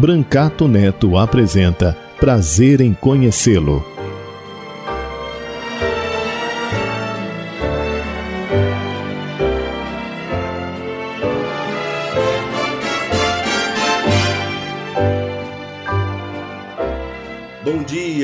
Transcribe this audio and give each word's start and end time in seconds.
Brancato 0.00 0.68
Neto 0.68 1.16
apresenta 1.16 1.92
Prazer 2.20 2.80
em 2.80 2.94
Conhecê-lo 2.94 3.84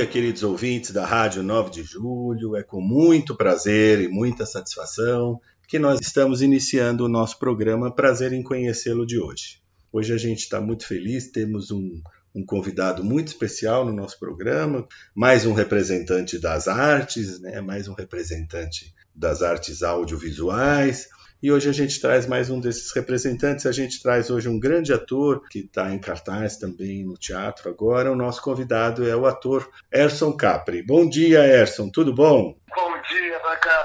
queridos 0.07 0.45
ouvintes 0.45 0.93
da 0.93 1.05
Rádio 1.05 1.43
9 1.43 1.71
de 1.71 1.83
Julho. 1.83 2.55
É 2.55 2.63
com 2.63 2.81
muito 2.81 3.35
prazer 3.35 4.01
e 4.01 4.09
muita 4.09 4.47
satisfação 4.47 5.41
que 5.67 5.77
nós 5.77 5.99
estamos 6.01 6.41
iniciando 6.41 7.05
o 7.05 7.09
nosso 7.09 7.37
programa 7.37 7.91
Prazer 7.91 8.33
em 8.33 8.45
Conhecê-lo 8.45 9.05
de 9.05 9.19
hoje. 9.19 9.64
Hoje 9.95 10.13
a 10.13 10.19
gente 10.19 10.41
está 10.41 10.61
muito 10.61 10.89
feliz, 10.89 11.31
temos 11.31 11.71
um, 11.71 12.03
um, 12.35 12.45
convidado 12.45 13.05
muito 13.05 13.29
especial 13.29 13.85
no 13.85 13.93
nosso 13.93 14.19
programa, 14.19 14.89
mais 15.15 15.47
um 15.47 15.53
representante 15.53 16.37
das 16.37 16.67
artes, 16.67 17.39
né, 17.39 17.61
mais 17.61 17.87
um 17.87 17.95
representante 17.95 18.93
das 19.15 19.41
artes 19.41 19.85
audiovisuais, 19.85 21.09
e 21.41 21.53
hoje 21.53 21.69
a 21.69 21.73
gente 21.73 22.01
traz 22.01 22.27
mais 22.27 22.51
um 22.51 22.59
desses 22.59 22.91
representantes. 22.93 23.67
A 23.67 23.71
gente 23.71 24.03
traz 24.03 24.31
hoje 24.31 24.49
um 24.49 24.59
grande 24.59 24.93
ator 24.93 25.47
que 25.49 25.61
está 25.61 25.89
em 25.93 26.01
cartaz 26.01 26.57
também 26.57 27.05
no 27.05 27.15
teatro 27.15 27.71
agora. 27.71 28.11
O 28.11 28.17
nosso 28.17 28.43
convidado 28.43 29.09
é 29.09 29.15
o 29.15 29.27
ator 29.27 29.71
Erson 29.93 30.33
Capri. 30.33 30.83
Bom 30.83 31.09
dia, 31.09 31.47
Erson. 31.47 31.89
Tudo 31.89 32.13
bom? 32.13 32.57
Bom 32.75 33.03
dia. 33.09 33.37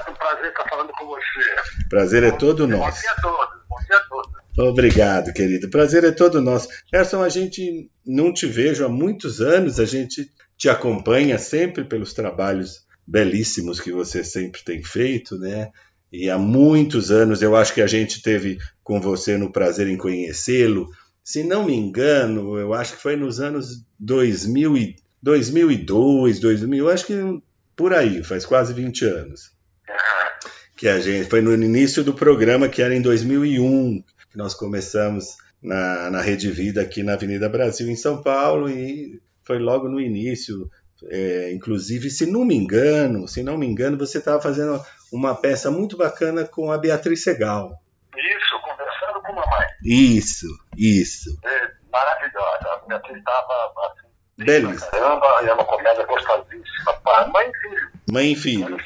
Um 0.08 0.14
prazer 0.14 0.46
estar 0.46 0.68
falando 0.70 0.90
com 0.92 1.06
você. 1.06 1.88
Prazer 1.88 2.24
é 2.24 2.32
todo 2.32 2.66
nosso. 2.66 2.96
Bom 2.96 3.00
dia 3.00 3.12
a 3.12 3.20
todos. 3.20 3.60
Bom 3.68 3.76
dia 3.86 3.96
a 3.96 4.00
todos. 4.08 4.39
Obrigado, 4.58 5.32
querido. 5.32 5.70
Prazer 5.70 6.04
é 6.04 6.10
todo 6.10 6.40
nosso. 6.40 6.68
Erson, 6.92 7.22
a 7.22 7.28
gente 7.28 7.90
não 8.04 8.32
te 8.32 8.46
vejo 8.46 8.84
há 8.84 8.88
muitos 8.88 9.40
anos, 9.40 9.78
a 9.78 9.84
gente 9.84 10.30
te 10.56 10.68
acompanha 10.68 11.38
sempre 11.38 11.84
pelos 11.84 12.12
trabalhos 12.12 12.84
belíssimos 13.06 13.80
que 13.80 13.92
você 13.92 14.22
sempre 14.22 14.62
tem 14.62 14.82
feito, 14.82 15.38
né? 15.38 15.70
E 16.12 16.28
há 16.28 16.36
muitos 16.36 17.10
anos 17.10 17.40
eu 17.40 17.54
acho 17.54 17.72
que 17.72 17.80
a 17.80 17.86
gente 17.86 18.20
teve 18.20 18.58
com 18.82 19.00
você 19.00 19.38
no 19.38 19.52
prazer 19.52 19.86
em 19.86 19.96
conhecê-lo. 19.96 20.88
Se 21.22 21.44
não 21.44 21.66
me 21.66 21.74
engano, 21.74 22.58
eu 22.58 22.74
acho 22.74 22.96
que 22.96 23.02
foi 23.02 23.14
nos 23.16 23.40
anos 23.40 23.84
2000 23.98 24.76
e, 24.76 24.96
2002, 25.22 26.40
2000, 26.40 26.78
eu 26.78 26.92
acho 26.92 27.06
que 27.06 27.14
por 27.76 27.94
aí, 27.94 28.22
faz 28.24 28.44
quase 28.44 28.74
20 28.74 29.04
anos. 29.04 29.52
Que 30.76 30.88
a 30.88 30.98
gente 30.98 31.28
foi 31.28 31.42
no 31.42 31.52
início 31.52 32.02
do 32.02 32.14
programa 32.14 32.66
que 32.66 32.80
era 32.80 32.94
em 32.94 33.02
2001 33.02 34.02
que 34.30 34.38
nós 34.38 34.54
começamos 34.54 35.36
na, 35.62 36.10
na 36.10 36.20
Rede 36.20 36.50
Vida 36.50 36.80
aqui 36.80 37.02
na 37.02 37.14
Avenida 37.14 37.48
Brasil 37.48 37.88
em 37.88 37.96
São 37.96 38.22
Paulo 38.22 38.68
e 38.68 39.20
foi 39.44 39.58
logo 39.58 39.88
no 39.88 40.00
início 40.00 40.70
é, 41.08 41.52
inclusive, 41.52 42.10
se 42.10 42.26
não 42.26 42.44
me 42.44 42.54
engano, 42.54 43.26
se 43.26 43.42
não 43.42 43.56
me 43.56 43.66
engano, 43.66 43.96
você 43.96 44.18
estava 44.18 44.40
fazendo 44.40 44.84
uma 45.12 45.34
peça 45.34 45.70
muito 45.70 45.96
bacana 45.96 46.44
com 46.44 46.70
a 46.70 46.78
Beatriz 46.78 47.22
Segal. 47.22 47.72
Isso, 48.16 48.60
conversando 48.62 49.22
com 49.22 49.32
a 49.32 49.34
mamãe. 49.34 49.66
Isso, 49.84 50.46
isso. 50.76 51.38
É, 51.44 51.70
maravilhosa. 51.90 52.68
A 52.68 52.86
Beatriz 52.86 53.16
estava 53.16 53.72
assim, 53.86 54.08
Belíssima. 54.44 54.90
Caramba, 54.90 55.26
é 55.42 55.52
uma 55.52 55.64
comédia 55.64 56.04
gostosíssima. 56.06 57.00
Mãe 57.32 57.50
e 57.50 57.58
filho. 57.58 57.90
Mãe 58.10 58.32
e 58.32 58.36
filho. 58.36 58.76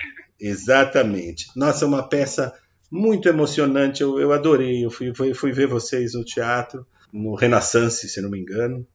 Exatamente. 0.40 1.46
Nossa, 1.56 1.86
uma 1.86 2.08
peça 2.08 2.54
muito 2.94 3.28
emocionante. 3.28 4.02
Eu, 4.02 4.20
eu 4.20 4.32
adorei. 4.32 4.84
Eu 4.84 4.90
fui, 4.90 5.14
fui, 5.14 5.34
fui 5.34 5.52
ver 5.52 5.66
vocês 5.66 6.14
no 6.14 6.24
teatro, 6.24 6.86
no 7.12 7.34
Renaissance, 7.34 8.08
se 8.08 8.20
não 8.20 8.30
me 8.30 8.40
engano 8.40 8.86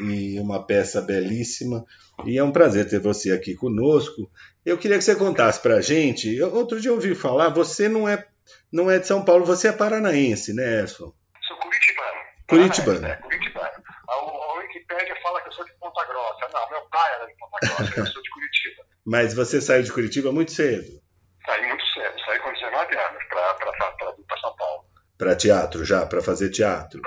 e 0.00 0.38
uma 0.40 0.64
peça 0.64 1.00
belíssima. 1.00 1.84
E 2.24 2.38
é 2.38 2.44
um 2.44 2.52
prazer 2.52 2.88
ter 2.88 3.00
você 3.00 3.32
aqui 3.32 3.54
conosco. 3.54 4.30
Eu 4.64 4.78
queria 4.78 4.98
que 4.98 5.04
você 5.04 5.14
contasse 5.14 5.60
para 5.60 5.76
a 5.76 5.80
gente. 5.80 6.34
Eu, 6.34 6.54
outro 6.54 6.80
dia 6.80 6.90
eu 6.90 6.94
ouvi 6.94 7.14
falar, 7.14 7.50
você 7.50 7.88
não 7.88 8.08
é, 8.08 8.26
não 8.72 8.90
é 8.90 8.98
de 8.98 9.06
São 9.06 9.24
Paulo, 9.24 9.44
você 9.44 9.68
é 9.68 9.72
paranaense, 9.72 10.54
né, 10.54 10.80
Erson? 10.80 11.12
Sou 11.46 11.56
curitibano. 11.58 12.18
Curitibano. 12.48 13.06
É, 13.06 13.16
curitibano. 13.16 13.70
A, 14.08 14.12
a 14.12 14.58
Wikipédia 14.58 15.16
fala 15.22 15.40
que 15.42 15.48
eu 15.48 15.52
sou 15.52 15.64
de 15.64 15.72
Ponta 15.74 16.04
Grossa. 16.04 16.48
Não, 16.52 16.70
meu 16.70 16.82
pai 16.90 17.14
era 17.14 17.26
de 17.26 17.34
Ponta 17.36 17.58
Grossa, 17.60 18.00
eu 18.00 18.06
sou 18.06 18.22
de 18.22 18.30
Curitiba. 18.30 18.82
Mas 19.04 19.34
você 19.34 19.60
saiu 19.60 19.82
de 19.82 19.92
Curitiba 19.92 20.32
muito 20.32 20.52
cedo? 20.52 21.00
Saí 21.44 21.68
muito 21.68 21.84
cedo, 21.94 22.14
saí 22.24 22.38
com 22.40 22.52
19 22.52 22.96
anos 22.96 23.24
para 23.28 24.40
São 24.40 24.56
Paulo. 24.56 24.86
Para 25.18 25.36
teatro 25.36 25.84
já, 25.84 26.04
para 26.06 26.22
fazer 26.22 26.50
teatro? 26.50 27.00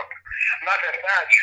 Na 0.66 0.78
verdade, 0.78 1.36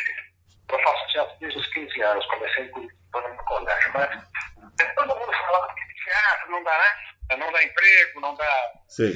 eu 0.69 0.79
faço 0.79 1.07
teatro 1.11 1.35
desde 1.39 1.59
os 1.59 1.67
15 1.73 2.01
anos, 2.01 2.25
comecei 2.25 2.63
em 2.65 2.69
Curitiba 2.69 3.21
no 3.21 3.43
colégio, 3.45 3.91
mas 3.93 4.95
todo 4.95 5.15
mundo 5.15 5.31
falava 5.31 5.73
que 5.73 6.03
teatro 6.03 6.51
não 6.51 6.63
dá, 6.63 6.77
né? 6.77 7.37
não 7.37 7.51
dá 7.51 7.63
emprego, 7.63 8.21
não 8.21 8.35
dá. 8.35 8.71
Sim. 8.87 9.13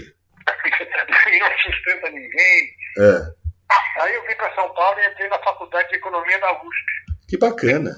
não 1.40 1.58
sustenta 1.60 2.10
ninguém. 2.10 2.76
É. 2.98 4.02
Aí 4.02 4.16
eu 4.16 4.28
vim 4.28 4.36
para 4.36 4.54
São 4.56 4.74
Paulo 4.74 5.00
e 5.00 5.08
entrei 5.08 5.30
na 5.30 5.40
Faculdade 5.40 5.90
de 5.90 5.96
Economia 5.96 6.40
da 6.40 6.52
USP. 6.54 6.92
Que 7.28 7.38
bacana. 7.38 7.92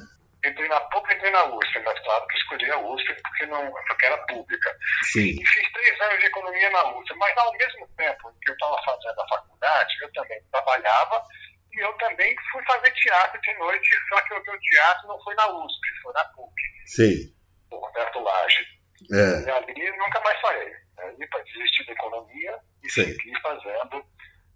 Entrei 0.45 0.67
na 0.67 0.79
PUC 0.81 1.09
e 1.09 1.15
entrei 1.15 1.31
na 1.31 1.45
USP, 1.45 1.79
mas 1.85 1.99
claro 1.99 2.27
que 2.27 2.37
escolhi 2.37 2.69
a 2.69 2.77
USP 2.79 3.15
porque, 3.23 3.45
não, 3.45 3.71
porque 3.87 4.05
era 4.05 4.17
pública. 4.25 4.77
Sim. 5.11 5.39
E 5.39 5.45
fiz 5.45 5.71
três 5.71 6.01
anos 6.01 6.19
de 6.19 6.25
economia 6.25 6.69
na 6.69 6.97
USP, 6.97 7.15
mas 7.15 7.37
ao 7.37 7.53
mesmo 7.53 7.87
tempo 7.95 8.33
que 8.41 8.51
eu 8.51 8.53
estava 8.53 8.77
fazendo 8.83 9.21
a 9.21 9.27
faculdade, 9.29 9.93
eu 10.01 10.11
também 10.11 10.41
trabalhava 10.51 11.23
e 11.73 11.79
eu 11.79 11.93
também 11.93 12.35
fui 12.51 12.63
fazer 12.65 12.91
teatro 12.91 13.41
de 13.41 13.53
noite, 13.57 13.89
só 14.09 14.21
que 14.21 14.33
o 14.33 14.43
meu 14.43 14.59
teatro 14.59 15.07
não 15.07 15.23
foi 15.23 15.33
na 15.35 15.47
USP, 15.47 16.01
foi 16.01 16.13
na 16.13 16.25
PUC. 16.25 16.61
Sim. 16.85 17.33
O 17.71 17.77
Roberto 17.77 18.19
Lage. 18.19 18.67
É. 19.11 19.47
E 19.47 19.49
ali 19.49 19.97
nunca 19.97 20.19
mais 20.19 20.39
saí. 20.41 20.73
Ali 20.99 21.27
para 21.27 21.43
desistir 21.43 21.85
da 21.85 21.93
economia 21.93 22.59
e 22.83 22.89
Sim. 22.89 23.05
seguir 23.05 23.41
fazendo 23.41 24.05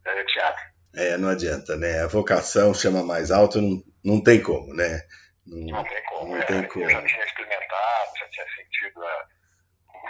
é, 0.06 0.24
teatro. 0.26 0.64
É, 0.96 1.18
não 1.18 1.30
adianta, 1.30 1.76
né? 1.76 2.04
A 2.04 2.08
vocação 2.08 2.74
chama 2.74 3.04
mais 3.04 3.32
alto, 3.32 3.62
não, 3.62 3.84
não 4.04 4.24
tem 4.24 4.42
como, 4.42 4.74
né? 4.74 5.02
Não, 5.48 5.84
tem 5.84 6.04
como. 6.10 6.32
Não 6.32 6.38
é, 6.38 6.46
tem 6.46 6.64
como. 6.68 6.86
Eu 6.86 6.90
já 6.90 7.02
tinha 7.04 7.24
experimentado, 7.24 8.12
já 8.20 8.28
tinha 8.30 8.46
sentido 8.56 9.04
a, 9.04 9.26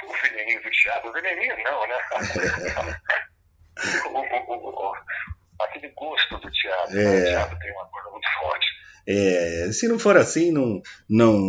o 0.03 0.13
veneninho 0.23 0.63
do 0.63 0.69
teatro. 0.71 1.09
O 1.09 1.13
veneninho 1.13 1.56
não, 1.63 1.88
né? 1.88 1.97
o, 4.09 4.53
o, 4.53 4.94
aquele 5.61 5.89
gosto 5.89 6.38
do 6.39 6.51
teatro. 6.51 7.00
É. 7.00 7.03
né? 7.03 7.19
O 7.19 7.25
teatro 7.25 7.59
tem 7.59 7.71
uma 7.71 7.85
coisa 7.88 8.09
muito 8.09 8.27
forte. 8.39 8.67
É, 9.09 9.71
se 9.71 9.88
não 9.88 9.97
for 9.97 10.17
assim, 10.17 10.51
não, 10.51 10.81
não, 11.09 11.39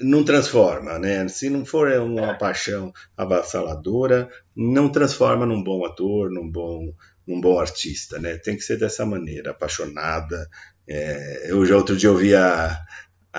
não 0.00 0.24
transforma, 0.24 0.98
né? 0.98 1.28
Se 1.28 1.48
não 1.48 1.64
for 1.64 1.88
uma 2.00 2.36
paixão 2.36 2.92
avassaladora, 3.16 4.28
não 4.56 4.90
transforma 4.90 5.46
num 5.46 5.62
bom 5.62 5.86
ator, 5.86 6.28
num 6.28 6.50
bom, 6.50 6.92
num 7.24 7.40
bom 7.40 7.60
artista, 7.60 8.18
né? 8.18 8.36
Tem 8.38 8.56
que 8.56 8.62
ser 8.62 8.78
dessa 8.78 9.06
maneira, 9.06 9.52
apaixonada. 9.52 10.48
É, 10.88 11.52
eu 11.52 11.64
já 11.64 11.76
outro 11.76 11.96
dia 11.96 12.10
ouvi 12.10 12.34
a, 12.34 12.80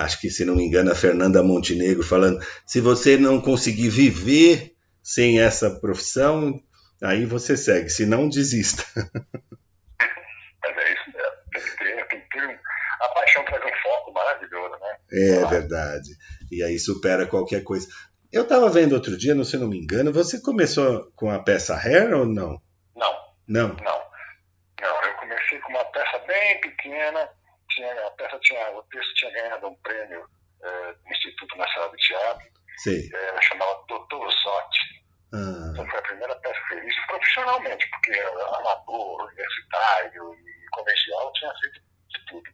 acho 0.00 0.20
que 0.20 0.30
se 0.30 0.44
não 0.44 0.56
me 0.56 0.64
engano, 0.64 0.90
a 0.90 0.94
Fernanda 0.94 1.42
Montenegro 1.42 2.02
falando: 2.02 2.44
se 2.66 2.80
você 2.80 3.16
não 3.16 3.40
conseguir 3.40 3.88
viver 3.88 4.74
sem 5.02 5.40
essa 5.40 5.70
profissão, 5.70 6.60
aí 7.02 7.24
você 7.24 7.56
segue, 7.56 7.88
se 7.88 8.06
não, 8.06 8.28
desista. 8.28 8.84
Mas 10.62 10.76
é 10.76 10.92
isso 10.92 11.12
mesmo. 11.12 12.08
Tem 12.08 12.20
que 12.20 12.28
ter, 12.28 12.60
a 13.00 13.08
paixão 13.14 13.44
traz 13.44 13.62
um 13.64 13.82
foco 13.82 14.12
maravilhoso, 14.12 14.74
né? 14.80 14.96
É 15.12 15.46
verdade. 15.46 16.10
E 16.50 16.62
aí 16.62 16.78
supera 16.78 17.26
qualquer 17.26 17.62
coisa. 17.62 17.88
Eu 18.32 18.42
estava 18.42 18.70
vendo 18.70 18.92
outro 18.92 19.16
dia, 19.16 19.34
não 19.34 19.42
se 19.42 19.56
não 19.56 19.66
me 19.66 19.78
engano, 19.78 20.12
você 20.12 20.40
começou 20.40 21.10
com 21.16 21.30
a 21.30 21.38
peça 21.40 21.74
Hair 21.74 22.12
ou 22.14 22.26
não? 22.26 22.60
Não, 22.94 23.12
Não. 23.48 23.68
não. 23.68 24.10
Não, 24.80 25.02
eu 25.04 25.14
comecei 25.18 25.58
com 25.58 25.72
uma 25.72 25.84
peça 25.86 26.18
bem 26.26 26.60
pequena. 26.60 27.28
Tinha, 27.80 28.06
a 28.06 28.10
peça 28.10 28.38
tinha, 28.40 28.70
o 28.76 28.82
texto 28.84 29.14
tinha 29.14 29.30
ganhado 29.32 29.66
um 29.68 29.74
prêmio 29.76 30.26
eh, 30.62 30.92
do 30.92 31.10
Instituto 31.10 31.56
Nacional 31.56 31.90
de 31.90 31.96
Teatro, 31.96 32.46
Sei. 32.76 33.08
eh, 33.14 33.40
chamava 33.40 33.82
Doutor 33.88 34.30
Zotti. 34.30 34.78
Ah, 35.32 35.70
Então 35.72 35.88
foi 35.88 35.98
a 35.98 36.02
primeira 36.02 36.34
peça 36.40 36.60
que 36.68 37.06
profissionalmente, 37.06 37.88
porque 37.88 38.12
amador, 38.20 39.24
universitário 39.24 40.34
e 40.34 40.70
colegial 40.72 41.32
tinha 41.32 41.52
feito 41.62 41.80
de 42.08 42.26
tudo. 42.26 42.50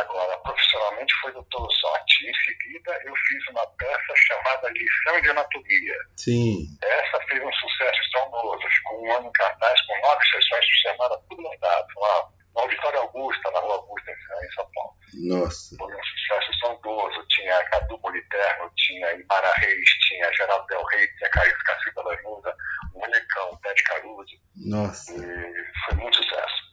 Agora, 0.00 0.36
profissionalmente 0.40 1.14
foi 1.22 1.32
do 1.32 1.42
Tolo 1.44 1.70
Sorte. 1.72 2.28
Em 2.28 2.34
seguida, 2.34 3.00
eu 3.04 3.14
fiz 3.16 3.48
uma 3.50 3.66
peça 3.78 4.12
chamada 4.16 4.68
Lição 4.70 5.20
de 5.22 5.30
Anatomia. 5.30 5.96
Sim. 6.18 6.66
Essa 6.82 7.20
fez 7.28 7.42
um 7.42 7.52
sucesso 7.52 8.00
estrondoso. 8.02 8.68
Ficou 8.68 9.02
um 9.06 9.12
ano 9.14 9.28
em 9.28 9.32
cartaz 9.32 9.80
com 9.86 10.00
nove 10.02 10.24
sessões 10.26 10.66
por 10.66 10.90
semana, 10.90 11.16
tudo 11.30 11.40
lotado. 11.42 11.86
Lá, 11.96 12.28
na 12.56 12.62
Auditória 12.62 13.00
Augusta, 13.00 13.50
na 13.52 13.60
Rua 13.60 13.74
Augusta, 13.74 14.10
em 14.10 14.52
São 14.54 14.66
Paulo. 14.74 14.96
Nossa. 15.28 15.76
Foi 15.76 15.94
um 15.94 16.02
sucesso 16.04 16.50
estrondoso. 16.52 17.26
Tinha 17.28 17.62
Cadu 17.70 17.98
Moliterno, 18.02 18.70
tinha 18.76 19.12
Imara 19.12 19.52
Reis, 19.58 19.90
tinha 20.08 20.32
Geraldo 20.32 20.66
Del 20.66 20.82
Rey, 20.86 21.06
tinha 21.18 21.30
Caio 21.30 21.54
Cacilda 21.64 22.02
Lanuda, 22.02 22.54
o 22.94 22.98
Molecão, 22.98 23.58
Ted 23.62 23.82
Caruso. 23.84 24.36
Nossa. 24.56 25.12
E 25.12 25.54
foi 25.86 25.98
muito 25.98 26.16
sucesso. 26.16 26.66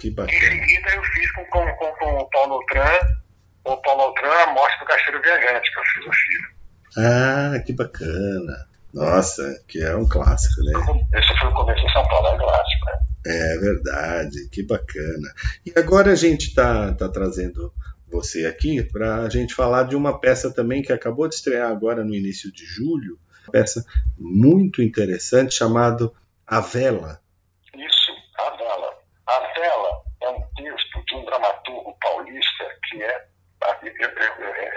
Que 0.00 0.08
Em 0.08 0.14
bacana. 0.14 0.38
seguida, 0.38 0.90
eu 0.94 1.02
fiz 1.04 1.32
com, 1.32 1.44
com, 1.46 1.76
com, 1.76 1.92
com 1.96 2.14
o 2.18 2.30
Paulo 2.30 2.54
Outran, 2.54 2.98
o 3.64 3.76
Paulo 3.78 4.02
Outran, 4.02 4.32
a 4.32 4.46
morte 4.52 4.78
do 4.80 4.84
Caixeiro 4.86 5.22
Viajante, 5.22 5.72
que 5.72 5.78
eu 5.78 5.84
fiz 5.84 6.06
o 6.06 6.12
filho. 6.12 6.54
Ah, 6.98 7.58
que 7.64 7.72
bacana. 7.72 8.68
Nossa, 8.92 9.42
que 9.66 9.82
é 9.82 9.96
um 9.96 10.08
clássico, 10.08 10.62
né? 10.62 10.72
Esse 11.18 11.36
foi 11.40 11.48
o 11.48 11.54
começo 11.54 11.84
em 11.84 11.92
São 11.92 12.06
Paulo, 12.08 12.28
é 12.28 12.38
clássico, 12.38 12.86
né? 12.86 12.98
É 13.26 13.58
verdade, 13.58 14.48
que 14.50 14.62
bacana. 14.62 15.34
E 15.64 15.72
agora 15.76 16.12
a 16.12 16.14
gente 16.14 16.48
está 16.48 16.92
tá 16.92 17.08
trazendo 17.08 17.72
você 18.06 18.46
aqui 18.46 18.82
para 18.82 19.22
a 19.22 19.28
gente 19.28 19.54
falar 19.54 19.84
de 19.84 19.96
uma 19.96 20.20
peça 20.20 20.52
também 20.52 20.82
que 20.82 20.92
acabou 20.92 21.26
de 21.26 21.34
estrear 21.34 21.70
agora 21.70 22.04
no 22.04 22.14
início 22.14 22.52
de 22.52 22.64
julho, 22.64 23.18
uma 23.42 23.52
peça 23.52 23.84
muito 24.18 24.82
interessante 24.82 25.54
chamada 25.54 26.10
A 26.46 26.60
Vela. 26.60 27.20
Isso, 27.74 28.12
A 28.38 28.50
Vela. 28.56 28.98
A 29.26 29.52
Vela 29.54 30.02
é 30.22 30.28
um 30.28 30.42
texto 30.54 31.04
de 31.06 31.14
um 31.16 31.24
dramaturgo 31.24 31.96
paulista 32.00 32.64
que 32.88 33.02
é, 33.02 33.26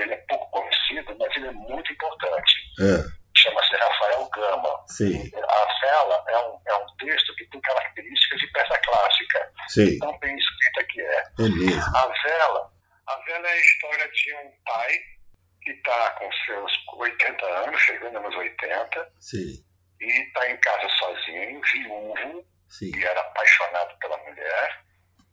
ele 0.01 0.13
é 0.13 0.23
pouco 0.29 0.49
conhecido, 0.49 1.15
mas 1.19 1.35
ele 1.35 1.47
é 1.47 1.51
muito 1.51 1.91
importante. 1.91 2.53
Ah, 2.79 3.11
Chama-se 3.35 3.66
Rafael 3.77 4.29
Gama. 4.29 4.85
sim, 4.87 5.31
A 5.35 5.79
Vela 5.81 6.25
é 6.27 6.37
um, 6.39 6.61
é 6.65 6.75
um 6.75 6.85
texto 6.97 7.35
que 7.35 7.45
tem 7.49 7.61
características 7.61 8.39
de 8.39 8.47
peça 8.47 8.77
clássica, 8.79 9.51
sim, 9.69 9.97
tão 9.99 10.17
bem 10.19 10.37
escrita 10.37 10.83
que 10.89 11.01
é. 11.01 11.23
é 11.39 11.49
mesmo. 11.49 11.97
A 11.97 12.07
Vela, 12.23 12.71
a 13.07 13.15
Vela 13.25 13.47
é 13.47 13.51
a 13.51 13.57
história 13.57 14.09
de 14.11 14.33
um 14.35 14.51
pai 14.65 14.99
que 15.61 15.71
está 15.71 16.11
com 16.11 16.31
seus 16.45 16.71
80 16.97 17.45
anos, 17.45 17.81
chegando 17.81 18.19
nos 18.21 18.35
80, 18.35 19.11
Sim, 19.19 19.63
e 19.99 20.05
está 20.05 20.49
em 20.49 20.57
casa 20.57 20.89
sozinho, 20.89 21.61
viúvo, 21.73 22.45
sim, 22.69 22.91
e 22.95 23.03
era 23.03 23.19
apaixonado 23.19 23.97
pela 23.99 24.17
mulher. 24.17 24.87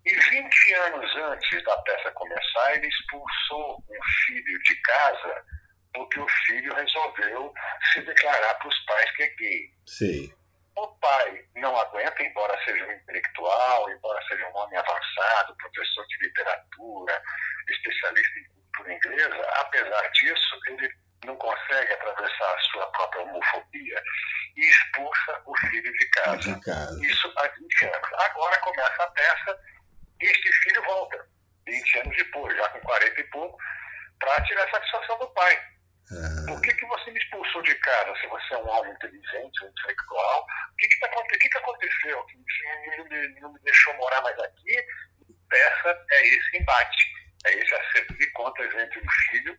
E 0.07 0.15
20 0.15 0.75
anos 0.75 1.17
antes 1.17 1.65
da 1.65 1.77
peça 1.79 2.11
começar, 2.13 2.75
ele 2.75 2.87
expulsou 2.87 3.79
um 3.89 4.05
filho 4.27 4.59
de 4.63 4.77
casa 4.83 5.45
porque 5.95 6.21
o 6.21 6.29
filho 6.47 6.75
resolveu 6.75 7.53
se 7.93 8.01
declarar 8.03 8.55
para 8.55 8.69
os 8.69 8.79
pais 8.85 9.11
que 9.17 9.23
é 9.23 9.29
gay. 9.37 9.71
sim, 9.87 10.33
O 10.77 10.87
pai 10.99 11.45
não 11.57 11.77
aguenta, 11.77 12.23
embora 12.23 12.59
seja 12.65 12.85
um 12.87 12.93
intelectual, 12.93 13.91
embora 13.91 14.21
seja 14.29 14.47
um 14.49 14.57
homem 14.57 14.79
avançado, 14.79 15.57
professor 15.57 16.07
de 16.09 16.17
literatura, 16.27 17.23
especialista 17.69 18.39
em 18.41 18.45
cultura 18.45 18.93
inglesa, 18.95 19.49
apesar 19.61 20.11
disso, 20.11 20.61
ele 20.69 20.93
não 21.25 21.37
consegue 21.37 21.93
atravessar 21.93 22.55
a 22.55 22.61
sua 22.61 22.87
própria 22.93 23.23
homofobia 23.23 24.03
e 24.57 24.61
expulsa 24.69 25.43
o 25.47 25.57
filho 25.69 25.93
de 25.93 26.11
casa. 26.11 26.39
de 26.39 26.61
casa. 26.61 27.07
Isso 27.07 27.33
há 27.37 27.49
20 27.49 27.85
anos. 27.87 28.09
Agora 28.15 28.59
começa 28.61 29.03
a 29.03 29.11
peça 29.13 29.59
e 30.21 30.27
este 30.27 30.53
filho 30.53 30.83
volta, 30.85 31.27
20 31.67 31.99
anos 32.01 32.17
depois, 32.17 32.57
já 32.57 32.69
com 32.71 32.81
40 32.81 33.21
e 33.21 33.25
pouco, 33.25 33.59
para 34.19 34.45
tirar 34.45 34.71
satisfação 34.71 35.19
do 35.19 35.29
pai. 35.31 35.57
Ah, 36.13 36.45
Por 36.49 36.61
que, 36.61 36.75
que 36.75 36.85
você 36.87 37.11
me 37.11 37.19
expulsou 37.19 37.63
de 37.63 37.75
casa 37.77 38.15
se 38.21 38.24
você 38.35 38.55
é 38.55 38.59
um 38.59 38.69
homem 38.69 38.93
inteligente, 38.93 39.65
um 39.65 39.69
intelectual? 39.69 40.41
O 40.73 40.77
que, 40.77 40.89
que, 40.89 40.99
tá, 41.01 41.11
o 41.19 41.27
que, 41.27 41.49
que 41.49 41.59
aconteceu? 41.59 42.25
Que 42.27 42.37
não 42.99 43.05
me, 43.09 43.41
não 43.41 43.53
me 43.53 43.61
deixou 43.61 43.95
morar 43.95 44.21
mais 44.23 44.39
aqui? 44.41 44.75
Peça 45.49 46.05
é 46.13 46.27
esse 46.27 46.57
embate, 46.59 47.05
é 47.47 47.55
esse 47.59 47.75
acerto 47.75 48.15
de 48.15 48.31
contas 48.33 48.67
entre 48.75 48.99
um 49.01 49.11
filho 49.31 49.57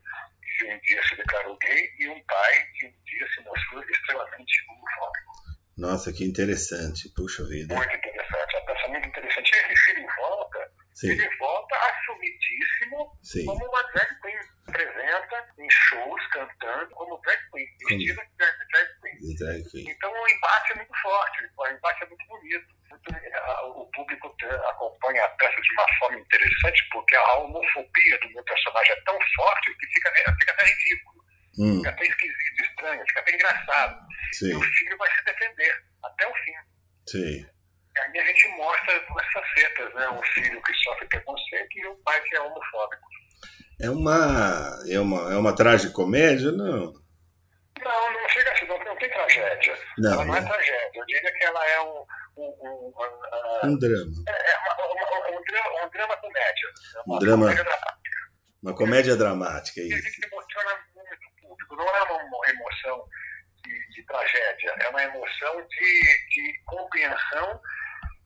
que 0.57 0.65
um 0.65 0.79
dia 0.79 1.03
se 1.03 1.15
declarou 1.15 1.57
gay 1.59 1.89
e 1.99 2.09
um 2.09 2.23
pai 2.25 2.65
que 2.77 2.87
um 2.87 2.91
dia 3.05 3.27
se 3.33 3.41
mostrou 3.43 3.83
extremamente 3.83 4.53
homofóbico. 4.69 5.33
nossa, 5.77 6.11
que 6.13 6.23
interessante. 6.25 7.09
Puxa 7.15 7.43
vida. 7.47 7.75
Muito 7.75 7.95
interessante, 7.95 8.55
é 8.55 8.59
uma 8.59 8.65
peça 8.65 8.87
muito 8.89 9.07
interessante. 9.07 9.51
E 9.55 9.57
esse 9.73 9.75
filho 9.85 10.07
volta, 10.17 10.71
Sim, 10.95 11.11
ele 11.11 11.37
volta 11.37 11.75
assumidíssimo 11.75 13.17
sim, 13.23 13.45
como 13.45 13.65
uma 13.65 13.83
drag 13.93 14.09
queen. 14.21 14.55
Apresenta 14.67 15.45
em 15.59 15.67
shows, 15.69 16.27
cantando 16.33 16.89
como 16.95 17.21
drag 17.21 17.39
queen, 17.51 17.65
vestida 17.87 18.21
de 18.25 18.31
drag 18.37 18.57
drag 18.71 18.87
queen. 19.01 19.35
drag 19.37 19.69
queen. 19.71 19.89
Então 19.89 20.11
o 20.11 20.27
embate 20.29 20.71
é 20.71 20.75
muito 20.75 20.93
forte, 21.01 21.37
o 21.57 21.67
embate 21.67 22.03
é 22.03 22.07
muito 22.07 22.25
bonito. 22.27 22.65
Muito- 22.89 23.35
a- 23.35 23.65
o 23.67 23.85
público 23.91 24.35
te- 24.37 24.45
acompanha 24.45 25.23
a 25.23 25.29
peça 25.29 25.61
de 25.61 25.71
uma 25.73 25.85
forma 25.99 26.19
interessante, 26.19 26.87
porque 26.91 27.15
a 27.15 27.33
homofobia 27.35 28.19
do 28.21 28.29
meu 28.31 28.43
personagem 28.43 28.93
é 28.93 29.01
tão 29.05 29.17
forte 29.35 29.75
que 29.77 29.87
fica, 29.87 30.11
fica 30.39 30.51
até 30.53 30.65
ridículo, 30.65 31.25
Hum, 31.59 31.77
fica 31.77 31.89
até 31.91 32.05
esquisito, 32.05 32.63
estranho, 32.63 33.03
fica 33.07 33.19
até 33.21 33.31
engraçado. 34.43 34.49
E 34.49 34.51
sim, 34.51 34.55
o 34.55 34.61
filho 34.73 34.97
vai 34.97 35.09
se 35.15 35.23
defender 35.25 35.83
até 36.03 36.27
o 36.27 36.33
fim. 36.33 36.53
sim. 37.09 37.45
E 37.95 37.99
aí 37.99 38.19
a 38.19 38.25
gente 38.25 38.47
mostra 38.57 38.99
duas 39.07 39.25
facetas, 39.31 39.93
né? 39.93 40.09
Um 40.09 40.21
filho 40.33 40.61
que 40.61 40.73
sofre 40.83 41.07
preconceito 41.07 41.77
e 41.77 41.87
um 41.87 41.95
pai 42.03 42.21
que 42.23 42.35
é 42.35 42.41
homofóbico. 42.41 43.07
É 43.81 43.89
uma, 43.89 44.83
é 44.89 44.99
uma, 44.99 45.33
é 45.33 45.37
uma 45.37 45.55
tragicomédia? 45.55 46.51
Não. 46.51 46.93
Não, 47.81 48.13
não 48.13 48.29
chega 48.29 48.51
assim, 48.51 48.65
não, 48.67 48.77
não 48.83 48.97
tem 48.97 49.09
tragédia. 49.09 49.77
Não, 49.97 50.11
ela 50.13 50.25
não 50.25 50.35
é 50.35 50.41
né? 50.41 50.47
tragédia. 50.49 50.91
Eu 50.93 51.05
diria 51.05 51.31
que 51.39 51.45
ela 51.45 51.65
é 51.67 51.81
um, 51.81 52.05
um, 52.37 52.43
um, 52.43 52.93
um, 53.63 53.69
Um 53.69 53.77
drama. 53.79 54.11
é 54.27 54.57
uma, 54.57 54.75
uma, 54.93 55.39
um, 55.39 55.43
drama, 55.43 55.85
um 55.85 55.89
drama 55.89 56.17
comédia. 56.17 56.67
É 56.95 56.99
uma 57.05 57.15
Um 57.15 57.19
drama- 57.19 57.45
comédia 57.45 57.63
dramática. 57.63 57.95
Uma 58.61 58.75
comédia 58.75 59.15
dramática, 59.15 59.79
é 59.79 59.83
isso 59.85 60.25
emociona 60.25 60.79
muito 60.95 61.13
o 61.13 61.47
público. 61.47 61.75
Não 61.77 61.87
é 61.87 62.01
uma 62.03 62.49
emoção 62.49 63.07
de, 63.63 63.87
de 63.89 63.94
tragédia, 64.05 64.73
é 64.81 64.89
uma 64.89 65.03
emoção 65.03 65.67
de, 65.67 66.27
de 66.29 66.61
compreensão 66.65 67.61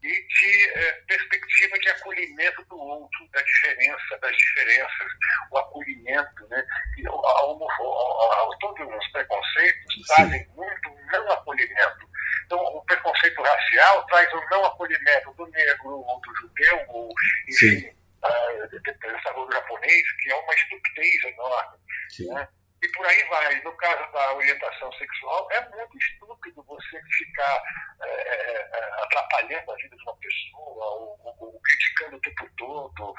e 0.02 0.08
de 0.28 0.70
eh, 0.76 0.92
perspectiva 1.08 1.78
de 1.80 1.90
acolhimento 1.90 2.64
do 2.66 2.78
outro, 2.78 3.30
da 3.34 3.42
diferença, 3.42 4.18
das 4.22 4.36
diferenças, 4.36 5.08
o 5.52 5.58
acolhimento, 5.58 6.48
né? 6.50 6.66
E 6.98 7.06
a 7.08 7.12
a- 7.12 8.54
a- 8.54 8.58
todos 8.62 8.88
os 8.96 9.08
preconceitos 9.12 9.94
Sim. 9.96 10.04
trazem 10.16 10.48
muito 10.56 10.90
não 11.12 11.30
acolhimento. 11.32 12.10
Então, 12.46 12.60
o 12.60 12.84
preconceito 12.86 13.42
racial 13.42 14.06
traz 14.08 14.32
o 14.34 14.42
não 14.50 14.66
acolhimento 14.66 15.34
do 15.34 15.46
negro, 15.48 15.90
ou 15.90 16.22
do 16.22 16.36
judeu, 16.36 16.86
ou, 16.90 17.10
enfim, 17.50 17.92
ah, 18.24 18.68
do 18.72 19.52
japonês, 19.52 20.12
que 20.22 20.32
é 20.32 20.36
uma 20.36 20.54
estupidez 20.54 21.24
enorme. 21.26 21.78
Sim. 22.10 22.34
né? 22.34 22.48
E 22.82 22.88
por 22.92 23.06
aí 23.06 23.28
vai. 23.30 23.62
No 23.64 23.72
caso 23.78 24.12
da 24.14 24.34
orientação 24.36 24.92
sexual, 24.94 25.48
é 25.52 25.62
muito 25.70 25.98
estúpido 25.98 26.64
você 26.68 27.02
ficar 27.18 27.64
é, 28.04 28.10
é, 28.10 28.62
é, 28.62 29.04
atrapalhando 29.04 29.72
a 29.72 29.76
vida 29.76 29.96
de 29.96 30.04
uma 30.04 30.16
pessoa 30.18 30.86
ou, 30.86 31.20
ou- 31.24 31.36
ou 31.54 31.60
criticando 31.62 32.18
o 32.18 32.22
tempo 32.22 32.50
todo. 32.58 33.14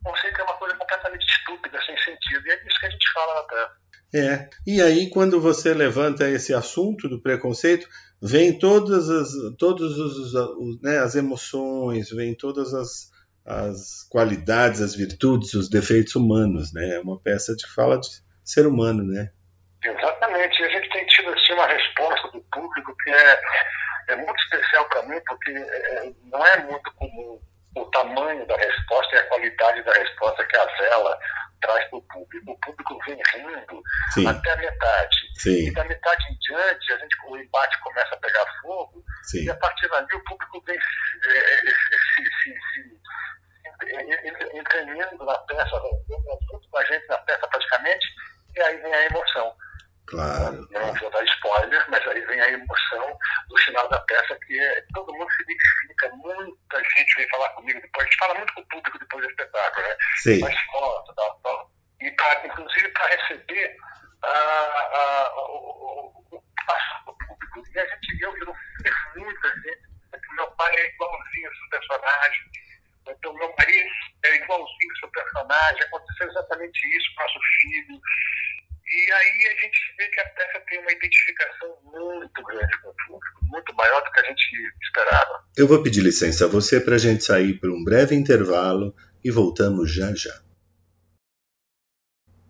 O 0.00 0.10
conceito 0.10 0.40
é 0.40 0.44
uma 0.44 0.56
coisa 0.56 0.76
completamente 0.76 1.26
estúpida, 1.26 1.78
sem 1.84 1.96
sentido. 1.98 2.46
E 2.46 2.50
é 2.50 2.56
disso 2.62 2.80
que 2.80 2.86
a 2.86 2.90
gente 2.90 3.12
fala 3.12 3.34
na 3.34 3.42
peça. 3.42 3.76
É. 4.14 4.48
E 4.66 4.80
aí, 4.80 5.10
quando 5.10 5.40
você 5.40 5.74
levanta 5.74 6.30
esse 6.30 6.54
assunto 6.54 7.08
do 7.08 7.20
preconceito, 7.20 7.86
vem 8.22 8.58
todas 8.58 9.10
as, 9.10 9.28
todos 9.58 9.98
os, 9.98 10.32
os- 10.34 10.80
né, 10.80 10.98
as 11.00 11.16
emoções, 11.16 12.08
vem 12.10 12.34
todas 12.34 12.72
as, 12.72 13.10
as 13.44 14.04
qualidades, 14.08 14.80
as 14.80 14.94
virtudes, 14.94 15.52
os 15.54 15.68
defeitos 15.68 16.14
humanos, 16.14 16.72
né? 16.72 16.94
É 16.96 17.00
uma 17.00 17.20
peça 17.20 17.54
que 17.58 17.68
fala 17.74 17.98
de 18.00 18.08
ser 18.46 18.66
humano, 18.66 19.04
né? 19.04 19.30
Exatamente. 19.84 20.62
E 20.62 20.64
a 20.64 20.68
gente 20.68 20.88
tem 20.90 21.06
tido 21.06 21.30
assim, 21.30 21.52
uma 21.52 21.66
resposta 21.66 22.28
do 22.28 22.40
público 22.52 22.96
que 23.02 23.10
é, 23.10 23.40
é 24.08 24.16
muito 24.16 24.38
especial 24.44 24.88
para 24.88 25.02
mim, 25.02 25.20
porque 25.26 25.50
é, 25.50 26.12
não 26.24 26.46
é 26.46 26.62
muito 26.62 26.92
comum 26.94 27.40
o 27.76 27.84
tamanho 27.90 28.46
da 28.46 28.56
resposta 28.56 29.14
e 29.14 29.18
a 29.18 29.26
qualidade 29.26 29.82
da 29.82 29.92
resposta 29.92 30.44
que 30.46 30.56
a 30.56 30.64
vela 30.64 31.18
traz 31.60 31.84
para 31.88 31.98
o 31.98 32.02
público. 32.02 32.52
O 32.52 32.60
público 32.60 32.98
vem 33.06 33.20
rindo 33.34 33.82
Sim, 34.14 34.26
até 34.26 34.52
a 34.52 34.56
metade. 34.56 35.16
sim, 35.36 35.68
E 35.68 35.74
da 35.74 35.84
metade 35.84 36.24
em 36.32 36.38
diante, 36.38 36.92
a 36.92 36.98
gente, 36.98 37.16
o 37.28 37.36
embate 37.36 37.78
começa 37.80 38.14
a 38.14 38.18
pegar 38.18 38.46
fogo, 38.62 39.04
sim. 39.24 39.44
e 39.44 39.50
a 39.50 39.56
partir 39.56 39.88
dali 39.88 40.14
o 40.14 40.24
público 40.24 40.62
vem 40.66 40.76
eh, 40.76 41.60
se, 41.60 42.24
se, 42.42 42.52
se, 42.54 42.56
se 42.72 44.58
entranhando 44.58 45.24
na 45.24 45.38
peça, 45.40 45.80
junto 46.50 46.68
com 46.70 46.78
a 46.78 46.84
gente 46.84 47.06
na 47.08 47.18
peça 47.18 47.46
praticamente, 47.46 48.06
e 48.54 48.60
aí 48.60 48.76
vem 48.78 48.94
a 48.94 49.04
emoção. 49.06 49.54
Claro. 50.06 50.68
Eu 50.70 50.80
não 50.80 50.94
vou 50.94 51.10
dar 51.10 51.24
spoiler, 51.24 51.84
mas 51.90 52.06
aí 52.06 52.20
vem 52.26 52.40
a 52.40 52.50
emoção 52.50 53.18
do 53.48 53.58
final 53.58 53.88
da 53.88 53.98
peça, 54.00 54.38
que 54.46 54.58
é, 54.58 54.84
todo 54.94 55.12
mundo 55.12 55.28
se 55.32 55.42
identifica, 55.42 56.16
muita 56.16 56.78
gente 56.78 57.16
vem 57.16 57.28
falar 57.28 57.48
comigo 57.50 57.80
depois, 57.80 58.06
a 58.06 58.10
gente 58.10 58.18
fala 58.18 58.34
muito 58.34 58.54
com 58.54 58.60
o 58.60 58.66
público 58.66 58.98
depois 59.00 59.24
do 59.24 59.30
espetáculo, 59.30 59.88
né? 59.88 59.96
Sim. 60.26 60.40
Faz 60.40 60.60
foto, 60.72 61.14
tal, 61.14 61.40
tal. 61.44 61.70
E 62.00 62.10
pra, 62.10 62.42
inclusive 62.44 62.88
para 62.88 63.06
receber 63.06 63.76
a, 64.24 64.28
a, 64.28 65.32
o, 65.36 66.24
o, 66.32 66.36
o 66.36 67.12
público. 67.14 67.62
E 67.72 67.78
a 67.78 67.86
gente, 67.86 68.22
eu, 68.22 68.36
eu 68.38 68.52
vejo 68.82 69.24
muita 69.24 69.48
gente, 69.48 69.86
meu 70.34 70.50
pai 70.50 70.74
é 70.74 70.88
igualzinho 70.88 71.48
ao 71.48 71.54
seu 71.54 71.68
personagem, 71.70 72.42
então 73.08 73.34
meu 73.34 73.54
marido 73.56 73.88
é 74.24 74.34
igualzinho 74.34 74.90
ao 74.90 74.96
seu 74.98 75.08
personagem, 75.10 75.82
aconteceu 75.82 76.28
exatamente 76.28 76.96
isso 76.98 77.14
com 77.14 77.22
nosso 77.22 77.38
filho. 77.60 78.00
E 78.88 79.12
aí 79.12 79.46
a 79.46 79.60
gente 79.62 79.94
vê 79.96 80.08
que 80.08 80.20
a 80.20 80.24
peça 80.24 80.60
tem 80.68 80.80
uma 80.80 80.92
identificação 80.92 81.78
muito 81.84 82.42
grande 82.42 82.82
com 82.82 82.88
o 82.88 82.94
público, 83.06 83.40
muito 83.42 83.74
maior 83.76 84.02
do 84.02 84.10
que 84.10 84.20
a 84.20 84.24
gente 84.24 84.72
esperava. 84.82 85.44
Eu 85.56 85.68
vou 85.68 85.82
pedir 85.82 86.02
licença 86.02 86.46
a 86.46 86.48
você 86.48 86.80
para 86.80 86.96
a 86.96 86.98
gente 86.98 87.22
sair 87.22 87.54
por 87.60 87.70
um 87.70 87.84
breve 87.84 88.14
intervalo 88.16 88.94
e 89.26 89.30
voltamos 89.32 89.90
já 89.90 90.14
já. 90.14 90.40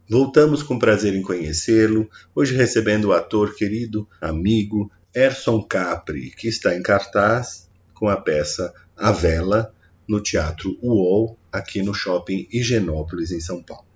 Voltamos 0.06 0.62
com 0.62 0.78
prazer 0.78 1.14
em 1.14 1.22
conhecê-lo, 1.22 2.06
hoje 2.34 2.54
recebendo 2.54 3.06
o 3.06 3.12
ator 3.14 3.54
querido, 3.54 4.06
amigo 4.20 4.92
Erson 5.14 5.62
Capri, 5.62 6.30
que 6.32 6.48
está 6.48 6.76
em 6.76 6.82
cartaz 6.82 7.70
com 7.94 8.10
a 8.10 8.16
peça 8.20 8.74
A 8.94 9.10
Vela 9.10 9.74
no 10.06 10.22
Teatro 10.22 10.78
UOL, 10.82 11.38
aqui 11.50 11.80
no 11.80 11.94
Shopping 11.94 12.46
Higienópolis, 12.52 13.32
em 13.32 13.40
São 13.40 13.62
Paulo. 13.62 13.86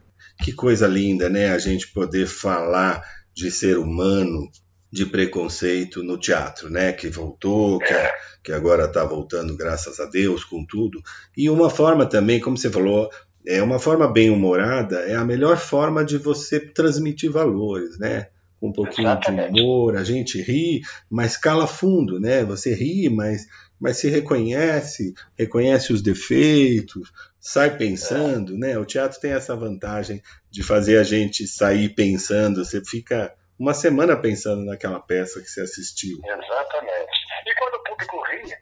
Que 0.42 0.50
coisa 0.50 0.86
linda, 0.86 1.28
né? 1.28 1.52
A 1.52 1.58
gente 1.58 1.92
poder 1.92 2.26
falar 2.26 3.04
de 3.34 3.50
ser 3.50 3.76
humano, 3.76 4.50
de 4.92 5.06
preconceito 5.06 6.02
no 6.02 6.18
teatro, 6.18 6.68
né? 6.68 6.92
Que 6.92 7.08
voltou, 7.08 7.78
que, 7.78 7.94
que 8.42 8.52
agora 8.52 8.86
está 8.86 9.04
voltando, 9.04 9.56
graças 9.56 10.00
a 10.00 10.06
Deus, 10.06 10.44
com 10.44 10.64
tudo. 10.64 11.00
E 11.36 11.48
uma 11.48 11.70
forma 11.70 12.06
também, 12.06 12.40
como 12.40 12.56
você 12.56 12.70
falou, 12.70 13.08
é 13.46 13.62
uma 13.62 13.78
forma 13.78 14.10
bem 14.10 14.30
humorada, 14.30 15.00
é 15.00 15.14
a 15.14 15.24
melhor 15.24 15.56
forma 15.56 16.04
de 16.04 16.18
você 16.18 16.58
transmitir 16.58 17.30
valores, 17.30 17.98
né? 17.98 18.28
Com 18.58 18.68
um 18.68 18.72
pouquinho 18.72 19.06
Exatamente. 19.06 19.54
de 19.54 19.60
humor, 19.60 19.96
a 19.96 20.04
gente 20.04 20.42
ri, 20.42 20.82
mas 21.08 21.36
cala 21.36 21.66
fundo, 21.66 22.20
né? 22.20 22.44
Você 22.44 22.74
ri, 22.74 23.08
mas, 23.08 23.46
mas 23.78 23.96
se 23.96 24.10
reconhece, 24.10 25.14
reconhece 25.38 25.92
os 25.92 26.02
defeitos, 26.02 27.10
sai 27.38 27.76
pensando, 27.78 28.58
né? 28.58 28.76
O 28.78 28.84
teatro 28.84 29.18
tem 29.20 29.32
essa 29.32 29.56
vantagem 29.56 30.20
de 30.50 30.62
fazer 30.62 30.98
a 30.98 31.02
gente 31.04 31.46
sair 31.46 31.90
pensando, 31.90 32.62
você 32.62 32.84
fica 32.84 33.32
uma 33.60 33.74
semana 33.74 34.16
pensando 34.16 34.64
naquela 34.64 34.98
peça 34.98 35.40
que 35.40 35.46
você 35.46 35.60
assistiu. 35.60 36.18
Exatamente. 36.24 37.12
E 37.46 37.54
quando 37.56 37.74
o 37.74 37.84
público 37.84 38.22
ri, 38.22 38.52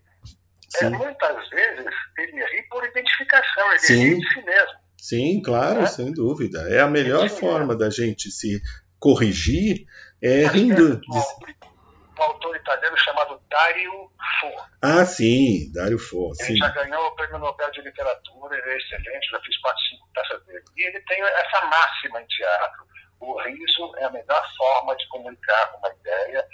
é, 0.82 0.88
muitas 0.90 1.48
vezes 1.50 1.86
ele 2.18 2.44
ri 2.44 2.62
por 2.68 2.84
identificação, 2.84 3.70
ele 3.70 3.78
Sim. 3.78 4.04
ri 4.14 4.18
de 4.20 4.32
si 4.34 4.42
mesmo. 4.44 4.78
sim, 4.98 5.40
claro, 5.42 5.80
É. 5.82 5.86
sem 5.86 6.12
dúvida. 6.12 6.68
É 6.68 6.80
a 6.80 6.86
melhor 6.88 7.26
é. 7.26 7.28
forma 7.28 7.76
da 7.76 7.88
gente 7.88 8.30
se 8.30 8.60
corrigir 8.98 9.86
é 10.22 10.46
rindo. 10.48 11.00
de- 11.00 11.06
Um 12.18 12.22
autor 12.22 12.56
italiano 12.56 12.98
chamado 12.98 13.40
Dario 13.48 13.92
Fo. 14.40 14.48
Ah, 14.82 15.06
sim, 15.06 15.70
Dário 15.72 15.96
Fo, 16.00 16.32
Ele 16.40 16.46
sim. 16.48 16.56
já 16.56 16.68
ganhou 16.70 17.06
o 17.06 17.14
Prêmio 17.14 17.38
Nobel 17.38 17.70
de 17.70 17.80
Literatura, 17.80 18.58
ele 18.58 18.70
é 18.72 18.76
excelente, 18.76 19.30
já 19.30 19.40
fiz 19.40 19.56
quatro, 19.60 19.80
cinco 19.88 20.08
peças 20.12 20.44
dele. 20.46 20.64
E 20.76 20.88
ele 20.88 21.00
tem 21.02 21.22
essa 21.22 21.64
máxima 21.66 22.20
em 22.20 22.26
teatro. 22.26 22.88
O 23.20 23.40
riso 23.42 23.96
é 23.98 24.04
a 24.04 24.10
melhor 24.10 24.42
forma 24.56 24.96
de 24.96 25.08
comunicar 25.08 25.74
uma 25.78 25.88
ideia 25.94 26.44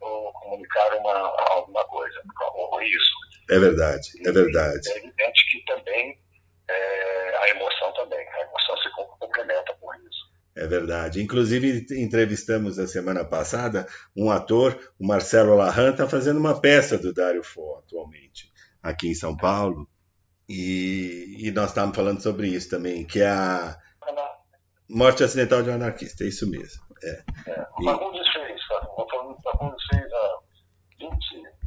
ou 0.00 0.32
comunicar 0.32 0.96
uma, 0.98 1.12
alguma 1.50 1.84
coisa. 1.86 2.22
O 2.54 2.78
riso. 2.78 3.12
É 3.50 3.58
verdade, 3.58 4.08
é 4.26 4.32
verdade. 4.32 4.88
É 4.90 4.98
evidente 4.98 5.50
que 5.50 5.64
também 5.64 6.18
é, 6.68 7.36
a 7.42 7.48
emoção 7.50 7.92
também. 7.94 8.26
A 8.28 8.40
emoção 8.42 8.76
se 8.78 8.90
com- 8.92 9.16
complementa 9.18 9.74
com 9.80 9.94
isso. 9.94 10.32
É 10.54 10.66
verdade. 10.66 11.22
Inclusive, 11.22 11.86
entrevistamos 11.92 12.78
a 12.78 12.86
semana 12.86 13.24
passada 13.24 13.86
um 14.16 14.30
ator, 14.30 14.78
o 14.98 15.06
Marcelo 15.06 15.54
Larran, 15.56 15.90
está 15.90 16.08
fazendo 16.08 16.38
uma 16.38 16.60
peça 16.60 16.98
do 16.98 17.12
Dário 17.12 17.42
Fo 17.42 17.76
atualmente, 17.78 18.50
aqui 18.82 19.08
em 19.08 19.14
São 19.14 19.36
Paulo. 19.36 19.88
E, 20.48 21.36
e 21.38 21.50
nós 21.52 21.70
estávamos 21.70 21.96
falando 21.96 22.22
sobre 22.22 22.48
isso 22.48 22.68
também, 22.68 23.04
que 23.06 23.20
é 23.20 23.28
a 23.28 23.76
Morte 24.92 25.24
Acidental 25.24 25.62
de 25.62 25.70
um 25.70 25.74
Anarquista, 25.74 26.22
é 26.22 26.28
isso 26.28 26.48
mesmo. 26.48 26.82
É. 27.02 27.22
O 27.78 27.84
Fagundes 27.84 28.28
fez, 28.30 28.60
o 28.96 29.36
Fagundes 29.42 29.84
fez 29.90 30.04
há 30.12 30.38
20, 31.00 31.12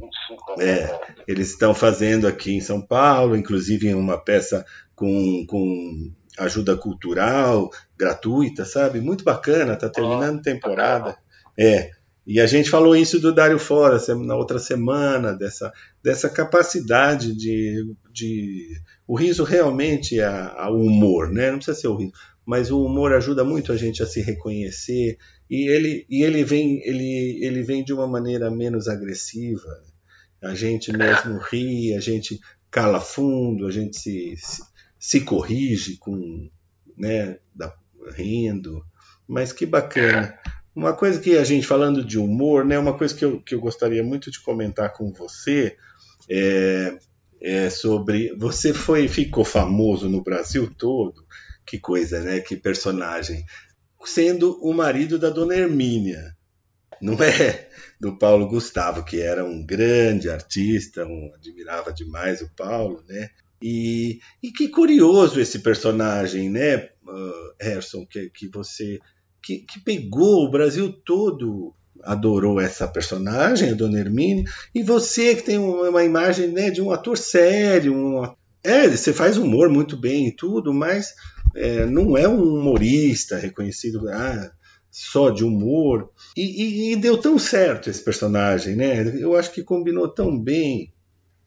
25 0.00 0.52
anos. 0.52 0.64
É. 0.64 1.00
Eles 1.26 1.50
estão 1.50 1.74
fazendo 1.74 2.28
aqui 2.28 2.54
em 2.56 2.60
São 2.60 2.80
Paulo, 2.80 3.36
inclusive 3.36 3.92
uma 3.94 4.16
peça 4.16 4.64
com, 4.94 5.44
com 5.48 6.12
ajuda 6.38 6.76
cultural, 6.76 7.68
gratuita, 7.98 8.64
sabe? 8.64 9.00
Muito 9.00 9.24
bacana, 9.24 9.74
está 9.74 9.88
terminando 9.88 10.40
temporada. 10.40 11.16
É. 11.58 11.90
E 12.24 12.40
a 12.40 12.46
gente 12.46 12.70
falou 12.70 12.96
isso 12.96 13.20
do 13.20 13.32
Dário 13.32 13.58
Fora 13.58 13.98
na 14.24 14.34
outra 14.36 14.58
semana, 14.58 15.32
dessa, 15.32 15.72
dessa 16.02 16.28
capacidade 16.28 17.34
de, 17.36 17.94
de. 18.12 18.80
O 19.06 19.16
riso 19.16 19.44
realmente 19.44 20.18
é 20.18 20.28
o 20.68 20.78
humor, 20.78 21.30
né? 21.30 21.50
Não 21.50 21.58
precisa 21.58 21.78
ser 21.78 21.88
o 21.88 21.96
riso, 21.96 22.12
mas 22.46 22.70
o 22.70 22.80
humor 22.80 23.12
ajuda 23.12 23.42
muito 23.42 23.72
a 23.72 23.76
gente 23.76 24.02
a 24.04 24.06
se 24.06 24.20
reconhecer. 24.22 25.18
E 25.50 25.68
ele, 25.68 26.06
e 26.08 26.22
ele, 26.22 26.44
vem, 26.44 26.80
ele, 26.86 27.44
ele 27.44 27.62
vem 27.62 27.82
de 27.82 27.92
uma 27.92 28.06
maneira 28.06 28.48
menos 28.48 28.86
agressiva. 28.86 29.68
A 30.40 30.54
gente 30.54 30.92
mesmo 30.92 31.38
ri, 31.38 31.92
a 31.94 32.00
gente 32.00 32.38
cala 32.70 33.00
fundo, 33.00 33.66
a 33.66 33.70
gente 33.72 33.96
se, 33.96 34.36
se, 34.36 34.62
se 34.96 35.20
corrige 35.22 35.96
com, 35.96 36.48
né, 36.96 37.38
da, 37.52 37.74
rindo. 38.12 38.84
Mas 39.26 39.52
que 39.52 39.66
bacana. 39.66 40.38
Uma 40.72 40.92
coisa 40.92 41.18
que 41.18 41.36
a 41.36 41.42
gente 41.42 41.66
falando 41.66 42.04
de 42.04 42.16
humor, 42.16 42.64
né, 42.64 42.78
uma 42.78 42.96
coisa 42.96 43.12
que 43.12 43.24
eu, 43.24 43.40
que 43.40 43.56
eu 43.56 43.60
gostaria 43.60 44.04
muito 44.04 44.30
de 44.30 44.40
comentar 44.40 44.92
com 44.92 45.12
você 45.12 45.76
é, 46.30 46.98
é 47.40 47.70
sobre 47.70 48.32
você 48.36 48.72
foi 48.72 49.08
ficou 49.08 49.44
famoso 49.44 50.08
no 50.08 50.22
Brasil 50.22 50.70
todo. 50.78 51.26
Que 51.66 51.78
coisa, 51.78 52.20
né? 52.20 52.40
Que 52.40 52.56
personagem. 52.56 53.44
Sendo 54.04 54.58
o 54.62 54.72
marido 54.72 55.18
da 55.18 55.30
dona 55.30 55.56
Hermínia. 55.56 56.36
Não 57.00 57.14
é 57.22 57.68
do 58.00 58.16
Paulo 58.16 58.48
Gustavo, 58.48 59.04
que 59.04 59.20
era 59.20 59.44
um 59.44 59.64
grande 59.64 60.30
artista, 60.30 61.04
um, 61.04 61.30
admirava 61.34 61.92
demais 61.92 62.40
o 62.40 62.50
Paulo, 62.54 63.02
né? 63.08 63.30
E, 63.60 64.20
e 64.42 64.52
que 64.52 64.68
curioso 64.68 65.40
esse 65.40 65.58
personagem, 65.60 66.50
né, 66.50 66.90
uh, 67.06 68.06
que, 68.10 68.30
que 68.30 68.48
você 68.48 69.00
que, 69.42 69.58
que 69.58 69.80
pegou 69.80 70.44
o 70.44 70.50
Brasil 70.50 70.92
todo 70.92 71.72
adorou 72.02 72.60
essa 72.60 72.86
personagem, 72.86 73.70
a 73.70 73.74
Dona 73.74 73.98
Hermínia, 73.98 74.44
e 74.74 74.82
você 74.82 75.34
que 75.34 75.42
tem 75.42 75.58
uma, 75.58 75.88
uma 75.88 76.04
imagem 76.04 76.48
né, 76.48 76.70
de 76.70 76.82
um 76.82 76.90
ator 76.90 77.16
sério, 77.16 77.94
um, 77.94 78.22
é, 78.62 78.88
você 78.88 79.12
faz 79.12 79.36
humor 79.38 79.68
muito 79.68 79.96
bem 79.96 80.28
e 80.28 80.32
tudo, 80.32 80.74
mas 80.74 81.14
é, 81.56 81.86
não 81.86 82.16
é 82.16 82.28
um 82.28 82.42
humorista 82.42 83.38
reconhecido 83.38 84.08
ah, 84.10 84.50
só 84.90 85.30
de 85.30 85.44
humor. 85.44 86.10
E, 86.36 86.42
e, 86.42 86.92
e, 86.92 86.96
deu 86.96 87.18
tão 87.18 87.38
certo 87.38 87.90
esse 87.90 88.02
personagem, 88.02 88.76
né? 88.76 89.02
Eu 89.18 89.36
acho 89.36 89.50
que 89.50 89.62
combinou 89.62 90.08
tão 90.08 90.38
bem. 90.38 90.92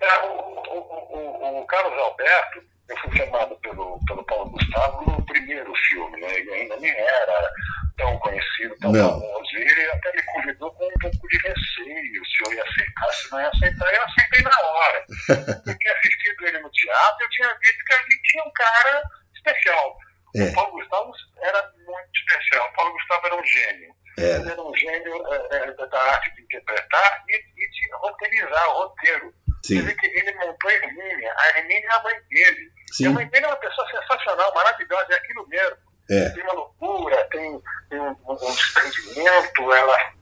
É, 0.02 0.26
o, 0.26 0.32
o, 0.32 1.58
o, 1.58 1.62
o, 1.62 1.66
Carlos 1.68 1.98
Alberto, 2.00 2.62
eu 2.90 2.98
fui 2.98 3.18
chamado 3.18 3.56
pelo, 3.58 4.00
pelo 4.08 4.24
Paulo 4.26 4.52
Gustavo 4.52 5.12
no 5.12 5.26
primeiro 5.26 5.72
filme, 5.90 6.22
né? 6.22 6.40
Ele 6.40 6.54
ainda 6.54 6.78
nem 6.78 6.92
era 6.92 7.52
tão 7.98 8.18
conhecido, 8.20 8.76
tão 8.80 8.92
não. 8.92 9.20
famoso. 9.20 9.50
E 9.54 9.62
ele 9.62 9.92
até 9.92 10.12
me 10.16 10.24
convidou 10.24 10.72
com 10.72 10.86
um 10.86 11.00
pouco 11.02 11.28
de 11.28 11.38
receio, 11.38 12.26
se 12.26 12.46
eu 12.46 12.54
ia 12.54 12.64
aceitar, 12.64 13.14
se 13.14 13.32
não 13.32 13.42
ia 13.42 13.50
aceitar. 13.50 13.94
Eu 13.94 14.04
aceitei 14.04 14.42
na 14.42 14.62
hora. 14.62 15.06
eu 15.72 15.78
tinha 15.78 15.94
assistido 15.94 16.48
ele 16.48 16.60
no 16.60 16.72
teatro, 16.72 17.26
eu 17.26 17.30
tinha 17.30 17.58
visto 17.60 17.86
que 17.86 17.94
ali 17.94 18.22
tinha 18.24 18.44
um 18.44 18.52
cara 18.54 19.04
especial. 19.50 19.98
É. 20.36 20.44
O 20.44 20.54
Paulo 20.54 20.72
Gustavo 20.74 21.12
era 21.42 21.74
muito 21.86 22.10
especial. 22.14 22.68
O 22.68 22.74
Paulo 22.74 22.94
Gustavo 22.94 23.26
era 23.26 23.36
um 23.36 23.46
gênio. 23.46 23.96
É. 24.18 24.36
Ele 24.36 24.52
era 24.52 24.62
um 24.62 24.76
gênio 24.76 25.28
é, 25.52 25.88
da 25.88 26.02
arte 26.02 26.36
de 26.36 26.42
interpretar 26.44 27.24
e, 27.28 27.36
e 27.36 27.70
de 27.70 27.96
roteirizar 27.96 28.70
o 28.70 28.74
roteiro. 28.84 29.34
Sim. 29.66 29.82
Dizer 29.82 29.96
que 29.96 30.08
ele 30.08 30.34
montou 30.34 30.70
a 30.70 30.74
Hermínia. 30.74 31.34
A 31.38 31.58
Hermínia 31.58 31.88
é 31.88 31.96
a 31.96 32.04
mãe 32.04 32.16
dele. 32.30 32.72
Sim. 32.92 33.04
E 33.04 33.08
a 33.08 33.12
mãe 33.12 33.28
dele 33.28 33.46
é 33.46 33.50
uma 33.50 33.58
pessoa 33.58 33.88
sensacional, 33.90 34.54
maravilhosa, 34.54 35.08
é 35.12 35.16
aquilo 35.16 35.48
mesmo. 35.48 35.78
É. 36.10 36.30
Tem 36.30 36.44
uma 36.44 36.54
loucura, 36.54 37.28
tem, 37.30 37.62
tem 37.90 38.00
um, 38.00 38.16
um, 38.28 38.36
desprendimento, 38.36 39.74
ela 39.74 40.20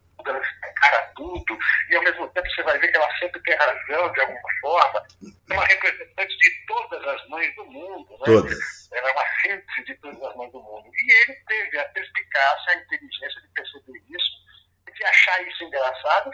cara 0.82 1.12
tudo, 1.16 1.58
e 1.90 1.96
ao 1.96 2.04
mesmo 2.04 2.28
tempo 2.30 2.50
você 2.50 2.64
vai 2.64 2.78
ver 2.80 2.90
que 2.90 2.98
ela 2.98 3.18
sempre 3.18 3.42
tem 3.44 3.56
razão 3.56 4.12
de 4.12 4.22
alguma 4.22 4.42
forma. 4.62 5.08
É 5.50 5.54
uma 5.54 5.66
representante 5.66 6.38
de 6.38 6.66
todas 6.68 7.08
as 7.08 7.30
mães 7.30 7.56
do 7.56 7.66
mundo. 7.66 8.12
Né? 8.12 8.26
Todas. 8.26 8.92
Ela 8.92 9.10
é 9.10 9.12
uma 9.14 9.26
síntese 9.42 9.86
de 9.86 9.96
todas 9.96 10.22
as 10.22 10.36
mães 10.36 10.52
do 10.52 10.62
mundo. 10.62 10.90
E 10.94 11.14
ele 11.24 11.34
teve 11.48 11.80
a 11.80 11.86
perspicácia, 11.86 12.74
a 12.74 12.76
inteligência 12.76 13.42
de 13.42 13.48
perceber 13.54 14.02
isso 14.10 14.38
achar 15.08 15.48
isso 15.48 15.70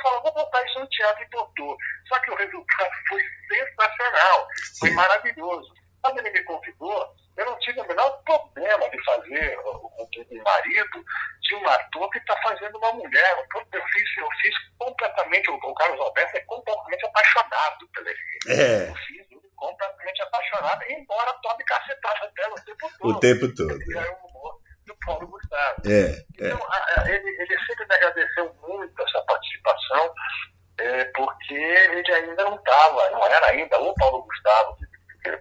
falar, 0.03 0.19
vou 0.21 0.33
botar 0.33 0.63
isso 0.65 0.79
no 0.79 0.87
teatro 0.87 1.23
e 1.23 1.29
botou. 1.29 1.77
Só 2.07 2.19
que 2.19 2.31
o 2.31 2.35
resultado 2.35 2.91
foi 3.09 3.23
sensacional, 3.49 4.47
foi 4.79 4.89
Sim. 4.89 4.95
maravilhoso. 4.95 5.73
Quando 6.01 6.19
ele 6.19 6.31
me 6.31 6.43
convidou, 6.43 7.15
eu 7.37 7.45
não 7.45 7.57
tive 7.59 7.79
o 7.79 7.87
menor 7.87 8.21
problema 8.23 8.89
de 8.89 9.03
fazer 9.03 9.57
o, 9.59 9.69
o, 9.69 10.03
o 10.03 10.43
marido 10.43 11.05
de 11.41 11.55
um 11.55 11.67
ator 11.67 12.09
que 12.09 12.19
está 12.19 12.35
fazendo 12.43 12.77
uma 12.77 12.93
mulher. 12.93 13.47
Eu 13.53 13.83
fiz, 13.87 14.17
eu 14.17 14.27
fiz 14.41 14.55
completamente, 14.77 15.49
o, 15.49 15.73
Carlos 15.75 15.99
Alberto 15.99 16.37
é 16.37 16.41
completamente 16.41 17.05
apaixonado 17.05 17.87
pela 17.93 18.09
É. 18.47 18.89
Eu 18.89 18.95
fiz 18.95 19.33
completamente 19.55 20.21
apaixonado, 20.23 20.83
embora 20.89 21.33
tome 21.41 21.63
cacetada 21.63 22.31
dela 22.35 22.53
o 22.53 22.65
tempo 22.65 22.89
todo. 22.99 23.15
O 23.15 23.19
tempo 23.19 23.55
todo. 23.55 23.81
Ele 23.81 23.97
é 23.97 24.11
o 24.11 24.27
humor 24.27 24.59
do 24.85 24.95
Paulo 25.05 25.27
Gustavo. 25.27 25.81
É, 25.85 26.09
é. 26.09 26.25
então, 26.35 26.59
a, 26.69 27.01
a, 27.01 27.09
ele, 27.09 27.29
ele 27.29 27.65
sempre 27.65 27.85
me 27.87 27.95
agradeceu 27.95 28.53
muito 28.67 29.01
essa 29.01 29.21
participação, 29.23 30.13
é, 30.79 31.05
porque 31.15 31.53
ele 31.53 32.13
ainda 32.13 32.43
não 32.43 32.55
estava, 32.55 33.09
não 33.11 33.25
era 33.25 33.51
ainda 33.51 33.79
o 33.79 33.93
Paulo 33.95 34.23
Gustavo 34.23 34.77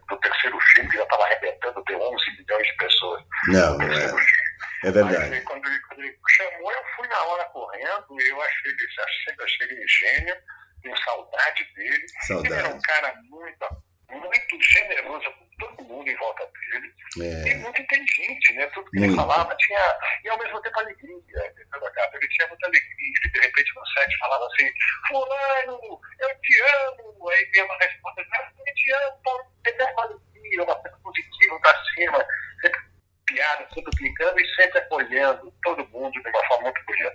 do 0.09 0.16
terceiro 0.19 0.59
filme, 0.75 0.90
que 0.90 0.97
já 0.97 1.02
estava 1.02 1.25
arrebentando, 1.25 1.83
deu 1.85 2.00
11 2.00 2.31
milhões 2.38 2.66
de 2.66 2.76
pessoas. 2.76 3.25
Não, 3.49 3.78
não 3.78 3.92
é. 3.92 4.42
É 4.85 4.90
verdade. 4.90 5.35
Aí, 5.35 5.40
quando, 5.42 5.66
ele, 5.66 5.81
quando 5.81 6.00
ele 6.00 6.19
chamou, 6.37 6.73
eu 6.73 6.85
fui 6.97 7.09
na 7.09 7.23
hora 7.25 7.45
correndo, 7.47 8.07
e 8.21 8.31
eu 8.31 8.42
achei 8.42 8.71
ele, 8.71 8.87
achei, 9.00 9.45
achei 9.45 9.66
ele 9.66 9.88
gênio, 9.88 10.37
tenho 10.83 11.04
saudade 11.04 11.64
dele. 11.75 12.04
Saudade. 12.26 12.54
Ele 12.54 12.66
era 12.66 12.75
um 12.75 12.81
cara 12.81 13.14
muito, 13.28 13.83
muito 14.11 14.61
generoso 14.61 15.33
com 15.33 15.66
todo 15.66 15.85
mundo 15.85 16.09
em 16.09 16.16
volta 16.16 16.45
dele. 16.47 16.92
É. 17.21 17.49
E 17.50 17.54
muito 17.57 17.81
inteligente, 17.81 18.52
né? 18.54 18.66
Tudo 18.69 18.90
que 18.90 18.99
Muito. 18.99 19.12
ele 19.12 19.16
falava 19.16 19.54
tinha. 19.57 19.99
E 20.25 20.28
ao 20.31 20.38
mesmo 20.38 20.61
tempo 20.62 20.81
alegria, 20.81 21.21
entendeu, 21.21 21.92
Gato? 21.95 22.16
Ele 22.16 22.28
tinha 22.28 22.49
muita 22.49 22.66
alegria. 22.66 23.12
Ele 23.23 23.33
de 23.33 23.40
repente 23.40 23.73
no 23.76 23.87
set 23.87 24.19
falava 24.19 24.47
assim: 24.47 24.73
Fulano, 25.09 26.00
eu 26.21 26.40
te 26.40 26.62
amo. 26.62 27.28
Aí 27.28 27.45
vinha 27.52 27.64
uma 27.66 27.76
resposta: 27.76 28.23
Eu 28.23 28.75
te 28.75 28.92
amo, 28.95 29.21
Paulo. 29.23 29.45
Ele 29.66 29.83
é 29.83 29.92
uma 29.92 30.02
alegria, 30.05 30.64
uma 30.64 30.76
coisa 30.76 30.97
positiva 31.02 31.61
pra 31.61 31.85
cima. 31.95 32.26
Sempre 32.62 32.81
piada, 33.26 33.68
sempre 33.75 33.92
brincando 33.97 34.40
e 34.40 34.55
sempre 34.55 34.78
acolhendo 34.78 35.55
todo 35.62 35.88
mundo 35.88 36.12
de 36.12 36.28
uma 36.28 36.47
forma 36.47 36.64
muito 36.64 36.85
bonita. 36.87 37.14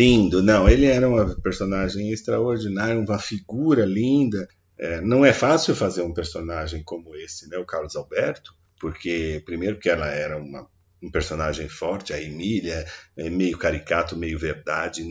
Lindo, 0.00 0.42
não, 0.42 0.66
ele 0.66 0.86
era 0.86 1.06
uma 1.06 1.36
personagem 1.42 2.10
extraordinária, 2.10 2.98
uma 2.98 3.18
figura 3.18 3.84
linda. 3.84 4.48
É, 4.78 4.98
não 5.02 5.26
é 5.26 5.30
fácil 5.30 5.74
fazer 5.74 6.00
um 6.00 6.14
personagem 6.14 6.82
como 6.82 7.14
esse, 7.14 7.46
né, 7.50 7.58
o 7.58 7.66
Carlos 7.66 7.94
Alberto, 7.94 8.54
porque 8.80 9.42
primeiro 9.44 9.78
que 9.78 9.90
ela 9.90 10.06
era 10.06 10.38
uma, 10.38 10.66
um 11.02 11.10
personagem 11.10 11.68
forte, 11.68 12.14
a 12.14 12.22
Emília, 12.22 12.86
é 13.14 13.28
meio 13.28 13.58
caricato, 13.58 14.16
meio 14.16 14.38
verdade, 14.38 15.04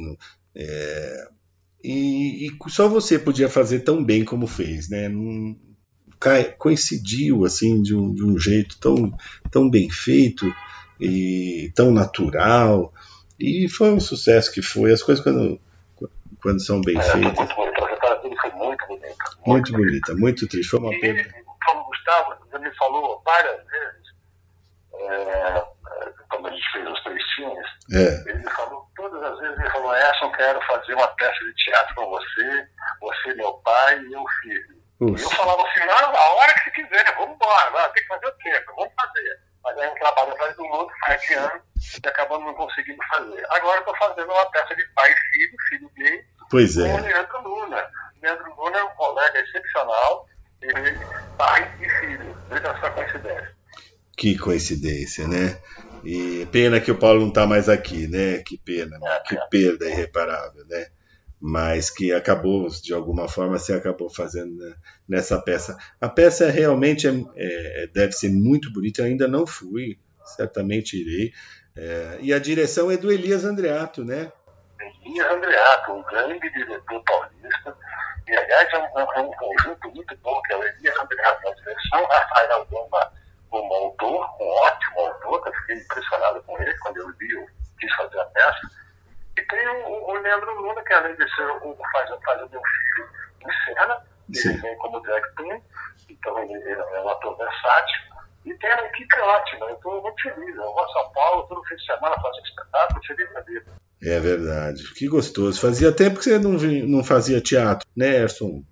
é, 0.55 1.27
e, 1.83 2.47
e 2.47 2.71
só 2.71 2.87
você 2.87 3.19
podia 3.19 3.47
fazer 3.47 3.81
tão 3.81 4.03
bem 4.03 4.25
como 4.25 4.47
fez, 4.47 4.89
né? 4.89 5.07
Coincidiu 6.57 7.45
assim 7.45 7.79
de 7.83 7.93
um, 7.93 8.11
de 8.11 8.23
um 8.23 8.39
jeito 8.39 8.79
tão, 8.79 9.15
tão 9.51 9.69
bem 9.69 9.87
feito 9.87 10.51
e 10.99 11.71
tão 11.75 11.91
natural 11.91 12.91
e 13.39 13.69
foi 13.69 13.91
um 13.91 13.99
sucesso 13.99 14.51
que 14.51 14.61
foi 14.61 14.91
as 14.91 15.01
coisas 15.03 15.23
quando 15.23 15.59
quando 16.41 16.63
são 16.63 16.79
bem 16.81 16.97
É, 16.97 17.01
feitas 17.01 17.37
muito 17.37 17.55
bonito. 17.55 17.83
A 17.83 17.87
trajetória 17.87 18.21
dele 18.21 18.35
foi 18.39 18.51
muito 18.51 18.87
bonita. 18.87 19.25
muito 19.45 19.71
bonita 19.73 20.15
muito 20.15 20.47
triste 20.47 20.69
foi 20.69 20.79
uma 20.79 20.93
E 20.93 20.95
ele, 20.95 21.23
perda 21.23 21.39
o 21.49 21.55
Paulo 21.65 21.85
Gustavo, 21.85 22.35
me 22.59 22.75
falou 22.75 23.21
várias 23.25 23.65
vezes, 23.65 24.07
é, 24.93 25.57
é, 25.57 25.63
quando 26.29 26.47
a 26.47 26.51
gente 26.51 26.71
fez 26.71 26.87
os 26.87 27.03
três 27.03 27.23
filmes, 27.35 27.67
é 27.93 28.29
ele 28.29 28.39
me 28.39 28.51
falou, 28.51 28.87
todas 28.95 29.21
as 29.23 29.39
vezes, 29.39 29.59
ele 29.59 29.69
falou, 29.71 29.95
Edson, 29.95 30.31
quero 30.31 30.61
fazer 30.67 30.93
uma 30.93 31.07
peça 31.07 31.45
de 31.45 31.53
teatro 31.55 31.95
com 31.95 32.09
você, 32.09 32.67
você, 33.01 33.33
meu 33.35 33.53
pai 33.53 33.97
e 33.99 34.09
meu 34.09 34.23
filho. 34.41 34.79
E 35.01 35.21
eu 35.21 35.29
falava 35.29 35.61
assim, 35.63 35.79
não, 35.79 36.15
a 36.15 36.29
hora 36.35 36.53
que 36.53 36.63
você 36.65 36.71
quiser, 36.71 37.15
vamos 37.15 37.35
embora, 37.35 37.89
tem 37.89 38.03
que 38.03 38.09
fazer 38.09 38.27
o 38.27 38.31
tempo, 38.31 38.73
vamos 38.75 38.93
fazer. 38.99 39.39
Mas 39.63 39.77
aí 39.77 39.89
um 39.89 39.95
trabalho 39.95 40.31
atrás 40.31 40.55
do 40.55 40.63
outro, 40.65 40.95
sete 41.05 41.33
anos, 41.33 41.61
e 42.03 42.07
acabamos 42.07 42.45
não 42.45 42.53
conseguindo 42.53 42.99
fazer. 43.09 43.45
Agora 43.49 43.79
estou 43.79 43.95
fazendo 43.97 44.31
uma 44.31 44.45
peça 44.51 44.75
de 44.75 44.85
pai 44.95 45.11
e 45.11 45.15
filho, 45.15 45.55
filho 45.69 45.91
gay, 45.95 46.25
pois 46.49 46.75
com 46.75 46.81
o 46.81 46.85
é 46.85 47.01
Leandro 47.01 47.41
Luna. 47.41 47.85
Leandro 48.21 48.55
Luna 48.57 48.77
é 48.77 48.83
um 48.83 48.95
colega 48.95 49.39
excepcional, 49.39 50.25
ele 50.61 50.99
pai 51.37 51.71
e 51.79 51.89
filho. 51.99 52.37
Veja 52.49 52.67
essa 52.67 52.89
coincidência. 52.91 53.55
que 54.17 54.37
coincidência 54.37 55.27
né 55.27 55.57
e 56.03 56.45
pena 56.51 56.79
que 56.81 56.91
o 56.91 56.97
Paulo 56.97 57.21
não 57.21 57.29
está 57.29 57.45
mais 57.47 57.69
aqui 57.69 58.07
né 58.07 58.41
que 58.45 58.57
pena 58.57 58.97
É, 59.01 59.19
que 59.21 59.37
é. 59.37 59.47
perda 59.47 59.85
irreparável 59.85 60.65
né 60.67 60.87
mas 61.39 61.89
que 61.89 62.11
acabou 62.11 62.67
de 62.67 62.93
alguma 62.93 63.27
forma 63.27 63.57
se 63.57 63.71
acabou 63.71 64.09
fazendo 64.09 64.55
né, 64.55 64.75
nessa 65.07 65.41
peça. 65.41 65.77
A 65.99 66.09
peça 66.09 66.49
realmente 66.49 67.07
é, 67.07 67.13
é, 67.35 67.87
deve 67.87 68.11
ser 68.11 68.29
muito 68.29 68.71
bonita 68.73 69.01
eu 69.01 69.05
ainda 69.05 69.27
não 69.27 69.47
fui 69.47 69.97
certamente 70.23 70.99
irei. 70.99 71.31
É, 71.75 72.17
e 72.21 72.33
a 72.33 72.39
direção 72.39 72.91
é 72.91 72.97
do 72.97 73.11
Elias 73.11 73.45
Andreato 73.45 74.03
né? 74.03 74.31
Elias 75.05 75.31
Andreato, 75.31 75.93
um 75.93 76.03
grande 76.03 76.51
diretor 76.51 77.03
paulista, 77.03 77.77
e 78.27 78.35
aliás 78.35 78.73
é 78.73 78.77
um, 78.77 78.99
é 78.99 79.21
um 79.21 79.31
conjunto 79.31 79.91
muito 79.91 80.17
bom, 80.17 80.41
que 80.41 80.53
é 80.53 80.57
o 80.57 80.63
Elias 80.63 80.97
Andreato 80.99 81.43
na 81.43 81.55
direção, 81.55 82.05
Rafael 82.05 82.67
Gama 82.69 83.11
como 83.49 83.73
autor, 83.73 84.29
um 84.39 84.47
ótimo 84.47 84.99
autor, 84.99 85.47
eu 85.47 85.53
fiquei 85.53 85.77
impressionado 85.77 86.43
com 86.43 86.61
ele 86.61 86.77
quando 86.79 86.97
eu 86.97 87.11
vi, 87.17 87.31
eu 87.31 87.47
quis 87.79 87.93
fazer 87.95 88.19
a 88.19 88.25
peça. 88.25 88.69
E 89.39 89.45
tem 89.47 89.67
o, 89.67 90.09
o 90.09 90.13
Leandro 90.19 90.53
Luna, 90.61 90.81
que 90.83 90.93
além 90.93 91.15
de 91.15 91.35
ser 91.35 91.43
o 91.45 91.77
faz, 91.93 92.09
faz 92.25 92.41
o 92.41 92.49
meu 92.49 92.61
filho 92.61 93.09
em 93.47 93.65
cena, 93.73 94.01
Sim. 94.33 94.49
ele 94.49 94.61
vem 94.61 94.77
como 94.77 94.99
drag 95.01 95.23
queen, 95.37 95.63
então 96.09 96.37
ele, 96.39 96.53
ele 96.53 96.71
é 96.81 97.01
um 97.01 97.09
ator 97.09 97.37
versátil. 97.37 97.99
E 98.45 98.53
tem 98.55 98.71
uma 98.73 98.85
equipe 98.85 99.19
ótima, 99.19 99.65
eu 99.67 99.75
estou 99.75 100.01
muito 100.01 100.21
feliz. 100.21 100.55
Eu 100.55 100.63
vou 100.63 100.83
a 100.83 100.87
São 100.89 101.11
Paulo 101.13 101.47
todo 101.47 101.63
fim 101.65 101.75
de 101.75 101.85
semana, 101.85 102.15
faço 102.21 102.41
espetáculo, 102.41 103.05
feliz 103.05 103.33
da 103.33 103.41
vida. 103.41 103.71
é 104.01 104.19
verdade 104.19 104.83
que 104.93 105.07
gostoso 105.07 105.59
fazia 105.61 105.91
tempo 105.95 106.17
que 106.17 106.23
você 106.25 106.39
não, 106.39 106.51
não 106.53 107.03
fazia 107.03 107.41
teatro 107.41 107.87
né 107.95 108.07
Erson 108.23 108.63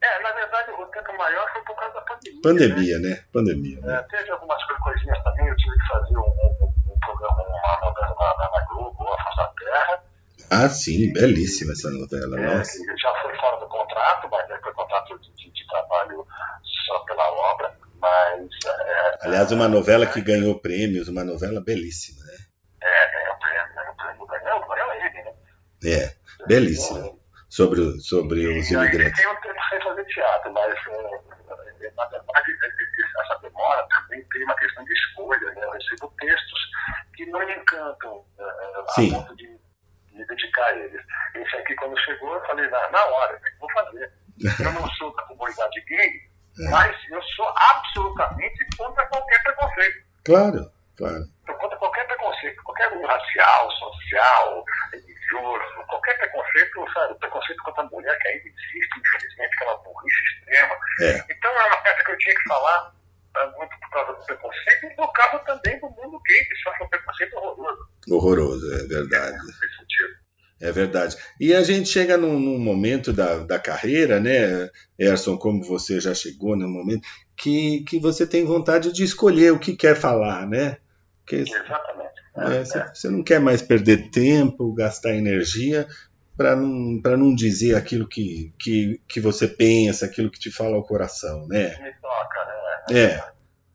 É, 0.00 0.22
na 0.22 0.32
verdade, 0.32 0.70
o 0.72 0.86
tempo 0.86 1.16
maior 1.18 1.52
foi 1.52 1.62
por 1.62 1.74
causa 1.76 1.94
da 1.94 2.00
pandemia. 2.02 2.40
pandemia 2.42 2.98
né 3.00 3.24
pandemia 3.32 3.80
Né? 3.80 3.86
né? 3.88 3.98
É, 3.98 4.16
teve 4.16 4.30
algumas 4.30 4.64
co- 4.64 4.82
coisinhas 4.84 5.22
também, 5.24 5.46
eu 5.48 5.56
tive 5.56 5.76
que 5.78 5.86
fazer 5.88 6.16
um, 6.16 6.20
um, 6.22 6.72
um 6.92 6.98
programa, 7.00 7.42
uma 7.42 7.80
novela 7.80 8.14
na, 8.18 8.36
na, 8.44 8.50
na 8.60 8.64
Globo, 8.68 9.12
A 9.12 9.22
Força 9.24 9.42
da 9.42 9.48
Terra, 9.58 10.02
ah 10.50 10.68
sim 10.68 11.12
belíssima 11.12 11.72
essa 11.72 11.90
novela 11.90 12.38
é, 12.38 12.56
nossa 12.56 12.78
já 12.96 13.14
foi 13.22 13.36
fora 13.36 13.56
do 13.58 13.68
contrato, 13.68 14.28
mas 14.30 14.48
né, 14.48 14.58
foi 14.62 14.72
contrato 14.72 15.18
de, 15.18 15.32
de, 15.34 15.50
de 15.50 15.66
trabalho 15.68 16.26
só 16.86 16.98
pela 17.00 17.28
obra, 17.52 17.76
mas 18.00 18.48
é, 18.66 19.18
Aliás, 19.26 19.50
uma 19.52 19.68
novela 19.68 20.06
que 20.06 20.20
ganhou 20.20 20.58
prêmios, 20.60 21.08
uma 21.08 21.24
novela 21.24 21.60
belíssima, 21.60 22.24
né? 22.24 22.36
é, 22.82 23.10
ganhou 23.12 23.36
prêmio, 23.38 23.74
ganhou 23.74 23.94
prêmio, 23.96 24.26
ganhou, 24.26 24.68
ganhou 24.68 24.92
ele, 24.94 25.22
né? 25.22 25.34
É, 25.84 26.46
belíssima. 26.46 27.16
Sobre, 27.48 27.80
sobre 28.00 28.40
os 28.58 28.70
E 28.70 28.74
ele 28.74 28.82
imigrantes. 28.82 29.22
tem 29.22 29.30
um 29.32 29.40
tempo 29.40 29.60
sem 29.70 29.80
fazer 29.80 30.04
teatro, 30.06 30.52
mas 30.52 30.74
é, 30.74 31.86
é, 31.86 31.90
na 31.96 32.04
verdade 32.06 32.50
é, 32.50 33.22
essa 33.22 33.38
demora 33.40 33.86
também 33.88 34.22
tem 34.30 34.44
uma 34.44 34.54
questão 34.56 34.84
de 34.84 34.92
escolha, 34.92 35.50
né? 35.54 35.64
Eu 35.64 35.70
recebo 35.70 36.12
textos 36.20 36.60
que 37.16 37.24
não 37.26 37.38
me 37.46 37.54
encantam 37.54 38.24
é, 38.38 38.42
a 38.42 38.88
Sim. 38.88 39.10
ponto 39.12 39.36
de 39.36 39.48
me 40.16 40.26
dedicar 40.26 40.64
a 40.66 40.76
eles. 40.76 41.02
Esse 41.34 41.56
aqui, 41.56 41.74
quando 41.76 41.98
chegou, 42.00 42.34
eu 42.34 42.40
falei, 42.46 42.68
na, 42.68 42.90
na 42.90 43.04
hora, 43.04 43.34
eu 43.34 43.58
vou 43.60 43.70
fazer. 43.72 44.12
Eu 44.60 44.72
não 44.72 44.88
sou 44.92 45.14
da 45.14 45.22
comunidade 45.24 45.80
gay, 45.86 46.10
É. 46.58 46.70
mas 46.70 46.96
eu 47.10 47.22
sou 47.22 47.52
absolutamente 47.54 48.66
contra 48.78 49.04
qualquer 49.08 49.42
preconceito. 49.42 50.06
Claro, 50.24 50.72
claro. 50.96 51.22
Eu 51.46 51.54
contra 51.56 51.76
qualquer 51.76 52.06
preconceito, 52.06 52.62
qualquer 52.62 52.90
um 52.94 53.06
racial, 53.06 53.70
social, 53.72 54.64
religioso, 54.90 55.86
qualquer 55.86 56.16
preconceito, 56.16 56.92
sabe? 56.94 57.14
Preconceito 57.18 57.62
contra 57.62 57.82
a 57.82 57.86
mulher 57.86 58.18
que 58.20 58.28
ainda 58.28 58.48
existe, 58.48 58.98
infelizmente, 58.98 59.56
que 59.56 59.64
é 59.64 59.66
uma 59.66 59.76
burrice 59.78 60.22
extrema. 60.32 60.74
É. 61.02 61.32
Então 61.34 61.50
era 61.50 61.66
uma 61.66 61.82
peça 61.82 62.04
que 62.04 62.10
eu 62.12 62.18
tinha 62.18 62.34
que 62.34 62.48
falar 62.48 62.92
muito 63.56 63.70
por 63.80 63.90
causa 63.90 64.12
do 64.18 64.24
preconceito 64.26 64.86
e 64.86 64.96
por 64.96 65.12
causa 65.12 65.38
também 65.44 65.78
do 65.80 65.86
mundo 65.90 66.20
gay, 66.26 66.44
que 66.44 66.56
sofre 66.56 66.84
um 66.84 66.88
preconceito 66.88 67.36
horroroso 67.36 67.88
Horroroso, 68.08 68.74
é 68.74 68.86
verdade. 68.86 69.36
nesse 69.36 69.76
sentido. 69.76 70.26
É 70.58 70.72
verdade. 70.72 71.16
E 71.38 71.52
a 71.54 71.62
gente 71.62 71.88
chega 71.88 72.16
num, 72.16 72.38
num 72.40 72.58
momento 72.58 73.12
da, 73.12 73.38
da 73.38 73.58
carreira, 73.58 74.18
né, 74.18 74.70
Erson, 74.98 75.36
como 75.36 75.62
você 75.62 76.00
já 76.00 76.14
chegou 76.14 76.56
num 76.56 76.68
momento, 76.68 77.06
que, 77.36 77.84
que 77.84 77.98
você 77.98 78.26
tem 78.26 78.44
vontade 78.44 78.92
de 78.92 79.04
escolher 79.04 79.52
o 79.52 79.58
que 79.58 79.76
quer 79.76 79.94
falar, 79.94 80.46
né? 80.46 80.78
Porque 81.20 81.36
Exatamente. 81.36 82.10
é, 82.36 82.64
você, 82.64 82.88
você 82.94 83.10
não 83.10 83.22
quer 83.22 83.40
mais 83.40 83.60
perder 83.60 84.10
tempo, 84.10 84.72
gastar 84.72 85.14
energia 85.14 85.86
para 86.36 86.54
não, 86.54 87.00
pra 87.02 87.16
não 87.16 87.34
dizer 87.34 87.74
aquilo 87.74 88.06
que, 88.06 88.52
que, 88.58 89.00
que 89.08 89.20
você 89.20 89.48
pensa, 89.48 90.06
aquilo 90.06 90.30
que 90.30 90.38
te 90.38 90.50
fala 90.50 90.76
ao 90.76 90.84
coração, 90.84 91.46
né? 91.48 91.74
É. 92.90 93.22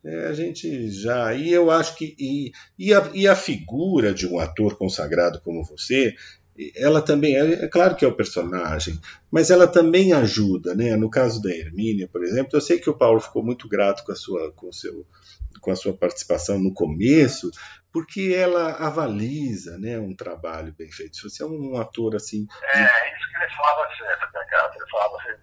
É, 0.04 0.28
a 0.28 0.34
gente 0.34 0.90
já. 0.90 1.34
E 1.34 1.52
eu 1.52 1.70
acho 1.70 1.96
que. 1.96 2.16
E, 2.20 2.52
e, 2.78 2.94
a, 2.94 3.12
e 3.14 3.28
a 3.28 3.36
figura 3.36 4.14
de 4.14 4.28
um 4.28 4.40
ator 4.40 4.76
consagrado 4.76 5.40
como 5.42 5.64
você, 5.64 6.16
ela 6.76 7.02
também, 7.02 7.36
é, 7.36 7.66
é, 7.66 7.68
claro 7.68 7.96
que 7.96 8.04
é 8.04 8.08
o 8.08 8.16
personagem, 8.16 9.00
mas 9.32 9.50
ela 9.50 9.68
também 9.68 10.14
ajuda, 10.14 10.76
né? 10.76 10.96
No 10.96 11.10
caso 11.10 11.42
da 11.42 11.50
Hermínia, 11.50 12.08
por 12.08 12.24
exemplo, 12.24 12.52
eu 12.54 12.62
sei 12.62 12.80
que 12.80 12.90
o 12.90 12.98
Paulo 12.98 13.20
ficou 13.20 13.44
muito 13.44 13.68
grato 13.68 14.04
com 14.04 14.12
a 14.12 14.16
sua, 14.16 14.52
com 14.52 14.70
o 14.70 14.74
seu, 14.74 15.06
com 15.60 15.72
a 15.72 15.76
sua 15.76 15.94
participação 15.94 16.60
no 16.60 16.74
começo, 16.74 17.52
porque 17.92 18.34
ela 18.36 18.72
avaliza, 18.86 19.78
né, 19.78 20.00
um 20.00 20.16
trabalho 20.16 20.74
bem 20.78 20.92
feito. 20.92 21.18
Se 21.18 21.24
você 21.24 21.44
é 21.44 21.46
um 21.46 21.80
ator 21.80 22.16
assim, 22.16 22.48
é 22.74 23.18
isso 23.18 23.30
que 23.30 23.44
ele 23.44 23.56
falava 23.56 23.96
certo, 23.98 24.34
né, 24.34 24.46
cara? 24.50 24.72
Ele 24.76 24.90
falava 24.90 25.18
assim, 25.18 25.42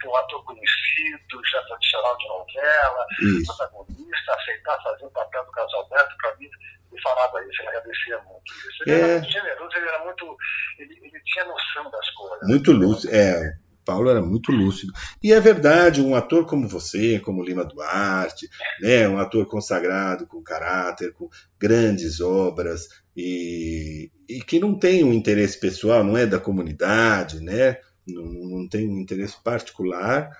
tem 0.00 0.10
um 0.10 0.16
ator 0.16 0.44
conhecido, 0.44 1.46
já 1.50 1.62
tradicional 1.62 2.16
de 2.18 2.28
novela, 2.28 3.06
isso. 3.20 3.56
protagonista, 3.56 4.34
aceitar 4.34 4.82
fazer 4.82 5.04
o 5.06 5.10
papel 5.10 5.44
do 5.44 5.52
Casalberto, 5.52 6.16
para 6.18 6.36
mim 6.36 6.48
ele 6.92 7.00
falava 7.00 7.42
isso, 7.44 7.62
ele 7.62 7.68
agradecia 7.68 8.18
muito 8.18 8.52
isso. 8.52 8.82
Ele 8.82 8.92
é... 8.92 9.00
era 9.00 9.18
muito 9.18 9.32
generoso, 9.32 9.76
ele 9.76 9.88
era 9.88 10.04
muito. 10.04 10.36
Ele, 10.78 10.98
ele 11.02 11.20
tinha 11.24 11.44
noção 11.44 11.90
das 11.90 12.10
coisas. 12.10 12.48
Muito 12.48 12.72
lúcido, 12.72 13.14
é. 13.14 13.56
Paulo 13.84 14.10
era 14.10 14.22
muito 14.22 14.52
lúcido. 14.52 14.92
E 15.22 15.32
é 15.32 15.40
verdade, 15.40 16.02
um 16.02 16.14
ator 16.14 16.46
como 16.46 16.68
você, 16.68 17.18
como 17.18 17.42
Lima 17.42 17.64
Duarte, 17.64 18.48
né, 18.80 19.08
um 19.08 19.18
ator 19.18 19.46
consagrado, 19.46 20.26
com 20.26 20.42
caráter, 20.42 21.12
com 21.12 21.28
grandes 21.58 22.20
obras, 22.20 22.88
e, 23.16 24.10
e 24.28 24.40
que 24.42 24.58
não 24.58 24.78
tem 24.78 25.04
um 25.04 25.12
interesse 25.12 25.58
pessoal, 25.58 26.02
não 26.02 26.16
é 26.16 26.26
da 26.26 26.38
comunidade, 26.38 27.40
né, 27.40 27.78
não, 28.06 28.24
não 28.24 28.68
tem 28.68 28.88
um 28.88 28.98
interesse 28.98 29.36
particular, 29.42 30.30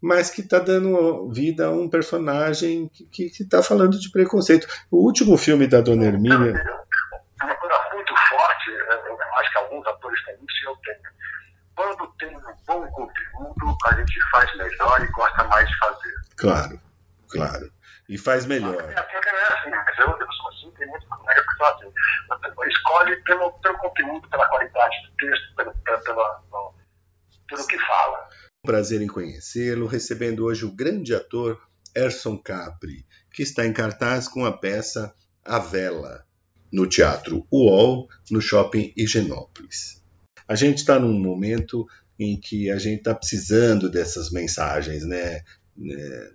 mas 0.00 0.30
que 0.30 0.40
está 0.40 0.58
dando 0.58 1.30
vida 1.30 1.66
a 1.66 1.70
um 1.70 1.88
personagem 1.88 2.90
que 3.10 3.24
está 3.24 3.62
falando 3.62 3.98
de 3.98 4.10
preconceito. 4.10 4.66
O 4.90 4.98
último 4.98 5.36
filme 5.36 5.66
da 5.66 5.80
Dona 5.80 6.04
Hermínia. 6.04 6.52
Uma 7.42 7.54
coisa 7.54 7.74
muito 7.94 8.14
forte, 8.28 8.70
eu 9.08 9.16
acho 9.38 9.52
que 9.52 9.58
alguns 9.58 9.86
atores 9.86 10.24
têm 10.24 10.34
isso 10.34 10.62
e 10.62 10.68
eu 10.68 10.76
tenho. 10.76 11.16
Quando 11.76 12.06
tem 12.18 12.36
um 12.36 12.40
bom 12.66 12.86
conteúdo, 12.88 13.76
a 13.86 13.94
gente 13.94 14.20
faz 14.30 14.56
melhor 14.56 15.00
e 15.02 15.06
gosta 15.12 15.44
mais 15.44 15.68
de 15.68 15.78
fazer. 15.78 16.14
Claro, 16.36 16.80
claro. 17.28 17.72
E 18.08 18.16
faz 18.16 18.46
melhor. 18.46 18.80
É, 18.80 18.94
é 18.94 18.98
assim, 18.98 19.70
mas 19.70 19.98
eu, 19.98 20.06
eu 20.06 20.32
sou 20.32 20.48
assim, 20.48 20.70
tem 20.78 20.88
muitos 20.88 21.08
colegas 21.08 21.44
que 21.46 21.56
são 21.56 21.66
assim. 21.66 21.92
Escolhe 22.68 23.16
pelo, 23.24 23.52
pelo 23.60 23.78
conteúdo, 23.78 24.28
pela 24.28 24.48
qualidade 24.48 24.96
do 25.06 25.16
texto, 25.16 25.54
pelo, 25.56 25.74
pelo, 25.74 26.00
pelo, 26.02 26.74
pelo 27.48 27.66
que 27.66 27.78
fala 27.78 28.28
prazer 28.66 29.00
em 29.00 29.06
conhecê-lo, 29.06 29.86
recebendo 29.86 30.44
hoje 30.44 30.64
o 30.64 30.72
grande 30.72 31.14
ator 31.14 31.58
Erson 31.94 32.36
Capri, 32.36 33.06
que 33.32 33.42
está 33.42 33.64
em 33.64 33.72
cartaz 33.72 34.26
com 34.26 34.44
a 34.44 34.52
peça 34.52 35.14
A 35.44 35.60
Vela, 35.60 36.26
no 36.70 36.86
Teatro 36.86 37.46
UOL, 37.50 38.08
no 38.30 38.40
Shopping 38.40 38.92
Higienópolis. 38.96 40.04
A 40.48 40.54
gente 40.54 40.78
está 40.78 40.98
num 40.98 41.18
momento 41.18 41.86
em 42.18 42.38
que 42.38 42.70
a 42.70 42.78
gente 42.78 42.98
está 42.98 43.14
precisando 43.14 43.90
dessas 43.90 44.30
mensagens, 44.30 45.04
né? 45.04 45.42
né? 45.76 46.30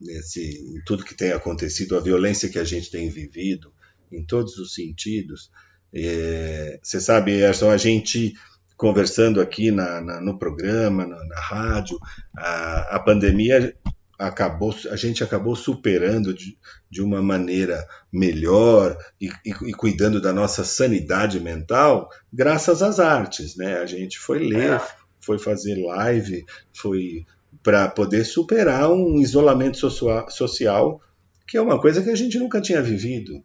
Nesse, 0.00 0.40
em 0.42 0.82
tudo 0.84 1.04
que 1.04 1.14
tem 1.14 1.32
acontecido, 1.32 1.96
a 1.96 2.00
violência 2.00 2.48
que 2.48 2.58
a 2.58 2.64
gente 2.64 2.90
tem 2.90 3.10
vivido, 3.10 3.72
em 4.10 4.24
todos 4.24 4.56
os 4.58 4.74
sentidos. 4.74 5.50
É, 5.92 6.80
você 6.82 7.00
sabe, 7.00 7.32
Erson, 7.32 7.70
a 7.70 7.76
gente 7.76 8.34
conversando 8.80 9.42
aqui 9.42 9.70
na, 9.70 10.00
na, 10.00 10.20
no 10.22 10.38
programa, 10.38 11.06
na, 11.06 11.22
na 11.22 11.38
rádio, 11.38 11.98
a, 12.34 12.96
a, 12.96 12.98
pandemia 12.98 13.76
acabou, 14.20 14.74
a 14.90 14.96
gente 14.96 15.24
acabou 15.24 15.56
superando 15.56 16.34
de, 16.34 16.58
de 16.90 17.02
uma 17.02 17.22
maneira 17.22 17.86
melhor 18.12 18.96
e, 19.20 19.28
e, 19.44 19.50
e, 19.50 19.72
cuidando 19.72 20.20
da 20.20 20.32
nossa 20.32 20.62
sanidade 20.62 21.40
mental, 21.40 22.10
graças 22.32 22.82
às 22.82 23.00
artes, 23.00 23.56
né? 23.56 23.78
A 23.78 23.86
gente 23.86 24.18
foi 24.18 24.38
ler, 24.38 24.74
é. 24.74 24.82
foi 25.20 25.38
fazer 25.38 25.82
live, 25.82 26.44
foi 26.72 27.24
para 27.62 27.88
poder 27.88 28.24
superar 28.24 28.90
um 28.90 29.18
isolamento 29.18 29.78
social 29.78 31.00
que 31.46 31.56
é 31.56 31.60
uma 31.60 31.80
coisa 31.80 32.02
que 32.02 32.10
a 32.10 32.14
gente 32.14 32.38
nunca 32.38 32.60
tinha 32.60 32.80
vivido. 32.80 33.42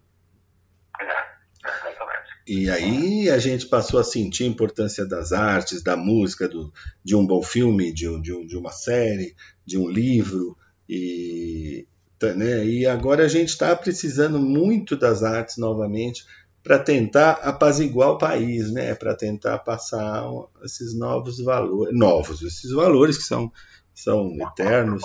E 2.47 2.69
aí 2.69 3.27
a 3.31 3.39
gente 3.39 3.65
passou 3.65 3.99
a 3.99 4.03
sentir 4.03 4.43
a 4.43 4.47
importância 4.47 5.03
das 5.03 5.31
artes, 5.33 5.81
da 5.81 5.97
música, 5.97 6.47
do, 6.47 6.71
de 7.03 7.15
um 7.15 7.25
bom 7.25 7.41
filme, 7.41 7.91
de, 7.91 8.07
um, 8.07 8.21
de, 8.21 8.31
um, 8.31 8.45
de 8.45 8.55
uma 8.55 8.71
série, 8.71 9.35
de 9.65 9.79
um 9.79 9.89
livro. 9.89 10.55
E, 10.88 11.88
tá, 12.19 12.34
né, 12.34 12.65
e 12.65 12.86
agora 12.86 13.26
a 13.26 13.28
gente 13.28 13.50
está 13.50 13.76
precisando 13.76 14.39
muito 14.39 14.95
das 14.95 15.24
artes 15.24 15.58
novamente 15.58 16.26
para 16.63 16.80
tentar 16.80 17.34
apaziguar 17.43 18.10
o 18.10 18.17
país, 18.17 18.71
né? 18.71 18.95
para 18.95 19.15
tentar 19.15 19.60
passar 19.60 20.26
esses 20.63 20.98
novos 20.98 21.39
valores, 21.39 21.95
novos, 21.95 22.41
esses 22.41 22.71
valores 22.71 23.17
que 23.17 23.24
são, 23.24 23.52
são 23.93 24.36
eternos. 24.41 25.04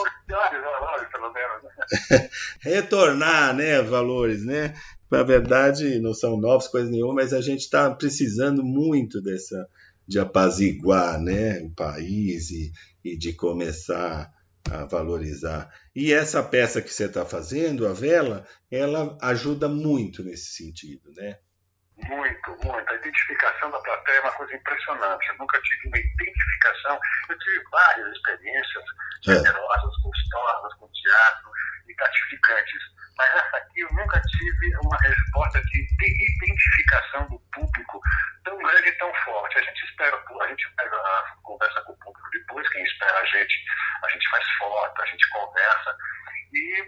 Retornar, 2.61 3.55
né, 3.55 3.83
valores, 3.83 4.43
né? 4.43 4.75
na 5.11 5.23
verdade, 5.23 5.99
não 5.99 6.15
são 6.15 6.39
novos, 6.39 6.69
coisa 6.69 6.89
nenhuma, 6.89 7.15
mas 7.15 7.33
a 7.33 7.41
gente 7.41 7.61
está 7.61 7.91
precisando 7.91 8.63
muito 8.63 9.21
dessa 9.21 9.69
de 10.07 10.19
apaziguar 10.19 11.21
né, 11.21 11.61
o 11.61 11.71
país 11.71 12.51
e, 12.51 12.73
e 13.05 13.17
de 13.17 13.33
começar 13.33 14.33
a 14.71 14.85
valorizar. 14.85 15.73
E 15.95 16.13
essa 16.13 16.43
peça 16.43 16.83
que 16.83 16.91
você 16.91 17.07
está 17.07 17.25
fazendo, 17.25 17.87
a 17.87 17.93
vela, 17.93 18.47
ela 18.71 19.17
ajuda 19.23 19.69
muito 19.69 20.23
nesse 20.23 20.53
sentido, 20.53 21.13
né? 21.13 21.39
Muito, 21.97 22.51
muito. 22.65 22.91
A 22.91 22.95
identificação 22.95 23.71
da 23.71 23.79
plateia 23.81 24.17
é 24.17 24.21
uma 24.21 24.33
coisa 24.33 24.55
impressionante. 24.55 25.29
Eu 25.29 25.39
nunca 25.39 25.61
tive 25.61 25.89
uma 25.89 25.99
identificação. 25.99 26.99
Eu 27.29 27.39
tive 27.39 27.63
várias 27.71 28.17
experiências 28.17 28.85
é. 29.29 29.33
generosas, 29.33 29.93
é. 29.99 30.03
gostosas, 30.03 30.75
com 30.79 30.89
teatro 30.89 31.51
e 31.89 31.95
gratificantes 31.95 32.81
mas 33.21 33.37
essa 33.37 33.57
aqui 33.59 33.81
eu 33.81 33.89
nunca 33.93 34.19
tive 34.23 34.77
uma 34.83 34.97
resposta 34.97 35.61
de, 35.61 35.87
identificação 36.41 37.29
do 37.29 37.39
público 37.53 38.01
tão 38.45 38.57
grande 38.57 38.89
e 38.89 38.93
tão 38.93 39.13
forte. 39.27 39.59
A 39.59 39.63
gente 39.63 39.85
espera, 39.85 40.17
a 40.17 40.47
gente 40.49 40.75
pega, 40.75 40.97
conversa 41.43 41.83
com 41.83 41.93
o 41.93 41.99
público 41.99 42.31
depois, 42.33 42.67
quem 42.71 42.83
espera 42.83 43.19
a 43.19 43.27
gente, 43.27 43.55
a 44.05 44.09
gente 44.09 44.31
faz 44.31 44.45
foto, 44.59 45.03
a 45.03 45.07
gente 45.07 45.29
conversa, 45.29 45.97
e 46.53 46.83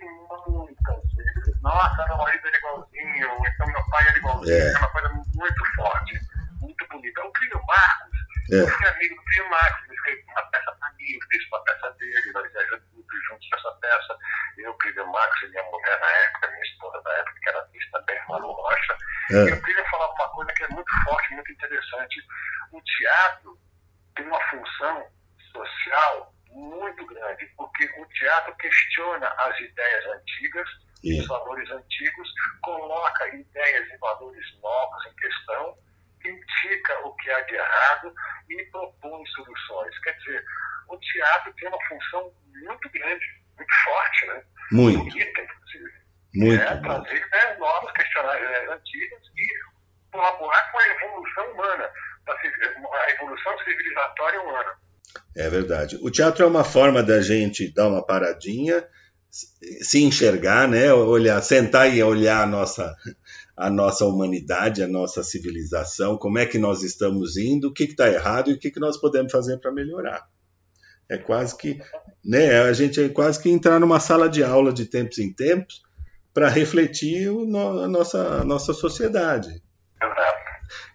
muitas 0.48 1.14
vezes, 1.14 1.60
nossa, 1.60 2.06
meu 2.06 2.16
marido 2.16 2.46
era 2.46 2.56
igualzinho, 2.56 3.28
então 3.46 3.66
meu 3.66 3.90
pai 3.90 4.08
era 4.08 4.18
igualzinho, 4.18 4.56
é, 4.56 4.72
é 4.72 4.78
uma 4.78 4.88
coisa 4.88 5.08
muito 5.10 5.74
forte, 5.76 6.18
muito 6.62 6.88
bonita. 6.88 7.24
O 7.24 7.32
Plínio 7.32 7.62
Marcos, 7.66 8.10
é. 8.52 8.62
eu 8.62 8.68
fui 8.68 8.88
amigo 8.88 9.16
do 9.16 9.24
Plínio 9.24 9.50
Marcos, 9.50 9.84
ele 9.84 10.00
fez 10.02 10.24
uma 10.28 10.42
peça 10.50 10.72
para 10.80 10.92
mim, 10.92 11.12
eu 11.12 11.28
fiz 11.30 11.46
uma 11.48 11.64
peça 11.64 11.90
dele, 11.98 12.32
nós 12.32 12.52
viajamos 13.12 13.26
juntos 13.28 13.48
nessa 13.52 13.72
peça, 13.72 14.18
eu, 14.58 14.74
Plínio 14.74 15.06
Marcos 15.06 15.42
e 15.42 15.48
minha 15.48 15.62
mulher 15.64 16.00
na 16.00 16.10
época, 16.10 16.50
minha 16.50 16.62
esposa 16.62 17.02
na 17.04 17.12
época, 17.12 17.40
que 17.42 17.48
era 17.48 17.58
atriz 17.60 17.90
também, 17.90 18.20
Malu 18.28 18.52
Rocha. 18.52 18.96
É. 19.30 19.52
Eu 19.52 19.62
queria 19.62 19.84
falar 19.90 20.10
uma 20.10 20.28
coisa 20.30 20.52
que 20.52 20.64
é 20.64 20.68
muito 20.68 20.90
forte, 21.04 21.34
muito 21.34 21.52
interessante. 21.52 22.26
O 22.72 22.80
teatro 22.82 23.58
tem 24.16 24.26
uma 24.26 24.40
função 24.48 25.06
social 25.52 26.34
muito 26.50 27.06
grande, 27.06 27.46
porque 27.56 27.84
o 27.98 28.06
teatro 28.06 28.54
questiona 28.56 29.28
as 29.28 29.58
ideias 29.58 30.06
antigas, 30.06 30.68
os 31.04 31.26
valores 31.26 31.70
antigos, 31.70 32.28
coloca 32.62 33.28
ideias 33.34 33.88
e 33.88 33.96
valores 33.98 34.60
novos 34.60 35.06
em 35.06 35.14
questão, 35.16 35.76
critica 36.20 37.06
o 37.06 37.14
que 37.16 37.30
há 37.30 37.40
de 37.40 37.54
errado 37.54 38.14
e 38.48 38.64
propõe 38.66 39.26
soluções. 39.26 39.98
Quer 40.00 40.16
dizer, 40.18 40.44
o 40.88 40.98
teatro 40.98 41.52
tem 41.54 41.68
uma 41.68 41.78
função 41.88 42.32
muito 42.64 42.90
grande, 42.90 43.24
muito 43.56 43.72
forte, 43.84 44.26
né? 44.26 44.42
Muito. 44.72 44.98
Bonita, 44.98 45.40
inclusive. 45.40 45.92
Muito. 46.34 46.62
É, 46.62 46.80
trazer 46.80 47.26
né, 47.30 47.56
novos 47.58 47.92
questionários 47.92 48.50
né, 48.50 48.74
antigos 48.74 49.20
e 49.36 50.12
colaborar 50.12 50.72
com 50.72 50.78
a 50.78 50.88
evolução 50.88 51.52
humana, 51.52 51.90
a 52.28 53.10
evolução 53.10 53.58
civilizatória 53.58 54.40
humana. 54.40 54.74
É 55.36 55.48
verdade. 55.48 55.98
O 56.02 56.10
teatro 56.10 56.44
é 56.44 56.46
uma 56.46 56.64
forma 56.64 57.02
da 57.02 57.20
gente 57.20 57.72
dar 57.72 57.88
uma 57.88 58.04
paradinha, 58.04 58.86
se 59.30 60.02
enxergar, 60.02 60.68
né? 60.68 60.92
Olhar, 60.92 61.40
sentar 61.42 61.92
e 61.92 62.02
olhar 62.02 62.42
a 62.42 62.46
nossa, 62.46 62.94
a 63.56 63.70
nossa 63.70 64.04
humanidade, 64.04 64.82
a 64.82 64.88
nossa 64.88 65.22
civilização, 65.22 66.18
como 66.18 66.38
é 66.38 66.46
que 66.46 66.58
nós 66.58 66.82
estamos 66.82 67.36
indo, 67.36 67.68
o 67.68 67.72
que 67.72 67.84
está 67.84 68.08
errado 68.10 68.50
e 68.50 68.54
o 68.54 68.58
que, 68.58 68.70
que 68.70 68.80
nós 68.80 68.98
podemos 68.98 69.32
fazer 69.32 69.58
para 69.58 69.72
melhorar. 69.72 70.26
É 71.12 71.18
quase 71.18 71.56
que, 71.56 71.78
né, 72.24 72.62
a 72.62 72.72
gente 72.72 73.02
é 73.02 73.08
quase 73.08 73.40
que 73.42 73.50
entrar 73.50 73.78
numa 73.78 74.00
sala 74.00 74.28
de 74.28 74.42
aula 74.42 74.72
de 74.72 74.86
tempos 74.86 75.18
em 75.18 75.32
tempos 75.32 75.82
para 76.32 76.48
refletir 76.48 77.28
o, 77.30 77.42
a, 77.42 77.88
nossa, 77.88 78.40
a 78.40 78.44
nossa 78.44 78.72
sociedade. 78.72 79.62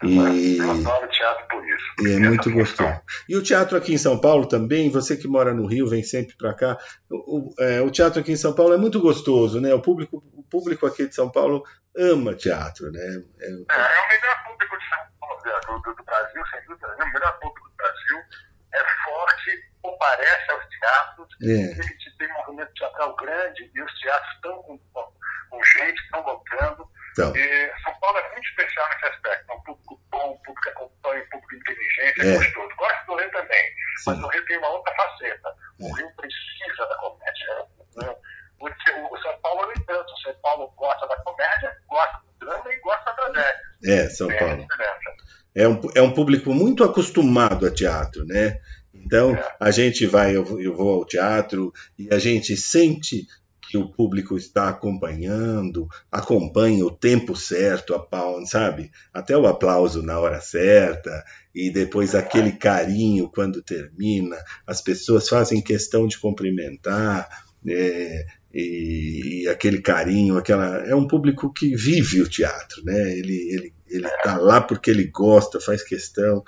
E, 0.04 0.58
eu 0.58 0.72
adoro 0.72 1.08
teatro 1.08 1.46
por 1.50 1.64
isso. 1.68 1.86
E 2.02 2.14
é 2.14 2.20
muito 2.20 2.52
gostoso. 2.52 3.02
E 3.30 3.36
o 3.36 3.44
teatro 3.44 3.78
aqui 3.78 3.94
em 3.94 3.98
São 3.98 4.20
Paulo 4.20 4.48
também, 4.48 4.90
você 4.90 5.16
que 5.16 5.28
mora 5.28 5.54
no 5.54 5.68
Rio, 5.68 5.88
vem 5.88 6.04
sempre 6.04 6.36
para 6.36 6.54
cá. 6.54 6.78
O, 7.10 7.38
o, 7.38 7.54
é, 7.60 7.82
o, 7.82 7.90
teatro 7.90 8.20
aqui 8.20 8.32
em 8.32 8.38
São 8.38 8.54
Paulo 8.54 8.74
é 8.74 8.78
muito 8.78 9.00
gostoso, 9.00 9.62
né? 9.62 9.74
O 9.74 9.82
público, 9.82 10.24
o 10.34 10.44
público 10.44 10.86
aqui 10.86 11.08
de 11.08 11.16
São 11.16 11.30
Paulo 11.30 11.64
ama 11.96 12.34
teatro, 12.34 12.92
né? 12.92 13.00
É, 13.00 13.46
é, 13.46 13.50
é 13.50 13.54
o 13.54 14.10
melhor 14.10 14.44
público 14.48 14.78
de 14.78 14.90
São 14.90 15.00
Paulo. 15.20 15.84
do, 15.84 15.94
do, 15.94 16.04
Brasil, 16.04 16.42
sem 16.52 16.66
dúvida 16.68 16.88
nenhuma, 16.88 17.06
o 17.06 17.14
melhor 17.14 17.40
público 17.40 17.70
do 17.70 17.76
Brasil, 17.76 18.18
é 18.78 19.04
forte, 19.04 19.72
comparece 19.82 20.52
aos 20.52 20.66
teatros, 20.68 21.28
é. 21.42 21.80
a 21.80 21.84
gente 21.84 22.18
tem 22.18 22.28
um 22.32 22.34
movimento 22.34 22.74
teatral 22.74 23.16
grande 23.16 23.72
e 23.74 23.82
os 23.82 24.00
teatros 24.00 24.34
estão 24.36 24.63
com, 24.63 24.80
com 25.50 25.63
gente, 25.63 26.02
estão 26.04 26.22
lotando. 26.24 26.90
Então. 27.12 27.36
E 27.36 27.72
São 27.84 28.00
Paulo 28.00 28.18
é 28.20 28.32
muito 28.32 28.48
especial 28.48 28.90
nesse 28.90 29.06
aspecto. 29.06 29.52
É 29.52 29.56
um 29.56 29.63
público 29.63 30.02
bom, 30.12 30.34
um 30.34 30.38
público 30.38 30.62
que 30.62 30.70
acompanha, 30.70 31.24
um 31.24 31.30
público 31.30 31.56
inteligente, 31.56 32.22
é, 32.22 32.30
é 32.30 32.38
gostoso. 32.38 32.76
Gosto 32.78 33.06
do 33.08 33.16
Rio 33.16 33.32
também, 33.32 33.63
Sim. 33.98 34.04
mas 34.08 34.20
o 34.20 34.28
Rio 34.28 34.46
tem 34.46 34.58
uma 34.58 34.70
outra 34.70 34.96
faceta. 34.96 35.56
O 35.80 35.96
Rio 35.96 36.16
precisa 36.16 36.86
da 36.88 36.96
comédia. 36.98 37.68
Né? 37.96 38.16
O, 38.60 38.68
o 38.68 39.22
São 39.22 39.42
Paulo, 39.42 39.66
no 39.66 39.72
entanto, 39.72 40.13
o 40.13 40.18
São 40.20 40.34
Paulo 40.42 40.72
gosta 40.78 41.08
da 41.08 41.18
comédia, 41.24 41.78
gosta 41.88 42.20
do 42.20 42.46
drama 42.46 42.74
e 42.74 42.80
gosta 42.80 43.06
da 43.06 43.13
tragédia. 43.13 43.62
É, 43.86 44.10
São 44.10 44.28
Paulo. 44.28 44.68
É 44.80 44.98
um, 45.65 45.80
é 45.96 46.02
um 46.02 46.12
público 46.12 46.54
muito 46.54 46.84
acostumado 46.84 47.65
a 47.65 47.72
teatro, 47.72 48.26
né? 48.26 48.60
Então, 48.93 49.34
é. 49.34 49.56
a 49.60 49.72
gente 49.72 50.06
vai, 50.06 50.36
eu, 50.36 50.60
eu 50.60 50.76
vou 50.76 50.96
ao 50.96 51.06
teatro 51.06 51.72
e 51.98 52.13
a 52.13 52.20
gente 52.20 52.58
sente 52.58 53.26
que 53.70 53.78
o 53.78 53.89
público 53.89 54.38
está 54.38 54.70
acompanhando, 54.70 55.88
acompanha 56.12 56.86
o 56.86 56.91
tempo 56.91 57.36
certo, 57.36 57.93
a 57.93 58.00
pau, 58.00 58.46
sabe? 58.46 58.91
Até 59.13 59.38
o 59.38 59.46
aplauso 59.46 60.02
na 60.02 60.20
hora 60.20 60.39
certa 60.39 61.24
e 61.54 61.70
depois 61.70 62.15
aquele 62.15 62.54
carinho 62.54 63.30
quando 63.30 63.62
termina, 63.62 64.38
as 64.65 64.82
pessoas 64.82 65.28
fazem 65.28 65.62
questão 65.62 66.08
de 66.08 66.17
cumprimentar. 66.17 67.28
É, 67.67 68.26
e, 68.60 69.43
e, 69.43 69.48
aquele 69.50 69.80
carinho, 69.80 70.38
aquela 70.38 70.78
é 70.88 70.96
um 70.96 71.08
público 71.08 71.54
que 71.54 71.76
vive 71.76 72.22
o 72.22 72.30
teatro, 72.30 72.84
né? 72.84 73.12
Ele 73.12 73.54
ele 73.54 73.74
ele 73.89 74.08
está 74.08 74.36
lá 74.38 74.60
porque 74.60 74.89
ele 74.89 75.06
gosta, 75.06 75.62
faz 75.62 75.82
questão, 75.82 76.43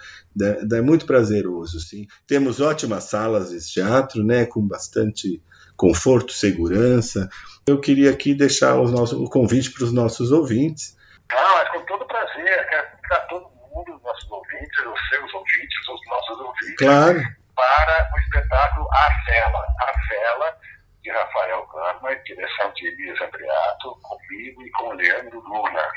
é 0.74 0.82
muito 0.82 1.06
prazeroso, 1.06 1.80
sim. 1.80 2.06
Temos 2.28 2.60
ótimas 2.60 3.06
salas 3.06 3.52
de 3.52 3.60
teatro, 3.60 4.24
né? 4.24 4.45
Com 4.45 4.67
bastante 4.67 5.41
conforto, 5.78 6.34
segurança. 6.34 7.30
Eu 7.65 7.80
queria 7.80 8.10
aqui 8.10 8.34
deixar 8.34 8.76
o, 8.76 8.89
nosso, 8.89 9.24
o 9.24 9.30
convite 9.30 9.72
para 9.72 9.86
os 9.86 9.93
nossos 9.93 10.32
ouvintes. 10.32 10.98
É 11.32 11.65
com 11.72 11.86
todo 11.86 12.06
prazer. 12.06 12.67
Quero 12.69 12.88
convidar 12.91 13.28
todo 13.28 13.50
mundo, 13.72 13.95
os 13.95 14.04
nossos 14.04 14.32
ouvintes, 14.32 14.80
os 14.80 15.10
seus 15.10 15.34
ouvintes, 15.34 15.88
os 15.88 16.08
nossos 16.10 16.39
ouvintes, 16.39 16.76
claro. 16.78 17.22
para 17.56 18.12
o 18.13 18.19
espetáculo 18.19 18.88
A 18.91 19.10
Vela. 19.26 19.65
A 19.80 19.93
Vela, 20.10 20.58
de 21.02 21.12
Rafael 21.12 21.66
Gama, 21.68 22.16
direção 22.26 22.72
de 22.74 22.88
Elias 22.88 23.22
Andreato, 23.22 24.00
comigo 24.02 24.62
e 24.64 24.72
com 24.72 24.90
o 24.90 24.94
Leandro 24.94 25.40
Luna. 25.40 25.92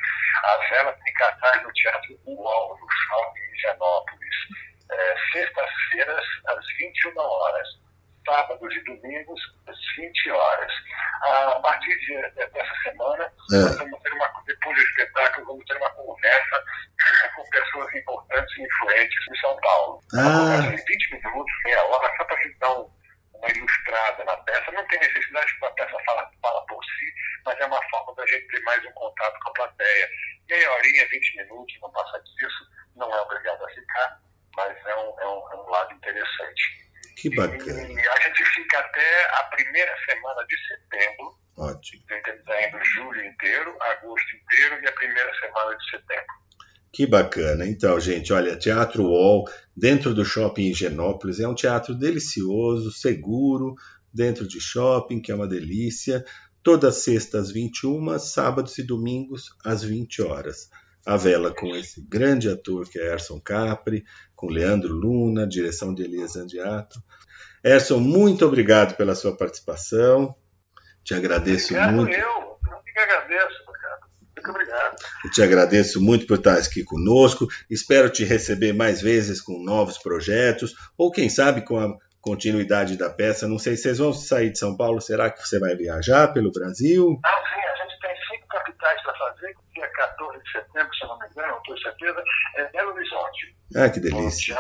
A 0.45 0.57
Vela 0.69 0.93
tem 1.05 1.15
cartaz 1.15 1.63
no 1.63 1.73
Teatro 1.73 2.19
UOL, 2.27 2.79
no 2.79 2.87
Shopping 2.91 3.53
Higienópolis, 3.55 4.37
é, 4.91 5.15
sextas-feiras, 5.33 6.25
às 6.47 6.67
21 6.79 7.19
horas 7.19 7.83
sábados 8.27 8.75
e 8.75 8.85
domingos, 8.85 9.41
às 9.67 9.77
20 9.97 10.31
horas. 10.31 10.73
A 11.23 11.61
partir 11.61 11.97
de, 12.01 12.21
dessa 12.35 12.75
semana, 12.83 13.25
é. 13.25 13.57
nós 13.57 13.79
vamos 13.79 14.01
ter 14.01 14.13
uma, 14.13 14.43
depois 14.47 14.77
do 14.77 14.83
espetáculo, 14.83 15.47
vamos 15.47 15.65
ter 15.67 15.77
uma 15.77 15.91
conversa 15.91 16.65
com 17.37 17.49
pessoas 17.51 17.95
importantes 17.95 18.59
e 18.59 18.63
influentes 18.63 19.29
em 19.31 19.41
São 19.41 19.57
Paulo. 19.61 20.01
Ah. 20.15 20.21
Uma 20.21 20.41
conversa 20.41 20.77
de 20.77 20.93
20 20.93 21.13
minutos, 21.13 21.53
meia 21.65 21.85
hora, 21.85 22.13
só 22.17 22.25
para 22.25 22.37
a 22.37 22.43
gente 22.43 22.59
dar 22.59 22.73
um, 22.73 22.91
uma 23.43 23.51
ilustrada 23.51 24.25
na 24.25 24.37
peça. 24.39 24.73
Não 24.73 24.87
tem 24.87 25.01
necessidade 25.01 25.59
que 25.59 25.67
a 25.67 25.71
peça 25.73 25.97
fala, 26.07 26.31
fala 26.41 26.67
por 26.67 26.83
si, 26.85 27.13
mas 27.45 27.59
é 27.59 27.67
uma 27.67 27.83
forma 27.91 28.15
da 28.15 28.27
gente 28.27 28.47
ter 28.49 28.61
mais 28.61 28.85
um 28.87 28.93
contato 28.93 29.39
com 29.43 29.51
a 29.51 29.55
plateia. 29.55 30.09
Meia 30.49 30.73
horinha, 30.73 31.09
20 31.09 31.37
minutos, 31.37 31.81
não 31.81 31.91
passa 31.91 32.21
disso, 32.21 32.71
não 32.97 33.13
é 33.13 33.21
obrigado 33.23 33.65
a 33.65 33.69
ficar, 33.69 34.21
mas 34.57 34.87
é 34.87 34.97
um, 34.97 35.21
é 35.21 35.27
um, 35.27 35.53
é 35.53 35.57
um 35.57 35.71
lado 35.71 35.95
interessante. 35.95 36.83
Que 37.17 37.35
bacana. 37.35 37.83
E 37.83 38.09
a 38.09 38.21
gente 38.21 38.45
fica 38.45 38.79
até 38.79 39.25
a 39.37 39.45
primeira 39.45 39.97
semana 40.09 40.47
de 40.47 40.57
setembro. 40.67 41.39
Ótimo. 41.57 42.03
Dezembro, 42.07 42.85
julho 42.85 43.25
inteiro, 43.25 43.77
agosto 43.81 44.37
inteiro 44.37 44.83
e 44.83 44.89
a 44.89 44.93
primeira 44.93 45.35
semana 45.41 45.77
de 45.77 45.91
setembro. 45.91 46.43
Que 46.93 47.07
bacana. 47.07 47.67
Então, 47.67 47.99
gente, 47.99 48.33
olha, 48.35 48.55
Teatro 48.55 49.05
UOL, 49.05 49.49
dentro 49.75 50.13
do 50.13 50.25
shopping 50.25 50.65
Higienópolis, 50.65 51.41
é 51.41 51.49
um 51.49 51.55
teatro 51.55 51.95
delicioso, 51.95 52.93
seguro, 52.93 53.75
dentro 54.13 54.47
de 54.47 54.61
shopping, 54.61 55.21
que 55.21 55.33
é 55.33 55.35
uma 55.35 55.49
delícia. 55.49 56.23
Todas 56.63 56.97
sextas 56.97 57.47
às 57.49 57.51
21, 57.51 58.19
sábados 58.19 58.77
e 58.77 58.83
domingos 58.83 59.57
às 59.65 59.83
20 59.83 60.23
horas. 60.23 60.71
A 61.05 61.17
vela 61.17 61.53
com 61.53 61.75
esse 61.75 62.01
grande 62.03 62.49
ator 62.49 62.89
que 62.89 62.99
é 62.99 63.13
Erson 63.13 63.41
Capri, 63.41 64.05
com 64.37 64.47
Leandro 64.49 64.95
Luna, 64.95 65.47
direção 65.47 65.95
de 65.95 66.03
Elias 66.03 66.37
Andiato. 66.37 67.03
Erson, 67.65 67.99
muito 67.99 68.45
obrigado 68.45 68.97
pela 68.97 69.15
sua 69.15 69.37
participação. 69.37 70.37
Te 71.03 71.15
agradeço 71.15 71.75
obrigado 71.75 71.95
muito. 71.95 72.13
Eu, 72.13 72.29
eu 72.29 72.83
que 72.85 72.99
agradeço. 73.01 73.62
Muito 74.43 74.51
obrigado. 74.51 74.97
Eu 75.25 75.31
te 75.31 75.41
agradeço 75.41 76.03
muito 76.03 76.27
por 76.27 76.39
estar 76.39 76.59
aqui 76.59 76.83
conosco. 76.83 77.47
Espero 77.71 78.11
te 78.11 78.25
receber 78.25 78.73
mais 78.73 79.01
vezes 79.01 79.41
com 79.41 79.63
novos 79.63 79.99
projetos, 79.99 80.75
ou 80.99 81.13
quem 81.13 81.29
sabe 81.29 81.65
com 81.65 81.79
a 81.79 81.97
continuidade 82.21 82.97
da 82.97 83.09
peça. 83.09 83.47
Não 83.47 83.59
sei 83.59 83.77
se 83.77 83.83
vocês 83.83 83.99
vão 83.99 84.13
sair 84.13 84.51
de 84.51 84.59
São 84.59 84.77
Paulo. 84.77 85.01
Será 85.01 85.31
que 85.31 85.41
você 85.47 85.61
vai 85.61 85.77
viajar 85.77 86.33
pelo 86.33 86.51
Brasil? 86.51 87.21
Ah, 87.25 87.29
sim, 87.31 87.61
a 87.61 87.85
gente 87.85 88.01
tem 88.01 88.11
cinco 88.31 88.49
capitais 88.49 89.03
para 89.03 89.15
fazer. 89.15 89.55
Dia 89.75 89.89
14 89.89 90.43
de 90.43 90.53
setembro, 90.53 90.95
se 90.95 91.07
não 91.07 91.19
me 91.19 91.27
engano, 91.27 91.53
não 91.53 91.63
tenho 91.63 91.79
certeza, 91.79 92.23
é 92.57 92.71
Belo 92.73 92.93
Horizonte. 92.93 93.57
Ah, 93.77 93.89
que 93.89 94.01
delícia. 94.01 94.57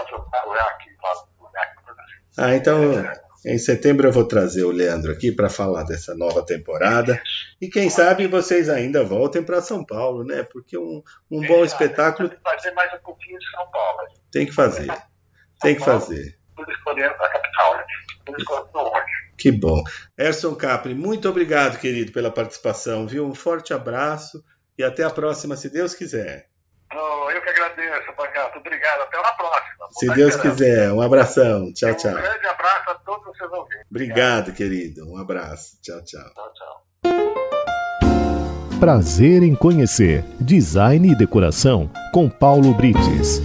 Ah, 2.39 2.55
então 2.55 3.05
em 3.45 3.59
setembro 3.59 4.07
eu 4.07 4.13
vou 4.13 4.25
trazer 4.25 4.65
o 4.65 4.71
Leandro 4.71 5.13
aqui 5.13 5.33
para 5.33 5.49
falar 5.49 5.83
dessa 5.83 6.15
nova 6.15 6.45
temporada. 6.45 7.21
E 7.61 7.69
quem 7.69 7.91
sabe 7.91 8.27
vocês 8.27 8.69
ainda 8.69 9.03
voltem 9.03 9.43
para 9.43 9.61
São 9.61 9.85
Paulo, 9.85 10.25
né? 10.25 10.43
Porque 10.45 10.79
um, 10.79 11.03
um 11.31 11.47
bom 11.47 11.65
espetáculo. 11.65 12.31
Fazer 12.43 12.71
mais 12.73 12.93
um 12.95 13.03
pouquinho 13.03 13.39
de 13.39 13.51
São 13.51 13.71
Paulo. 13.71 13.99
Tem 14.31 14.47
que 14.47 14.53
fazer. 14.53 14.93
Tem 15.61 15.75
que 15.75 15.85
fazer. 15.85 16.39
a 16.57 17.29
capital, 17.29 17.77
né? 17.77 17.85
Que 19.37 19.51
bom. 19.51 19.83
Erson 20.17 20.55
Capri, 20.55 20.95
muito 20.95 21.29
obrigado, 21.29 21.81
querido, 21.81 22.13
pela 22.13 22.31
participação, 22.31 23.07
viu? 23.07 23.27
Um 23.27 23.35
forte 23.35 23.75
abraço 23.75 24.45
e 24.79 24.85
até 24.85 25.03
a 25.03 25.11
próxima, 25.11 25.57
se 25.57 25.69
Deus 25.69 25.95
quiser. 25.95 26.52
Oh, 26.95 27.31
eu 27.31 27.41
que 27.41 27.49
agradeço, 27.49 28.13
Pacato. 28.15 28.59
Obrigado. 28.59 29.03
Até 29.03 29.19
a 29.19 29.33
próxima. 29.33 29.87
Se 29.93 30.07
Deus 30.15 30.35
esperando. 30.35 30.57
quiser. 30.57 30.93
Um 30.93 31.01
abração. 31.01 31.73
Tchau, 31.73 31.95
tchau. 31.95 32.11
Um 32.11 32.15
grande 32.15 32.47
abraço 32.47 32.91
a 32.91 32.95
todos 32.97 33.27
os 33.29 33.37
seus 33.39 33.51
ouvintes. 33.51 33.87
Obrigado, 33.91 34.49
Obrigado, 34.51 34.53
querido. 34.55 35.11
Um 35.11 35.17
abraço. 35.17 35.79
Tchau, 35.81 36.03
tchau. 36.05 36.21
Tchau, 36.35 36.53
tchau. 36.53 36.83
Prazer 38.79 39.43
em 39.43 39.55
conhecer 39.55 40.23
Design 40.41 41.13
e 41.13 41.15
Decoração 41.17 41.91
com 42.13 42.29
Paulo 42.29 42.75
Brites. 42.75 43.41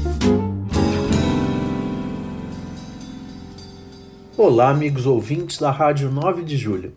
Olá, 4.38 4.70
amigos 4.70 5.06
ouvintes 5.06 5.58
da 5.58 5.72
Rádio 5.72 6.12
9 6.12 6.44
de 6.44 6.58
Julho. 6.58 6.94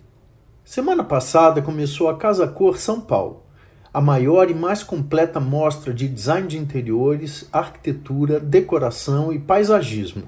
Semana 0.65 1.05
passada 1.05 1.63
começou 1.63 2.09
a 2.09 2.17
Casa 2.17 2.49
Cor 2.49 2.77
São 2.77 3.01
Paulo 3.01 3.50
a 3.93 4.01
maior 4.01 4.51
e 4.51 4.55
mais 4.55 4.83
completa 4.83 5.41
mostra 5.41 5.93
de 5.93 6.07
design 6.07 6.47
de 6.47 6.57
interiores, 6.57 7.49
arquitetura, 7.53 8.39
decoração 8.39 9.33
e 9.33 9.39
paisagismo, 9.39 10.23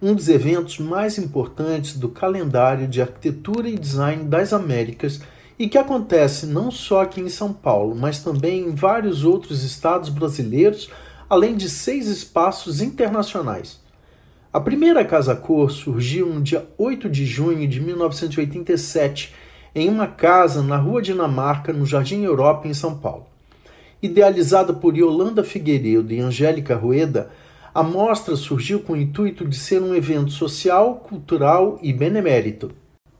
um 0.00 0.14
dos 0.14 0.28
eventos 0.28 0.78
mais 0.78 1.18
importantes 1.18 1.98
do 1.98 2.08
calendário 2.08 2.88
de 2.88 3.02
arquitetura 3.02 3.68
e 3.68 3.78
design 3.78 4.24
das 4.24 4.52
Américas 4.52 5.20
e 5.58 5.68
que 5.68 5.78
acontece 5.78 6.46
não 6.46 6.70
só 6.70 7.02
aqui 7.02 7.20
em 7.20 7.28
São 7.28 7.52
Paulo, 7.52 7.94
mas 7.94 8.20
também 8.20 8.62
em 8.62 8.74
vários 8.74 9.22
outros 9.22 9.62
estados 9.62 10.08
brasileiros, 10.08 10.90
além 11.28 11.56
de 11.56 11.68
seis 11.68 12.08
espaços 12.08 12.80
internacionais. 12.80 13.80
A 14.52 14.60
primeira 14.60 15.04
Casa 15.04 15.34
Cor 15.34 15.70
surgiu 15.70 16.32
no 16.32 16.40
dia 16.40 16.66
8 16.78 17.08
de 17.10 17.26
junho 17.26 17.66
de 17.68 17.80
1987 17.80 19.34
em 19.74 19.88
uma 19.88 20.06
casa 20.06 20.62
na 20.62 20.76
Rua 20.76 21.02
Dinamarca, 21.02 21.72
no 21.72 21.84
Jardim 21.84 22.22
Europa, 22.22 22.68
em 22.68 22.74
São 22.74 22.96
Paulo. 22.96 23.26
Idealizada 24.00 24.72
por 24.72 24.96
Yolanda 24.96 25.42
Figueiredo 25.42 26.12
e 26.12 26.20
Angélica 26.20 26.76
Rueda, 26.76 27.30
a 27.74 27.82
mostra 27.82 28.36
surgiu 28.36 28.80
com 28.80 28.92
o 28.92 28.96
intuito 28.96 29.44
de 29.48 29.56
ser 29.56 29.82
um 29.82 29.94
evento 29.94 30.30
social, 30.30 30.96
cultural 30.96 31.78
e 31.82 31.92
benemérito. 31.92 32.70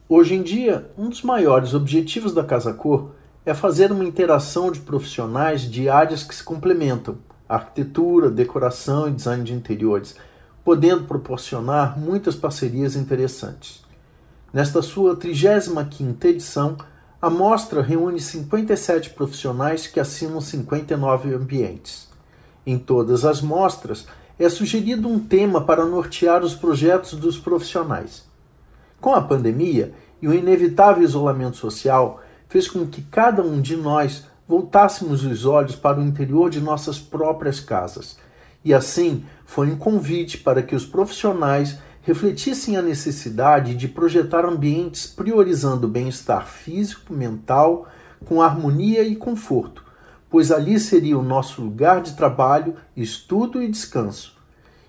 Hoje 0.09 0.35
em 0.35 0.43
dia, 0.43 0.89
um 0.97 1.09
dos 1.09 1.23
maiores 1.23 1.75
objetivos 1.75 2.33
da 2.33 2.45
Casa 2.45 2.73
Cor 2.73 3.11
é 3.45 3.53
fazer 3.53 3.91
uma 3.91 4.05
interação 4.05 4.71
de 4.71 4.79
profissionais 4.79 5.63
de 5.63 5.89
áreas 5.89 6.23
que 6.23 6.35
se 6.35 6.45
complementam, 6.45 7.19
arquitetura, 7.49 8.31
decoração 8.31 9.09
e 9.09 9.13
design 9.13 9.43
de 9.43 9.53
interiores, 9.53 10.17
podendo 10.65 11.05
proporcionar 11.05 11.99
muitas 11.99 12.37
parcerias 12.37 12.95
interessantes. 12.95 13.84
Nesta 14.55 14.81
sua 14.83 15.17
35ª 15.17 16.27
edição, 16.27 16.77
a 17.21 17.29
mostra 17.29 17.83
reúne 17.83 18.21
57 18.21 19.11
profissionais 19.11 19.89
que 19.89 19.99
assinam 19.99 20.41
59 20.41 21.35
ambientes. 21.35 22.09
Em 22.65 22.79
todas 22.79 23.25
as 23.25 23.43
mostras, 23.43 24.07
é 24.39 24.49
sugerido 24.49 25.09
um 25.09 25.19
tema 25.19 25.61
para 25.63 25.85
nortear 25.85 26.45
os 26.45 26.55
projetos 26.55 27.15
dos 27.15 27.37
profissionais. 27.37 28.29
Com 29.01 29.13
a 29.13 29.21
pandemia 29.21 29.93
e 30.23 30.29
o 30.29 30.33
inevitável 30.33 31.03
isolamento 31.03 31.57
social, 31.57 32.23
fez 32.49 32.69
com 32.69 32.87
que 32.87 33.03
cada 33.03 33.43
um 33.43 33.61
de 33.61 33.77
nós 33.77 34.25
voltássemos 34.47 35.25
os 35.25 35.45
olhos 35.45 35.75
para 35.75 35.99
o 35.99 36.05
interior 36.05 36.49
de 36.49 36.61
nossas 36.61 36.97
próprias 37.01 37.59
casas. 37.59 38.17
E 38.65 38.73
assim 38.73 39.25
foi 39.45 39.67
um 39.67 39.77
convite 39.77 40.39
para 40.39 40.63
que 40.63 40.77
os 40.77 40.87
profissionais 40.87 41.77
refletissem 42.05 42.77
a 42.77 42.83
necessidade 42.83 43.75
de 43.75 43.89
projetar 43.89 44.45
ambientes 44.45 45.07
priorizando 45.07 45.87
o 45.87 45.91
bem-estar 45.91 46.47
físico, 46.47 47.15
mental, 47.15 47.89
com 48.27 48.43
harmonia 48.43 49.03
e 49.03 49.17
conforto, 49.17 49.83
pois 50.29 50.53
ali 50.53 50.79
seria 50.79 51.19
o 51.19 51.23
nosso 51.23 51.63
lugar 51.63 52.03
de 52.03 52.15
trabalho, 52.15 52.77
estudo 52.95 53.63
e 53.63 53.69
descanso. 53.69 54.35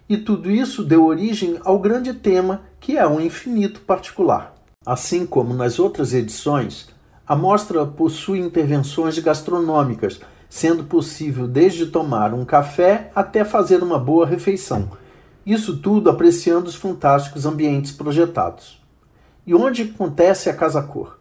E 0.09 0.17
tudo 0.17 0.51
isso 0.51 0.83
deu 0.83 1.05
origem 1.05 1.57
ao 1.63 1.79
grande 1.79 2.13
tema 2.13 2.61
que 2.79 2.97
é 2.97 3.07
o 3.07 3.19
infinito 3.19 3.79
particular. 3.81 4.53
Assim 4.85 5.25
como 5.25 5.53
nas 5.53 5.79
outras 5.79 6.13
edições, 6.13 6.89
a 7.25 7.35
mostra 7.35 7.85
possui 7.85 8.39
intervenções 8.39 9.17
gastronômicas, 9.17 10.19
sendo 10.49 10.83
possível 10.83 11.47
desde 11.47 11.87
tomar 11.87 12.33
um 12.33 12.45
café 12.45 13.09
até 13.15 13.43
fazer 13.43 13.81
uma 13.81 13.97
boa 13.97 14.27
refeição. 14.27 14.91
Isso 15.45 15.77
tudo 15.77 16.09
apreciando 16.09 16.67
os 16.67 16.75
fantásticos 16.75 17.45
ambientes 17.45 17.91
projetados. 17.91 18.81
E 19.45 19.53
onde 19.53 19.83
acontece 19.83 20.49
a 20.49 20.55
Casa 20.55 20.81
Cor? 20.81 21.19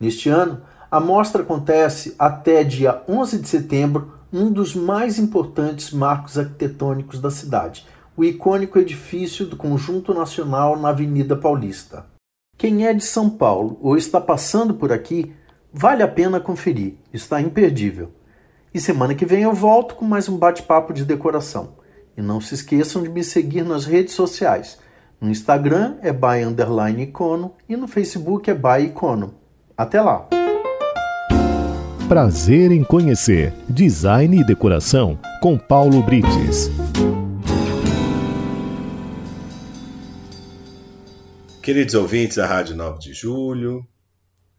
Neste 0.00 0.30
ano, 0.30 0.62
a 0.90 0.98
mostra 0.98 1.42
acontece 1.42 2.14
até 2.18 2.64
dia 2.64 3.02
11 3.06 3.38
de 3.40 3.48
setembro, 3.48 4.14
um 4.32 4.50
dos 4.50 4.74
mais 4.74 5.18
importantes 5.18 5.92
marcos 5.92 6.38
arquitetônicos 6.38 7.20
da 7.20 7.30
cidade, 7.30 7.86
o 8.16 8.24
icônico 8.24 8.78
edifício 8.78 9.44
do 9.44 9.56
Conjunto 9.56 10.14
Nacional 10.14 10.78
na 10.78 10.88
Avenida 10.88 11.36
Paulista. 11.36 12.06
Quem 12.56 12.86
é 12.86 12.94
de 12.94 13.04
São 13.04 13.28
Paulo 13.28 13.78
ou 13.82 13.98
está 13.98 14.18
passando 14.18 14.74
por 14.74 14.92
aqui, 14.92 15.34
vale 15.72 16.02
a 16.02 16.08
pena 16.08 16.40
conferir, 16.40 16.94
está 17.12 17.38
imperdível. 17.38 18.10
E 18.72 18.80
semana 18.80 19.14
que 19.14 19.26
vem 19.26 19.42
eu 19.42 19.52
volto 19.52 19.94
com 19.94 20.06
mais 20.06 20.26
um 20.26 20.38
bate-papo 20.38 20.94
de 20.94 21.04
decoração. 21.04 21.76
E 22.18 22.20
não 22.20 22.40
se 22.40 22.52
esqueçam 22.52 23.00
de 23.00 23.08
me 23.08 23.22
seguir 23.22 23.64
nas 23.64 23.84
redes 23.84 24.12
sociais. 24.12 24.76
No 25.20 25.30
Instagram 25.30 25.98
é 26.02 26.12
by 26.12 26.42
underline 26.44 27.04
icono 27.04 27.54
e 27.68 27.76
no 27.76 27.86
Facebook 27.86 28.50
é 28.50 28.54
by 28.54 28.86
icono. 28.86 29.36
Até 29.76 30.02
lá! 30.02 30.28
Prazer 32.08 32.72
em 32.72 32.82
conhecer 32.82 33.52
Design 33.68 34.40
e 34.40 34.44
Decoração 34.44 35.16
com 35.40 35.56
Paulo 35.56 36.02
Brites. 36.02 36.68
Queridos 41.62 41.94
ouvintes 41.94 42.38
da 42.38 42.46
Rádio 42.46 42.74
9 42.74 42.98
de 42.98 43.12
Julho, 43.12 43.86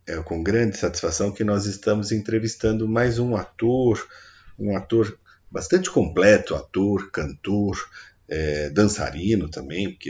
é 0.08 0.16
com 0.22 0.42
grande 0.42 0.78
satisfação 0.78 1.30
que 1.30 1.44
nós 1.44 1.66
estamos 1.66 2.14
entrevistando 2.14 2.88
mais 2.88 3.20
um 3.20 3.36
ator, 3.36 4.08
um 4.58 4.78
ator 4.78 5.14
bastante 5.52 5.90
completo, 5.90 6.56
ator, 6.56 7.12
cantor, 7.12 7.78
é, 8.28 8.70
dançarino 8.70 9.50
também, 9.50 9.90
porque 9.92 10.10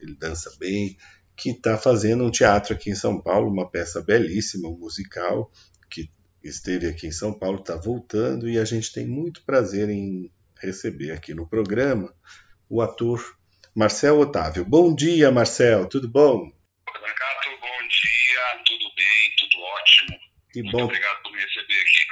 ele 0.00 0.14
dança 0.16 0.54
bem, 0.58 0.96
que 1.36 1.50
está 1.50 1.76
fazendo 1.76 2.24
um 2.24 2.30
teatro 2.30 2.74
aqui 2.74 2.90
em 2.90 2.94
São 2.94 3.20
Paulo, 3.20 3.50
uma 3.50 3.68
peça 3.68 4.02
belíssima, 4.02 4.68
um 4.68 4.78
musical, 4.78 5.50
que 5.90 6.10
esteve 6.42 6.86
aqui 6.86 7.06
em 7.06 7.12
São 7.12 7.32
Paulo, 7.32 7.60
está 7.60 7.76
voltando, 7.76 8.48
e 8.48 8.58
a 8.58 8.64
gente 8.64 8.92
tem 8.92 9.06
muito 9.06 9.42
prazer 9.44 9.88
em 9.88 10.30
receber 10.60 11.12
aqui 11.12 11.34
no 11.34 11.48
programa 11.48 12.14
o 12.68 12.80
ator 12.80 13.36
Marcel 13.74 14.20
Otávio. 14.20 14.64
Bom 14.64 14.94
dia, 14.94 15.30
Marcel, 15.30 15.88
tudo 15.88 16.08
bom? 16.08 16.52
Renato, 16.86 17.60
bom 17.60 17.88
dia, 17.88 18.62
tudo 18.64 18.94
bem, 18.94 19.34
tudo 19.38 19.62
ótimo. 19.62 20.18
Que 20.52 20.62
Muito 20.62 20.76
bom. 20.76 20.84
obrigado 20.84 21.23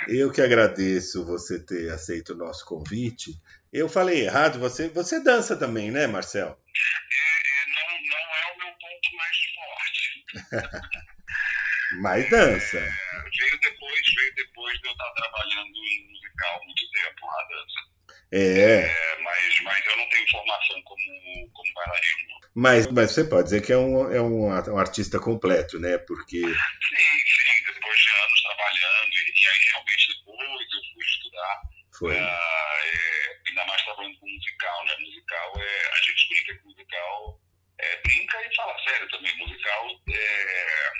Eu 0.09 0.31
que 0.33 0.40
agradeço 0.40 1.25
você 1.25 1.59
ter 1.64 1.90
aceito 1.92 2.33
o 2.33 2.37
nosso 2.37 2.64
convite. 2.66 3.33
Eu 3.72 3.88
falei 3.88 4.25
errado, 4.25 4.59
você, 4.59 4.88
você 4.88 5.20
dança 5.22 5.57
também, 5.57 5.90
né, 5.90 6.07
Marcel? 6.07 6.48
É, 6.48 6.51
é, 6.51 7.66
não, 7.68 7.87
não 8.11 8.37
é 8.37 8.53
o 8.53 8.59
meu 8.59 8.72
ponto 8.79 9.16
mais 9.16 9.37
forte. 9.55 10.92
Mas 12.01 12.29
dança. 12.31 12.79
É, 12.79 12.88
veio 12.88 13.61
depois, 13.61 14.01
veio 14.16 14.35
depois 14.35 14.81
de 14.81 14.88
eu 14.88 14.92
estar 14.92 15.12
trabalhando 15.14 15.68
em 15.68 16.09
musical 16.11 16.61
muito 16.64 16.90
tempo, 16.90 17.27
a 17.29 17.42
dança. 17.48 17.92
É, 18.33 18.81
É, 18.81 19.22
mas, 19.22 19.61
mas 19.62 19.87
eu 19.87 19.96
não 19.98 20.09
tenho 20.09 20.31
formação 20.31 20.83
como, 20.85 21.51
como 21.53 21.75
bailarino. 21.75 22.40
mas, 22.55 22.87
mas 22.87 23.11
você 23.12 23.25
pode 23.25 23.44
dizer 23.44 23.61
que 23.61 23.72
é 23.72 23.77
um, 23.77 24.11
é 24.11 24.22
um, 24.22 24.46
um 24.46 24.79
artista 24.79 25.18
completo, 25.20 25.79
né? 25.79 25.98
Porque 25.98 26.40
Sim, 26.40 26.48
sim, 26.48 27.51
depois 27.82 27.98
de 27.98 28.10
anos 28.24 28.42
trabalhando, 28.42 29.12
e, 29.12 29.42
e 29.42 29.48
aí 29.48 29.58
realmente 29.72 30.08
depois 30.16 30.66
eu 30.72 30.92
fui 30.94 31.04
estudar, 31.04 31.60
foi. 31.98 32.18
ah, 32.18 32.80
é, 32.84 33.40
ainda 33.48 33.64
mais 33.66 33.82
trabalhando 33.84 34.18
com 34.18 34.26
musical, 34.30 34.84
né? 34.84 34.96
Musical 35.00 35.52
é. 35.58 35.88
A 35.92 36.02
gente 36.02 36.28
brinca 36.28 36.58
que 36.58 36.64
musical 36.64 37.40
é, 37.78 37.96
brinca 38.02 38.46
e 38.46 38.54
fala 38.54 38.78
sério 38.84 39.08
também. 39.10 39.36
Musical 39.36 39.88
é. 40.08 40.92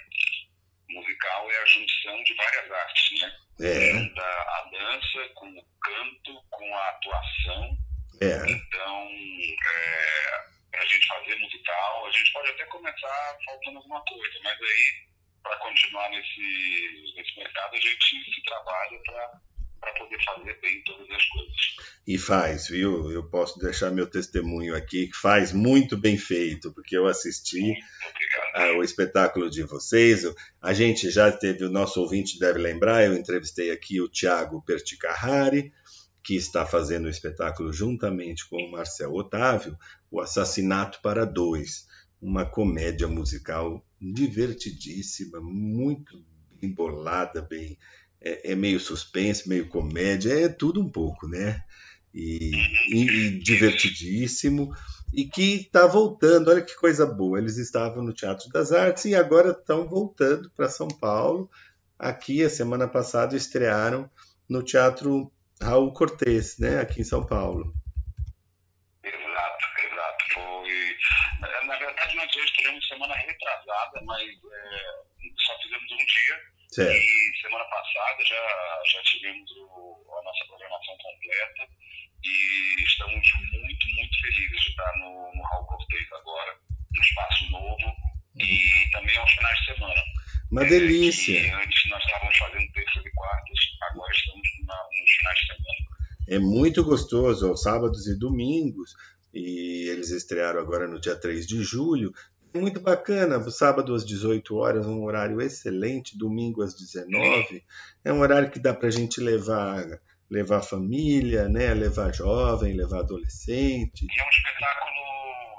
Musical 0.91 1.51
é 1.51 1.59
a 1.59 1.67
junção 1.67 2.23
de 2.25 2.35
várias 2.35 2.71
artes, 2.71 3.21
né? 3.21 3.37
É, 3.61 3.93
Junta 3.93 4.23
a 4.23 4.69
dança 4.71 5.29
com 5.35 5.47
o 5.49 5.65
canto, 5.81 6.43
com 6.51 6.77
a 6.77 6.89
atuação. 6.91 7.79
é. 8.21 8.51
Então, 8.51 9.09
é, 9.65 10.79
a 10.79 10.85
gente 10.85 11.07
fazer 11.07 11.37
musical, 11.37 12.07
a 12.07 12.11
gente 12.11 12.33
pode 12.33 12.51
até 12.51 12.65
começar 12.67 13.37
faltando 13.47 13.79
alguma 13.79 14.05
coisa, 14.05 14.39
mas 14.43 14.59
aí, 14.61 15.07
para 15.43 15.57
continuar 15.59 16.11
nesse, 16.11 17.15
nesse 17.17 17.37
mercado, 17.37 17.75
a 17.75 17.81
gente 17.81 18.35
se 18.35 18.43
trabalha 18.45 19.01
para 19.81 19.93
poder 19.95 20.19
fazer 20.25 20.61
bem 20.61 20.83
todas 20.85 21.11
as 21.11 21.25
coisas. 21.27 21.77
E 22.07 22.17
faz, 22.17 22.69
viu? 22.69 23.11
Eu 23.11 23.29
posso 23.29 23.59
deixar 23.59 23.91
meu 23.91 24.07
testemunho 24.07 24.77
aqui, 24.77 25.09
que 25.09 25.17
faz 25.17 25.53
muito 25.53 25.97
bem 25.97 26.17
feito, 26.17 26.73
porque 26.73 26.97
eu 26.97 27.07
assisti 27.07 27.75
ah, 28.55 28.73
o 28.73 28.83
espetáculo 28.83 29.51
de 29.51 29.63
vocês. 29.65 30.25
A 30.61 30.73
gente 30.73 31.11
já 31.11 31.31
teve, 31.33 31.65
o 31.65 31.71
nosso 31.71 32.01
ouvinte 32.01 32.39
deve 32.39 32.59
lembrar, 32.59 33.05
eu 33.05 33.15
entrevistei 33.15 33.71
aqui 33.71 34.01
o 34.01 34.09
Tiago 34.09 34.63
Perticarrari, 34.63 35.73
que 36.23 36.37
está 36.37 36.65
fazendo 36.65 37.07
o 37.07 37.11
espetáculo 37.11 37.73
juntamente 37.73 38.49
com 38.49 38.57
o 38.57 38.71
Marcel 38.71 39.13
Otávio, 39.13 39.77
O 40.11 40.21
Assassinato 40.21 41.01
para 41.03 41.25
Dois, 41.25 41.87
uma 42.23 42.47
comédia 42.47 43.09
musical 43.09 43.85
divertidíssima, 44.01 45.41
muito 45.43 46.25
bem 46.61 46.73
bolada, 46.73 47.43
bem, 47.43 47.77
é, 48.21 48.53
é 48.53 48.55
meio 48.55 48.79
suspense, 48.81 49.49
meio 49.49 49.69
comédia, 49.69 50.33
é 50.33 50.49
tudo 50.49 50.81
um 50.81 50.91
pouco, 50.91 51.29
né? 51.29 51.61
E, 52.15 52.51
e- 52.89 53.11
e 53.29 53.39
divertidíssimo 53.41 54.71
e 55.13 55.25
que 55.27 55.63
está 55.63 55.87
voltando. 55.87 56.51
Olha 56.51 56.63
que 56.63 56.77
coisa 56.77 57.07
boa. 57.07 57.39
Eles 57.39 57.57
estavam 57.57 58.03
no 58.05 58.13
Teatro 58.13 58.49
das 58.51 58.71
Artes 58.73 59.05
e 59.07 59.15
agora 59.15 59.51
estão 59.51 59.89
voltando 59.89 60.51
para 60.55 60.69
São 60.69 60.89
Paulo. 60.89 61.51
Aqui, 61.99 62.43
a 62.45 62.51
semana 62.51 62.87
passada, 62.89 63.37
estrearam 63.37 64.11
no 64.49 64.63
Teatro 64.63 65.33
Raul 65.61 65.93
Cortez, 65.93 66.59
né? 66.59 66.81
Aqui 66.81 67.01
em 67.01 67.05
São 67.05 67.25
Paulo. 67.25 67.75
Exato, 69.05 69.65
exato. 69.87 70.25
Foi. 70.35 70.97
Na 71.41 71.49
na 71.67 71.79
verdade, 71.79 72.17
estreamos 72.79 72.89
semana 72.89 73.15
retrasada, 73.15 74.01
mas 74.05 74.23
é, 74.23 74.95
só 75.47 75.59
fizemos 75.63 75.93
um 75.93 75.97
dia. 75.97 76.39
Certo. 76.73 76.91
E 76.93 77.41
semana 77.43 77.65
passada 77.65 78.25
já, 78.25 78.83
já 78.87 79.03
tivemos 79.05 79.51
o- 79.53 80.19
a 80.19 80.23
nossa 80.25 80.45
programação 80.47 80.97
completa 80.97 81.69
e 82.25 82.83
estamos 82.85 83.29
muito, 83.53 83.89
muito 83.95 84.21
felizes 84.23 84.63
de 84.63 84.71
estar 84.71 84.99
no, 84.99 85.33
no 85.35 85.43
Raul 85.43 85.67
Cortez 85.67 86.13
agora, 86.13 86.57
um 86.97 87.01
espaço 87.01 87.51
novo 87.51 87.97
e 88.41 88.91
também 88.93 89.17
aos 89.19 89.31
finais 89.33 89.59
de 89.59 89.65
semana. 89.67 90.03
Uma 90.51 90.65
É, 90.65 90.69
delícia. 90.69 91.57
antes 91.59 91.91
nós 91.91 92.03
estávamos 92.05 92.37
fazendo 92.39 92.73
terças 92.73 93.05
e 93.05 93.11
quartas, 93.13 93.59
agora 93.91 94.13
estamos 94.13 94.49
na- 94.67 94.89
nos 95.01 95.11
finais 95.11 95.39
de 95.41 95.47
semana. 95.47 95.93
É 96.29 96.39
muito 96.39 96.85
gostoso, 96.85 97.49
aos 97.51 97.63
sábados 97.63 98.07
e 98.07 98.19
domingos. 98.19 98.95
E 99.35 99.89
eles 99.89 100.11
estrearam 100.11 100.61
agora 100.61 100.87
no 100.87 101.01
dia 101.01 101.17
3 101.19 101.47
de 101.47 101.63
julho. 101.65 102.13
Muito 102.55 102.81
bacana, 102.81 103.41
sábado 103.51 103.95
às 103.95 104.05
18 104.05 104.55
horas, 104.57 104.87
um 104.87 105.03
horário 105.05 105.41
excelente, 105.41 106.19
domingo 106.19 106.63
às 106.63 106.75
19. 106.75 107.65
É 108.05 108.13
um 108.13 108.21
horário 108.21 108.51
que 108.51 108.59
dá 108.59 108.75
para 108.75 108.89
a 108.89 108.91
gente 108.91 109.21
levar, 109.21 109.85
levar 110.31 110.61
família, 110.63 111.49
né? 111.49 111.73
levar 111.73 112.13
jovem, 112.15 112.75
levar 112.75 113.01
adolescente. 113.01 114.05
E 114.05 114.21
é 114.21 114.25
um 114.25 114.29
espetáculo 114.29 115.01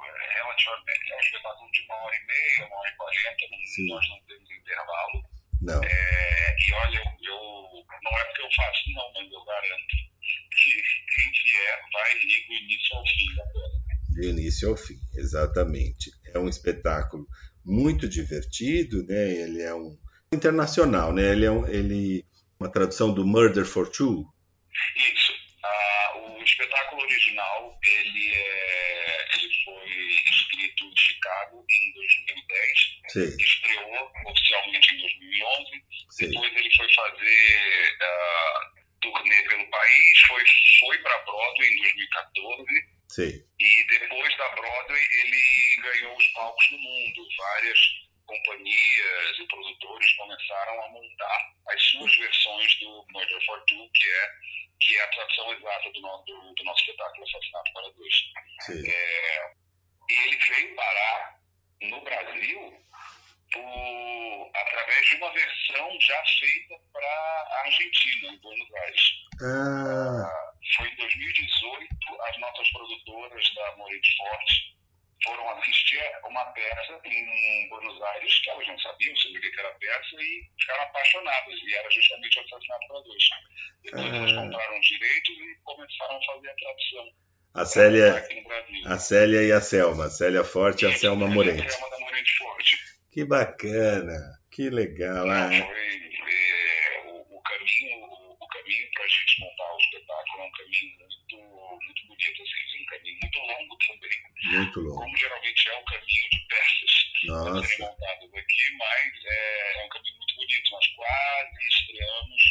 é, 0.06 0.34
relativamente, 0.36 1.12
é 1.12 1.16
um 1.16 1.20
espetáculo 1.20 1.72
de 1.72 1.82
uma 1.82 1.96
hora 1.96 2.16
e 2.16 2.26
meia, 2.28 2.68
uma 2.68 2.78
hora 2.80 2.90
e 2.90 2.96
quarenta, 2.96 3.44
nós 3.90 4.10
não 4.10 4.20
temos 4.28 4.52
intervalo. 4.52 5.24
Não. 5.62 5.82
É, 5.84 6.56
e 6.60 6.74
olha, 6.74 6.98
eu, 6.98 7.34
eu- 7.34 7.86
não 8.04 8.12
é 8.20 8.26
porque 8.26 8.42
eu 8.42 8.50
faço, 8.56 8.82
não, 8.94 9.14
mas 9.16 9.32
eu 9.32 9.46
garanto 9.46 9.96
que, 10.52 10.72
quem 11.10 11.32
vier 11.42 11.80
vai 11.92 12.12
rir 12.20 12.48
do 12.48 12.54
início 12.54 12.96
ao 12.98 13.04
fim. 13.08 14.14
Do 14.14 14.24
início 14.30 14.70
ao 14.70 14.78
fim, 14.78 15.00
exatamente. 15.16 16.12
É 16.34 16.40
um 16.40 16.50
espetáculo 16.50 17.28
muito 17.66 18.08
divertido, 18.08 19.06
né? 19.06 19.32
Ele 19.32 19.62
é 19.62 19.74
um 19.74 19.98
internacional, 20.34 21.14
né? 21.14 21.32
Ele 21.32 21.46
é 21.46 21.52
um, 21.52 21.68
ele 21.68 22.26
uma 22.60 22.72
tradução 22.72 23.14
do 23.14 23.26
Murder 23.26 23.66
for 23.66 23.90
Two. 23.90 24.26
Isso. 24.96 25.34
Ah, 25.64 26.14
o 26.18 26.44
espetáculo 26.44 27.02
original 27.02 27.78
ele 27.84 28.36
é, 28.36 29.26
ele 29.36 29.50
foi 29.66 29.90
escrito 30.32 30.86
em 30.86 30.98
Chicago 30.98 31.66
em 31.70 31.94
2010. 31.94 32.94
Sim. 33.10 33.44
Estreou 33.44 34.12
oficialmente 34.28 34.96
em 34.96 34.98
2011. 35.00 35.72
Sim. 36.10 36.30
Depois 36.30 36.56
ele 36.56 36.76
foi 36.76 36.94
fazer 36.94 37.98
ah, 38.02 38.72
turnê 39.02 39.44
pelo 39.44 39.70
país, 39.70 40.20
foi 40.28 40.44
foi 40.80 40.98
para 41.00 41.18
Broadway 41.24 41.70
em 41.70 41.78
2014. 41.82 42.64
Sim. 43.14 43.30
E 43.60 43.88
depois 43.88 44.38
da 44.38 44.50
Broadway, 44.56 45.08
ele 45.22 45.82
ganhou 45.84 46.18
os 46.18 46.28
palcos 46.30 46.68
do 46.70 46.80
mundo. 46.80 47.28
Várias 47.38 47.80
companhias 48.26 49.40
e 49.40 49.48
produtores 49.48 50.14
começaram 50.14 50.84
a 50.84 50.90
montar 50.90 51.54
as 51.68 51.84
suas 51.84 52.16
versões 52.18 52.80
do 52.80 53.06
Murder 53.12 53.46
for 53.46 53.64
Two, 53.66 53.88
que 53.94 54.04
é, 54.04 54.30
que 54.82 54.98
é 54.98 55.04
a 55.04 55.08
tradução 55.10 55.54
exata 55.54 55.92
do, 55.92 56.02
do, 56.02 56.54
do 56.56 56.64
nosso 56.64 56.82
espetáculo 56.82 57.24
Assassinato 57.24 57.74
para 57.74 57.90
Dois. 57.92 58.16
É, 58.90 59.52
e 60.10 60.14
ele 60.14 60.38
veio 60.38 60.76
parar 60.76 61.40
no 61.82 62.02
Brasil 62.02 62.86
por, 63.54 64.52
através 64.56 65.06
de 65.08 65.16
uma 65.16 65.32
versão 65.32 65.98
já 66.02 66.24
feita 66.40 66.76
para 66.92 67.08
a 67.08 67.62
Argentina, 67.66 68.34
em 68.34 68.38
Buenos 68.40 68.74
Aires. 68.74 69.02
Ah, 69.44 70.54
Foi 70.78 70.88
em 70.90 70.96
2018, 70.96 71.88
as 72.30 72.38
nossas 72.40 72.70
produtoras 72.72 73.54
da 73.56 73.76
Moretti 73.78 74.16
Forte 74.18 74.74
foram 75.24 75.50
assistir 75.52 76.02
uma 76.26 76.44
peça 76.48 77.00
em 77.06 77.70
Buenos 77.70 78.02
Aires, 78.02 78.40
que 78.40 78.50
elas 78.50 78.68
não 78.68 78.80
sabiam 78.80 79.16
sobre 79.18 79.38
o 79.40 79.42
que 79.42 79.60
era 79.60 79.70
a 79.70 79.74
peça, 79.76 80.16
e 80.20 80.50
ficaram 80.60 80.84
apaixonadas, 80.84 81.54
e 81.66 81.74
era 81.76 81.90
justamente 81.92 82.40
o 82.40 82.42
Assassinato 82.42 82.88
para 82.88 83.00
Dois. 83.02 83.24
Depois 83.84 84.04
Ah. 84.04 84.16
elas 84.18 84.34
compraram 84.34 84.80
os 84.80 84.86
direitos 84.88 85.30
e 85.38 85.56
começaram 85.64 86.18
a 86.18 86.26
fazer 86.26 86.50
a 86.50 86.56
tradução. 86.56 87.12
a 87.56 87.66
Célia, 87.66 88.28
a 88.88 88.98
Célia 88.98 89.44
e 89.44 89.52
a 89.52 89.62
Selma, 89.62 90.06
a 90.06 90.10
Célia 90.10 90.44
Forte 90.44 90.86
e 90.86 90.88
a 90.88 90.94
Selma 90.98 91.26
a 91.28 91.30
Morente. 91.30 91.72
Selma 91.72 91.90
da 91.90 92.00
Moretti 92.00 92.32
Forte. 92.38 92.78
Que 93.14 93.24
bacana, 93.26 94.42
que 94.50 94.72
legal. 94.72 95.30
Ah, 95.30 95.48
Foi 95.48 95.60
é, 95.62 97.04
o, 97.06 97.22
o 97.22 97.42
caminho, 97.44 98.06
o, 98.40 98.48
caminho 98.48 98.90
para 98.92 99.04
a 99.04 99.08
gente 99.08 99.40
montar 99.40 99.72
o 99.72 99.78
espetáculo 99.78 100.42
é 100.42 100.46
um 100.48 100.52
caminho 100.52 100.98
muito, 100.98 101.38
muito 101.86 102.08
bonito, 102.08 102.42
assim, 102.42 102.82
um 102.82 102.86
caminho 102.88 103.20
muito 103.22 103.40
longo 103.40 103.78
também, 103.86 104.58
muito 104.58 104.80
longo. 104.80 104.96
como 104.96 105.18
geralmente 105.18 105.70
é 105.70 105.78
o 105.78 105.86
caminho 105.86 106.30
de 106.32 106.48
peças 106.48 107.04
serem 107.22 107.54
Nossa, 107.54 107.84
montadas 107.84 108.34
aqui, 108.34 108.78
mas 108.80 109.14
é, 109.26 109.80
é 109.80 109.86
um 109.86 109.90
caminho 109.90 110.18
muito 110.18 110.36
bonito. 110.36 110.72
Nós 110.72 110.88
quase 110.88 111.68
estreamos 111.70 112.42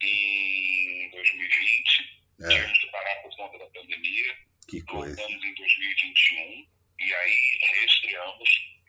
em 0.00 1.10
2020, 1.10 2.22
é, 2.40 2.48
tivemos 2.48 2.78
que 2.78 2.86
parar 2.86 3.16
por 3.16 3.36
conta 3.36 3.58
da 3.58 3.66
pandemia, 3.66 4.36
que 4.66 4.80
coisa. 4.80 5.14
voltamos 5.14 5.44
em 5.44 5.54
2021 5.54 6.80
e 7.00 7.14
aí 7.14 7.58
reestreamos, 7.72 8.79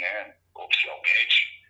né, 0.00 0.34
oficialmente, 0.54 1.60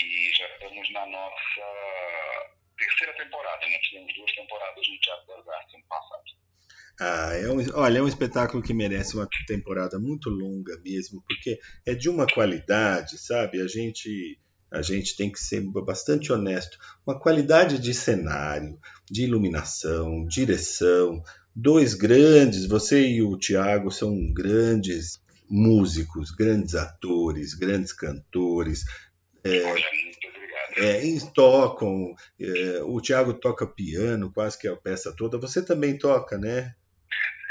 e 0.00 0.30
já 0.36 0.46
estamos 0.54 0.92
na 0.92 1.06
nossa 1.06 2.58
terceira 2.78 3.12
temporada, 3.16 3.66
né? 3.66 3.78
Tivemos 3.82 4.14
duas 4.14 4.32
temporadas 4.32 4.88
no 4.88 5.00
Teatro 5.00 5.26
das 5.26 5.48
Artes 5.48 5.74
ano 5.74 5.84
passado. 5.88 6.22
Ah, 7.00 7.32
é 7.34 7.48
um, 7.48 7.78
olha, 7.80 7.98
é 7.98 8.02
um 8.02 8.08
espetáculo 8.08 8.62
que 8.62 8.74
merece 8.74 9.14
uma 9.14 9.28
temporada 9.46 9.98
muito 9.98 10.28
longa 10.28 10.76
mesmo, 10.84 11.22
porque 11.26 11.58
é 11.86 11.94
de 11.94 12.08
uma 12.08 12.26
qualidade, 12.26 13.18
sabe? 13.18 13.60
A 13.60 13.68
gente, 13.68 14.38
a 14.70 14.82
gente 14.82 15.16
tem 15.16 15.30
que 15.30 15.40
ser 15.40 15.60
bastante 15.60 16.32
honesto. 16.32 16.78
Uma 17.06 17.18
qualidade 17.18 17.78
de 17.78 17.94
cenário, 17.94 18.78
de 19.08 19.24
iluminação, 19.24 20.24
direção. 20.26 21.22
Dois 21.54 21.94
grandes, 21.94 22.66
você 22.66 23.04
e 23.06 23.22
o 23.22 23.36
Tiago 23.36 23.90
são 23.90 24.14
grandes 24.32 25.20
músicos, 25.50 26.30
grandes 26.30 26.74
atores, 26.74 27.54
grandes 27.54 27.92
cantores. 27.92 28.84
Olha, 29.44 29.90
muito 30.04 30.28
obrigado. 30.28 30.78
É, 30.78 31.30
tocam, 31.34 32.14
é, 32.40 32.82
o 32.82 33.00
Tiago 33.00 33.34
toca 33.34 33.66
piano, 33.66 34.32
quase 34.32 34.58
que 34.58 34.68
a 34.68 34.76
peça 34.76 35.14
toda. 35.16 35.38
Você 35.38 35.64
também 35.64 35.96
toca, 35.98 36.36
né? 36.36 36.74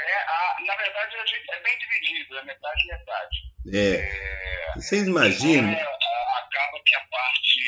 É, 0.00 0.22
a, 0.22 0.56
na 0.66 0.76
verdade, 0.76 1.16
a 1.16 1.26
gente 1.26 1.52
é 1.52 1.62
bem 1.62 1.78
dividido, 1.78 2.38
é 2.38 2.44
metade 2.44 2.82
e 2.84 2.86
metade. 2.86 3.38
É. 3.72 4.70
É, 4.70 4.72
Vocês 4.76 5.06
imaginam? 5.06 5.70
É, 5.70 5.82
acaba 5.82 6.80
que 6.84 6.94
a 6.94 7.00
parte, 7.00 7.60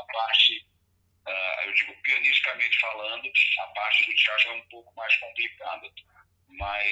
a 0.00 0.12
parte 0.12 0.68
ah, 1.28 1.62
eu 1.66 1.74
digo 1.74 1.94
pianisticamente 2.02 2.80
falando, 2.80 3.30
a 3.60 3.66
parte 3.74 4.06
do 4.06 4.14
teatro 4.14 4.48
é 4.48 4.52
um 4.54 4.68
pouco 4.68 4.94
mais 4.96 5.14
complicada. 5.16 5.90
Mas, 6.58 6.84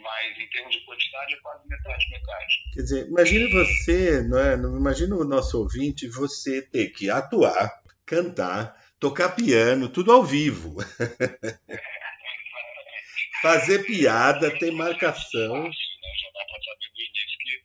mas 0.00 0.38
em 0.38 0.48
termos 0.48 0.74
de 0.74 0.80
quantidade 0.86 1.34
é 1.34 1.36
quase 1.38 1.68
metade, 1.68 2.10
metade. 2.10 2.54
Quer 2.72 2.80
dizer, 2.80 3.06
imagine 3.08 3.52
você, 3.52 4.22
não 4.22 4.38
é? 4.38 4.54
Imagina 4.54 5.16
o 5.16 5.24
nosso 5.24 5.58
ouvinte, 5.60 6.08
você 6.08 6.62
ter 6.62 6.88
que 6.88 7.10
atuar, 7.10 7.70
cantar, 8.06 8.74
tocar 8.98 9.36
piano, 9.36 9.90
tudo 9.90 10.12
ao 10.12 10.24
vivo. 10.24 10.76
Fazer 13.42 13.84
piada, 13.84 14.58
ter 14.58 14.70
marcação. 14.72 15.52
Fácil, 15.52 15.68
né? 16.02 16.08
Já 16.22 16.30
dá 16.32 16.44
para 16.46 16.62
saber 16.64 16.88
do 16.88 17.00
início 17.02 17.38
que 17.38 17.62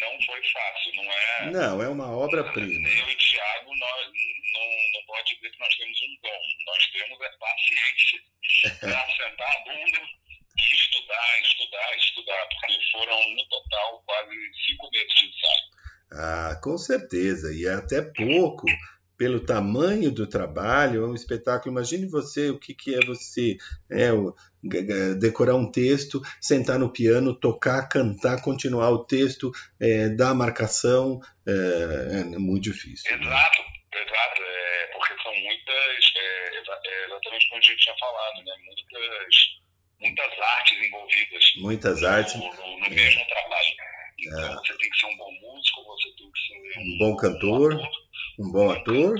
não 0.00 0.20
foi 0.26 0.42
fácil, 0.42 0.96
não 0.96 1.12
é? 1.12 1.50
Não, 1.52 1.82
é 1.82 1.88
uma 1.88 2.10
obra-prima. 2.10 2.88
Eu 2.88 3.08
e 3.08 3.14
Thiago, 3.14 3.70
nós, 3.78 4.06
não, 4.52 4.66
não 4.94 5.06
pode 5.06 5.32
dizer 5.36 5.48
que 5.52 5.60
nós 5.60 5.76
temos 5.76 6.02
um 6.02 6.16
dom. 6.22 6.42
Nós 6.66 6.86
temos 6.90 7.20
é 7.20 7.30
paciência 7.38 8.20
para 8.80 9.06
sentar 9.12 9.56
a 9.56 9.60
bunda 9.60 10.21
e 10.58 10.74
estudar, 10.74 11.40
estudar, 11.42 11.96
estudar, 11.96 12.48
porque 12.48 12.78
foram, 12.92 13.30
no 13.34 13.48
total, 13.48 14.02
quase 14.06 14.30
cinco 14.66 14.90
meses 14.92 15.14
de 15.14 15.24
ensaio. 15.26 15.72
Ah, 16.14 16.60
com 16.62 16.76
certeza. 16.76 17.52
E 17.54 17.66
é 17.66 17.74
até 17.74 18.02
pouco 18.02 18.66
pelo 19.16 19.40
tamanho 19.40 20.10
do 20.10 20.26
trabalho, 20.26 21.04
é 21.04 21.06
um 21.06 21.14
espetáculo. 21.14 21.72
Imagine 21.72 22.06
você 22.06 22.50
o 22.50 22.58
que, 22.58 22.74
que 22.74 22.94
é 22.94 22.98
você 23.06 23.56
é, 23.90 24.12
o- 24.12 24.34
decorar 25.18 25.54
um 25.54 25.70
texto, 25.70 26.20
sentar 26.40 26.78
no 26.78 26.92
piano, 26.92 27.34
tocar, 27.38 27.88
cantar, 27.88 28.42
continuar 28.42 28.90
o 28.90 29.04
texto, 29.04 29.50
é, 29.80 30.08
dar 30.08 30.30
a 30.30 30.34
marcação. 30.34 31.20
É, 31.46 32.20
é 32.34 32.38
muito 32.38 32.64
difícil. 32.64 33.10
né? 33.16 33.24
Exato, 33.24 33.62
exato, 33.94 34.42
é, 34.42 34.86
porque 34.92 35.22
são 35.22 35.32
muitas, 35.34 36.12
é, 36.16 36.56
é 36.56 37.06
exatamente 37.06 37.48
como 37.48 37.58
a 37.60 37.64
gente 37.64 37.76
tinha 37.78 37.96
falado, 37.98 38.44
né? 38.44 38.52
muitas, 38.66 39.34
muitas 40.02 40.38
artes 40.40 40.86
envolvidas 40.86 41.44
Muitas 41.56 42.04
artes, 42.04 42.34
no, 42.34 42.54
no- 42.54 42.78
no 42.80 42.90
mesmo 42.90 43.26
trabalho. 43.26 43.74
Então 44.18 44.54
você 44.54 44.76
tem 44.78 44.90
que 44.90 44.98
ser 44.98 45.06
um 45.06 45.16
bom 45.16 45.32
músico, 45.40 45.84
você 45.84 46.08
tem 46.16 46.30
que 46.30 46.38
ser 46.40 46.78
um 46.80 46.98
bom 46.98 47.16
cantor, 47.16 47.74
um 48.38 48.52
bom 48.52 48.70
ator. 48.70 49.18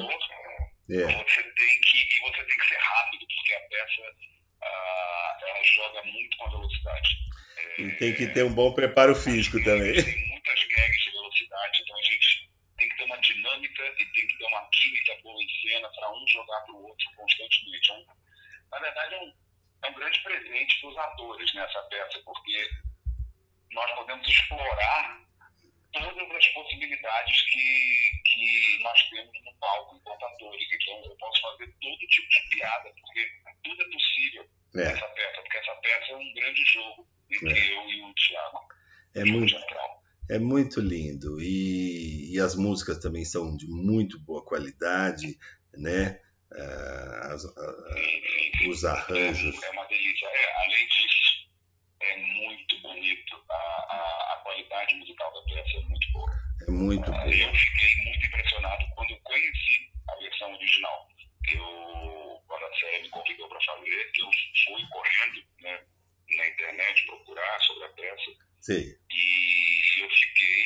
É, 0.91 0.95
Você 0.95 1.43
tem 1.43 1.81
que, 1.81 1.99
e 1.99 2.21
você 2.21 2.45
tem 2.45 2.59
que 2.59 2.67
ser 2.67 2.79
rápido, 2.79 3.27
porque 3.27 3.55
a 3.55 3.61
peça 3.69 4.03
ah, 4.63 5.39
ela 5.49 5.65
joga 5.65 6.03
muito 6.05 6.37
com 6.37 6.47
a 6.47 6.51
velocidade. 6.51 7.09
e 7.79 7.91
tem 7.99 8.15
que 8.15 8.27
ter 8.29 8.45
um 8.45 8.53
bom 8.55 8.73
preparo 8.75 9.15
físico 9.15 9.63
também. 9.65 9.95
Tem 9.95 10.29
muitas 10.29 10.65
gags 10.69 11.05
de 11.05 11.11
velocidade, 11.13 11.83
então 11.83 11.97
a 11.99 12.03
gente 12.03 12.51
tem 12.79 12.89
que 12.89 12.97
ter 12.97 13.05
uma 13.05 13.17
dinâmica 13.21 13.83
e 13.99 14.05
tem 14.13 14.27
que 14.27 14.39
ter 14.39 14.45
uma 14.45 14.69
química 14.71 15.17
boa 15.23 15.43
em 15.43 15.69
cena 15.69 15.89
para 15.95 16.13
um 16.13 16.27
jogar 16.29 16.61
para 16.61 16.75
o 16.75 16.83
outro 16.85 17.07
constantemente. 17.17 17.91
É 17.91 17.95
um- 17.95 18.07
na 18.73 18.79
verdade, 18.81 19.15
é 19.15 19.19
um, 19.19 19.33
é 19.85 19.91
um 19.91 19.95
grande 19.95 20.19
presente 20.23 20.81
para 20.81 20.91
os 20.91 20.97
atores 20.99 21.55
nessa 21.55 21.83
peça, 21.85 22.21
porque 22.25 22.71
nós 23.73 23.91
podemos 23.97 24.29
explorar 24.29 25.21
todas 25.93 26.31
as 26.37 26.47
possibilidades 26.49 27.43
que, 27.43 28.11
que 28.25 28.83
nós 28.83 29.03
temos 29.11 29.33
no 29.45 29.55
palco 29.61 29.97
enquanto 29.97 30.23
atores. 30.25 30.67
Então, 30.73 31.05
eu 31.05 31.17
posso 31.17 31.41
fazer 31.43 31.67
todo 31.81 31.99
tipo 31.99 32.29
de 32.29 32.49
piada, 32.51 32.93
porque 33.01 33.29
tudo 33.65 33.83
é 33.83 33.91
possível 33.91 34.49
É, 34.75 34.85
nessa 34.85 35.07
peça, 35.09 35.43
porque 35.43 35.57
essa 35.59 35.75
peça 35.77 36.13
é 36.13 36.17
um 36.17 36.35
grande 36.35 36.65
jogo 36.65 37.09
entre 37.31 37.59
É. 37.59 37.75
eu 37.77 37.91
e 37.91 38.03
o 38.03 38.15
Thiago. 38.15 38.59
é 39.15 39.25
muito, 39.25 39.51
teatral. 39.55 40.03
é 40.31 40.39
muito 40.39 40.81
lindo. 40.81 41.41
E, 41.43 42.35
e 42.35 42.41
as 42.41 42.55
músicas 42.55 42.99
também 42.99 43.25
são 43.25 43.55
de 43.57 43.67
muito 43.67 44.19
boa 44.21 44.43
qualidade, 44.45 45.39
né? 45.75 46.19
Ah, 46.55 47.33
as- 47.33 47.45
ah, 47.47 47.95
os 48.69 48.85
arranjos. 48.85 49.63
É 49.63 49.71
uma 49.71 49.85
delícia. 49.87 50.27
É, 50.27 50.65
além 50.65 50.87
disso, 50.87 51.51
é 52.01 52.17
muito 52.17 52.81
bonito. 52.81 53.45
A, 53.51 53.55
a, 53.55 54.33
a 54.35 54.37
qualidade 54.43 54.95
musical 54.97 55.33
da 55.33 55.55
peça 55.55 55.77
é 55.77 55.81
muito 55.81 56.13
boa. 56.13 56.31
É 56.67 56.71
muito 56.71 57.13
Ah, 57.13 57.19
bom. 57.19 57.31
Eu 57.31 57.55
fiquei 57.55 58.05
muito 58.05 58.27
impressionado 58.27 58.87
quando 58.95 59.11
eu 59.11 59.21
conheci 59.23 59.91
a 60.09 60.15
versão 60.17 60.55
original. 60.55 61.09
Eu, 61.53 62.43
quando 62.47 62.65
a 62.65 62.75
série 62.77 63.03
me 63.03 63.09
convidou 63.11 63.49
para 63.49 63.61
fazer, 63.61 64.13
eu 64.19 64.31
fui 64.67 64.87
correndo 64.91 65.13
Sim. 68.63 68.79
E 69.11 70.01
eu 70.01 70.09
fiquei 70.09 70.65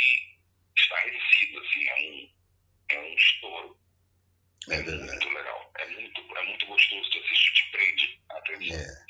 estarrecido, 0.77 1.59
assim, 1.61 1.89
é 1.89 1.95
um, 1.95 2.31
é 2.91 2.99
um 3.01 3.15
estouro. 3.15 3.79
É 4.69 4.83
verdade. 4.83 5.13
Muito 5.13 5.29
legal. 5.31 5.73
É 5.79 5.87
muito, 5.87 6.37
é 6.37 6.45
muito 6.45 6.67
gostoso 6.67 7.11
de 7.11 7.19
assistir, 7.19 7.55
te 7.55 7.71
prende 7.71 8.21
a 8.31 8.39
atenção. 8.39 8.77
É. 8.79 9.07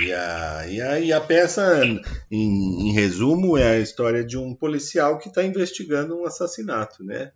E 0.00 0.12
a, 0.12 0.66
e 1.02 1.07
a, 1.18 1.26
peça, 1.26 1.84
em, 2.30 2.88
em 2.90 2.94
resumo, 2.94 3.56
é 3.58 3.76
a 3.76 3.78
história 3.78 4.24
de 4.24 4.36
um 4.38 4.54
policial 4.54 5.18
que 5.18 5.28
está 5.28 5.42
investigando 5.44 6.18
um 6.20 6.26
assassinato, 6.26 7.04
né? 7.04 7.32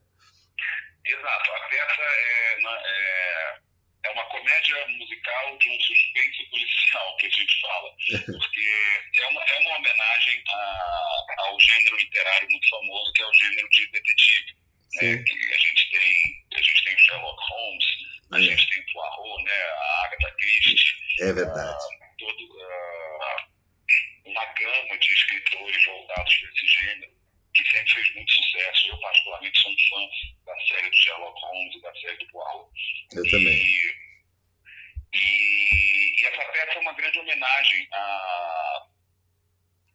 Exato. 1.05 1.51
A 1.53 1.61
peça 1.68 2.03
é, 2.03 2.61
na- 2.62 2.83
é, 2.85 3.59
é 4.07 4.11
uma 4.11 4.24
comédia 4.26 4.87
musical 4.89 5.59
de 5.59 5.68
um 5.70 5.80
suspense 5.80 6.51
policial, 6.51 7.16
que 7.16 7.26
a 7.26 7.30
gente 7.30 7.61
fala. 7.61 7.91
Porque 8.26 9.20
é 9.20 9.26
uma, 9.28 9.43
é 9.43 9.59
uma 9.61 9.76
homenagem 9.78 10.43
a- 10.49 11.26
ao 11.39 11.61
gênero 11.61 11.97
literário 11.97 12.49
muito 12.51 12.68
famoso, 12.68 13.12
que 13.14 13.22
é 13.22 13.26
o 13.26 13.35
gênero 13.35 13.68
de 13.70 13.87
detetive. 13.91 14.53
Né? 14.95 15.16
Sim. 15.16 15.24
Que 15.24 15.55
a 15.55 15.59
gente 15.59 15.91
tem, 15.91 16.12
a 16.55 16.62
gente 16.62 16.85
tem 16.85 16.99
Sherlock 16.99 17.43
Holmes, 17.51 17.87
a 18.33 18.39
É. 18.39 18.43
gente 18.43 18.68
tem 18.70 18.85
Poirot, 18.93 19.43
né? 19.45 19.53
a 19.62 20.05
Agatha 20.07 20.37
Christie. 20.37 20.76
É 21.20 21.33
verdade. 21.33 21.78
todo, 22.18 22.61
ah, 22.62 23.47
uma 24.26 24.45
gama 24.55 24.97
de 24.99 25.12
escritores 25.12 25.85
voltados 25.87 26.35
para 26.37 26.49
esse 26.51 26.66
gênero, 26.68 27.12
que 27.55 27.64
sempre 27.70 27.93
fez 27.93 28.14
muito 28.14 28.33
sucesso. 28.33 28.89
Eu, 28.89 29.01
particularmente, 29.01 29.59
sou 29.61 29.70
um 29.72 29.76
fã 29.89 30.09
da 30.47 30.66
série 30.68 30.89
do 30.91 30.97
Sherlock 30.97 31.41
Holmes 31.41 31.74
e 31.76 31.80
da 31.83 31.93
série 31.95 32.16
do 32.18 32.26
Poirot. 32.28 32.70
Eu 33.16 33.22
também. 33.24 33.57
E, 33.57 33.95
e, 35.14 36.22
e 36.22 36.26
essa 36.26 36.45
peça 36.53 36.72
é 36.72 36.80
uma 36.80 36.93
grande 36.95 37.18
homenagem 37.18 37.89
a, 37.93 38.87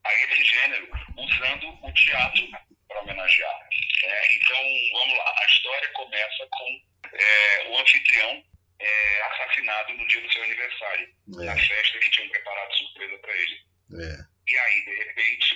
a 0.06 0.14
esse 0.24 0.44
gênero, 0.44 0.88
usando 1.18 1.70
o 1.86 1.94
teatro 1.94 2.48
para 2.88 3.02
homenagear. 3.02 3.60
né? 4.04 4.22
então, 4.36 4.62
vamos 5.00 5.18
lá. 5.18 5.34
A 5.42 5.46
história 5.46 5.90
começa 5.94 6.48
com 6.52 6.82
é, 7.14 7.68
o 7.70 7.78
anfitrião 7.78 8.44
é, 8.80 9.22
assassinado 9.24 9.94
no 9.94 10.08
dia 10.08 10.22
do 10.22 10.32
seu 10.32 10.44
aniversário 10.44 11.08
na 11.28 11.52
É, 11.54 11.58
festa 11.58 12.00
que 12.00 12.12
tinham 12.12 12.30
preparado 12.30 12.74
surpresa 12.78 13.18
para 13.18 13.36
ele. 13.36 13.56
é, 14.00 14.18
E 14.54 14.58
aí, 14.60 14.86
de 14.86 14.96
repente, 15.04 15.56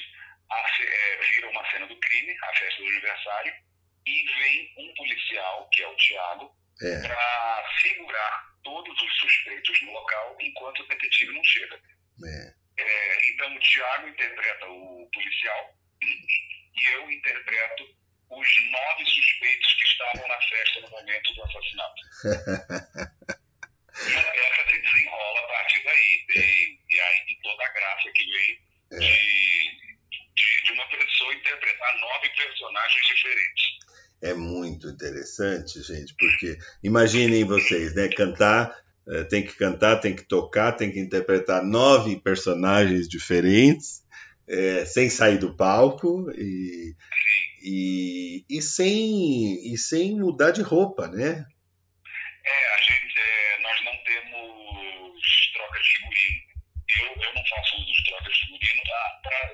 a 0.49 0.75
ce- 0.75 0.83
é, 0.87 1.17
vira 1.27 1.49
uma 1.49 1.69
cena 1.71 1.85
do 1.87 1.95
crime, 1.99 2.35
a 2.43 2.53
festa 2.55 2.81
do 2.81 2.89
aniversário, 2.89 3.53
e 4.07 4.23
vem 4.39 4.73
um 4.79 4.93
policial, 4.95 5.69
que 5.71 5.83
é 5.83 5.87
o 5.87 5.95
Tiago, 5.97 6.51
é, 6.81 7.01
para 7.07 7.69
segurar 7.83 8.43
todos 8.63 8.99
os 9.01 9.19
suspeitos 9.19 9.81
no 9.83 9.91
local 9.91 10.35
enquanto 10.41 10.79
o 10.81 10.87
detetive 10.87 11.31
não 11.33 11.43
chega. 11.43 11.79
é. 12.25 12.61
É, 12.79 13.29
então, 13.29 13.55
o 13.55 13.59
Tiago 13.59 14.07
interpreta 14.07 14.65
o 14.65 15.07
policial 15.13 15.75
e 16.01 16.85
eu 16.95 17.11
interpreto 17.11 17.83
os 18.31 18.47
nove 18.71 19.05
suspeitos 19.05 19.73
que 19.73 19.83
estavam 19.87 20.27
na 20.27 20.41
festa 20.41 20.79
no 20.81 20.89
momento 20.89 21.33
do 21.35 21.43
assassinato. 21.43 22.01
E 22.73 24.15
a 24.17 24.31
peça 24.31 24.69
se 24.69 24.81
desenrola 24.81 25.39
a 25.41 25.47
partir 25.47 25.83
daí. 25.83 26.25
E, 26.29 26.79
e 26.95 26.99
aí 27.01 27.25
de 27.25 27.41
toda 27.41 27.65
a 27.65 27.69
graça 27.73 28.11
que 28.15 28.23
veio 28.25 28.57
É. 28.93 28.97
de, 28.99 29.95
de, 30.09 30.63
de 30.65 30.71
uma 30.71 30.87
pessoa 30.89 31.33
interpretar 31.33 31.99
nove 31.99 32.29
personagens 32.29 33.05
diferentes. 33.07 33.63
É 34.23 34.33
muito 34.33 34.95
interessante, 35.41 35.81
gente, 35.83 36.15
porque 36.17 36.57
imaginem 36.83 37.43
vocês, 37.43 37.95
né? 37.95 38.07
Cantar, 38.09 38.75
eh, 39.07 39.23
tem 39.25 39.43
que 39.43 39.53
cantar, 39.55 39.97
tem 39.99 40.15
que 40.15 40.23
tocar, 40.23 40.73
tem 40.73 40.91
que 40.91 40.99
interpretar 40.99 41.63
nove 41.63 42.19
personagens 42.21 43.07
diferentes, 43.07 44.01
eh, 44.47 44.85
sem 44.85 45.09
sair 45.09 45.37
do 45.37 45.55
palco 45.55 46.29
e, 46.35 46.93
e, 47.63 48.45
e, 48.49 48.61
sem, 48.61 49.73
e 49.73 49.77
sem 49.77 50.15
mudar 50.19 50.51
de 50.51 50.61
roupa, 50.61 51.07
né? 51.07 51.45
É, 52.43 52.73
a 52.73 52.77
gente, 52.81 53.19
é, 53.19 53.61
nós 53.61 53.85
não 53.85 54.03
temos 54.03 55.21
trocas 55.53 55.81
de 55.83 55.89
figurino. 55.97 56.51
Eu, 57.01 57.07
eu 57.23 57.33
não 57.35 57.43
faço 57.45 57.75
uso 57.77 57.93
de 57.93 58.03
trocas 58.05 58.33
de 58.33 58.39
figurino. 58.41 58.81
Ah, 58.91 59.19
pra- 59.23 59.53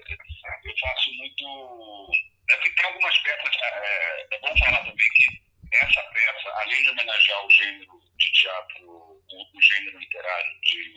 eu 0.64 0.74
faço 0.80 1.12
muito. 1.18 2.10
É 2.50 2.58
tem 2.58 2.86
algumas 2.86 3.18
peças. 3.20 3.56
É, 3.62 4.36
é 4.36 4.40
bom 4.40 4.58
falar 4.58 4.80
também 4.80 4.96
que 5.16 5.47
essa 5.72 6.02
peça, 6.04 6.50
além 6.62 6.84
de 6.84 6.90
homenagear 6.90 7.46
o 7.46 7.50
gênero 7.50 8.00
de 8.18 8.32
teatro, 8.32 8.86
o, 8.90 9.58
o 9.58 9.62
gênero 9.62 10.00
literário 10.00 10.62
de, 10.62 10.94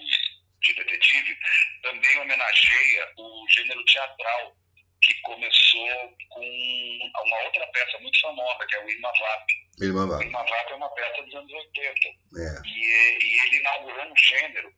de 0.61 0.75
detetive, 0.75 1.37
também 1.83 2.19
homenageia 2.19 3.13
o 3.17 3.47
gênero 3.49 3.85
teatral, 3.85 4.57
que 5.03 5.15
começou 5.23 6.17
com 6.29 7.11
uma 7.25 7.43
outra 7.45 7.67
peça 7.69 7.99
muito 8.01 8.21
famosa, 8.21 8.67
que 8.67 8.75
é 8.77 8.85
o 8.85 8.91
Irma 8.91 9.09
Vap. 9.19 9.47
O 9.81 9.85
Vá. 10.07 10.23
Irma 10.23 10.43
Vap 10.45 10.71
é 10.71 10.75
uma 10.75 10.95
peça 10.95 11.23
dos 11.23 11.35
anos 11.35 11.53
80. 11.53 12.09
É, 12.09 12.63
E, 12.67 13.19
e 13.25 13.41
ele 13.47 13.57
inaugurou 13.57 14.05
um 14.13 14.17
gênero, 14.17 14.75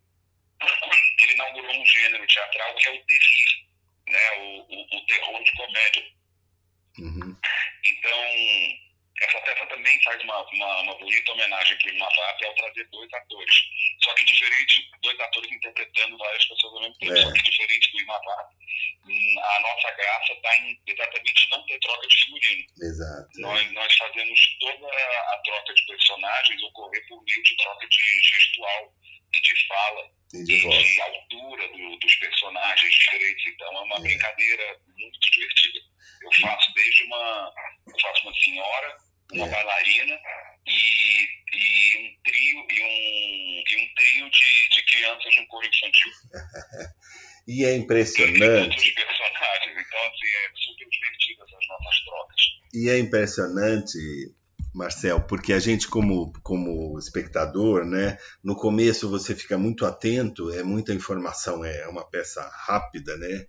ele 1.22 1.32
inaugurou 1.32 1.74
um 1.74 1.86
gênero 1.86 2.26
teatral 2.26 2.74
que 2.76 2.88
é 2.88 2.92
o 2.92 3.04
terrir, 3.04 3.46
né? 4.08 4.30
o, 4.38 4.60
o, 4.60 4.96
o 4.96 5.06
terror 5.06 5.42
de 5.42 5.52
comédia. 5.52 6.04
uhum, 6.98 7.36
Então, 7.84 8.24
essa 9.24 9.40
peça 9.40 9.66
também 9.66 10.02
faz 10.02 10.22
uma, 10.22 10.42
uma, 10.50 10.80
uma 10.82 10.94
bonita 10.98 11.32
homenagem 11.32 11.78
para 11.78 11.92
o 11.92 11.98
Mavap 11.98 12.44
ao 12.44 12.54
trazer 12.54 12.84
dois 12.90 13.12
atores. 13.12 13.54
Só 14.02 14.14
que 14.14 14.24
diferente, 14.24 14.90
dois 15.02 15.18
atores 15.20 15.50
interpretando 15.52 16.18
várias 16.18 16.44
pessoas 16.46 16.74
ao 16.74 16.80
mesmo 16.80 16.98
tempo. 16.98 17.12
É. 17.14 17.22
Só 17.22 17.32
que 17.32 17.42
diferente 17.42 17.92
do 17.92 18.00
Imavap, 18.00 18.54
a 19.44 19.60
nossa 19.60 19.90
graça 19.92 20.32
está 20.32 20.58
em 20.58 20.80
exatamente 20.86 21.50
não 21.50 21.64
ter 21.66 21.78
troca 21.80 22.06
de 22.06 22.16
figurino. 22.16 22.64
exato. 22.82 23.28
Nós, 23.40 23.72
nós 23.72 23.94
fazemos 23.96 24.40
toda 24.60 24.86
a 24.88 25.42
troca 25.44 25.74
de 25.74 25.86
personagens 25.86 26.62
ocorrer 26.62 27.06
por 27.08 27.22
meio 27.24 27.42
de 27.42 27.56
troca 27.56 27.88
de 27.88 28.20
gestual 28.22 28.92
e 29.34 29.40
de 29.40 29.66
fala 29.66 30.10
E 30.34 30.44
de 30.44 30.60
voz. 30.62 30.88
e 30.96 31.00
altura 31.00 31.68
do- 31.68 31.96
dos 31.98 32.14
personagens 32.16 32.94
diferentes. 32.94 33.46
Então 33.54 33.76
é 33.76 33.80
uma 33.80 33.96
É. 33.96 34.00
brincadeira 34.00 34.80
muito 34.96 35.18
divertida. 35.20 35.78
Eu 36.22 36.30
faço 36.40 36.72
desde 36.74 37.02
uma, 37.04 37.52
eu 37.88 38.00
faço 38.00 38.22
uma 38.22 38.34
senhora, 38.34 38.96
uma 39.32 39.46
É. 39.46 39.50
bailarina 39.50 40.18
e, 40.66 41.22
e 41.54 41.98
um 41.98 42.22
trio 42.22 42.66
e 42.70 42.82
um, 42.82 43.62
e 43.66 43.76
um 43.76 43.94
trio 43.94 44.30
de, 44.30 44.68
de 44.70 44.84
crianças 44.84 45.32
de 45.32 45.40
um 45.40 45.46
coro 45.46 45.66
infantil. 45.66 46.10
E 47.46 47.64
é 47.64 47.72
E 47.72 47.78
impressionante. 47.78 48.60
outros 48.60 48.90
personagens. 48.90 49.72
Então 49.72 50.00
assim, 50.00 50.28
é 50.36 50.50
super 50.54 50.88
divertido 50.88 51.42
essas 51.42 51.68
nossas 51.68 52.04
trocas. 52.04 52.40
E 52.72 52.88
é 52.88 52.98
impressionante, 53.00 53.98
Marcel, 54.72 55.20
porque 55.22 55.52
a 55.52 55.58
gente, 55.58 55.88
como, 55.88 56.32
como 56.42 56.96
espectador, 56.98 57.84
né, 57.84 58.16
no 58.44 58.54
começo 58.54 59.10
você 59.10 59.34
fica 59.34 59.58
muito 59.58 59.84
atento, 59.84 60.52
é 60.52 60.62
muita 60.62 60.94
informação, 60.94 61.64
é 61.64 61.88
uma 61.88 62.08
peça 62.08 62.48
rápida, 62.66 63.16
né? 63.16 63.46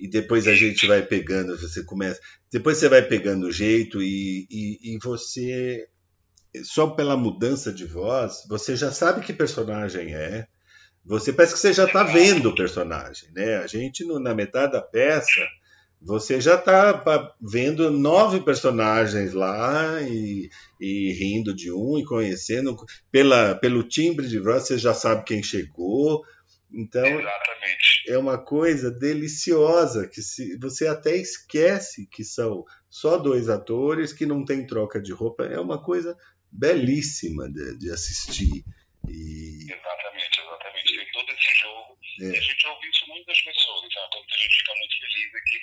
E 0.00 0.08
depois 0.08 0.48
a 0.48 0.54
gente 0.54 0.86
vai 0.86 1.02
pegando, 1.02 1.58
você 1.58 1.84
começa. 1.84 2.20
Depois 2.52 2.78
você 2.78 2.88
vai 2.88 3.02
pegando 3.02 3.46
o 3.46 3.52
jeito 3.52 4.02
e, 4.02 4.46
e, 4.50 4.94
e 4.94 4.98
você, 5.02 5.86
só 6.64 6.88
pela 6.88 7.16
mudança 7.16 7.72
de 7.72 7.84
voz, 7.86 8.44
você 8.48 8.76
já 8.76 8.92
sabe 8.92 9.24
que 9.24 9.32
personagem 9.32 10.14
é. 10.14 10.46
Você 11.04 11.32
parece 11.32 11.54
que 11.54 11.60
você 11.60 11.72
já 11.72 11.84
está 11.86 12.02
vendo 12.04 12.50
o 12.50 12.54
personagem, 12.54 13.30
né? 13.32 13.56
A 13.58 13.66
gente, 13.66 14.04
no- 14.04 14.20
na 14.20 14.34
metade 14.34 14.72
da 14.72 14.82
peça, 14.82 15.40
você 16.00 16.40
já 16.40 16.54
está 16.56 17.34
vendo 17.40 17.90
nove 17.90 18.40
personagens 18.40 19.32
lá 19.34 20.00
e, 20.02 20.48
e 20.80 21.12
rindo 21.12 21.54
de 21.54 21.70
um 21.72 21.98
e 21.98 22.04
conhecendo 22.04 22.76
pela, 23.10 23.54
pelo 23.54 23.82
timbre 23.82 24.26
de 24.28 24.38
voz 24.38 24.64
você 24.64 24.78
já 24.78 24.94
sabe 24.94 25.24
quem 25.24 25.42
chegou 25.42 26.24
então 26.72 27.04
Exatamente. 27.04 27.89
É 28.08 28.18
uma 28.18 28.38
coisa 28.38 28.90
deliciosa 28.90 30.08
que 30.08 30.22
se, 30.22 30.56
você 30.58 30.86
até 30.86 31.16
esquece 31.16 32.06
que 32.10 32.24
são 32.24 32.64
só 32.88 33.16
dois 33.16 33.48
atores 33.48 34.12
que 34.12 34.26
não 34.26 34.44
tem 34.44 34.66
troca 34.66 35.00
de 35.00 35.12
roupa 35.12 35.44
é 35.44 35.58
uma 35.60 35.82
coisa 35.82 36.16
belíssima 36.50 37.48
de, 37.50 37.78
de 37.78 37.90
assistir 37.90 38.64
e 39.08 39.66
Exatamente, 39.70 40.40
exatamente. 40.40 40.96
Tem 40.96 41.12
todo 41.12 41.32
esse 41.32 41.60
jogo. 41.60 41.98
É. 42.20 42.24
E 42.24 42.36
a 42.36 42.40
gente 42.40 42.66
ouve 42.66 42.88
isso 42.88 43.06
muito 43.08 43.26
das 43.26 43.40
pessoas. 43.40 43.82
Então, 43.84 44.08
quando 44.10 44.26
a 44.30 44.36
gente 44.36 44.56
fica 44.58 44.74
muito 44.76 44.98
feliz 45.00 45.34
é 45.34 45.40
que 45.40 45.60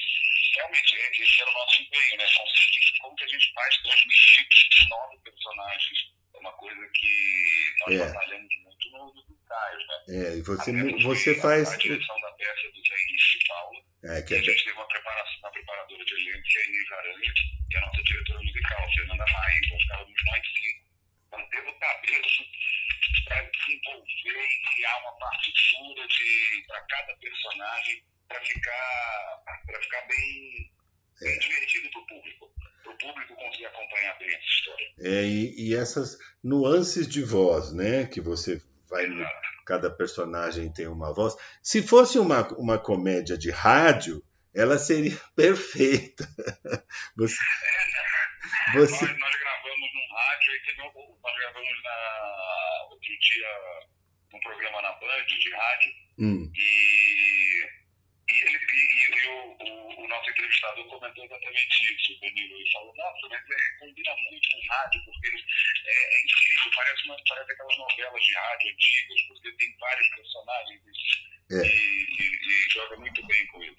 realmente 0.55 0.95
esse 1.21 1.41
era 1.41 1.49
o 1.49 1.53
nosso 1.53 1.81
empenho, 1.81 2.17
né? 2.17 2.25
Conseguir 2.37 2.99
como 3.01 3.15
que 3.15 3.23
a 3.23 3.27
gente 3.27 3.53
faz 3.53 3.77
transmitir 3.77 4.89
nove 4.89 5.17
personagens. 5.23 5.99
É 6.33 6.39
uma 6.39 6.53
coisa 6.53 6.89
que 6.93 7.73
nós 7.81 7.95
É. 7.95 8.05
batalhamos 8.05 8.55
muito 8.63 8.89
nos 8.91 9.29
ensaios, 9.29 9.87
né? 9.87 9.95
é, 10.09 10.37
e 10.37 10.41
você 10.41 10.71
Até 10.71 11.03
você 11.03 11.35
faz 11.35 11.69
A 11.69 11.77
direção 11.77 12.21
da 12.21 12.31
peça 12.33 12.67
é 12.67 12.71
do 12.71 12.81
Zé 12.87 12.95
Henrique 12.95 13.47
Paula. 13.47 13.81
É, 14.09 14.21
que 14.21 14.33
E 14.33 14.37
é, 14.37 14.39
a 14.39 14.43
gente 14.43 14.63
teve 14.63 14.77
uma, 14.77 14.87
preparação, 14.87 15.39
uma 15.39 15.51
preparadora 15.51 16.05
de 16.05 16.13
elenco, 16.13 16.43
que 16.43 16.57
é 16.57 16.61
a 16.61 16.65
Inês 16.67 16.89
Laranja, 16.89 17.33
e 17.71 17.77
a 17.77 17.81
nossa 17.81 18.03
diretora 18.03 18.39
musical, 18.39 18.91
Fernanda 18.95 19.25
Maia. 19.31 19.61
Então, 19.65 19.79
ficávamos 19.79 20.23
nós 20.25 20.41
cinco, 20.47 20.87
mantendo 21.31 21.69
o 21.69 21.79
cabeça 21.79 22.43
para 23.25 23.41
desenvolver 23.41 24.47
e 24.47 24.75
criar 24.75 24.97
uma 25.01 25.17
partitura 25.17 26.07
para 26.67 26.81
cada 26.81 27.15
personagem 27.17 28.03
para 28.27 28.41
ficar, 28.41 29.43
pra 29.65 29.81
ficar 29.81 30.07
bem, 30.07 30.71
bem 31.21 31.39
divertido 31.39 31.89
para 31.91 32.01
o 32.01 32.07
público. 32.07 32.51
Para 32.83 32.91
o 32.93 32.97
público 32.97 33.35
conseguir 33.35 33.65
acompanhar 33.65 34.17
bem 34.19 34.27
essa 34.29 34.45
história. 34.45 34.87
É, 34.99 35.23
e, 35.23 35.69
e 35.69 35.75
essas 35.75 36.17
nuances 36.43 37.07
de 37.07 37.23
voz, 37.23 37.73
né? 37.73 38.05
Que 38.05 38.21
você 38.21 38.61
vai. 38.89 39.05
Cada 39.67 39.89
personagem 39.91 40.71
tem 40.71 40.87
uma 40.87 41.13
voz. 41.13 41.35
Se 41.61 41.83
fosse 41.83 42.17
uma, 42.17 42.47
uma 42.57 42.77
comédia 42.79 43.37
de 43.37 43.51
rádio, 43.51 44.23
ela 44.55 44.77
seria 44.77 45.17
perfeita. 45.35 46.25
Você, 47.17 47.35
você, 48.73 49.05
Nós, 49.05 49.19
nós 49.19 49.35
gravamos 49.39 49.89
num 49.93 50.15
rádio, 50.15 50.53
e 50.55 50.65
teve 50.65 50.81
um- 50.81 51.17
nós 51.21 51.35
gravamos 51.37 51.83
na, 51.83 52.87
outro 52.91 53.09
dia 53.19 53.47
num 54.31 54.39
programa 54.39 54.81
na 54.81 54.91
Band 54.93 55.25
de 55.27 55.51
rádio, 55.53 55.91
hum, 56.19 56.51
e 56.55 57.16
o, 60.07 60.09
nosso 60.09 60.29
entrevistador 60.31 60.85
comentou 60.87 61.25
exatamente 61.25 61.95
isso, 61.95 62.13
o 62.15 62.19
Danilo. 62.21 62.55
Ele 62.55 62.71
falou, 62.71 62.93
nossa, 62.95 63.27
mas 63.29 63.41
é, 63.43 63.79
combina 63.79 64.15
muito 64.31 64.49
com 64.49 64.67
rádio, 64.73 65.01
porque 65.05 65.27
é, 65.27 65.91
é 65.91 66.23
incrível, 66.23 66.71
parece, 66.75 67.03
uma, 67.05 67.17
parece 67.27 67.51
aquelas 67.51 67.77
novelas 67.77 68.23
de 68.23 68.33
rádio 68.33 68.71
antigas, 68.71 69.21
porque 69.27 69.51
tem 69.57 69.77
vários 69.79 70.07
personagens 70.15 70.81
e, 71.51 71.55
É. 71.55 71.61
e, 71.65 71.67
e- 71.67 72.67
e 72.67 72.73
joga 72.73 72.97
muito 72.97 73.25
bem 73.27 73.47
com 73.47 73.63
isso. 73.63 73.75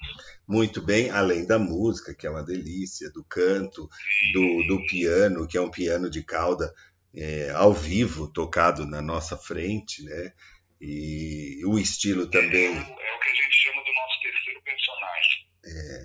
muito 0.47 0.83
bem, 0.83 1.11
além 1.11 1.47
da 1.47 1.59
música, 1.59 2.15
que 2.15 2.27
é 2.27 2.31
uma 2.31 2.43
delícia, 2.45 3.11
do 3.13 3.23
canto, 3.25 3.89
do, 4.33 4.63
do 4.67 4.87
piano, 4.87 5.47
que 5.47 5.57
é 5.59 5.61
um 5.61 5.71
piano 5.71 6.09
de 6.11 6.23
cauda 6.25 6.73
é, 7.15 7.51
ao 7.51 7.73
vivo, 7.73 8.33
tocado 8.33 8.87
na 8.87 9.01
nossa 9.03 9.37
frente, 9.37 10.03
né? 10.05 10.33
E 10.81 11.61
o 11.67 11.79
estilo 11.79 12.31
também, 12.31 12.67
É, 12.67 12.71
o- 12.71 13.01
é 13.01 13.15
o 13.17 13.21
que 13.21 13.29
a 13.29 13.35
gente 13.35 13.53
chama 13.53 13.83
do 13.85 13.93
nosso 13.93 14.21
terceiro 14.23 14.63
personagem, 14.63 15.48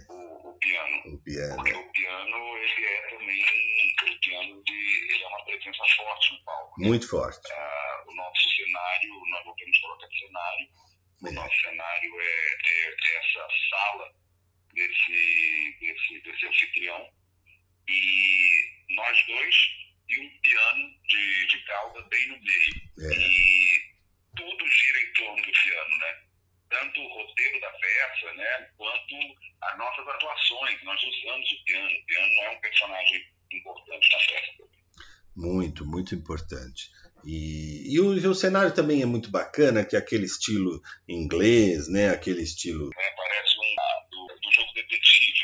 o, 0.09 0.49
o 0.49 0.59
piano. 0.59 0.97
o 1.05 1.18
piano. 1.24 1.55
Porque 1.55 1.74
o 1.74 1.91
piano, 1.91 2.57
ele 2.57 2.86
é 2.86 3.09
também, 3.09 3.45
o 4.03 4.20
piano, 4.20 4.64
de, 4.64 5.14
ele 5.14 5.24
é 5.24 5.28
uma 5.28 5.45
presença 5.45 5.84
forte 5.97 6.34
no 6.34 6.43
palco. 6.43 6.82
Muito 6.82 7.09
forte. 7.09 7.51
Ah, 7.51 8.03
o 8.07 8.16
nosso 8.16 8.49
cenário, 8.55 9.14
nós 9.30 9.45
não 9.45 9.55
temos 9.55 9.78
colocar 9.80 10.07
cenário, 10.07 10.68
o 11.22 11.28
É. 11.28 11.32
nosso 11.32 11.61
cenário 11.61 12.22
é, 12.22 12.57
é 12.66 13.18
essa 13.18 13.47
sala 13.70 14.11
desse, 14.74 15.78
desse, 15.80 16.22
desse 16.22 16.45
anfitrião 16.47 17.09
e 17.88 18.95
nós 18.95 19.26
dois 19.28 19.55
e 20.09 20.20
um 20.20 20.39
piano 20.41 20.89
de, 21.07 21.47
de 21.47 21.66
cauda 21.66 22.01
bem 22.09 22.28
no 22.28 22.39
meio. 22.39 22.74
É. 22.99 23.18
E 23.18 23.93
tudo 24.36 24.68
gira 24.68 25.01
em 25.01 25.14
torno 25.14 25.41
do 25.43 25.51
piano, 25.51 25.97
né? 25.97 26.24
Tanto 26.74 27.01
o 27.01 27.07
roteiro 27.07 27.61
da 27.61 27.69
peça, 27.69 28.34
né, 28.34 28.67
quanto 28.76 29.15
as 29.61 29.78
nossas 29.78 30.07
atuações. 30.07 30.84
Nós 30.84 30.99
usamos 31.03 31.51
o 31.51 31.63
piano. 31.65 31.86
O 31.86 32.05
piano 32.07 32.34
é 32.45 32.49
um 32.49 32.61
personagem 32.61 33.21
importante 33.51 34.09
na 34.11 34.17
peça. 34.17 34.63
Muito, 35.36 35.86
muito 35.86 36.15
importante. 36.15 36.89
E, 37.24 37.93
e 37.93 37.99
o, 37.99 38.17
e 38.17 38.28
o 38.28 38.34
cenário 38.34 38.74
também 38.74 39.03
é 39.03 39.05
muito 39.05 39.30
bacana, 39.30 39.86
que 39.86 39.95
é 39.95 39.99
aquele 39.99 40.26
estilo 40.26 40.82
inglês, 41.07 41.88
né? 41.88 42.09
Aquele 42.09 42.41
estilo 42.41 42.86
Né? 42.89 43.15
Parece 43.15 43.57
um 43.59 43.76
ah, 43.80 44.07
do, 44.09 44.28
do 44.41 44.51
jogo 44.51 44.74
detetive. 44.74 45.43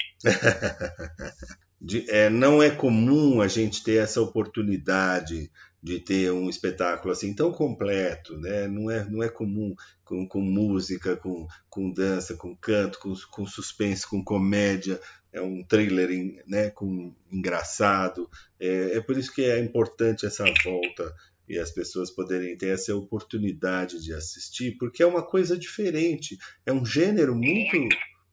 de- 1.80 2.10
é, 2.12 2.30
não 2.30 2.62
é 2.62 2.70
comum 2.72 3.40
a 3.42 3.48
gente 3.48 3.84
ter 3.84 4.02
essa 4.04 4.20
oportunidade 4.20 5.52
de 5.82 6.00
ter 6.00 6.32
um 6.32 6.50
espetáculo 6.50 7.12
assim 7.12 7.34
tão 7.34 7.52
completo, 7.52 8.38
né? 8.38 8.68
Não 8.68 8.92
é, 8.92 9.06
não 9.06 9.24
é 9.24 9.30
comum 9.30 9.74
com, 10.04 10.28
com 10.28 10.42
música, 10.42 11.16
com, 11.16 11.48
com 11.70 11.92
dança, 11.92 12.36
com 12.36 12.56
canto, 12.56 13.00
com, 13.00 13.14
com 13.32 13.46
suspense, 13.46 14.08
com 14.08 14.24
comédia. 14.24 15.00
É 15.32 15.42
um 15.42 15.64
trailer 15.64 16.44
né, 16.48 16.70
com 16.70 17.14
engraçado. 17.32 18.30
É, 18.60 18.98
é 18.98 19.02
por 19.02 19.18
isso 19.18 19.34
que 19.34 19.44
é 19.44 19.60
importante 19.60 20.26
essa 20.26 20.44
volta 20.64 21.16
e 21.48 21.58
as 21.58 21.72
pessoas 21.72 22.12
poderem 22.12 22.56
ter 22.56 22.68
essa 22.68 22.96
oportunidade 22.96 24.04
de 24.04 24.14
assistir, 24.14 24.78
porque 24.78 25.02
é 25.02 25.08
uma 25.08 25.24
coisa 25.24 25.58
diferente. 25.58 26.38
É 26.66 26.72
um 26.72 26.86
gênero 26.86 27.36
muito 27.36 27.78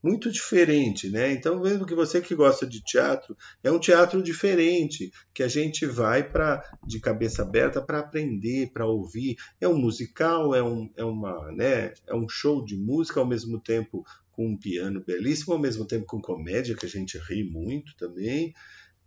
muito 0.06 0.30
diferente, 0.30 1.10
né? 1.10 1.32
Então, 1.32 1.60
mesmo 1.60 1.84
que 1.84 1.94
você 1.94 2.20
que 2.20 2.34
gosta 2.34 2.64
de 2.64 2.80
teatro, 2.80 3.36
é 3.62 3.72
um 3.72 3.80
teatro 3.80 4.22
diferente, 4.22 5.10
que 5.34 5.42
a 5.42 5.48
gente 5.48 5.84
vai 5.84 6.22
para 6.22 6.62
de 6.86 7.00
cabeça 7.00 7.42
aberta 7.42 7.82
para 7.82 7.98
aprender, 7.98 8.70
para 8.72 8.86
ouvir. 8.86 9.34
É 9.60 9.66
um 9.66 9.76
musical, 9.76 10.54
é 10.54 10.62
um, 10.62 10.88
é 10.96 11.04
uma, 11.04 11.50
né? 11.50 11.92
É 12.06 12.14
um 12.14 12.28
show 12.28 12.64
de 12.64 12.76
música 12.76 13.18
ao 13.18 13.26
mesmo 13.26 13.60
tempo 13.60 14.04
com 14.30 14.46
um 14.50 14.56
piano 14.56 15.02
belíssimo, 15.04 15.54
ao 15.54 15.58
mesmo 15.58 15.84
tempo 15.84 16.06
com 16.06 16.20
comédia 16.20 16.76
que 16.76 16.86
a 16.86 16.88
gente 16.88 17.18
ri 17.18 17.42
muito 17.42 17.96
também, 17.96 18.54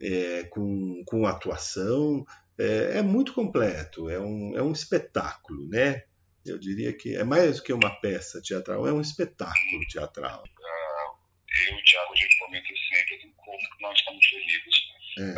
é, 0.02 0.44
com, 0.46 1.02
com 1.06 1.26
atuação. 1.26 2.26
É, 2.58 2.98
é 2.98 3.02
muito 3.02 3.34
completo, 3.34 4.10
é 4.10 4.20
um, 4.20 4.58
é 4.58 4.62
um 4.62 4.74
espetáculo, 4.74 5.66
né? 5.70 6.04
Eu 6.46 6.58
diria 6.58 6.92
que 6.92 7.16
é 7.16 7.24
mais 7.24 7.58
do 7.58 7.64
que 7.64 7.72
uma 7.72 7.90
peça 8.02 8.42
teatral, 8.42 8.86
é 8.86 8.92
um 8.92 9.00
espetáculo 9.00 9.82
teatral. 9.90 10.44
Eu 11.68 11.76
e 11.76 11.80
o 11.80 11.84
Thiago, 11.84 12.14
a 12.14 12.16
gente 12.16 12.38
comenta 12.40 12.68
sempre 12.94 13.16
assim, 13.16 13.34
como 13.38 13.58
nós 13.82 13.98
estamos 13.98 14.26
felizes 14.26 14.76
É. 15.20 15.34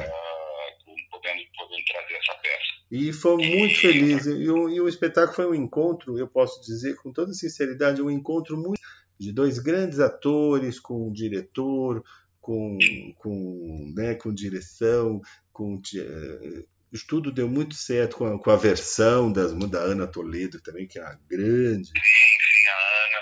com 0.86 0.96
podendo, 1.10 1.42
podendo 1.58 1.86
trazer 1.86 2.14
essa 2.16 2.34
peça. 2.36 2.72
E 2.92 3.14
foi 3.14 3.38
muito 3.38 3.80
feliz. 3.80 4.26
E 4.26 4.50
o, 4.50 4.70
e 4.70 4.82
o 4.82 4.88
espetáculo 4.88 5.36
foi 5.36 5.48
um 5.48 5.56
encontro, 5.56 6.18
eu 6.20 6.28
posso 6.28 6.62
dizer 6.62 6.96
com 6.98 7.12
toda 7.14 7.34
sinceridade, 7.34 8.02
um 8.02 8.10
encontro 8.12 8.58
muito 8.58 8.82
de 9.20 9.32
dois 9.32 9.60
grandes 9.60 10.00
atores, 10.00 10.80
com 10.80 11.08
um 11.08 11.14
diretor, 11.14 12.04
com, 12.42 12.78
com, 13.18 13.94
né, 13.96 14.16
com 14.16 14.34
direção, 14.34 15.22
com 15.54 15.80
ti- 15.80 16.02
eh, 16.02 16.64
tudo 17.08 17.32
deu 17.32 17.48
muito 17.48 17.76
certo 17.76 18.18
com 18.18 18.26
a, 18.26 18.38
com 18.40 18.50
a 18.52 18.56
versão 18.58 19.32
das, 19.32 19.54
da 19.70 19.80
Ana 19.80 20.08
Toledo 20.08 20.60
também, 20.62 20.88
que 20.88 21.00
é 21.00 21.02
uma 21.04 21.20
grande. 21.30 21.90
Enfim, 21.96 22.68
a 22.68 23.06
Ana, 23.06 23.20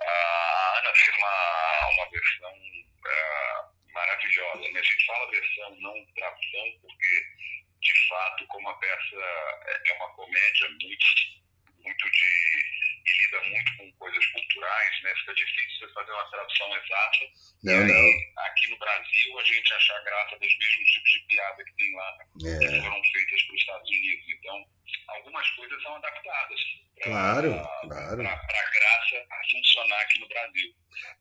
a 0.00 0.78
Ana 0.78 0.90
fez 0.94 1.16
uma, 1.18 1.94
uma 1.94 2.10
versão 2.22 2.54
ah, 3.06 3.70
maravilhosa. 3.92 4.70
né? 4.72 4.80
A 4.80 4.82
gente 4.82 5.06
fala 5.06 5.30
versão, 5.30 5.76
não 5.80 6.06
tradução, 6.14 6.66
porque 6.82 7.26
de 7.80 8.08
fato, 8.08 8.46
como 8.46 8.68
a 8.68 8.74
peça 8.78 9.16
é 9.16 9.90
é 9.90 9.92
uma 9.94 10.14
comédia 10.14 10.68
muito, 10.68 11.06
muito 11.80 12.10
de. 12.10 12.82
e 13.04 13.22
lida 13.22 13.40
muito 13.50 13.76
com 13.76 13.92
coisas 13.98 14.26
culturais, 14.26 15.02
né? 15.02 15.12
Fica 15.16 15.34
difícil 15.34 15.78
você 15.88 15.92
fazer 15.94 16.12
uma 16.12 16.30
tradução 16.30 16.76
exata. 16.76 17.18
Não, 17.64 17.74
aí, 17.74 17.86
não. 17.88 18.44
Aqui 18.44 18.70
no 18.70 18.78
Brasil, 18.78 19.38
a 19.38 19.44
gente 19.44 19.74
achar 19.74 20.04
graça 20.04 20.38
dos 20.38 20.58
mesmos 20.58 20.90
tipos 20.92 21.10
de 21.10 21.20
piada 21.26 21.64
que 21.64 21.74
tem 21.76 21.96
lá, 21.96 22.18
que 22.38 22.46
É, 22.46 22.82
foram 22.82 23.02
feitas 23.04 23.42
para 23.42 23.54
os 23.54 23.60
Estados 23.60 23.90
Unidos. 23.90 24.24
Então, 24.28 24.64
algumas 25.08 25.48
coisas 25.50 25.82
são 25.82 25.94
adaptadas. 25.96 26.60
pra- 26.96 27.10
Claro, 27.10 27.50
pra- 27.52 27.80
claro. 27.88 28.16
Para 28.16 28.32
a 28.32 28.70
graça 28.70 29.26
funcionar 29.50 30.00
aqui 30.02 30.20
no 30.20 30.28
Brasil. 30.28 30.70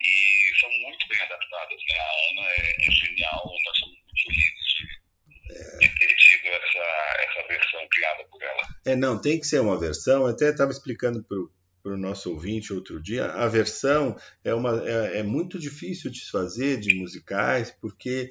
E 0.01 0.59
são 0.59 0.69
muito 0.71 1.07
bem 1.07 1.19
adaptadas. 1.21 1.75
Né? 1.89 1.99
A 1.99 2.41
Ana 2.41 2.49
é, 2.51 2.71
é 2.87 2.91
genial, 2.91 3.43
nós 3.65 3.77
somos 3.79 3.95
muito 3.97 4.21
felizes 4.23 4.73
de, 4.77 5.79
de 5.79 5.99
ter 5.99 6.15
tido 6.15 6.47
essa, 6.47 7.23
essa 7.29 7.47
versão 7.47 7.87
criada 7.91 8.23
por 8.25 8.41
ela. 8.43 8.61
É, 8.85 8.95
não, 8.95 9.19
tem 9.19 9.39
que 9.39 9.47
ser 9.47 9.59
uma 9.59 9.79
versão. 9.79 10.21
Eu 10.21 10.27
até 10.33 10.49
estava 10.49 10.71
explicando 10.71 11.23
para 11.23 11.93
o 11.93 11.97
nosso 11.97 12.31
ouvinte 12.31 12.71
outro 12.73 13.01
dia. 13.01 13.25
A 13.25 13.47
versão 13.47 14.15
é, 14.43 14.53
uma, 14.53 14.81
é, 14.87 15.19
é 15.19 15.23
muito 15.23 15.57
difícil 15.59 16.11
de 16.11 16.19
se 16.19 16.29
fazer 16.31 16.79
de 16.79 16.93
musicais, 16.95 17.71
porque 17.81 18.29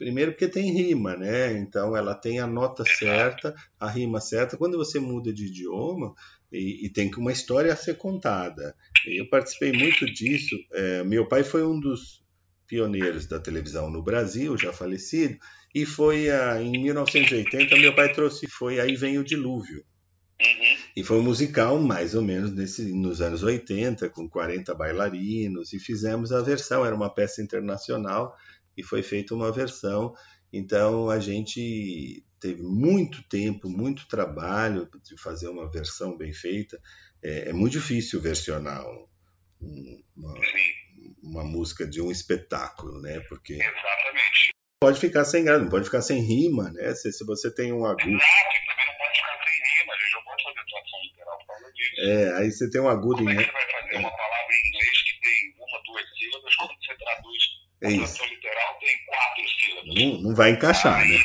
primeiro 0.00 0.32
porque 0.32 0.48
tem 0.48 0.72
rima, 0.72 1.14
né? 1.14 1.52
Então 1.58 1.94
ela 1.94 2.14
tem 2.14 2.40
a 2.40 2.46
nota 2.46 2.82
certa, 2.86 3.54
a 3.78 3.86
rima 3.86 4.18
certa. 4.18 4.56
Quando 4.56 4.78
você 4.78 4.98
muda 4.98 5.30
de 5.30 5.44
idioma 5.44 6.14
e, 6.50 6.86
e 6.86 6.88
tem 6.88 7.10
uma 7.18 7.30
história 7.30 7.70
a 7.70 7.76
ser 7.76 7.98
contada. 7.98 8.74
Eu 9.06 9.28
participei 9.28 9.72
muito 9.72 10.06
disso. 10.06 10.56
É, 10.72 11.04
meu 11.04 11.28
pai 11.28 11.44
foi 11.44 11.62
um 11.62 11.78
dos 11.78 12.24
pioneiros 12.66 13.26
da 13.26 13.38
televisão 13.38 13.90
no 13.90 14.02
Brasil, 14.02 14.56
já 14.56 14.72
falecido. 14.72 15.36
E 15.74 15.84
foi 15.84 16.30
ah, 16.30 16.62
em 16.62 16.80
1980, 16.80 17.76
meu 17.76 17.94
pai 17.94 18.10
trouxe, 18.10 18.46
foi 18.48 18.80
Aí 18.80 18.96
Vem 18.96 19.18
o 19.18 19.24
Dilúvio. 19.24 19.84
Uhum. 20.40 20.76
E 20.96 21.04
foi 21.04 21.18
um 21.18 21.22
musical 21.22 21.78
mais 21.78 22.14
ou 22.14 22.22
menos 22.22 22.52
nesse, 22.52 22.90
nos 22.94 23.20
anos 23.20 23.42
80, 23.42 24.08
com 24.08 24.26
40 24.26 24.74
bailarinos, 24.74 25.74
e 25.74 25.78
fizemos 25.78 26.32
a 26.32 26.40
versão, 26.40 26.84
era 26.84 26.96
uma 26.96 27.14
peça 27.14 27.42
internacional, 27.42 28.34
e 28.76 28.82
foi 28.82 29.02
feita 29.02 29.34
uma 29.34 29.50
versão. 29.52 30.14
Então 30.52 31.08
a 31.10 31.18
gente 31.20 32.24
teve 32.40 32.62
muito 32.62 33.22
tempo, 33.28 33.68
muito 33.68 34.08
trabalho 34.08 34.88
de 35.04 35.16
fazer 35.20 35.48
uma 35.48 35.70
versão 35.70 36.16
bem 36.16 36.32
feita. 36.32 36.80
É, 37.22 37.50
é 37.50 37.52
muito 37.52 37.72
difícil 37.72 38.20
versionar 38.20 38.84
um- 38.88 39.06
um- 39.62 40.02
uma, 40.16 40.34
uma 41.22 41.44
música 41.44 41.86
de 41.86 42.00
um 42.00 42.10
espetáculo, 42.10 43.00
né? 43.02 43.20
Porque 43.28 43.54
exatamente. 43.54 44.50
pode 44.82 44.98
ficar 44.98 45.24
sem 45.24 45.44
graça, 45.44 45.62
não 45.62 45.68
pode 45.70 45.84
ficar 45.84 46.00
sem 46.02 46.20
rima, 46.22 46.70
né? 46.72 46.94
Se, 46.94 47.12
se 47.12 47.24
você 47.26 47.54
tem 47.54 47.72
um 47.72 47.84
agudo. 47.84 48.08
Exato, 48.08 48.56
e 48.56 48.66
também 48.66 48.86
não 48.86 48.96
pode 48.98 49.16
ficar 49.20 49.44
sem 49.44 49.52
rima, 49.78 49.92
a 49.92 49.98
gente 49.98 50.12
não 50.14 50.22
pode 50.24 50.42
fazer 50.42 50.60
atuação 50.60 51.02
literal 51.04 51.38
por 51.38 51.46
causa 51.46 51.72
disso. 51.72 52.00
É, 52.00 52.32
aí 52.38 52.50
você 52.50 52.70
tem 52.70 52.80
um 52.80 52.88
agudo 52.88 53.16
Como 53.18 53.30
é 53.30 53.34
em 53.34 53.36
que 53.36 53.44
você 53.44 53.52
vai 53.52 53.70
fazer 53.70 53.96
uma 53.98 54.10
palavra 54.10 54.54
em 54.54 54.68
inglês 54.68 55.02
que 55.04 55.20
tem 55.20 55.54
uma, 55.60 55.82
duas 55.84 56.04
sílabas? 56.18 56.54
É 57.82 57.86
A 57.86 57.90
tradução 57.90 58.26
literal. 58.26 58.49
Não, 59.94 60.22
não 60.22 60.34
vai 60.34 60.50
encaixar, 60.50 60.98
né? 60.98 61.18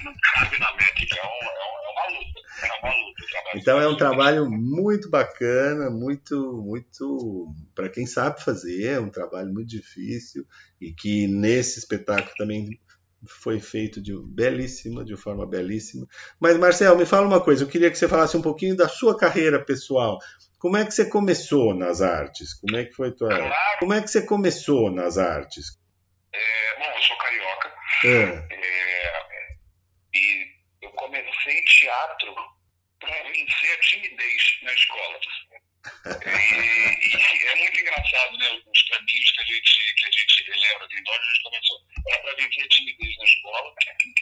Então 3.55 3.79
é 3.79 3.87
um 3.87 3.95
trabalho 3.95 4.49
muito 4.49 5.09
bacana, 5.09 5.89
muito, 5.89 6.61
muito 6.63 7.53
para 7.73 7.89
quem 7.89 8.05
sabe 8.05 8.43
fazer, 8.43 8.83
é 8.83 8.99
um 8.99 9.09
trabalho 9.09 9.51
muito 9.51 9.69
difícil 9.69 10.45
e 10.79 10.91
que 10.91 11.27
nesse 11.27 11.79
espetáculo 11.79 12.35
também 12.37 12.79
foi 13.27 13.59
feito 13.59 14.01
de 14.01 14.13
belíssima, 14.27 15.03
de 15.03 15.15
forma 15.15 15.47
belíssima. 15.47 16.05
Mas 16.39 16.57
Marcel, 16.57 16.97
me 16.97 17.05
fala 17.05 17.27
uma 17.27 17.41
coisa, 17.41 17.63
eu 17.63 17.67
queria 17.67 17.89
que 17.89 17.97
você 17.97 18.07
falasse 18.07 18.35
um 18.37 18.41
pouquinho 18.41 18.75
da 18.75 18.87
sua 18.87 19.17
carreira 19.17 19.63
pessoal. 19.63 20.19
Como 20.59 20.77
é 20.77 20.85
que 20.85 20.93
você 20.93 21.05
começou 21.05 21.73
nas 21.73 22.01
artes? 22.01 22.53
Como 22.53 22.75
é 22.75 22.85
que 22.85 22.93
foi 22.93 23.11
tua? 23.11 23.29
Como 23.79 23.93
é 23.93 24.01
que 24.01 24.09
você 24.09 24.21
começou 24.21 24.91
nas 24.91 25.17
artes? 25.17 25.77
é, 26.35 26.64
Ah, 28.03 28.47
É, 28.51 29.57
e 30.13 30.55
eu 30.81 30.89
comecei 30.91 31.61
teatro 31.65 32.35
para 32.99 33.23
vencer 33.23 33.71
a 33.71 33.79
timidez 33.81 34.57
na 34.63 34.73
escola. 34.73 35.19
E, 36.25 37.07
e 37.07 37.47
é 37.47 37.55
muito 37.55 37.79
engraçado, 37.79 38.37
né? 38.37 38.49
Os 38.65 38.81
caminhos 38.83 39.31
que 39.31 39.41
a 39.41 39.45
gente, 39.45 39.93
que 39.95 40.05
a 40.07 40.11
gente 40.11 40.43
relembra 40.51 40.87
de 40.87 40.95
onde 40.97 41.11
a 41.11 41.23
gente 41.23 41.43
começou. 41.43 41.85
Era 42.07 42.21
para 42.23 42.35
vencer 42.35 42.63
a 42.63 42.69
timidez 42.69 43.17
na 43.17 43.23
escola. 43.23 43.75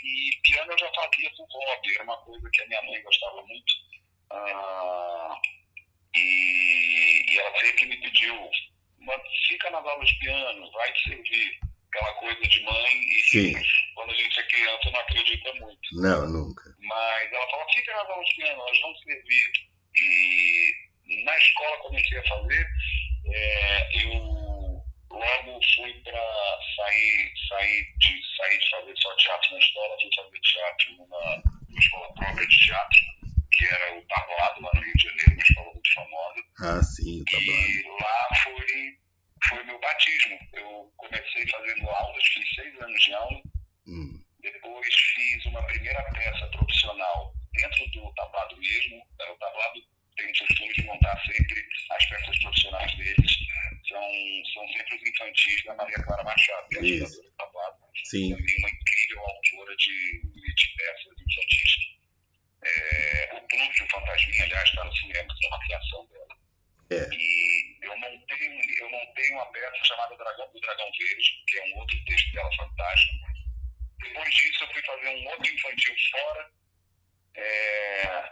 E 0.04 0.32
piano 0.44 0.72
eu 0.72 0.78
já 0.78 0.92
fazia 0.94 1.30
por 1.32 1.48
hobby, 1.50 1.96
era 1.96 2.04
uma 2.04 2.18
coisa 2.24 2.50
que 2.52 2.62
a 2.62 2.68
minha 2.68 2.82
mãe 2.84 3.02
gostava 3.04 3.42
muito. 3.46 3.74
Ah, 4.32 5.38
e, 6.16 7.26
e 7.32 7.40
ela 7.40 7.60
sempre 7.60 7.86
me 7.86 7.98
pediu: 8.02 8.50
"Mas 9.00 9.22
fica 9.48 9.70
nas 9.72 9.86
aulas 9.86 10.10
de 10.10 10.20
piano, 10.20 10.72
vai 10.72 10.92
te 10.94 11.10
servir. 11.10 11.60
Aquela 11.94 12.14
coisa 12.16 12.42
de 12.42 12.64
mãe. 12.64 13.02
E 13.02 13.22
Sim. 13.30 13.54
quando 13.94 14.12
a 14.12 14.16
gente 14.16 14.40
é 14.40 14.44
criança, 14.44 14.92
não 14.92 15.00
acredita 15.00 15.54
muito. 15.54 16.02
não, 16.02 16.28
nunca. 16.28 16.76
Mas 16.80 17.32
ela 17.32 17.50
falou, 17.52 17.66
fica 17.72 17.94
de 18.24 18.36
piano, 18.36 18.62
elas 18.62 18.82
vão 18.82 18.96
servir. 18.96 19.52
E 19.96 21.24
na 21.24 21.38
escola 21.38 21.78
comecei 21.78 22.18
a 22.18 22.28
fazer, 22.28 22.68
é, 23.28 24.04
eu 24.04 24.84
logo 25.12 25.60
fui 25.76 25.94
para 26.04 26.60
sair, 26.76 27.34
sair, 27.48 27.94
de, 28.00 28.36
sair 28.38 28.58
de 28.58 28.70
fazer 28.72 28.94
só 28.98 29.16
teatro 29.18 29.52
na 29.52 29.60
escola, 29.60 29.98
fui 30.02 30.10
fazer 30.16 30.40
teatro 30.40 30.92
numa, 30.98 31.44
numa 31.70 31.80
escola 31.80 32.14
própria 32.16 32.48
de 32.48 32.58
teatro, 32.58 33.00
que 33.52 33.66
era 33.68 33.98
o 34.00 34.02
Tablado, 34.08 34.62
lá 34.62 34.72
no 34.74 34.82
Rio 34.82 34.94
de 34.96 35.04
Janeiro, 35.04 35.34
uma 35.34 35.42
escola 35.44 35.74
muito 35.74 35.94
famosa. 35.94 36.44
Ah, 36.60 36.84
sim, 36.84 37.24
tá 37.26 37.38
bom. 37.38 37.42
E 37.42 38.02
lá 38.02 38.30
foi, 38.44 38.98
foi 39.50 39.64
meu 39.64 39.80
batismo. 39.80 40.40
Eu 40.54 40.94
comecei 40.98 41.48
fazendo 41.50 41.90
aulas, 41.90 42.26
fiz 42.26 42.56
seis 42.56 42.82
anos 42.82 43.04
de 43.04 43.14
aula, 43.14 43.42
Hum, 43.86 44.24
depois 44.42 44.96
fiz 44.96 45.46
uma 45.46 45.62
primeira 45.64 46.02
peça 46.14 46.48
profissional 46.48 47.34
dentro 47.54 47.86
do 47.92 48.14
tablado 48.14 48.56
mesmo. 48.58 48.98
O 49.30 49.36
tablado 49.36 49.82
tem 50.16 50.26
o 50.26 50.38
costume 50.38 50.74
de 50.74 50.84
montar 50.84 51.22
sempre 51.26 51.66
as 51.92 52.06
peças 52.06 52.40
profissionais 52.40 52.96
deles. 52.96 53.32
São, 53.88 54.12
são 54.54 54.68
sempre 54.70 54.96
os 54.96 55.10
infantis 55.10 55.64
da 55.66 55.76
Maria 55.76 56.02
Clara 56.04 56.24
Machado, 56.24 56.70
que 56.70 56.76
é 56.78 56.80
a 56.80 57.08
fundadora 57.08 57.24
do 57.24 57.32
tablado. 57.36 57.78
sim, 58.06 58.30
Também 58.30 58.56
uma 58.60 58.70
incrível 58.70 59.20
autora 59.20 59.76
de, 59.76 60.22
de 60.56 60.68
peças 60.78 61.14
infantis. 61.20 61.74
É, 62.64 63.36
o 63.36 63.48
Clube 63.48 63.74
de 63.74 63.88
Fantasminha, 63.92 64.44
aliás, 64.46 64.70
está 64.70 64.84
no 64.86 64.96
cinema, 64.96 65.36
que 65.38 65.46
é 65.46 65.50
uma 65.50 65.60
criação 65.66 66.08
dela. 66.08 66.43
É. 66.94 67.10
E 67.16 67.78
eu 67.82 67.98
montei, 67.98 68.50
um- 68.50 68.62
eu 68.80 68.90
montei 68.90 69.30
uma 69.32 69.46
peça 69.52 69.86
chamada 69.86 70.16
Dragão 70.18 70.52
do 70.52 70.60
Dragão 70.60 70.90
Verde, 70.98 71.44
que 71.48 71.58
é 71.60 71.66
um 71.66 71.78
outro 71.80 72.04
texto 72.06 72.32
dela 72.34 72.50
fantástico. 72.56 73.14
Depois 74.02 74.34
disso, 74.36 74.64
eu 74.64 74.74
fui 74.74 74.84
fazer 74.84 75.10
um 75.10 75.28
outro 75.30 75.54
infantil 75.54 75.96
fora. 76.12 76.52
É, 77.36 78.32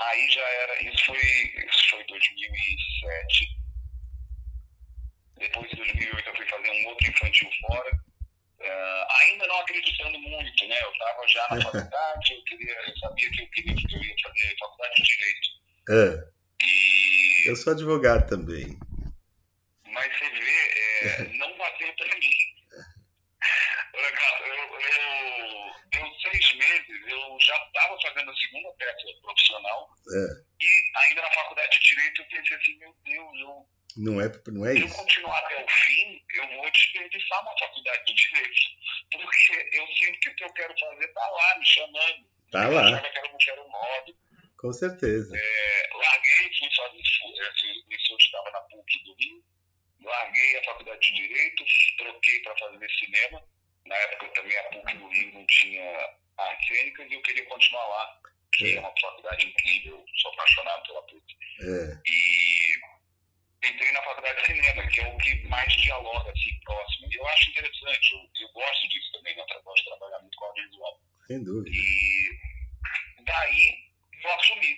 aí 0.00 0.30
já 0.30 0.48
era. 0.48 0.82
Isso 0.82 1.04
foi, 1.06 1.18
isso 1.18 1.90
foi 1.90 2.04
2007. 2.04 3.58
Depois 5.38 5.70
de 5.70 5.76
2008, 5.76 6.28
eu 6.28 6.36
fui 6.36 6.46
fazer 6.46 6.70
um 6.70 6.86
outro 6.88 7.08
infantil 7.08 7.50
fora. 7.66 7.90
É, 8.60 9.06
ainda 9.22 9.46
não 9.48 9.58
acreditando 9.60 10.18
muito, 10.20 10.68
né? 10.68 10.82
Eu 10.82 10.92
estava 10.92 11.28
já 11.28 11.48
na 11.50 11.62
faculdade, 11.62 12.32
eu, 12.32 12.44
queria, 12.44 12.72
eu 12.86 12.96
sabia 12.98 13.30
que 13.30 13.42
eu, 13.42 13.48
queria, 13.50 13.74
que 13.74 13.94
eu 13.96 14.02
ia 14.04 14.14
fazer 14.22 14.56
faculdade 14.58 14.94
de 14.96 15.02
Direito. 15.02 15.48
E 15.88 16.41
eu 17.46 17.56
sou 17.56 17.72
advogado 17.72 18.28
também. 18.28 18.78
Mas 19.86 20.18
você 20.18 20.28
vê, 20.30 21.06
é, 21.06 21.24
não 21.38 21.56
bateu 21.58 21.92
pra 21.94 22.06
mim. 22.18 22.30
Olha, 23.94 24.12
cara, 24.12 24.46
eu, 24.46 24.54
eu, 24.54 25.72
deu 25.90 26.14
seis 26.20 26.54
meses, 26.54 27.02
eu 27.08 27.36
já 27.40 27.56
estava 27.66 28.00
fazendo 28.00 28.30
a 28.30 28.36
segunda 28.36 28.72
peça 28.78 29.02
profissional 29.20 29.90
É, 30.08 30.42
e 30.62 30.98
ainda 31.04 31.22
na 31.22 31.30
faculdade 31.32 31.78
de 31.78 31.84
Direito 31.84 32.22
eu 32.22 32.28
pensei 32.28 32.56
assim, 32.56 32.78
meu 32.78 32.96
Deus, 33.04 33.38
eu, 33.40 33.66
não 33.96 34.20
é, 34.20 34.32
não 34.48 34.64
é 34.66 34.72
se 34.74 34.80
eu 34.80 34.86
isso. 34.86 34.96
continuar 34.96 35.38
até 35.40 35.62
o 35.62 35.68
fim, 35.68 36.22
eu 36.34 36.48
vou 36.56 36.70
desperdiçar 36.70 37.42
uma 37.42 37.58
faculdade 37.58 38.04
de 38.06 38.14
Direito. 38.14 38.60
Porque 39.10 39.76
eu 39.76 39.86
sinto 39.88 40.20
que 40.20 40.28
o 40.30 40.36
que 40.36 40.44
eu 40.44 40.52
quero 40.54 40.78
fazer 40.78 41.08
tá 41.08 41.28
lá, 41.28 41.58
me 41.58 41.66
chamando. 41.66 42.32
Tá 42.50 42.64
Eu 42.64 42.72
lá. 42.72 42.86
achava 42.86 43.10
que 43.10 43.18
era, 43.18 43.36
que 43.36 43.50
era 43.50 43.62
um 43.62 43.70
hobby. 43.70 44.16
Com 44.62 44.72
certeza. 44.72 45.36
É, 45.36 45.88
larguei, 45.92 46.50
fui 46.58 46.68
fazer, 46.76 47.02
fui, 47.18 47.40
é, 47.40 47.96
isso 47.96 48.12
eu 48.12 48.16
estava 48.16 48.50
na 48.52 48.60
PUC 48.60 49.04
do 49.04 49.14
Rio, 49.16 49.44
larguei 50.04 50.56
a 50.58 50.64
faculdade 50.64 51.00
de 51.00 51.14
Direito, 51.14 51.64
troquei 51.98 52.40
para 52.42 52.56
fazer 52.58 52.88
cinema. 52.90 53.42
Na 53.84 53.96
época 53.96 54.28
também 54.40 54.56
a 54.56 54.62
PUC 54.70 54.94
do 54.98 55.08
Rio 55.08 55.34
não 55.34 55.46
tinha 55.46 56.16
artes 56.38 56.68
cênicas 56.68 57.10
e 57.10 57.14
eu 57.14 57.22
queria 57.22 57.44
continuar 57.46 57.86
lá, 57.88 58.20
que 58.54 58.76
é 58.76 58.80
uma 58.80 58.94
faculdade 59.00 59.46
incrível, 59.46 60.04
sou 60.22 60.32
apaixonado 60.32 60.82
pela 60.86 61.02
PUC. 61.08 61.36
É, 61.60 61.98
E 62.06 63.68
entrei 63.68 63.92
na 63.92 64.02
faculdade 64.02 64.40
de 64.42 64.46
cinema, 64.46 64.86
que 64.88 65.00
é 65.00 65.06
o 65.08 65.16
que 65.18 65.34
mais 65.48 65.72
dialoga 65.76 66.30
assim, 66.30 66.60
próximo. 66.64 67.08
E 67.10 67.16
eu 67.16 67.26
acho 67.28 67.50
interessante, 67.50 68.12
eu, 68.12 68.46
eu 68.46 68.52
gosto 68.52 68.88
disso 68.88 69.12
também, 69.12 69.34
né? 69.36 69.44
Eu 69.50 69.62
gosto 69.64 69.82
de 69.82 69.88
trabalhar 69.90 70.18
muito 70.20 70.36
com 70.36 70.44
audiovisual. 70.44 71.00
sem 71.26 71.42
dúvida. 71.44 71.70
E 71.76 73.24
daí 73.24 73.91
eu 74.24 74.34
assumi. 74.34 74.76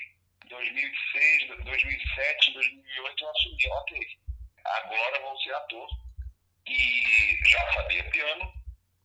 2006, 0.48 1.48
2007, 1.64 2.52
2008 2.52 3.24
eu 3.24 3.30
assumi, 3.30 3.66
ok. 3.70 4.06
Agora 4.64 5.20
vou 5.20 5.38
ser 5.40 5.54
ator. 5.54 5.88
E 6.66 7.38
já 7.48 7.72
sabia 7.74 8.04
piano. 8.10 8.52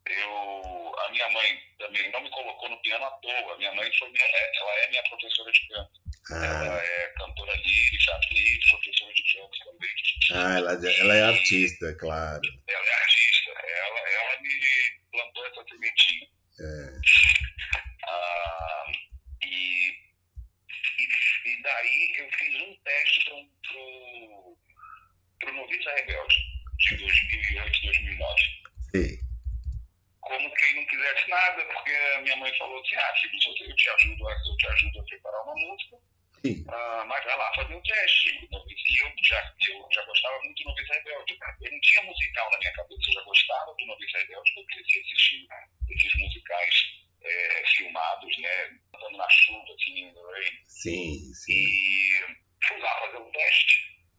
Eu, 0.05 0.95
a 0.97 1.09
minha 1.11 1.29
mãe 1.29 1.59
também 1.77 2.09
não 2.11 2.21
me 2.21 2.29
colocou 2.31 2.69
no 2.69 2.81
piano 2.81 3.05
à 3.05 3.11
toa. 3.11 3.57
Minha 3.57 3.73
mãe 3.73 3.89
foi 3.97 4.09
minha, 4.09 4.23
é- 4.25 4.51
ela 4.57 4.71
é 4.79 4.89
minha 4.89 5.03
professora 5.03 5.51
de 5.51 5.67
canto. 5.67 5.91
Ah, 6.31 6.45
Ela 6.65 6.83
é 6.83 7.07
cantora 7.17 7.55
lírica, 7.55 8.15
atriz, 8.15 8.69
professora 8.69 9.13
de 9.13 9.23
canto 9.33 9.59
também. 9.65 9.89
ah 10.33 10.57
ela, 10.57 10.71
ela 10.99 11.15
é 11.15 11.23
artista, 11.23 11.95
claro. 11.99 12.41
Ela 12.67 12.85
é 12.87 12.93
artista. 12.93 13.51
Ela, 13.51 13.99
ela 14.09 14.41
me 14.41 14.49
plantou 15.11 15.45
essa 15.47 15.63
sementinha. 15.69 16.27
É, 16.59 16.99
Ah, 18.07 18.85
e, 19.43 19.98
e, 21.59 21.61
daí 21.61 22.13
eu 22.17 22.29
fiz 22.31 22.61
um 22.61 22.75
teste 22.83 23.25
pro, 23.25 24.57
pro 25.39 25.53
Noviça 25.53 25.91
Rebelde, 25.91 26.35
de 26.77 26.97
2008, 26.97 27.81
2009. 27.81 28.43
sei. 28.91 29.19
Como 30.21 30.53
quem 30.53 30.75
não 30.75 30.85
quisesse 30.85 31.29
nada, 31.29 31.65
porque 31.65 31.91
a 31.91 32.21
minha 32.21 32.35
mãe 32.37 32.55
falou 32.57 32.79
assim, 32.79 32.95
ah, 32.95 33.13
filho, 33.15 33.67
eu 33.67 33.75
te 33.75 33.89
ajudo, 33.89 34.29
eu 34.29 34.57
te 34.57 34.67
ajudo 34.67 34.99
a 34.99 35.03
preparar 35.03 35.43
uma 35.43 35.55
música, 35.55 35.97
Sim. 36.45 36.65
ah, 36.69 37.03
mas 37.07 37.25
vai 37.25 37.37
lá 37.37 37.53
fazer 37.55 37.73
o 37.73 37.81
teste. 37.81 38.29
E 38.29 39.01
eu 39.01 39.13
já, 39.23 39.53
eu 39.69 39.87
já 39.91 40.05
gostava 40.05 40.39
muito 40.43 40.63
do 40.63 40.69
Noviça 40.69 40.93
Rebelde. 40.93 41.37
Eu 41.61 41.71
não 41.71 41.81
tinha 41.81 42.03
musical 42.03 42.51
na 42.51 42.57
minha 42.59 42.73
cabeça, 42.73 43.01
eu 43.07 43.13
já 43.13 43.21
gostava 43.23 43.75
do 43.75 43.85
Noviça 43.85 44.17
Rebelde, 44.19 44.53
porque 44.53 44.79
eu 44.79 44.83
cresci 44.83 44.99
assistindo 44.99 45.47
esses 45.89 46.13
musicais 46.15 47.08
eh, 47.21 47.63
filmados, 47.77 48.37
né, 48.39 48.77
cantando 48.91 49.17
na 49.17 49.29
chuva, 49.29 49.73
assim, 49.73 50.13
rain. 50.13 50.63
Sim, 50.67 51.33
sim. 51.33 51.53
E 51.53 52.21
fui 52.67 52.77
lá 52.79 52.99
fazer 53.01 53.17
um 53.17 53.31
teste, 53.31 53.75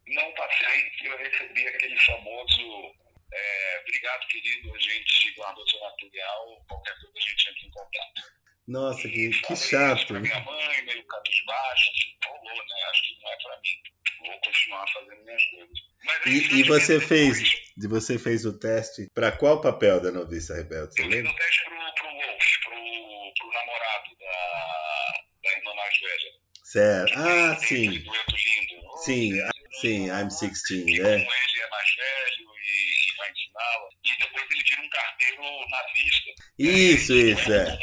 não 0.08 0.32
passei, 0.34 0.92
e 1.02 1.06
eu 1.06 1.18
recebi 1.18 1.66
aquele 1.68 1.98
famoso 1.98 2.94
é, 3.32 3.78
obrigado, 3.82 4.26
querido, 4.26 4.74
a 4.74 4.78
gente 4.78 5.32
guardou 5.36 5.68
seu 5.68 5.80
material, 5.80 6.64
qualquer 6.68 6.94
coisa 7.00 7.12
a 7.16 7.20
gente 7.20 7.48
entra 7.48 7.66
em 7.66 7.70
contato. 7.70 8.40
Nossa, 8.68 9.08
que, 9.08 9.26
E 9.28 9.30
que 9.42 9.56
chato. 9.56 10.06
Pra 10.06 10.20
minha 10.20 10.40
mãe, 10.40 10.82
meio 10.84 11.04
cabisbaixo, 11.06 11.90
assim, 11.90 12.16
rolou, 12.24 12.56
né? 12.56 12.82
Acho 12.90 13.02
que 13.02 13.20
não 13.20 13.32
é 13.32 13.36
pra 13.42 13.56
mim. 13.60 14.26
Vou 14.30 14.40
continuar 14.40 14.86
fazendo 14.92 15.24
minhas 15.24 15.44
coisas. 15.44 15.78
Mas 16.04 16.26
E, 16.26 16.60
e 16.60 16.62
você 16.64 17.00
fez, 17.00 17.38
depois, 17.38 17.72
de 17.76 17.88
você 17.88 18.18
fez 18.18 18.44
o 18.44 18.58
teste 18.58 19.08
para 19.14 19.32
qual 19.32 19.60
papel 19.60 20.00
da 20.00 20.12
noviça 20.12 20.54
rebelde? 20.54 20.94
Você 20.94 21.00
Eu 21.00 21.04
fiz 21.06 21.14
lembra? 21.14 21.32
o 21.32 21.36
teste 21.36 21.64
pro, 21.64 21.94
pro 21.94 22.10
Wolf, 22.10 22.44
pro, 22.64 23.32
pro 23.38 23.52
namorado 23.52 24.16
da, 24.20 25.14
da 25.42 25.58
irmã 25.58 25.74
mais 25.74 25.98
velha. 25.98 26.30
Certo. 26.70 27.12
Ah, 27.18 27.56
Tem 27.56 27.66
sim. 27.66 27.90
dueto 28.04 28.36
lindo. 28.36 28.98
Sim, 29.04 29.40
ah, 29.40 29.50
sim, 29.80 30.06
I'm 30.08 30.28
16, 30.28 30.70
E 30.70 31.00
né? 31.00 31.18
como 31.18 31.32
ele 31.34 31.62
é 31.62 31.68
mais 31.68 31.94
velho 31.96 32.48
e, 32.62 33.10
e 33.10 33.16
vai 33.16 33.30
ensiná-la. 33.32 33.88
E 34.04 34.18
depois 34.20 34.46
ele 34.52 34.62
vira 34.62 34.82
um 34.82 34.88
carteiro 34.90 35.42
nazista. 35.68 36.30
Isso, 36.60 37.12
Ele 37.12 37.32
isso, 37.32 37.52
é. 37.52 37.78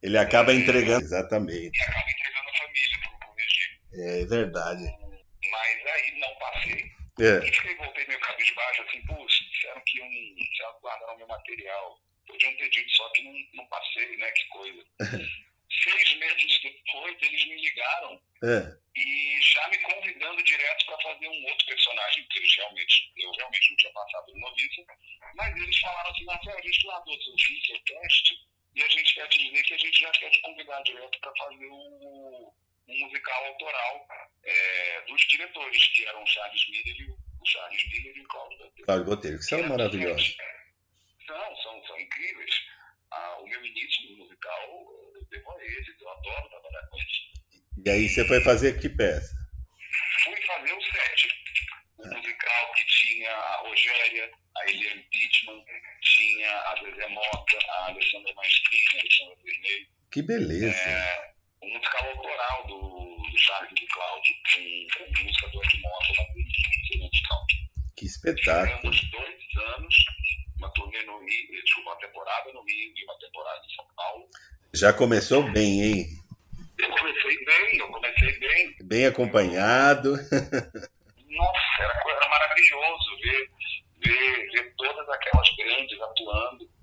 Ele 0.00 0.16
acaba 0.16 0.54
entregando. 0.54 1.02
Exatamente. 1.04 1.76
E 1.76 1.82
acaba 1.82 2.08
entregando 2.08 2.50
a 2.50 2.56
família 2.56 2.98
pro, 3.02 3.18
pro 3.18 3.34
regime. 3.34 3.80
É 3.94 4.26
verdade. 4.26 4.84
Mas 5.50 5.86
aí 5.86 6.20
não 6.20 6.34
passei. 6.36 6.84
É. 7.18 7.48
E 7.48 7.52
fiquei, 7.52 7.74
voltei 7.74 8.06
meio 8.06 8.20
cabisbaixo, 8.20 8.82
assim, 8.82 9.02
puxa, 9.06 9.44
disseram 9.50 9.82
que 9.84 9.98
iam, 9.98 10.08
disseram 10.36 10.78
guardaram 10.80 11.16
meu 11.16 11.26
material. 11.26 11.98
Podiam 12.28 12.56
ter 12.58 12.70
dito 12.70 12.90
só 12.92 13.08
que 13.10 13.24
não, 13.24 13.32
não 13.54 13.66
passei, 13.66 14.16
né? 14.18 14.30
Que 14.30 14.46
coisa. 14.50 14.84
Seis 15.84 16.14
meses 16.16 16.60
depois, 16.62 17.16
eles 17.20 17.46
me 17.46 17.60
ligaram 17.60 18.20
É. 18.42 18.76
e 18.96 19.38
já 19.42 19.68
me 19.68 19.78
convidando 19.78 20.42
direto 20.42 20.86
para 20.86 20.98
fazer 21.02 21.28
um 21.28 21.44
outro 21.44 21.66
personagem, 21.66 22.26
que 22.28 22.38
eles 22.38 22.56
realmente, 22.56 23.12
eu 23.18 23.30
realmente 23.32 23.70
não 23.70 23.76
tinha 23.76 23.92
passado 23.92 24.32
no 24.32 24.40
noviça, 24.40 24.82
mas 25.34 25.54
eles 25.56 25.78
falaram 25.78 26.10
assim, 26.10 26.24
Marcelo, 26.24 26.58
a 26.58 26.62
gente 26.62 26.82
guardou 26.86 27.22
seu 27.22 27.38
filho, 27.38 27.66
seu 27.66 27.78
teste, 27.80 28.34
e 28.74 28.82
a 28.82 28.88
gente 28.88 29.14
quer 29.14 29.28
te 29.28 29.38
dizer 29.38 29.62
que 29.62 29.74
a 29.74 29.78
gente 29.78 30.02
já 30.02 30.10
quer 30.12 30.30
te 30.30 30.40
convidar 30.40 30.82
direto 30.82 31.20
para 31.20 31.32
fazer 31.36 31.66
o, 31.66 32.54
um 32.88 32.98
musical 33.00 33.44
autoral 33.46 34.08
é, 34.42 35.00
dos 35.02 35.20
diretores, 35.28 35.86
que 35.88 36.06
eram 36.06 36.22
o 36.22 36.26
Charles 36.26 36.68
Miller 36.70 36.96
e 37.00 37.04
o, 37.10 37.14
o 37.14 37.46
Charles 37.46 37.86
Miller 37.88 38.16
e 38.16 38.20
o 38.20 38.28
Claudio 38.28 38.58
Botelho. 38.58 38.86
Cláudio 38.86 39.04
Botelho, 39.06 39.38
que 39.38 39.44
são 39.44 39.62
maravilhosos. 39.68 40.36
São, 41.26 41.56
são, 41.56 41.86
são 41.86 42.00
incríveis. 42.00 42.54
Ah, 43.16 43.38
o 43.40 43.46
meu 43.46 43.64
início 43.64 44.16
musical, 44.16 44.68
eu 45.14 45.26
devo 45.30 45.52
a 45.52 45.64
eles, 45.64 46.00
eu 46.00 46.08
adoro 46.08 46.48
trabalhar 46.48 46.86
com 46.88 46.98
eles. 46.98 47.34
E 47.84 47.90
aí 47.90 48.08
você 48.08 48.24
foi 48.26 48.40
fazer 48.40 48.80
que 48.80 48.88
peça? 48.88 49.44
fui 50.24 50.40
fazer 50.46 50.72
o 50.72 50.80
set. 50.80 51.28
O 51.98 52.08
musical 52.08 52.72
que 52.74 52.84
tinha 52.86 53.30
a 53.30 53.56
Rogéria, 53.58 54.30
a 54.56 54.70
Eliane 54.70 55.06
Pittman, 55.12 55.64
tinha 56.02 56.50
a 56.50 56.76
Zezé 56.82 57.08
Mota, 57.08 57.58
a 57.68 57.86
Alessandra 57.86 58.34
Maestrini, 58.34 58.96
a 58.96 59.00
Alessandra 59.00 59.36
Vermelho. 59.44 59.86
Que 60.10 60.22
beleza. 60.22 60.76
É, 60.76 61.34
o 61.62 61.68
musical 61.68 62.08
autoral 62.08 62.66
do, 62.66 63.30
do 63.30 63.38
Charles 63.38 63.70
e 63.70 63.74
do 63.74 63.86
Cláudio, 63.86 64.34
com, 64.52 65.04
com 65.04 65.24
música 65.24 65.48
do 65.48 65.64
Ed 65.64 65.80
Mota 65.80 66.12
na 66.18 67.04
musical. 67.04 67.46
Que 67.96 68.06
espetáculo. 68.06 68.92
Tivemos 68.92 69.10
dois 69.10 69.74
anos, 69.76 69.94
uma 70.64 70.70
turnê 70.72 71.02
no 71.02 71.18
Rio, 71.18 71.62
desculpa, 71.62 71.90
uma 71.90 71.98
temporada 71.98 72.52
no 72.52 72.64
Rio 72.64 72.92
e 72.96 73.04
uma 73.04 73.18
temporada 73.18 73.60
em 73.64 73.74
São 73.74 73.86
Paulo. 73.94 74.28
Já 74.72 74.92
começou 74.92 75.42
bem, 75.52 75.82
hein? 75.82 76.06
Eu 76.78 76.90
comecei 76.90 77.44
bem, 77.44 77.78
eu 77.78 77.88
comecei 77.88 78.38
bem. 78.38 78.76
Bem 78.82 79.06
acompanhado. 79.06 80.12
Nossa, 80.12 81.82
era, 81.82 82.02
era 82.08 82.28
maravilhoso 82.28 83.16
ver, 83.20 83.50
ver, 84.04 84.50
ver 84.50 84.74
todas 84.76 85.08
aquelas 85.08 85.56
grandes 85.56 86.00
atuando. 86.00 86.74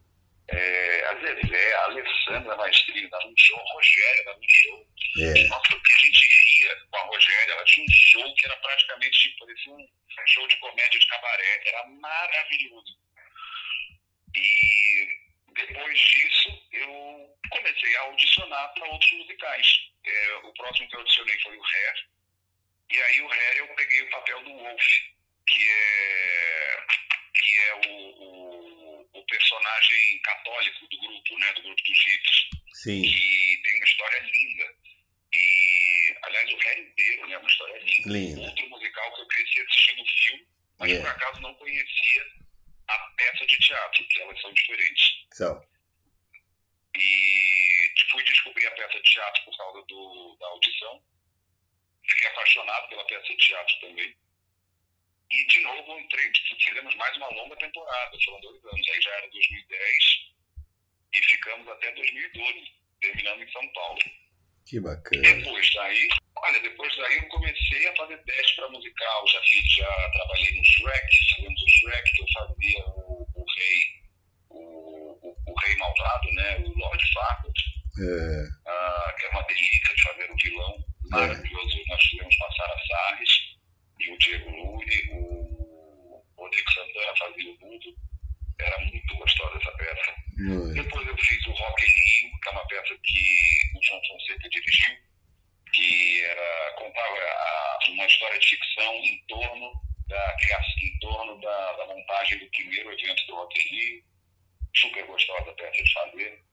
É, 0.50 1.06
a 1.06 1.16
Zezé, 1.16 1.76
a 1.76 1.84
Alessandra 1.86 2.58
Maestrini 2.58 3.10
dava 3.10 3.26
um 3.26 3.34
show, 3.38 3.58
a 3.58 3.74
Rogéria 3.74 4.26
dava 4.26 4.38
um 4.38 4.50
show. 4.50 4.88
É. 5.20 5.48
Nossa, 5.48 5.76
o 5.76 5.82
que 5.82 5.94
a 5.94 5.98
gente 5.98 6.28
ria 6.50 6.76
com 6.90 6.98
a 6.98 7.04
Rogéria, 7.04 7.54
ela 7.54 7.64
tinha 7.64 7.86
um 7.86 7.92
show 7.92 8.36
que 8.36 8.46
era 8.46 8.58
praticamente, 8.58 9.20
tipo, 9.20 9.46
parecia 9.46 9.74
um 9.74 9.88
show 10.28 10.48
de 10.48 10.58
comédia 10.58 11.00
de 11.00 11.08
cabaré, 11.08 11.62
era 11.68 11.88
maravilhoso. 11.88 13.02
E 14.36 15.08
depois 15.54 16.00
disso, 16.00 16.50
eu 16.72 17.38
comecei 17.50 17.96
a 17.98 18.02
audicionar 18.02 18.74
para 18.74 18.88
outros 18.88 19.12
musicais. 19.12 19.68
É, 20.04 20.36
o 20.44 20.54
próximo 20.54 20.88
que 20.90 20.96
eu 20.96 21.00
audicionei 21.00 21.40
foi 21.42 21.58
o 21.58 21.64
Hair, 21.64 22.08
e 22.92 23.02
aí 23.02 23.22
o 23.22 23.32
Hair 23.32 23.58
eu 23.58 23.68
peguei 23.76 24.02
o 24.02 24.10
papel 24.10 24.44
do 24.44 24.54
Wolf, 24.54 24.84
que 25.48 25.68
é, 25.70 26.86
que 27.34 27.58
é 27.60 27.76
o, 27.76 27.92
o, 27.92 29.10
o 29.14 29.26
personagem 29.26 30.20
católico 30.24 30.88
do 30.88 31.00
grupo, 31.00 31.40
né, 31.40 31.54
do 31.54 31.62
grupo 31.64 31.84
dos 31.84 32.06
hippies 32.06 32.50
Sim. 32.74 33.02
que 33.04 33.62
tem 33.64 33.76
uma 33.76 33.86
história 33.86 34.20
linda. 34.20 34.76
E, 35.34 36.18
aliás, 36.24 36.52
o 36.52 36.58
Hair 36.58 36.80
inteiro, 36.80 37.28
né? 37.28 37.38
Uma 37.38 37.50
história 37.50 37.78
linda. 37.80 38.10
Linda. 38.10 38.42
Outro 38.42 38.70
musical 38.70 39.16
que 39.16 39.22
eu 39.22 39.28
cresci 39.28 39.62
assistindo 39.62 40.02
o 40.02 40.06
filme, 40.06 40.48
mas 40.80 40.92
É. 40.92 41.00
por 41.00 41.08
acaso 41.10 41.42
não 41.42 41.54
conhecia 41.56 42.26
a 42.96 43.12
peça 43.18 43.46
de 43.46 43.58
teatro, 43.58 44.08
que 44.08 44.22
elas 44.22 44.42
são 44.42 44.54
diferentes. 44.54 45.26
São. 45.32 45.68
E 46.96 47.94
fui 48.12 48.24
descobrir 48.24 48.68
a 48.68 48.72
peça 48.72 49.00
de 49.00 49.12
teatro 49.12 49.44
por 49.46 49.58
causa 49.58 49.86
do, 49.88 50.38
da 50.40 50.48
audição. 50.48 51.04
Fiquei 52.04 52.28
apaixonado 52.28 52.90
pela 52.90 53.06
peça 53.06 53.28
de 53.28 53.38
teatro 53.38 53.80
também. 53.80 54.16
E, 55.32 55.48
de 55.48 55.60
novo, 55.62 55.98
entrei, 55.98 56.30
fizemos 56.60 56.94
mais 56.96 57.16
uma 57.16 57.30
longa 57.30 57.56
temporada, 57.56 58.18
foram 58.26 58.42
dois 58.42 58.66
anos. 58.66 58.90
Aí 58.90 59.02
já 59.02 59.12
era 59.12 59.30
2010 59.30 60.32
e 61.14 61.24
ficamos 61.24 61.68
até 61.70 61.92
2012, 61.94 62.74
terminando 63.00 63.42
em 63.42 63.52
São 63.52 63.68
Paulo. 63.74 64.00
Que 64.66 64.80
bacana. 64.80 65.22
Depois 65.22 65.74
daí, 65.74 66.10
olha, 66.44 66.60
depois 66.62 66.96
daí 66.98 67.18
eu 67.18 67.28
comecei 67.28 67.88
a 67.88 67.96
fazer 67.96 68.18
teste 68.24 68.56
para 68.56 68.70
musical. 68.70 69.28
Já 69.28 69.42
fiz, 69.42 69.74
já 69.76 70.10
trabalhei 70.12 70.52
no 70.58 70.64
Shrek, 70.66 71.08
fizemos 71.36 71.62
o 71.62 71.70
Shrek, 71.70 72.12
que 72.12 72.22
eu 72.22 72.28
fazia 72.34 72.86
o, 72.88 73.28
o 73.36 73.46
rei, 73.58 73.82
o, 74.50 75.28
o, 75.28 75.38
o 75.48 75.60
rei 75.62 75.76
malvado, 75.78 76.32
né? 76.34 76.58
O 76.60 76.78
Lord 76.78 77.14
Farquaad, 77.14 77.62
É. 78.00 78.48
ah, 78.68 79.16
que 79.20 79.26
é 79.26 79.30
uma 79.30 79.44
delícia 79.44 79.96
de 79.96 80.02
fazer 80.04 80.32
o 80.32 80.36
vilão. 80.38 80.86
Maravilhoso. 81.10 81.82
Nós 81.88 82.02
tivemos 82.04 82.36
com 82.38 82.46
a 82.46 82.52
Sara 82.56 82.76
Salles 82.88 83.30
e 84.00 84.12
o 84.12 84.18
Diego 84.18 84.50
Lully, 84.50 85.10
o 85.12 86.24
Rodrigo 86.38 86.72
Santana 86.72 87.14
fazia 87.18 87.52
o 87.52 87.58
mundo. 87.60 87.96
Era 88.60 88.80
muito 88.86 89.16
gostosa 89.16 89.58
essa 89.58 89.72
peça. 89.72 90.16
Muito. 90.38 90.74
Depois 90.74 91.08
eu 91.08 91.18
fiz 91.18 91.46
o 91.48 91.52
Rock 91.52 91.84
in 91.84 91.90
Rio, 91.90 92.40
que 92.42 92.50
é 92.50 92.52
uma 92.52 92.68
peça 92.68 92.96
que 93.04 93.78
o 93.78 93.84
João 93.84 94.02
Fonseca 94.08 94.50
dirigiu, 94.50 94.96
que 95.74 96.22
era, 96.24 96.74
contava 96.74 97.18
a- 97.18 97.80
uma 97.90 98.06
história 98.06 98.40
de 98.40 98.48
ficção 98.48 98.94
em 98.96 99.26
torno 99.28 99.72
da 100.08 100.36
em 100.84 101.00
torno 101.00 101.40
da, 101.42 101.74
da 101.74 101.86
montagem 101.88 102.38
do 102.40 102.50
primeiro 102.52 102.92
evento 102.92 103.26
do 103.28 103.36
Rock 103.36 103.60
Rio. 103.70 104.04
Super 104.76 105.06
gostosa 105.06 105.52
a 105.52 105.54
peça 105.54 105.84
de 105.84 105.94
fazer. 105.94 106.44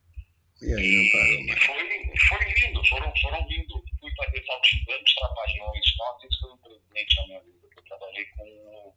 E 0.60 0.74
aí 0.74 1.10
parou 1.12 1.26
E 1.28 1.46
mais. 1.46 1.64
foi, 1.64 2.16
foi 2.28 2.52
lindo, 2.54 2.84
foram, 2.86 3.12
foram 3.20 3.46
vindo. 3.48 3.84
Fui 4.00 4.10
fazer 4.16 4.44
saltimbancos, 4.44 5.14
trapalhões. 5.14 5.96
Nossa, 5.98 6.26
isso 6.26 6.40
foi 6.40 6.52
um 6.52 6.58
presente 6.58 7.16
na 7.16 7.26
minha 7.26 7.40
vida. 7.40 7.68
Eu 7.76 7.84
trabalhei 7.84 8.24
com 8.26 8.42
o, 8.44 8.94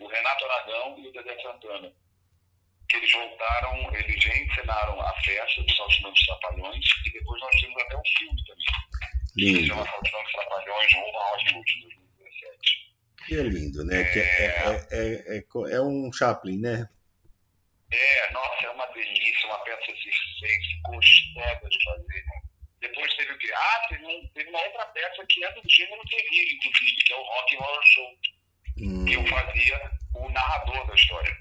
o 0.00 0.06
Renato 0.08 0.44
Aragão 0.44 0.98
e 0.98 1.08
o 1.08 1.12
Dedé 1.12 1.40
Santana. 1.40 1.92
Que 2.88 2.96
eles 2.96 3.12
voltaram, 3.12 3.94
eles 3.94 4.24
reencenaram 4.24 5.00
a 5.00 5.14
festa 5.22 5.62
dos 5.62 5.76
Saltimbancos 5.76 6.26
Trapalhões 6.26 6.84
e 7.06 7.12
depois 7.12 7.40
nós 7.42 7.60
temos 7.60 7.82
até 7.82 7.96
um 7.96 8.02
filme 8.18 8.44
também. 8.44 8.66
Que 9.38 9.44
se 9.46 9.52
Lindo. 9.52 9.66
chama 9.68 9.84
Saltimbancos 9.86 10.32
Trapalhões 10.32 10.94
Rumo 10.94 11.18
a 11.18 11.30
Hollywood, 11.30 11.64
de 11.74 11.80
2017. 11.80 12.94
Que 13.26 13.34
é 13.34 13.42
lindo, 13.42 13.84
né? 13.84 14.04
Que 14.04 14.18
é, 14.18 14.46
é, 14.46 14.88
é, 14.90 15.36
é, 15.38 15.42
co- 15.42 15.68
é 15.68 15.80
um 15.80 16.12
Chaplin, 16.12 16.58
né? 16.60 16.88
É, 17.90 18.32
nossa, 18.32 18.66
é 18.66 18.70
uma 18.70 18.86
delícia, 18.86 19.46
uma 19.48 19.58
peça 19.64 19.86
circense, 19.86 20.80
gostosa 20.86 21.68
de 21.70 21.84
fazer. 21.84 22.24
Depois 22.80 23.14
teve 23.14 23.32
o 23.32 23.38
quê? 23.38 23.50
Ah, 23.54 23.86
teve, 23.88 24.04
um, 24.04 24.28
teve 24.34 24.50
uma 24.50 24.62
outra 24.62 24.86
peça 24.86 25.24
que 25.26 25.44
é 25.44 25.52
do 25.52 25.62
gênero 25.68 26.02
terrível, 26.04 26.56
inclusive, 26.56 26.96
que 27.04 27.12
é 27.12 27.16
o 27.16 27.22
Rock 27.22 27.56
Horror 27.56 27.82
Show, 27.86 28.18
Hum, 28.80 29.04
que 29.06 29.14
eu 29.14 29.26
fazia 29.26 29.90
o 30.14 30.28
narrador 30.30 30.86
da 30.86 30.94
história. 30.94 31.36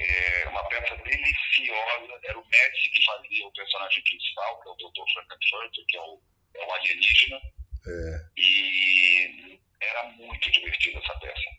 É 0.00 0.48
uma 0.48 0.62
peça 0.68 0.96
deliciosa, 0.96 2.20
era 2.24 2.38
o 2.38 2.44
Médici 2.48 2.90
que 2.90 3.04
fazia 3.04 3.46
o 3.46 3.52
personagem 3.52 4.02
principal, 4.02 4.60
que 4.60 4.68
é 4.68 4.72
o 4.72 4.76
Dr. 4.76 5.12
Frankenfurter, 5.12 5.84
que 5.88 5.96
é 5.96 6.00
o, 6.00 6.20
é 6.54 6.66
o 6.66 6.72
alienígena, 6.72 7.40
é. 7.86 8.26
e 8.36 9.60
era 9.80 10.04
muito 10.10 10.50
divertida 10.50 10.98
essa 10.98 11.18
peça. 11.18 11.50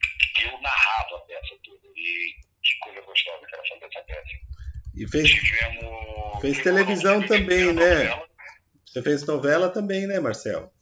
Eu 0.44 0.62
narrava 0.62 1.18
a 1.18 1.20
peça 1.22 1.56
toda, 1.64 1.88
e 1.96 2.36
que 2.64 2.80
coisa 2.80 3.02
gostosa 3.02 3.46
que 3.46 3.56
era 3.56 3.64
fazer 3.68 3.86
essa 3.86 4.04
peça. 4.06 4.50
E 4.96 5.08
fez, 5.08 5.30
Tivemos. 5.30 6.42
Fez 6.42 6.64
televisão 6.64 7.26
também, 7.26 7.74
né? 7.74 8.04
novela. 8.04 8.30
você 8.86 9.02
fez 9.02 9.26
novela 9.26 9.70
também, 9.70 10.08
né, 10.08 10.20
Marcel? 10.20 10.74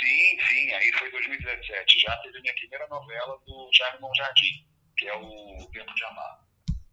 Sim, 0.00 0.38
sim, 0.48 0.72
aí 0.72 0.92
foi 0.98 1.10
2017. 1.10 2.00
Já 2.00 2.16
teve 2.18 2.40
minha 2.40 2.54
primeira 2.54 2.86
novela 2.88 3.38
do 3.46 3.70
Jaime 3.72 4.00
Monjardim, 4.00 4.66
que 4.96 5.06
é 5.08 5.14
o 5.14 5.68
Tempo 5.72 5.94
de 5.94 6.04
Amar. 6.04 6.44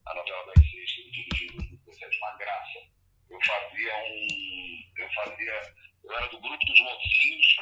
A 0.05 0.15
novela 0.15 0.45
das 0.53 0.69
seis, 0.69 0.91
que 0.91 1.01
ele 1.01 1.11
dirigiu 1.11 1.51
em 1.51 1.57
2017, 1.57 2.17
uma 2.17 2.37
graça. 2.37 2.79
Eu 3.29 3.39
fazia 3.45 3.97
um. 3.97 4.91
Eu 4.97 5.09
fazia. 5.13 5.73
Eu 6.03 6.11
era 6.17 6.27
do 6.27 6.39
grupo 6.39 6.65
dos 6.65 6.79
mocinhos, 6.79 7.55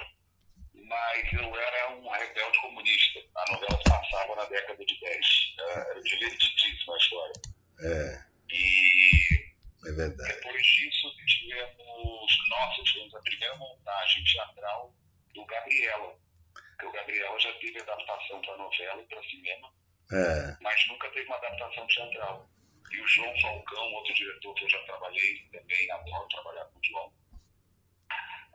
mas 0.74 1.34
eu 1.34 1.56
era 1.56 1.92
um 1.92 2.10
rebelde 2.10 2.60
comunista. 2.60 3.20
A 3.36 3.52
novela 3.52 3.78
se 3.78 3.90
passava 3.90 4.36
na 4.36 4.46
década 4.46 4.86
de 4.86 5.00
10. 5.00 5.56
Era, 5.60 5.82
era 5.82 6.02
divertidíssima 6.02 6.94
a 6.94 6.98
história. 6.98 7.34
É, 7.82 8.26
E 8.52 9.50
é 9.88 9.92
verdade. 9.92 10.34
Depois 10.36 10.66
disso, 10.66 11.16
tivemos, 11.26 12.50
nossa, 12.50 12.84
tivemos 12.84 13.16
a 13.16 13.22
primeira 13.22 13.56
montagem 13.56 14.24
teatral 14.24 14.94
do 15.34 15.46
Gabriela. 15.46 16.18
Porque 16.54 16.86
o 16.86 16.92
Gabriela 16.92 17.40
já 17.40 17.54
teve 17.60 17.80
adaptação 17.80 18.42
para 18.42 18.58
novela 18.58 19.02
e 19.02 19.06
para 19.06 19.24
cinema, 19.24 19.72
É, 20.12 20.58
mas 20.62 20.88
nunca 20.88 21.10
teve 21.12 21.26
uma 21.28 21.36
adaptação 21.38 21.86
teatral. 21.88 22.50
E 22.92 22.96
E 22.96 23.02
o 23.02 23.08
João 23.08 23.40
Falcão, 23.42 23.94
outro 23.94 24.14
diretor 24.14 24.54
que 24.56 24.64
eu 24.64 24.70
já 24.70 24.84
trabalhei 24.86 25.48
também, 25.52 25.92
adoro 25.92 26.28
trabalhar 26.30 26.66
com 26.66 26.80
o 26.80 26.84
João, 26.84 27.14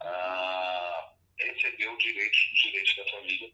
ah, 0.01 1.13
recebeu 1.39 1.97
direitos, 1.99 2.53
os 2.53 2.63
direitos 2.63 2.97
da 2.97 3.11
família 3.11 3.51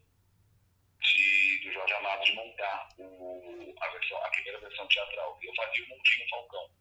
de, 0.99 1.59
do 1.63 1.71
Jorge 1.73 1.93
Amado 1.93 2.23
de 2.23 2.33
montar 2.33 2.89
o, 2.97 3.75
a, 3.79 3.89
versão, 3.89 4.17
a 4.23 4.29
primeira 4.29 4.59
versão 4.59 4.87
teatral. 4.87 5.39
Eu 5.41 5.55
fazia 5.55 5.85
o 5.85 5.89
Mundinho 5.89 6.29
Falcão. 6.29 6.71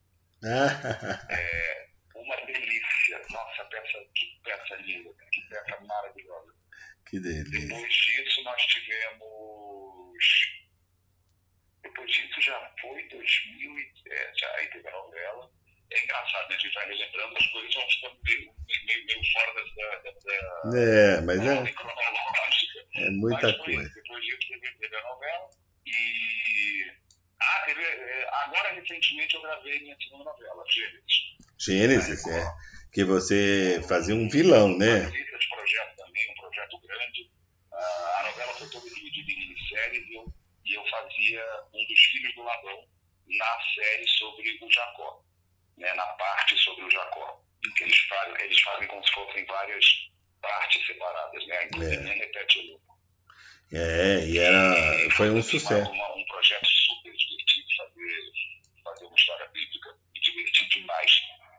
é, 1.31 1.89
uma 2.15 2.37
delícia. 2.47 3.23
Nossa, 3.31 3.65
peça, 3.67 3.99
que 4.15 4.41
peça 4.43 4.77
linda, 4.77 5.11
que 5.33 5.41
peça 5.49 5.81
maravilhosa. 5.81 6.55
Que 7.11 7.19
delícia. 7.21 7.61
Depois 7.67 7.93
disso, 7.93 8.43
nós 8.45 8.63
tivemos. 8.67 10.21
Depois 11.83 12.11
disso 12.11 12.41
já 12.41 12.73
foi 12.81 13.03
2007, 13.09 14.45
aí 14.57 14.67
teve 14.69 14.89
a 14.89 14.93
novela. 14.93 15.51
É 15.93 16.05
engraçado, 16.05 16.49
né? 16.49 16.55
A 16.55 16.59
gente 16.59 16.75
vai 16.75 16.87
relembrando 16.87 17.37
as 17.37 17.47
coisas, 17.49 17.75
vão 17.75 17.91
ficando 17.91 18.19
meio, 18.25 18.55
meio, 18.87 19.07
meio 19.07 19.21
fora 19.33 19.55
da, 19.55 19.63
da, 19.97 20.11
da, 20.71 20.79
É, 20.79 21.21
mas 21.23 21.39
da 21.45 21.53
é, 21.55 21.73
cronológica. 21.73 22.87
é 22.95 23.11
muita 23.11 23.47
Mas 23.49 23.57
coisa. 23.57 23.93
Depois 23.95 24.25
disso 24.25 24.39
teve, 24.49 24.71
teve 24.79 24.97
a 24.97 25.03
novela. 25.03 25.51
E. 25.87 26.93
Ah, 27.43 27.63
teve. 27.67 27.83
é, 27.83 28.29
Agora, 28.45 28.73
recentemente, 28.75 29.35
eu 29.35 29.43
gravei 29.43 29.81
minha 29.81 29.97
segunda 30.01 30.25
novela, 30.25 30.65
Gênesis. 30.69 31.37
Gênesis, 31.59 32.27
é. 32.29 32.55
Que 32.93 33.05
você 33.05 33.83
fazia 33.89 34.15
um 34.15 34.29
vilão, 34.29 34.77
né? 34.79 35.07
Esse 35.09 35.49
projeto 35.49 36.00
também, 36.21 36.31
um 36.31 36.35
projeto 36.41 36.79
grande. 36.81 37.31
A 37.73 38.23
novela 38.25 38.53
foi 38.55 38.69
toda 38.69 38.89
dividida 38.91 39.31
em 39.33 39.39
minisséries 39.49 40.07
e 40.09 40.15
eu, 40.15 40.33
e 40.65 40.75
eu 40.75 40.85
fazia 40.89 41.45
um 41.73 41.87
dos 41.87 42.01
filhos 42.01 42.35
do 42.35 42.43
Labão 42.43 42.89
na 43.27 43.59
série 43.75 44.07
sobre 44.09 44.59
o 44.63 44.71
Jacó, 44.73 45.23
né, 45.79 45.93
na 45.95 46.07
parte 46.07 46.57
sobre 46.59 46.85
o 46.85 46.91
Jacó. 46.91 47.41
Que 47.77 47.85
eles 47.85 47.99
fazem, 48.01 48.45
eles 48.45 48.61
fazem 48.63 48.89
como 48.89 49.07
se 49.07 49.13
fossem 49.13 49.45
várias 49.45 49.85
partes 50.41 50.87
separadas, 50.87 51.47
né? 51.47 51.65
Inclusive 51.67 52.09
É. 52.09 52.15
repete 52.15 52.59
o 52.59 52.63
loop. 52.73 52.83
É, 53.73 54.27
e 54.27 54.39
era, 54.39 55.05
E 55.07 55.11
foi 55.11 55.31
um 55.31 55.43
sucesso. 55.43 55.91
uma- 55.93 56.15
um 56.17 56.25
projeto 56.25 56.67
super 56.67 57.13
divertido 57.15 57.69
fazer, 57.77 58.33
fazer 58.83 59.05
uma 59.05 59.15
história 59.15 59.47
bíblica 59.49 59.95
e 60.17 60.21
divertido 60.21 60.71
demais. 60.71 61.13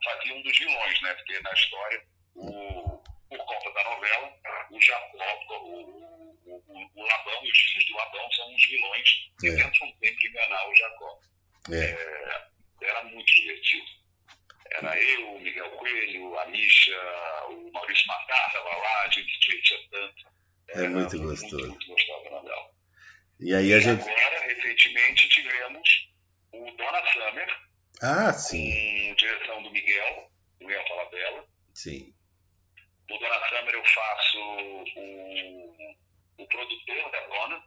Fazia 0.03 0.33
um 0.35 0.41
dos 0.41 0.57
vilões, 0.57 1.01
né? 1.03 1.13
Porque 1.13 1.39
na 1.39 1.53
história, 1.53 2.03
o, 2.35 3.00
por 3.37 3.45
conta 3.45 3.71
da 3.73 3.83
novela, 3.85 4.33
o 4.71 4.81
Jacó, 4.81 5.17
o, 5.49 6.31
o, 6.45 6.91
o, 6.95 7.03
Labão 7.03 7.45
e 7.45 7.51
os 7.51 7.57
filhos 7.57 7.85
do 7.87 7.95
Labão 7.97 8.31
são 8.31 8.53
os 8.53 8.65
vilões 8.67 9.09
que 9.39 9.47
É. 9.47 9.55
tentam 9.55 9.87
sempre 10.03 10.27
enganar 10.27 10.69
o 10.69 10.75
Jacó. 10.75 11.19
É, 11.71 12.47
Era 12.81 13.03
muito 13.05 13.25
divertido. 13.33 13.85
Era 14.71 14.99
eu, 14.99 15.33
o 15.35 15.39
Miguel 15.41 15.69
Coelho, 15.71 16.39
a 16.39 16.45
Misha, 16.47 16.97
o 17.49 17.71
Maurício 17.71 18.07
Matar 18.07 18.47
estava 18.47 18.69
lá, 18.69 19.01
a 19.03 19.09
gente 19.09 19.39
divertia 19.39 19.77
tanto. 19.91 20.31
É 20.69 20.87
muito 20.87 21.19
gostoso. 21.21 21.55
Muito, 21.55 21.69
muito 21.69 21.87
gostoso 21.87 22.23
da 22.23 22.29
novela. 22.31 22.71
E 23.39 23.53
aí 23.53 23.73
a 23.73 23.79
gente. 23.79 24.01
agora, 24.09 24.39
recentemente, 24.41 25.29
tivemos 25.29 26.09
o 26.53 26.71
Dona 26.71 27.11
Summer, 27.11 27.57
Ah, 28.01 28.33
sim, 28.33 29.09
com 29.09 29.15
direção 29.15 29.63
do 29.63 29.71
Miguel, 29.71 30.31
do 30.59 30.65
Miguel 30.67 30.87
Falabella. 30.87 31.45
sim. 31.75 32.13
O 33.13 33.17
Dona 33.17 33.49
Summer 33.49 33.73
eu 33.73 33.85
faço 33.85 34.39
o, 34.95 35.95
o 36.37 36.47
produtor 36.47 37.11
da 37.11 37.27
Dona, 37.27 37.63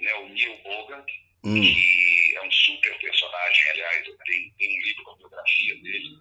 né, 0.00 0.14
o 0.14 0.28
Neil 0.28 0.62
Bogan, 0.62 1.04
Hum, 1.44 1.60
que 1.60 2.34
é 2.36 2.42
um 2.42 2.50
super 2.50 2.98
personagem, 2.98 3.70
aliás, 3.70 4.04
tem, 4.24 4.52
tem 4.58 4.76
um 4.76 4.82
livro 4.82 5.04
com 5.04 5.10
a 5.12 5.16
biografia 5.16 5.74
dele, 5.76 6.18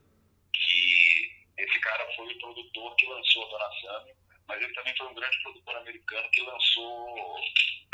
que 0.53 1.31
esse 1.57 1.79
cara 1.79 2.15
foi 2.15 2.31
o 2.31 2.37
produtor 2.37 2.95
que 2.95 3.05
lançou 3.07 3.45
a 3.45 3.49
Dona 3.49 3.71
Summer, 3.81 4.15
mas 4.47 4.61
ele 4.61 4.73
também 4.73 4.95
foi 4.95 5.07
um 5.07 5.15
grande 5.15 5.41
produtor 5.41 5.75
americano 5.75 6.29
que 6.29 6.41
lançou, 6.41 7.41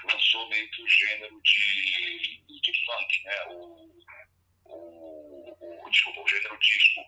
lançou 0.04 0.50
meio 0.50 0.70
que 0.72 0.84
o 0.84 0.88
gênero 0.88 1.42
de, 1.42 2.60
de 2.62 2.86
funk, 2.86 3.24
né? 3.24 3.46
O, 3.48 4.04
o, 4.66 5.86
o, 5.86 5.90
desculpa, 5.90 6.22
o 6.22 6.28
gênero 6.28 6.60
disco. 6.60 7.02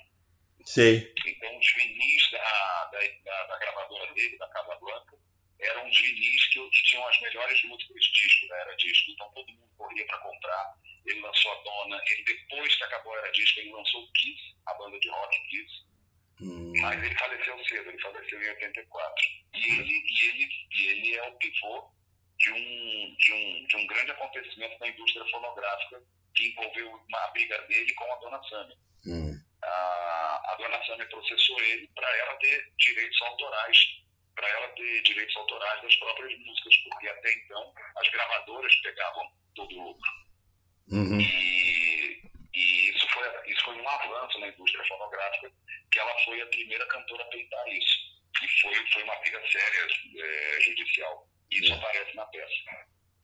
Sei. 0.65 1.13
Então, 1.25 1.57
os 1.57 1.73
vinis 1.73 2.31
da, 2.31 2.85
da, 2.91 2.99
da, 3.23 3.45
da 3.47 3.57
gravadora 3.59 4.13
dele, 4.13 4.37
da 4.37 4.47
Casa 4.49 4.75
Blanca, 4.75 5.17
eram 5.59 5.87
os 5.87 5.97
vinis 5.99 6.45
que, 6.47 6.69
que 6.69 6.83
tinham 6.83 7.07
as 7.07 7.21
melhores 7.21 7.63
músicas 7.63 8.03
de 8.03 8.11
disco 8.11 8.47
da 8.47 8.57
Era 8.57 8.75
Disco. 8.75 9.11
Então, 9.11 9.31
todo 9.31 9.47
mundo 9.53 9.69
corria 9.77 10.05
para 10.07 10.17
comprar. 10.19 10.75
Ele 11.05 11.21
lançou 11.21 11.51
a 11.51 11.55
Dona. 11.63 12.01
Ele, 12.07 12.23
depois 12.23 12.75
que 12.75 12.83
acabou 12.83 13.13
a 13.13 13.17
Era 13.19 13.31
Disco, 13.31 13.59
ele 13.59 13.71
lançou 13.71 14.03
o 14.03 14.11
Kiss, 14.13 14.41
a 14.65 14.73
banda 14.75 14.99
de 14.99 15.09
rock 15.09 15.47
Kiss. 15.49 15.85
Hum, 16.41 16.73
Mas 16.81 17.01
ele 17.03 17.15
faleceu 17.15 17.65
cedo, 17.65 17.89
ele 17.89 18.01
faleceu 18.01 18.41
em 18.41 18.49
84. 18.49 19.25
E 19.53 19.57
ele, 19.79 20.03
e 20.09 20.29
ele, 20.29 20.49
e 20.71 20.85
ele 20.87 21.15
é 21.15 21.23
o 21.29 21.37
pivô 21.37 21.89
de 22.37 22.51
um, 22.51 23.15
de, 23.17 23.31
um, 23.33 23.67
de 23.67 23.75
um 23.77 23.87
grande 23.87 24.11
acontecimento 24.11 24.77
na 24.79 24.87
indústria 24.89 25.25
fonográfica 25.31 26.03
que 26.35 26.49
envolveu 26.49 26.91
uma 27.07 27.27
briga 27.27 27.57
dele 27.67 27.93
com 27.93 28.11
a 28.11 28.15
Dona 28.17 28.43
Sâmia. 28.43 28.77
hum, 29.05 29.34
A, 29.65 30.41
a 30.51 30.55
Dona 30.55 30.83
Sâmia 30.85 31.05
processou 31.07 31.59
ele 31.59 31.87
para 31.95 32.17
ela 32.17 32.35
ter 32.37 32.71
direitos 32.77 33.21
autorais, 33.23 33.77
para 34.35 34.47
ela 34.49 34.67
ter 34.69 35.01
direitos 35.03 35.35
autorais 35.37 35.81
das 35.81 35.95
próprias 35.95 36.39
músicas, 36.39 36.75
porque 36.83 37.07
até 37.07 37.33
então 37.33 37.73
as 37.97 38.09
gravadoras 38.09 38.75
pegavam 38.81 39.31
todo 39.55 39.75
o 39.75 39.83
lucro. 39.89 40.11
uhum, 40.91 41.19
E, 41.19 42.21
e 42.53 42.89
isso, 42.91 43.07
foi, 43.09 43.51
isso 43.51 43.63
foi 43.65 43.75
um 43.81 43.89
avanço 43.89 44.39
na 44.39 44.47
indústria 44.49 44.85
fonográfica, 44.85 45.51
que 45.91 45.99
ela 45.99 46.17
foi 46.25 46.41
a 46.41 46.47
primeira 46.47 46.85
cantora 46.87 47.23
a 47.23 47.27
peitar 47.27 47.67
isso. 47.69 48.15
E 48.43 48.47
foi, 48.61 48.75
foi 48.91 49.03
uma 49.03 49.15
briga 49.17 49.41
séria 49.47 49.87
é, 50.19 50.61
judicial. 50.61 51.27
Isso 51.51 51.71
É. 51.73 51.75
aparece 51.77 52.15
na 52.15 52.25
peça. 52.25 52.53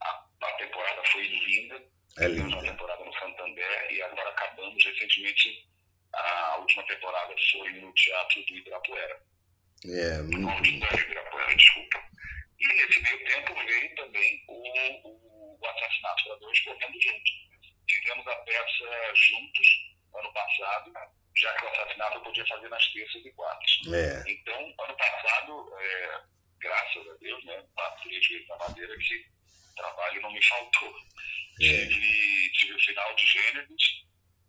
A, 0.02 0.26
a 0.44 0.52
temporada 0.54 1.04
foi 1.12 1.28
linda, 1.28 1.76
é 2.18 2.28
tivemos 2.30 2.54
uma 2.54 2.62
temporada 2.64 3.04
no 3.04 3.14
Santander 3.14 3.92
e 3.92 4.02
agora 4.02 4.30
acabamos 4.30 4.84
recentemente. 4.84 5.70
A 6.14 6.58
última 6.58 6.84
temporada 6.88 7.34
foi 7.52 7.70
no 7.74 7.94
Teatro 7.94 8.44
do 8.46 8.56
Ibirapuera. 8.58 9.22
É, 9.86 10.18
No 10.18 10.24
muito. 10.40 10.50
Auditório 10.50 11.00
Ibirapuera, 11.06 11.56
desculpa. 11.56 12.04
E 12.60 12.68
nesse 12.68 13.00
meio 13.02 13.26
tempo 13.26 13.54
veio 13.56 13.96
também 13.96 14.44
o, 14.48 15.58
o 15.60 15.68
Assassinato 15.68 16.24
para 16.26 16.36
Dois 16.38 16.60
correndo 16.60 17.02
junto. 17.02 17.32
Fizemos 17.90 18.28
a 18.28 18.36
peça 18.36 19.14
juntos 19.16 19.68
ano 20.16 20.34
passado, 20.34 20.94
já 21.38 21.54
que 21.56 21.66
o 21.66 21.70
assassinato 21.70 22.18
eu 22.18 22.22
podia 22.22 22.46
fazer 22.46 22.70
nas 22.70 22.88
terças 22.92 23.26
e 23.26 23.32
quartas. 23.32 23.72
É, 23.94 24.32
Então, 24.32 24.74
ano 24.80 24.96
passado, 24.98 25.74
é, 25.80 26.22
graças 26.60 27.08
a 27.10 27.14
Deus, 27.16 27.44
né, 27.46 27.64
bati 27.76 28.10
de 28.20 28.28
vez 28.28 28.48
na 28.48 28.58
madeira 28.58 28.98
que 28.98 29.26
trabalho 29.76 30.22
não 30.22 30.32
me 30.32 30.44
faltou. 30.44 30.94
é, 31.62 31.88
Tive, 31.88 32.52
tive 32.52 32.74
o 32.74 32.80
final 32.82 33.16
de 33.16 33.26
Gênesis 33.26 34.04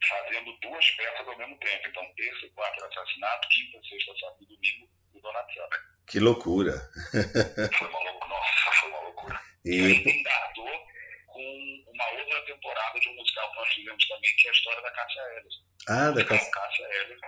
fazendo 0.09 0.53
duas 0.61 0.91
peças 0.93 1.27
ao 1.29 1.39
mesmo 1.39 1.59
tempo. 1.59 1.89
Então, 1.89 2.15
terça 2.17 2.47
e 2.47 2.51
quarta 2.51 2.77
era 2.85 2.89
assassinato, 2.89 3.49
quinta, 3.49 3.81
sexta, 3.89 4.13
sábado 4.21 4.39
e 4.43 4.47
domingo, 4.47 4.89
o 5.15 5.21
Donatello. 5.21 5.69
que 6.07 6.19
loucura. 6.21 6.73
Foi 7.79 7.89
uma 7.89 7.99
loucura. 8.01 8.29
Nossa, 8.29 8.73
foi 8.81 8.89
uma 8.91 9.01
loucura. 9.01 9.41
E 9.65 9.71
aí 9.73 9.93
E, 10.05 10.21
engatou 10.21 10.87
com 11.27 11.85
uma 11.95 12.11
outra 12.11 12.45
temporada 12.47 12.99
de 13.01 13.09
um 13.09 13.15
musical 13.15 13.51
que 13.51 13.57
nós 13.57 13.69
fizemos 13.75 14.09
também, 14.09 14.37
que 14.37 14.47
é 14.47 14.51
a 14.51 14.53
história 14.53 14.83
da 14.83 14.91
Cássia 14.91 15.21
Eller. 15.21 15.53
ah, 15.89 15.95
da 15.95 16.11
Musical 16.13 16.39
Cass... 16.39 16.51
Cássia 16.51 16.85
Eller, 17.03 17.19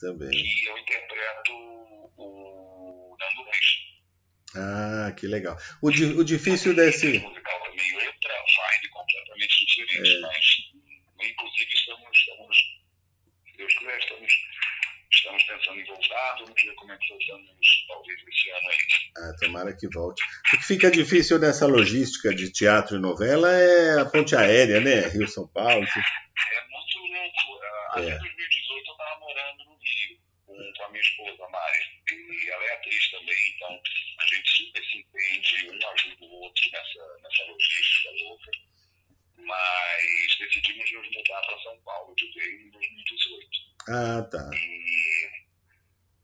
também. 0.00 0.30
que 0.30 0.64
eu 0.66 0.78
interpreto 0.78 1.52
o 2.16 3.16
Nando 3.20 3.44
Reis. 3.44 3.92
Ah, 4.54 5.12
que 5.12 5.26
legal. 5.26 5.56
O, 5.82 5.90
di- 5.90 6.04
o 6.14 6.24
difícil 6.24 6.74
desse. 6.74 7.18
musical 7.18 7.60
também 7.64 7.94
outra 8.06 8.34
vibe 8.34 8.88
completamente 8.90 9.66
diferente, 9.66 10.16
É. 10.16 10.20
mas 10.20 10.46
inclusive 11.26 11.72
estamos, 11.72 12.18
estamos 12.18 12.56
se 13.52 13.56
Deus 13.56 13.74
quiser, 13.74 13.98
estamos, 13.98 14.32
estamos 15.10 15.42
pensando 15.44 15.80
em 15.80 15.84
voltar, 15.84 16.36
vamos 16.38 16.62
ver 16.62 16.74
como 16.74 16.92
é 16.92 16.98
que 16.98 17.08
voltamos 17.08 17.84
talvez 17.86 18.20
esse 18.26 18.50
ano 18.50 18.68
aí. 18.68 18.78
Ah, 19.18 19.36
tomara 19.40 19.76
que 19.76 19.88
volte. 19.88 20.22
O 20.54 20.58
que 20.58 20.66
fica 20.66 20.90
difícil 20.90 21.38
nessa 21.38 21.66
logística 21.66 22.34
de 22.34 22.50
teatro 22.50 22.96
e 22.96 23.00
novela 23.00 23.50
é 23.52 24.00
a 24.00 24.04
ponte 24.06 24.34
aérea, 24.34 24.80
né? 24.80 25.08
Rio-São 25.08 25.46
Paulo. 25.48 25.84
É 25.84 26.68
muito 26.68 26.98
louco. 26.98 27.62
Ah, 27.62 27.98
Até 27.98 28.08
É. 28.08 28.18
2018 28.18 28.86
eu 28.86 28.92
estava 28.92 29.20
morando 29.20 29.64
no 29.64 29.78
Rio 29.78 30.18
com, 30.46 30.72
com 30.76 30.84
a 30.84 30.88
minha 30.90 31.02
esposa, 31.02 31.48
Mari. 31.48 32.02
E 32.10 32.50
ela 32.50 32.64
é 32.64 32.74
atriz 32.74 33.10
também, 33.10 33.36
então 33.54 33.80
a 34.18 34.26
gente 34.26 34.50
super 34.50 34.84
se 34.84 34.98
entende, 34.98 35.70
um 35.70 35.90
ajuda 35.90 36.24
o 36.24 36.32
outro 36.42 36.70
nessa, 36.72 37.18
nessa 37.22 37.44
logística 37.44 38.10
louca. 38.24 38.50
Mas 39.44 40.38
decidimos 40.38 40.92
nos 40.92 41.06
mudar 41.14 41.40
para 41.42 41.58
São 41.62 41.78
Paulo 41.82 42.14
de 42.14 42.32
vez 42.32 42.60
em 42.60 42.70
2018. 42.70 43.48
Ah, 43.88 44.22
tá. 44.30 44.50
E 44.54 45.30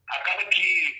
acaba 0.08 0.44
que 0.46 0.98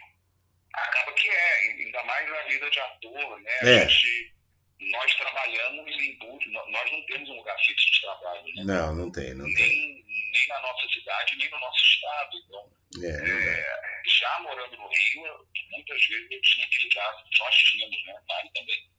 acaba 0.75 1.13
que 1.13 1.29
é, 1.29 1.59
ainda 1.73 2.03
mais 2.05 2.33
a 2.33 2.43
vida 2.45 2.71
de 2.71 2.81
ator, 2.81 3.41
né? 3.41 3.53
É. 3.63 3.89
Gente, 3.89 4.35
nós 4.81 5.15
trabalhamos 5.17 5.91
em 5.91 6.19
busca, 6.19 6.51
nós 6.51 6.93
não 6.93 7.07
temos 7.07 7.29
um 7.31 7.37
lugar 7.37 7.59
fixo 7.65 7.91
de 7.93 8.01
trabalho, 8.01 8.45
né? 8.55 8.65
Não, 8.65 8.95
não 8.95 9.11
tem, 9.11 9.35
não 9.35 9.45
tem. 9.45 9.55
nem, 9.55 10.05
nem 10.05 10.49
na 10.49 10.61
nossa 10.61 10.89
cidade, 10.89 11.37
nem 11.37 11.51
no 11.51 11.59
nosso 11.59 11.85
estado. 11.85 12.37
Então, 12.47 12.71
É, 13.03 13.09
é, 13.09 14.03
já 14.07 14.41
morando 14.41 14.77
no 14.77 14.89
Rio, 14.89 15.49
muitas 15.71 16.07
vezes 16.07 16.31
eu 16.31 16.43
tinha 16.43 16.67
que 16.69 16.89
lidar, 16.89 17.25
nós 17.39 17.55
tínhamos, 17.57 18.05
né? 18.05 18.21
Mari 18.29 18.51
também. 18.55 18.91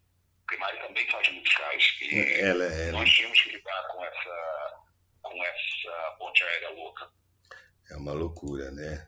Mari 0.57 0.77
também 0.79 1.09
faz 1.11 1.27
musicais. 1.29 1.83
E 2.01 2.19
ela, 2.41 2.65
ela 2.65 2.91
nós 2.93 3.09
tínhamos 3.09 3.41
que 3.41 3.49
lidar 3.51 3.87
com 3.87 4.03
essa, 4.05 4.73
com 5.21 5.43
essa 5.45 6.15
ponte 6.17 6.43
aérea 6.43 6.69
louca. 6.71 7.09
é 7.91 7.95
uma 7.97 8.13
loucura, 8.13 8.71
né? 8.71 9.07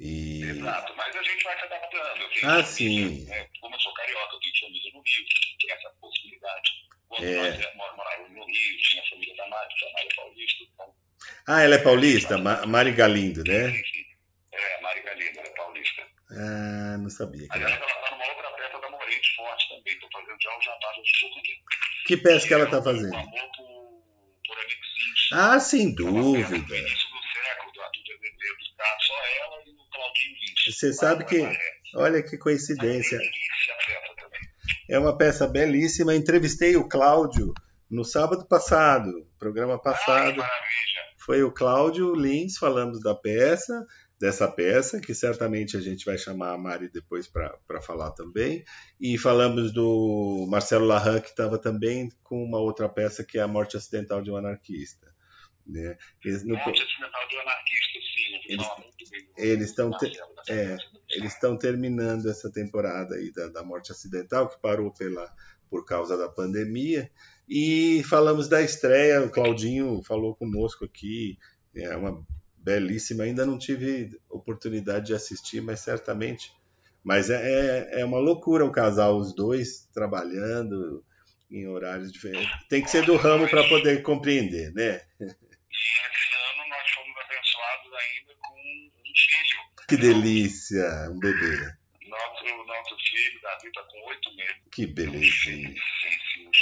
E 0.00 0.42
Exato, 0.42 0.94
mas 0.96 1.14
a 1.14 1.22
gente 1.22 1.44
vai 1.44 1.56
se 1.58 1.64
adaptando. 1.64 2.28
Tenho 2.34 2.50
Ah, 2.50 2.64
sim. 2.64 3.24
né? 3.26 3.48
Como 3.60 3.74
eu 3.74 3.80
sou 3.80 3.94
carioca, 3.94 4.34
eu 4.34 4.40
tenho 4.40 4.60
família 4.60 4.90
no 4.94 5.02
Rio, 5.02 5.24
tem 5.60 5.70
essa 5.72 5.90
possibilidade. 6.00 6.70
Quando 7.08 7.24
É. 7.24 7.36
nós 7.36 7.60
é, 7.64 7.74
mor- 7.74 7.96
morávamos 7.96 8.30
no 8.32 8.44
Rio, 8.46 8.78
tinha 8.78 9.02
a 9.02 9.06
família 9.08 9.36
da 9.36 9.48
Mari, 9.48 9.74
que 9.74 9.84
a 9.86 9.92
Mari 9.92 10.08
é 10.10 10.14
paulista. 10.16 10.64
Então, 10.64 10.94
ah, 11.46 11.60
ela 11.62 11.74
é 11.74 11.78
paulista, 11.78 12.38
Ma- 12.38 12.66
Mari 12.66 12.92
Galindo, 12.92 13.44
né? 13.44 13.68
enfim, 13.70 14.04
é, 14.52 14.80
Mari 14.80 15.02
Galindo, 15.02 15.38
ela 15.38 15.48
é 15.48 15.50
paulista. 15.52 16.02
Ah, 16.30 16.96
não 16.98 17.10
sabia. 17.10 17.46
Aliás, 17.50 17.76
ela 17.76 17.86
está 17.86 18.10
numa 18.10 18.26
outra 18.28 18.50
peça 18.52 18.78
da 18.80 18.90
Forte 19.36 19.68
também, 19.68 19.92
estou 19.94 20.08
fazendo 20.12 20.36
já 20.40 20.56
o 20.56 20.60
jabá 20.62 20.92
do 20.96 21.02
jogo 21.04 21.38
aqui. 21.38 21.52
Que 22.06 22.16
peça 22.16 22.46
que 22.46 22.54
ela 22.54 22.66
tá 22.70 22.78
O 22.78 22.84
fazendo? 22.84 23.14
amor 23.14 23.50
por, 23.56 24.02
por 24.46 24.56
Amigo 24.58 24.80
Sims. 24.84 25.32
Ah, 25.32 25.60
sem 25.60 25.94
dúvida. 25.94 26.46
início 26.46 27.08
do 27.10 27.22
século, 27.32 27.72
do 27.72 27.80
Arthur 27.82 28.02
de 28.04 28.12
Azevedo. 28.12 28.76
Tá 28.76 28.96
só 29.00 29.14
ela 29.14 29.56
e 29.66 29.70
o 29.70 29.90
Claudinho 29.90 30.34
Lins. 30.40 30.74
Você 30.76 30.92
sabe 30.92 31.24
que- 31.24 31.58
Olha 31.96 32.22
que 32.22 32.38
coincidência. 32.38 33.18
É 34.88 34.98
uma 34.98 35.16
peça 35.16 35.46
belíssima. 35.46 36.14
Entrevistei 36.14 36.76
o 36.76 36.88
Cláudio 36.88 37.52
no 37.90 38.04
sábado 38.04 38.46
passado, 38.48 39.10
programa 39.38 39.74
Ai, 39.74 39.80
passado. 39.80 40.36
maravilha. 40.36 41.02
Foi 41.18 41.42
o 41.42 41.52
Cláudio 41.52 42.14
Lins, 42.14 42.56
falamos 42.58 43.00
da 43.02 43.14
peça, 43.14 43.86
dessa 44.22 44.46
peça, 44.46 45.00
que 45.00 45.12
certamente 45.12 45.76
a 45.76 45.80
gente 45.80 46.04
vai 46.04 46.16
chamar 46.16 46.52
a 46.52 46.56
Mari 46.56 46.88
depois 46.88 47.26
para 47.26 47.82
falar 47.82 48.12
também. 48.12 48.64
E 49.00 49.18
falamos 49.18 49.72
do 49.72 50.46
Marcelo 50.48 50.86
Larran, 50.86 51.20
que 51.20 51.30
estava 51.30 51.58
também 51.58 52.08
com 52.22 52.40
uma 52.44 52.60
outra 52.60 52.88
peça, 52.88 53.24
que 53.24 53.36
é 53.36 53.42
A 53.42 53.48
Morte 53.48 53.76
Acidental 53.76 54.22
de 54.22 54.30
um 54.30 54.36
Anarquista. 54.36 55.12
Né? 55.66 55.96
Eles, 56.24 56.44
no- 56.44 56.54
Monte 56.54 56.82
Acidental 56.82 57.28
de 57.28 57.36
Anarquista, 57.38 57.98
sim. 57.98 59.28
Eles- 59.36 59.70
estão 59.70 59.90
te- 59.90 60.04
Marcelo, 60.06 60.34
da 60.36 60.54
é, 60.54 60.76
eles 61.10 61.32
estão 61.34 61.58
terminando 61.58 62.30
essa 62.30 62.48
temporada 62.50 63.16
aí 63.16 63.32
da, 63.32 63.48
da 63.48 63.64
Morte 63.64 63.90
Acidental, 63.90 64.48
que 64.48 64.60
parou 64.60 64.92
pela, 64.92 65.28
por 65.68 65.84
causa 65.84 66.16
da 66.16 66.28
pandemia. 66.28 67.10
E 67.48 68.04
falamos 68.08 68.46
da 68.48 68.62
estreia, 68.62 69.20
o 69.24 69.30
Claudinho 69.30 70.00
falou 70.04 70.36
conosco 70.36 70.84
aqui, 70.84 71.36
é 71.74 71.96
uma 71.96 72.24
belíssima, 72.62 73.24
ainda 73.24 73.44
não 73.44 73.58
tive 73.58 74.18
oportunidade 74.30 75.06
de 75.06 75.14
assistir, 75.14 75.60
mas 75.60 75.80
certamente. 75.80 76.52
Mas 77.04 77.30
é, 77.30 77.40
é, 77.94 78.00
é 78.00 78.04
uma 78.04 78.18
loucura 78.18 78.64
o 78.64 78.70
casal, 78.70 79.16
os 79.18 79.34
dois 79.34 79.88
trabalhando 79.92 81.04
em 81.50 81.66
horários 81.66 82.12
diferentes. 82.12 82.50
Tem 82.68 82.82
que 82.82 82.90
ser 82.90 83.04
do 83.04 83.16
ramo 83.16 83.48
para 83.48 83.68
poder 83.68 84.02
compreender, 84.02 84.72
né? 84.72 85.02
E 85.20 85.24
esse 85.24 85.28
ano 85.28 86.68
nós 86.68 86.90
fomos 86.90 87.16
abençoados 87.24 87.92
ainda 87.92 88.34
com 88.40 88.54
um 88.54 88.90
filho. 89.14 89.86
Que 89.88 89.96
delícia, 89.96 91.10
um 91.10 91.18
bebê. 91.18 91.56
Nosso, 92.08 92.44
nosso 92.66 92.96
filho, 93.10 93.40
Davi, 93.42 93.66
está 93.66 93.82
com 93.82 94.08
oito 94.08 94.36
meses. 94.36 94.56
Que 94.70 94.86
belezinha, 94.86 95.74
Felicíssimos. 95.74 96.58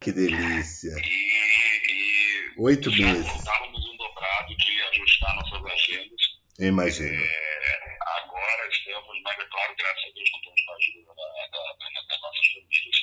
que 0.00 0.12
delícia. 0.12 0.94
E, 1.04 1.12
e 1.88 2.54
Oito 2.58 2.90
meses, 2.90 3.34
estávamos 3.34 3.80
um 3.88 3.96
dobrado 3.96 4.56
de 4.56 4.81
ajustar 4.92 5.34
nossas 5.36 5.64
agendas. 5.64 6.22
imagino. 6.58 7.22
É, 7.24 7.98
agora 8.18 8.68
estamos, 8.68 9.22
mas 9.24 9.38
é 9.38 9.44
claro, 9.46 9.74
graças 9.78 10.04
a 10.04 10.12
Deus, 10.14 10.30
contamos 10.30 10.60
com 10.62 10.72
a 10.72 10.76
ajuda 10.76 11.14
da, 11.14 11.46
da, 11.48 11.72
da, 11.72 12.06
das 12.08 12.20
nossas 12.20 12.46
famílias 12.52 12.96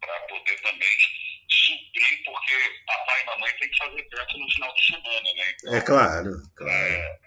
para 0.00 0.20
poder 0.26 0.60
também 0.62 0.88
suprir, 1.48 2.24
porque 2.24 2.52
papai 2.86 3.22
e 3.22 3.26
mamãe 3.26 3.52
têm 3.58 3.70
que 3.70 3.76
fazer 3.76 4.08
festa 4.10 4.38
no 4.38 4.50
final 4.50 4.74
de 4.74 4.86
semana, 4.86 5.32
né? 5.36 5.54
Então, 5.54 5.74
É 5.74 5.80
claro, 5.80 6.30
claro. 6.56 6.72
é, 6.72 7.18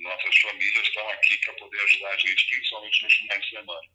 nossas 0.00 0.38
famílias 0.38 0.86
estão 0.88 1.08
aqui 1.10 1.38
para 1.44 1.54
poder 1.54 1.80
ajudar 1.80 2.08
a 2.10 2.16
gente, 2.18 2.48
principalmente 2.48 3.02
nos 3.04 3.14
finais 3.14 3.42
de 3.44 3.50
semana. 3.50 3.88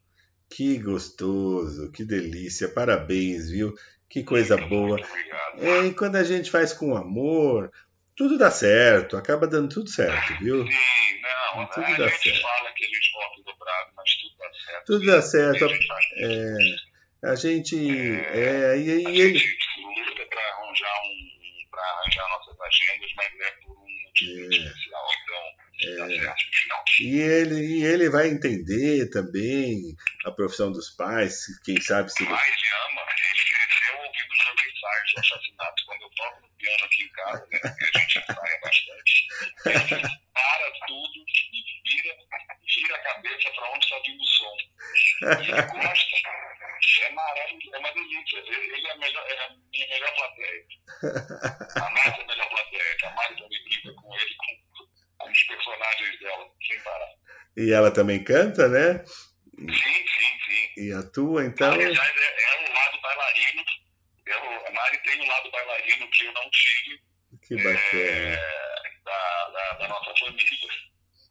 Que 0.50 0.78
gostoso, 0.78 1.92
que 1.92 2.06
delícia. 2.06 2.70
Parabéns, 2.70 3.50
viu? 3.50 3.74
Que 4.10 4.24
coisa 4.24 4.56
Muito, 4.58 4.70
boa. 4.70 4.98
Muito. 4.98 5.66
É, 5.66 5.86
e 5.88 5.94
quando 5.96 6.18
a 6.18 6.24
gente 6.24 6.52
faz 6.52 6.72
com 6.72 6.96
amor, 6.96 7.72
tudo 8.16 8.38
dá 8.38 8.51
certo, 8.51 9.18
acaba 9.18 9.47
dando 9.47 9.74
tudo 9.74 9.89
certo, 9.89 10.38
viu? 10.39 10.66
Sim, 10.66 11.22
não, 11.22 11.66
Tudo 11.68 11.86
a 11.86 11.97
dá 11.97 12.07
gente 12.07 12.24
certo. 12.24 12.41
fala 12.41 12.72
que 12.74 12.84
a 12.86 12.88
gente 12.88 13.11
volta 13.14 13.39
o 13.39 13.43
dobrado, 13.43 13.91
mas 13.95 14.09
tudo 14.16 14.36
dá 14.38 14.51
certo. 14.53 14.86
Tudo 14.86 15.05
dá 15.05 15.22
certo. 15.22 15.66
A 15.66 17.28
É, 17.28 17.32
a 17.32 17.36
gente. 17.36 17.76
É, 17.76 18.78
e, 18.78 18.91
A 19.07 19.09
e 19.09 19.22
ele. 19.22 19.38
gente 19.39 19.57
luta 19.82 20.26
para 20.30 20.41
arranjar 20.41 21.01
um, 21.03 21.80
arranjar 21.80 22.30
nossas 22.30 22.59
agendas, 22.61 23.11
mas 23.16 23.28
é 23.39 23.51
por 23.64 23.78
um 23.78 24.03
motivo 24.05 24.41
É. 24.41 24.57
especial. 24.57 25.07
Então, 25.24 25.97
dá 25.97 26.07
certo 26.07 26.45
no 26.45 26.57
final. 26.57 26.84
E 27.01 27.20
ele, 27.20 27.55
e 27.55 27.84
ele 27.86 28.09
vai 28.09 28.28
entender 28.28 29.09
também 29.09 29.95
a 30.26 30.32
profissão 30.32 30.72
dos 30.72 30.89
pais, 30.91 31.45
quem 31.66 31.80
sabe 31.82 32.11
se. 32.11 32.24
Mas 32.24 32.47
ele 32.47 32.57
ama, 32.89 33.01
ele 33.01 33.43
cresceu 33.43 33.97
ouvindo 33.97 34.32
os 34.34 34.76
ensaios 34.76 35.09
de 35.09 35.20
assassinato. 35.20 35.84
Quando 35.86 36.01
eu 36.03 36.09
toco 36.16 36.41
no 36.41 36.49
piano 36.57 36.86
aqui 36.86 37.03
em 37.03 37.09
casa, 37.24 37.48
né, 37.52 37.60
a 37.64 38.00
gente 38.00 38.20
ensaia 38.20 38.60
bastante, 38.62 39.28
ele 39.66 40.24
para 40.34 40.72
tudo 40.88 41.26
e 41.54 41.64
vira, 41.84 42.16
vira 42.76 42.95
a 42.95 43.00
cabeça 43.00 43.52
para 43.52 43.72
onde 43.72 43.86
está 43.86 44.00
vindo 44.06 44.22
o 44.22 44.26
som. 44.26 44.58
E 45.41 45.52
ele 45.52 45.62
gosta. 45.62 46.18
É 47.02 47.10
maravilhoso, 47.12 47.76
é 47.76 47.80
uma 47.80 47.91
delícia. 47.94 48.38
Ele, 48.40 48.88
é, 48.88 48.91
a 48.91 48.98
melhor, 48.98 49.26
é 49.28 49.45
a 49.45 49.50
minha 49.72 49.88
melhor 49.88 50.16
plateia. 50.16 50.66
A 51.76 51.90
Márcia 51.90 52.22
é 52.22 52.24
a 52.24 52.28
melhor 52.28 52.50
plateia, 52.50 52.98
a 53.04 53.10
Mari 53.12 53.36
também 53.38 53.64
brinca 53.64 53.94
com 54.02 54.16
ele, 54.16 54.36
com, 54.36 54.86
com 55.18 55.32
os 55.32 55.44
personagens 55.44 56.20
dela, 56.20 56.50
sem 56.68 56.80
parar. 56.82 57.14
E 57.56 57.72
ela 57.72 57.91
também 57.91 58.24
canta, 58.24 58.68
né? 58.68 59.04
Sim, 59.06 59.68
sim, 59.70 60.40
sim. 60.45 60.82
E 60.82 60.91
atua, 60.91 61.45
então. 61.45 61.72
Aliás, 61.72 61.98
é, 61.98 62.02
é 62.02 62.70
o 62.70 62.74
lado 62.74 63.02
bailarino. 63.02 63.64
É 64.26 64.38
o, 64.38 64.68
a 64.68 64.72
Mari 64.72 64.98
tem 65.04 65.22
o 65.22 65.28
lado 65.28 65.52
bailarino 65.52 66.10
que 66.10 66.26
eu 66.26 66.34
não 66.34 66.50
tive 66.50 67.02
Que 67.41 67.52
bacana. 67.64 68.38
da, 69.06 69.49
da, 69.53 69.77
da 69.80 69.88
nossa 69.88 70.14
família. 70.19 70.69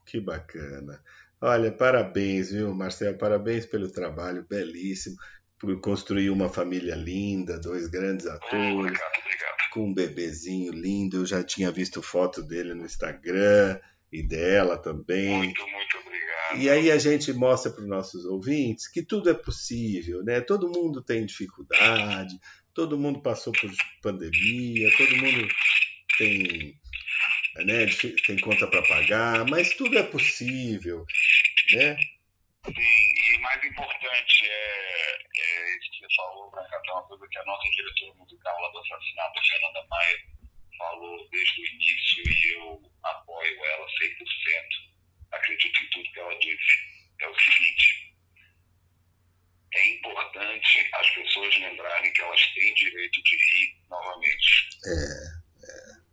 Que 0.07 0.21
bacana. 0.21 1.03
Olha, 1.41 1.73
parabéns, 1.73 2.51
viu, 2.53 2.73
Marcelo? 2.75 3.19
Parabéns 3.19 3.67
pelo 3.67 3.91
trabalho 3.91 4.47
belíssimo, 4.49 5.17
por 5.59 5.81
construir 5.81 6.31
uma 6.31 6.49
família 6.49 6.95
linda, 6.95 7.59
dois 7.59 7.89
grandes 7.89 8.27
atores, 8.27 8.77
Obrigado, 8.77 9.19
obrigado. 9.19 9.71
com 9.73 9.87
um 9.87 9.95
bebezinho 9.95 10.73
lindo. 10.73 11.19
Eu 11.19 11.27
já 11.27 11.43
tinha 11.43 11.71
visto 11.71 12.03
foto 12.03 12.43
dele 12.43 12.75
no 12.75 12.85
Instagram 12.85 13.79
e 14.13 14.23
dela 14.23 14.77
também. 14.79 15.31
Muito, 15.39 15.63
muito 15.67 15.99
obrigado. 15.99 16.59
E 16.61 16.69
aí 16.69 16.91
a 16.91 16.99
gente 16.99 17.33
mostra 17.33 17.73
para 17.73 17.83
os 17.83 17.89
nossos 17.89 18.25
ouvintes 18.27 18.87
que 18.87 19.03
tudo 19.03 19.31
é 19.31 19.35
possível, 19.35 20.23
né? 20.23 20.41
Todo 20.41 20.69
mundo 20.69 21.03
tem 21.03 21.25
dificuldade, 21.25 22.39
todo 22.75 22.99
mundo 22.99 23.23
passou 23.23 23.53
por 23.53 23.71
pandemia, 24.03 24.91
todo 24.99 25.17
mundo 25.17 25.49
tem, 26.23 26.81
né, 27.65 27.87
tem 28.27 28.39
conta 28.39 28.67
para 28.69 28.83
pagar, 28.83 29.45
mas 29.49 29.75
tudo 29.75 29.99
é 29.99 30.03
possível, 30.05 31.05
né? 31.73 31.97
Sim, 32.65 33.35
e 33.35 33.39
mais 33.41 33.65
importante 33.65 34.47
é, 34.47 35.19
é 35.37 35.79
isso 35.79 35.91
que 35.91 35.99
você 35.99 36.15
falou, 36.17 36.51
Branca, 36.51 36.81
é 36.87 36.93
uma 36.93 37.03
coisa 37.09 37.27
que 37.29 37.39
a 37.39 37.45
nossa 37.45 37.69
diretora 37.71 38.15
musical 38.15 38.61
lá 38.61 38.69
do 38.69 38.79
assassinato, 38.79 39.39
a 39.39 39.43
Fernanda 39.43 39.87
Maia, 39.91 40.19
falou 40.79 41.29
desde 41.31 41.61
o 41.61 41.67
início 41.67 42.23
e 42.25 42.55
eu 42.55 42.93
apoio 43.03 43.65
ela 43.65 43.87
100%. 43.87 43.93
Acredito 45.33 45.81
em 45.81 45.91
tudo 45.91 46.13
que 46.13 46.21
ela 46.21 46.39
disse. 46.39 47.03
É 47.21 47.29
o 47.29 47.41
seguinte: 47.41 48.15
é 49.75 49.89
importante 49.95 50.91
as 50.95 51.11
pessoas 51.11 51.59
lembrarem 51.59 52.13
que 52.13 52.23
elas 52.23 52.47
têm 52.55 52.75
direito 52.75 53.23
de 53.23 53.37
rir 53.37 53.77
novamente. 53.89 54.69
É, 54.87 55.42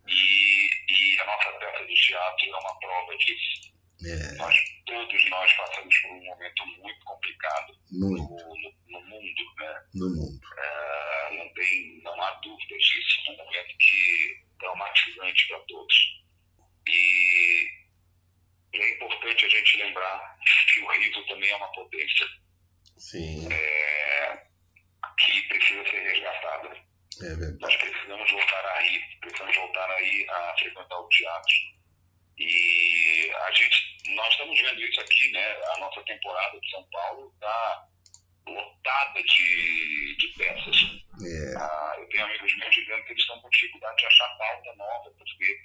E, 0.09 0.69
e 0.91 1.19
a 1.21 1.25
nossa 1.25 1.51
peça 1.59 1.85
de 1.85 1.93
teatro 1.93 2.45
é 2.49 2.57
uma 2.57 2.79
prova 2.79 3.17
disso. 3.17 3.71
é, 4.05 4.35
Nós, 4.37 4.55
todos 4.85 5.29
nós 5.29 5.53
passamos 5.53 5.97
por 5.99 6.11
um 6.11 6.23
momento 6.25 6.65
muito 6.65 7.05
complicado 7.05 7.73
no, 7.91 8.07
muito 8.09 8.23
no, 8.29 8.99
no 8.99 9.01
mundo, 9.07 9.55
né? 9.57 9.81
no 9.95 10.09
mundo. 10.09 10.39
Ah, 10.57 11.29
não, 11.33 11.53
tem, 11.53 12.01
não 12.03 12.21
há 12.21 12.31
dúvida 12.43 12.75
disso. 12.77 13.19
É 13.27 13.31
um 13.31 13.37
momento 13.37 13.77
que 13.77 14.43
traumatizante 14.59 15.47
para 15.47 15.59
todos. 15.67 15.95
E, 16.87 17.67
e 18.73 18.77
é 18.81 18.95
importante 18.95 19.45
a 19.45 19.49
gente 19.49 19.77
lembrar 19.77 20.37
que 20.73 20.79
o 20.81 20.91
riso 20.91 21.25
também 21.27 21.49
é 21.49 21.55
uma 21.55 21.71
potência 21.71 22.25
Sim, 22.97 23.47
é, 23.53 24.43
que 25.19 25.41
precisa 25.43 25.83
ser 25.89 25.99
resgatada. 26.01 26.69
É 27.21 27.35
verdade. 27.35 27.57
Nós 27.59 27.75
precisamos 27.75 28.31
voltar 28.31 28.65
a 28.65 28.81
rir, 28.81 29.01
precisamos 29.21 29.55
voltar 29.55 29.89
aí 29.91 30.25
a 30.29 30.55
frequentar 30.57 30.99
o 30.99 31.09
teatro. 31.09 31.53
E 32.37 33.31
a 33.35 33.51
gente, 33.51 34.15
nós 34.15 34.29
estamos 34.31 34.57
vendo 34.61 34.81
isso 34.81 35.01
aqui, 35.01 35.31
né? 35.31 35.45
A 35.75 35.79
nossa 35.79 36.01
temporada 36.03 36.59
de 36.59 36.71
São 36.71 36.83
Paulo 36.91 37.31
está 37.33 37.85
lotada 38.47 39.21
de, 39.23 40.15
de 40.17 40.27
peças. 40.37 40.77
É, 41.21 41.57
Ah, 41.57 41.95
eu 41.99 42.07
tenho 42.09 42.25
amigos 42.25 42.57
meus 42.57 42.73
dizendo 42.75 43.03
que 43.03 43.11
eles 43.11 43.21
estão 43.21 43.41
com 43.41 43.49
dificuldade 43.49 43.97
de 43.97 44.05
achar 44.05 44.37
pauta 44.37 44.75
nova, 44.77 45.11
porque 45.17 45.57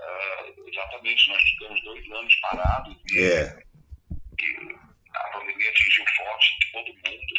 ah, 0.00 0.46
exatamente 0.66 1.28
nós 1.30 1.42
ficamos 1.42 1.82
dois 1.84 2.10
anos 2.10 2.34
parados 2.40 2.96
e, 3.12 3.22
é, 3.22 3.62
e 4.40 4.74
a 5.14 5.28
pandemia 5.30 5.70
atingiu 5.70 6.04
forte 6.16 6.72
todo 6.72 6.86
mundo, 6.86 7.34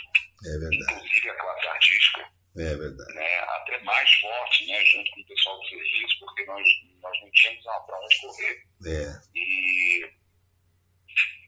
é 0.46 0.50
verdade. 0.58 0.78
inclusive 0.78 1.30
a 1.30 1.36
classe 1.36 1.68
artística. 1.68 2.40
É 2.58 2.76
verdade. 2.76 3.14
né, 3.14 3.38
até 3.42 3.80
mais 3.84 4.12
forte, 4.16 4.66
né, 4.66 4.84
junto 4.86 5.12
com 5.12 5.22
o 5.22 5.26
pessoal 5.28 5.60
do 5.62 5.70
serviço, 5.70 6.20
porque 6.20 6.46
nós, 6.46 6.68
nós 7.00 7.22
não 7.22 7.32
tínhamos 7.32 7.64
para 7.64 8.00
onde 8.04 8.18
correr. 8.20 8.64
É, 8.88 9.22
E, 9.36 10.12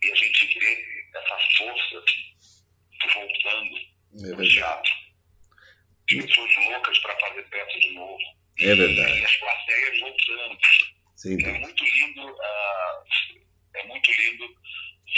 e 0.03 0.11
a 0.11 0.15
gente 0.15 0.59
vê 0.59 0.85
essa 1.15 1.37
força 1.57 2.03
voltando 3.13 3.77
é 3.77 3.81
no 4.13 4.37
verdade. 4.37 4.53
teatro. 4.53 4.91
As 6.11 6.25
pessoas 6.25 6.55
loucas 6.67 6.99
para 6.99 7.19
fazer 7.19 7.43
peça 7.49 7.79
de 7.79 7.91
novo. 7.93 8.17
É 8.59 8.75
verdade. 8.75 9.19
E 9.19 9.25
as 9.25 9.35
plateias 9.37 9.99
voltando. 9.99 10.57
Sem 11.15 11.33
É 11.33 11.37
dúvida. 11.37 11.59
muito 11.59 11.83
lindo, 11.83 12.37
ah, 12.41 13.03
é 13.75 13.83
muito 13.87 14.11
lindo 14.11 14.47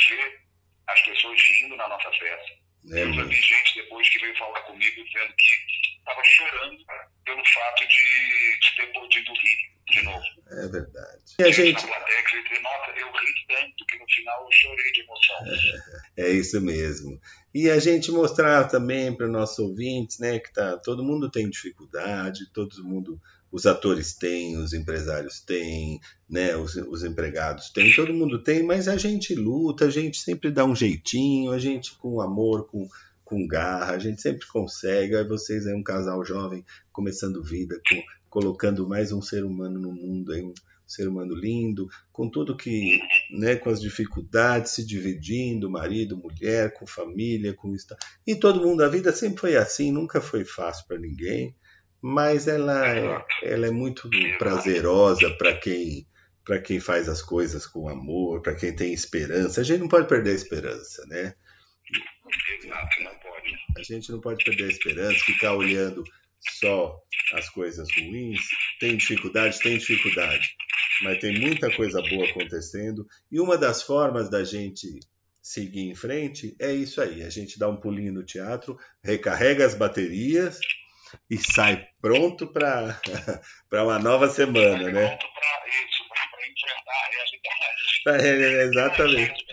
ver 0.09 0.41
as 0.87 1.01
pessoas 1.01 1.41
rindo 1.41 1.75
na 1.75 1.87
nossa 1.87 2.11
festa. 2.11 2.63
É 2.91 2.99
Eu 3.03 3.13
já 3.13 3.23
muito. 3.23 3.29
vi 3.29 3.41
gente 3.41 3.75
depois 3.75 4.09
que 4.09 4.19
veio 4.19 4.37
falar 4.37 4.61
comigo 4.63 5.03
dizendo 5.05 5.33
que 5.37 5.97
estava 5.99 6.21
chorando 6.25 6.77
pelo 7.23 7.45
fato 7.45 7.87
de, 7.87 8.59
de 8.59 8.75
ter 8.75 8.87
podido 8.91 9.31
rir 9.33 9.73
de 9.87 10.01
novo. 10.03 10.25
É 10.51 10.67
verdade. 10.67 11.23
E 11.39 11.43
a 11.43 11.51
gente. 11.51 11.81
Na 11.81 11.87
plateia 11.87 12.23
que 12.25 12.43
dizer, 12.43 12.59
nossa, 12.61 12.91
eu 12.91 13.09
ri 13.13 13.33
tanto 13.47 13.85
que 13.85 13.97
no 13.97 14.05
final 14.11 14.43
eu 14.43 14.51
chorei 14.51 14.91
de 14.91 15.01
emoção. 15.01 15.37
É 16.17 16.29
isso 16.53 16.61
mesmo. 16.61 17.19
E 17.53 17.69
a 17.69 17.79
gente 17.79 18.11
mostrar 18.11 18.65
também 18.67 19.15
para 19.15 19.25
os 19.25 19.31
nossos 19.31 19.59
ouvintes, 19.59 20.19
né, 20.19 20.39
que 20.39 20.51
tá, 20.53 20.77
todo 20.77 21.03
mundo 21.03 21.29
tem 21.29 21.49
dificuldade, 21.49 22.49
todo 22.53 22.83
mundo, 22.83 23.19
os 23.51 23.65
atores 23.65 24.13
têm, 24.13 24.57
os 24.57 24.73
empresários 24.73 25.39
têm, 25.39 25.99
né, 26.29 26.55
os, 26.55 26.75
os 26.75 27.03
empregados 27.03 27.69
têm, 27.69 27.93
todo 27.95 28.13
mundo 28.13 28.41
tem, 28.43 28.63
mas 28.63 28.87
a 28.87 28.97
gente 28.97 29.35
luta, 29.35 29.85
a 29.85 29.89
gente 29.89 30.17
sempre 30.17 30.51
dá 30.51 30.65
um 30.65 30.75
jeitinho, 30.75 31.51
a 31.51 31.59
gente 31.59 31.95
com 31.97 32.21
amor, 32.21 32.67
com, 32.67 32.87
com 33.23 33.47
garra, 33.47 33.93
a 33.93 33.99
gente 33.99 34.21
sempre 34.21 34.47
consegue. 34.47 35.15
Aí 35.15 35.27
vocês 35.27 35.65
é 35.67 35.75
um 35.75 35.83
casal 35.83 36.23
jovem 36.25 36.65
começando 36.91 37.43
vida, 37.43 37.79
com- 37.87 38.03
colocando 38.29 38.87
mais 38.87 39.11
um 39.11 39.21
ser 39.21 39.43
humano 39.43 39.79
no 39.79 39.91
mundo, 39.91 40.31
aí, 40.33 40.41
um 40.41 40.53
ser 40.93 41.07
humano 41.07 41.35
lindo, 41.35 41.87
com 42.11 42.29
tudo 42.29 42.55
que 42.55 42.99
né, 43.31 43.55
com 43.55 43.69
as 43.69 43.81
dificuldades, 43.81 44.71
se 44.71 44.85
dividindo, 44.85 45.69
marido, 45.69 46.17
mulher, 46.17 46.73
com 46.73 46.85
família, 46.85 47.53
com 47.53 47.73
isso. 47.73 47.87
E 48.25 48.35
todo 48.35 48.61
mundo, 48.61 48.83
a 48.83 48.89
vida 48.89 49.11
sempre 49.11 49.39
foi 49.39 49.55
assim, 49.55 49.91
nunca 49.91 50.21
foi 50.21 50.45
fácil 50.45 50.85
para 50.87 50.99
ninguém, 50.99 51.55
mas 52.01 52.47
ela 52.47 52.87
é, 52.87 53.25
ela 53.43 53.67
é 53.67 53.71
muito 53.71 54.09
prazerosa 54.37 55.29
para 55.37 55.55
quem 55.57 56.07
para 56.45 56.59
quem 56.59 56.79
faz 56.79 57.07
as 57.07 57.21
coisas 57.21 57.65
com 57.65 57.87
amor, 57.87 58.41
para 58.41 58.53
quem 58.53 58.75
tem 58.75 58.93
esperança. 58.93 59.61
A 59.61 59.63
gente 59.63 59.79
não 59.79 59.87
pode 59.87 60.07
perder 60.09 60.31
a 60.31 60.35
esperança, 60.35 61.05
né? 61.07 61.33
Exato, 62.61 63.03
não 63.03 63.15
pode. 63.19 63.55
A 63.77 63.83
gente 63.83 64.11
não 64.11 64.19
pode 64.19 64.43
perder 64.43 64.65
a 64.65 64.69
esperança, 64.69 65.19
ficar 65.19 65.53
olhando 65.53 66.03
só 66.59 66.99
as 67.33 67.49
coisas 67.49 67.87
ruins. 67.95 68.41
Tem 68.79 68.97
dificuldade, 68.97 69.59
tem 69.59 69.77
dificuldade, 69.77 70.55
mas 71.03 71.19
tem 71.19 71.39
muita 71.39 71.73
coisa 71.75 72.01
boa 72.01 72.27
acontecendo. 72.29 73.07
E 73.31 73.39
uma 73.39 73.57
das 73.57 73.83
formas 73.83 74.29
da 74.29 74.43
gente 74.43 74.99
seguir 75.41 75.81
em 75.89 75.95
frente 75.95 76.55
é 76.59 76.71
isso 76.71 77.01
aí: 77.01 77.23
a 77.23 77.29
gente 77.29 77.59
dá 77.59 77.67
um 77.69 77.77
pulinho 77.77 78.13
no 78.13 78.23
teatro, 78.23 78.77
recarrega 79.03 79.65
as 79.65 79.75
baterias 79.75 80.59
e 81.29 81.37
sai 81.37 81.87
pronto 82.01 82.47
para 82.47 82.99
uma 83.83 83.99
nova 83.99 84.29
semana, 84.29 84.89
né? 84.89 85.07
Pronto 85.07 85.33
para 85.33 85.67
isso, 85.67 86.03
para 86.09 86.25
enfrentar 86.49 86.97
a 87.03 87.09
realidade. 87.11 88.01
Pra- 88.03 88.17
é, 88.57 88.63
Exatamente. 88.63 89.45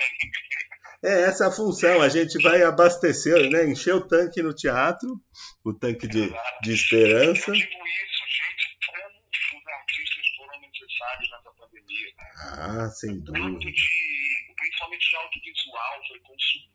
É 1.03 1.23
essa 1.23 1.49
a 1.49 1.51
função, 1.51 2.03
a 2.03 2.11
gente 2.11 2.39
vai 2.43 2.63
abastecer, 2.63 3.51
né? 3.51 3.65
encher 3.65 3.95
o 3.95 4.07
tanque 4.07 4.43
no 4.43 4.53
teatro, 4.53 5.19
o 5.65 5.73
tanque 5.73 6.07
de, 6.07 6.31
de 6.63 6.75
esperança. 6.75 7.51
Eu 7.51 7.55
digo 7.55 7.87
isso, 7.89 8.23
gente, 8.29 8.77
como 8.87 9.59
os 9.59 9.67
artistas 9.67 10.27
foram 10.37 10.61
necessários 10.61 11.31
nessa 11.31 11.51
pandemia. 11.57 12.13
Ah, 12.43 12.89
sem 12.91 13.21
dúvida. 13.21 13.59
de, 13.59 14.55
principalmente 14.57 15.11
de 15.11 15.17
audiovisual, 15.17 16.01
foi 16.09 16.19
consumido. 16.21 16.71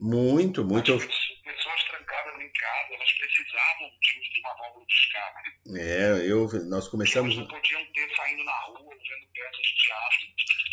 Muito, 0.00 0.64
muito. 0.64 0.94
As 0.94 1.04
pessoas 1.62 1.84
trancadas 1.84 2.40
em 2.40 2.50
casa, 2.52 2.94
elas 2.94 3.12
precisavam 3.12 3.90
de, 4.00 4.40
uma 4.40 4.54
válvula 4.56 4.86
de 4.86 4.94
escape. 4.94 5.52
É, 5.78 6.30
eu, 6.30 6.48
nós 6.68 6.88
começamos. 6.88 7.34
Elas 7.34 7.48
não 7.48 7.56
podiam 7.56 7.80
ter 7.92 8.16
saindo 8.16 8.44
na 8.44 8.60
rua, 8.66 8.78
vendo 8.78 9.32
peças 9.32 9.62
de 9.62 9.74
teatro, 9.76 10.18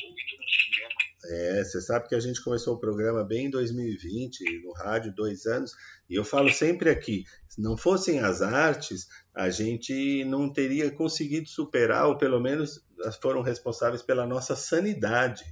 ou 0.03 0.10
indo 0.11 0.38
no 0.38 0.49
cinema. 0.49 0.99
É, 1.26 1.64
você 1.64 1.82
sabe 1.82 2.07
que 2.07 2.16
a 2.16 2.20
gente 2.20 2.44
começou 2.44 2.76
o 2.76 2.80
programa 2.80 3.24
bem 3.24 3.45
em 3.45 3.49
2020, 3.49 4.61
no 4.64 4.74
rádio, 4.74 5.14
dois 5.14 5.45
anos, 5.45 5.74
e 6.10 6.16
eu 6.16 6.24
falo 6.24 6.49
sempre 6.49 6.90
aqui: 6.90 7.24
se 7.48 7.61
não 7.61 7.78
fossem 7.78 8.20
as 8.20 8.41
artes, 8.41 9.07
a 9.36 9.49
gente 9.49 10.24
não 10.26 10.52
teria 10.52 10.90
conseguido 10.91 11.48
superar, 11.48 12.07
ou 12.07 12.18
pelo 12.18 12.40
menos 12.40 12.84
foram 13.22 13.41
responsáveis 13.41 14.02
pela 14.02 14.26
nossa 14.26 14.56
sanidade. 14.56 15.44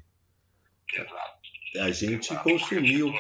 Exato. 0.94 1.38
A 1.80 1.92
gente 1.92 2.32
Exato. 2.32 2.50
consumiu. 2.50 3.14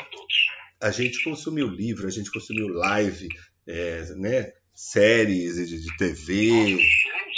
A 0.82 0.92
gente 0.92 1.24
consumiu 1.24 1.68
livro, 1.68 2.08
a 2.08 2.12
gente 2.12 2.32
consumiu 2.32 2.68
live, 2.68 3.28
é, 3.68 4.02
né, 4.16 4.54
séries 4.74 5.56
de, 5.56 5.82
de 5.82 5.98
TV. 5.98 6.50
Shows, 6.50 6.82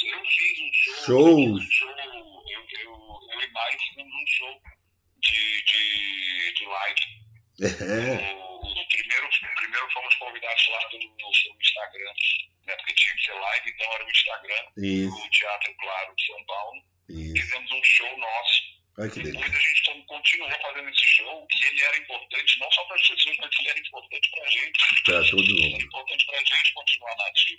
eu 0.06 0.26
fiz 0.26 0.76
show. 0.76 1.06
Shows. 1.06 1.64
Show 1.64 1.90
eu, 1.90 2.60
eu, 2.84 3.00
e 3.72 4.02
um 4.02 4.60
de, 5.20 5.64
de, 5.64 6.54
de 6.54 6.66
live. 6.66 7.20
É, 7.62 8.34
O, 8.36 8.88
primeiro, 8.88 9.30
primeiro 9.56 9.92
fomos 9.92 10.16
convidados 10.16 10.68
lá 10.70 10.90
pelo, 10.90 11.10
pelo 11.16 11.32
Instagram, 11.62 12.14
né? 12.68 12.76
Porque 12.78 12.94
tinha 12.94 13.14
que 13.16 13.24
ser 13.26 13.34
live, 13.34 13.70
então 13.70 13.94
era 13.94 14.06
o 14.06 14.10
Instagram, 14.10 14.66
isso, 14.78 15.18
o 15.18 15.30
Teatro 15.30 15.76
Claro 15.80 16.16
de 16.16 16.26
São 16.26 16.46
Paulo. 16.46 16.82
isso. 17.10 17.36
Fizemos 17.36 17.72
um 17.72 17.84
show 17.84 18.18
nosso. 18.18 18.79
Que 19.08 19.24
Depois 19.24 19.46
a 19.46 19.60
gente 19.60 19.84
como- 19.86 20.06
continuou 20.06 20.50
fazendo 20.62 20.90
esse 20.90 21.04
show 21.08 21.48
e 21.50 21.68
ele 21.68 21.82
era 21.84 21.98
importante 22.00 22.60
não 22.60 22.72
só 22.72 22.84
para 22.86 22.96
as 22.96 23.08
pessoas, 23.08 23.38
mas 23.40 23.50
ele 23.60 23.70
era 23.70 23.80
importante 23.80 24.30
para 24.32 24.44
a 24.44 24.50
gente. 24.50 24.80
Para 25.06 25.30
todo 25.30 25.44
Era 25.44 25.70
mundo, 25.70 25.82
importante 25.84 26.26
para 26.26 26.36
a 26.36 26.40
gente 26.44 26.74
continuar 26.74 27.16
na 27.16 27.24
ativa. 27.28 27.58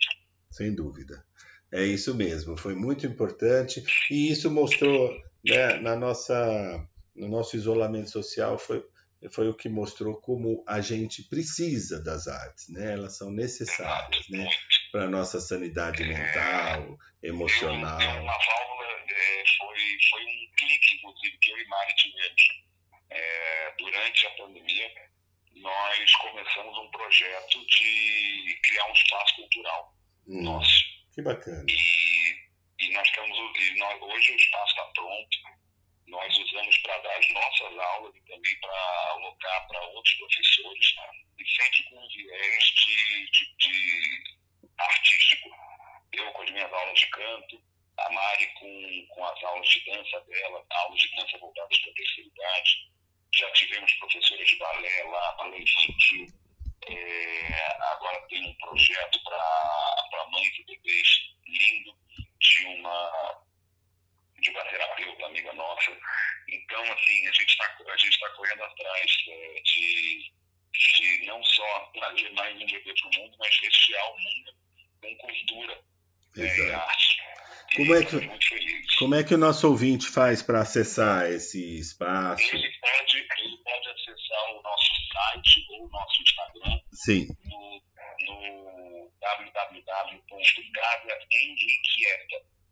sem 0.51 0.75
dúvida. 0.75 1.25
É 1.73 1.85
isso 1.85 2.15
mesmo, 2.15 2.57
foi 2.57 2.75
muito 2.75 3.07
importante 3.07 3.83
e 4.11 4.31
isso 4.33 4.51
mostrou, 4.51 5.17
né, 5.45 5.75
na 5.81 5.95
nossa, 5.97 6.87
no 7.15 7.29
nosso 7.29 7.57
isolamento 7.57 8.11
social, 8.11 8.59
foi, 8.59 8.85
foi 9.31 9.49
o 9.49 9.55
que 9.55 9.69
mostrou 9.69 10.21
como 10.21 10.65
a 10.67 10.81
gente 10.81 11.23
precisa 11.23 12.03
das 12.03 12.27
artes, 12.27 12.69
né? 12.71 12.95
Elas 12.95 13.17
são 13.17 13.31
necessárias, 13.31 14.29
né? 14.29 14.49
Para 14.91 15.09
nossa 15.09 15.41
sanidade 15.41 16.03
mental, 16.03 16.83
Deu, 17.23 17.33
emocional. 17.35 17.99
uma 18.01 18.33
válvula, 18.33 19.05
é, 19.09 19.45
foi, 19.59 19.70
foi 20.09 20.25
um 20.25 20.51
clique, 20.57 20.95
inclusive, 20.97 21.39
que 21.39 21.51
eu 21.51 21.59
e 21.59 21.67
Mari 21.67 21.95
tivemos. 21.97 22.43
É, 23.11 23.75
durante 23.79 24.27
a 24.27 24.31
pandemia, 24.31 25.11
nós 25.57 26.13
começamos 26.17 26.79
um 26.79 26.91
projeto 26.91 27.67
de 27.67 28.61
criar 28.63 28.87
um 28.87 28.93
espaço 28.93 29.35
cultural 29.37 29.95
Hum, 30.29 30.43
nosso. 30.43 30.85
que 31.13 31.23
bacana. 31.23 31.65
E, 31.69 32.85
e 32.85 32.93
nós 32.93 33.09
estamos, 33.09 33.37
e 33.59 33.79
nós, 33.79 34.01
hoje 34.01 34.33
o 34.33 34.37
espaço 34.37 34.71
está 34.71 34.85
pronto. 34.95 35.39
Nós 36.07 36.37
usamos 36.39 36.77
para 36.79 36.99
dar 36.99 37.17
as 37.19 37.29
nossas 37.31 37.79
aulas 37.79 38.15
e 38.17 38.21
também 38.23 38.61
para 38.61 39.11
alocar 39.13 39.67
para 39.69 39.81
outros 39.87 40.15
professores, 40.15 40.95
tá? 40.95 41.11
e 41.39 41.47
sempre 41.49 41.83
com 41.85 42.05
um 42.05 42.09
viés 42.09 42.65
de, 42.65 43.31
de, 43.31 43.57
de 43.57 44.23
artístico. 44.79 45.51
Eu 46.13 46.33
com 46.33 46.43
as 46.43 46.51
minhas 46.51 46.73
aulas 46.73 46.99
de 46.99 47.07
canto, 47.07 47.63
a 48.07 48.11
Mari 48.11 48.47
com, 48.59 49.07
com 49.09 49.25
as 49.25 49.45
aulas 49.45 49.69
de 49.69 49.85
dança 49.85 50.21
dela, 50.21 50.65
aulas 50.71 51.01
de 51.01 51.17
dança 51.17 51.39
voltadas 51.39 51.79
para 51.79 51.91
a 51.91 51.95
terceira 51.95 52.29
idade. 52.29 52.91
Já 53.35 53.51
tivemos 53.53 53.93
professores 53.95 54.49
de 54.49 54.57
balé 54.57 55.05
lá, 55.05 55.33
balé 55.33 55.59
infantil. 55.59 56.27
É, 56.89 57.77
agora 57.93 58.27
tem 58.29 58.45
um 58.45 58.55
projeto 58.55 59.23
para 59.23 60.27
mães 60.33 60.59
e 60.59 60.65
bebês 60.65 61.09
lindo 61.47 61.95
de 62.39 62.67
uma 62.67 63.43
de 64.41 64.51
uma 64.51 64.65
terapeuta 64.65 65.27
amiga 65.27 65.53
nossa. 65.53 65.97
Então, 66.49 66.83
assim, 66.83 67.29
a 67.29 67.33
gente 67.33 67.51
está 67.51 67.77
a 67.87 67.97
gente 67.97 68.19
tá 68.19 68.31
correndo 68.31 68.65
atrás 68.65 69.25
é, 69.29 69.61
de, 69.63 70.33
de 70.73 71.27
não 71.27 71.45
só 71.45 71.91
trazer 71.95 72.33
mais 72.33 72.57
um 72.57 72.67
bebê 72.67 72.95
para 72.95 73.09
o 73.09 73.23
mundo, 73.23 73.37
mas 73.39 73.59
rechear 73.61 74.11
o 74.11 74.19
mundo 74.19 74.55
com 75.03 75.17
cultura 75.17 75.85
né, 76.37 76.59
e 76.59 76.73
arte. 76.73 77.10
Como 77.77 77.95
é 77.95 78.05
que-. 78.05 78.31
Como 78.99 79.15
é 79.15 79.25
que 79.25 79.35
o 79.35 79.39
nosso 79.39 79.67
ouvinte 79.67 80.07
faz 80.07 80.43
para 80.43 80.61
acessar 80.61 81.25
esse 81.31 81.79
espaço? 81.79 82.55
Ele 82.55 82.71
pode, 82.81 83.17
ele 83.17 83.57
pode 83.65 83.89
acessar 83.89 84.53
o 84.53 84.63
nosso 84.63 84.93
site 85.11 85.67
ou 85.71 85.87
o 85.87 85.89
nosso 85.89 86.23
Instagram 86.23 86.81
Sim, 86.93 87.29
no, 87.47 87.83
no. 88.27 89.11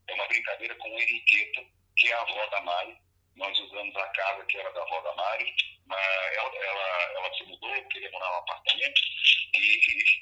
É 0.08 0.14
uma 0.14 0.26
brincadeira 0.26 0.74
com 0.74 0.88
Henriqueta, 0.88 1.64
que 1.96 2.08
é 2.08 2.14
a 2.14 2.20
avó 2.20 2.46
da 2.46 2.60
Mari. 2.60 2.96
Nós 3.36 3.58
usamos 3.58 3.96
a 3.96 4.06
casa 4.08 4.44
que 4.44 4.58
era 4.58 4.70
da 4.72 4.82
avó 4.82 5.00
da 5.00 5.14
Mari, 5.14 5.54
mas 5.86 6.36
ela, 6.36 6.56
ela, 6.56 7.12
ela 7.16 7.34
se 7.34 7.44
mudou, 7.44 7.88
queria 7.88 8.10
morar 8.10 8.28
num 8.28 8.38
apartamento, 8.38 9.00
e, 9.54 9.80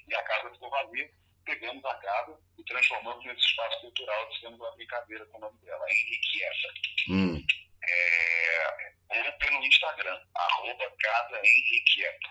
e 0.08 0.14
a 0.14 0.22
casa 0.22 0.50
ficou 0.50 0.70
vazia. 0.70 1.10
Pegamos 1.46 1.84
a 1.84 1.94
casa 1.94 2.38
e 2.58 2.64
transformamos 2.64 3.24
nesse 3.24 3.40
espaço 3.40 3.80
cultural, 3.80 4.32
fizemos 4.34 4.58
uma 4.60 4.74
brincadeira 4.76 5.24
com 5.26 5.38
o 5.38 5.40
nome 5.40 5.58
dela, 5.60 5.86
Henriqueta. 5.88 6.68
hum, 7.08 7.46
É, 7.88 8.92
ou 9.08 9.32
pelo 9.38 9.64
Instagram, 9.64 10.20
arroba 10.34 10.90
Casa 10.98 11.40
Henriqueta. 11.44 12.28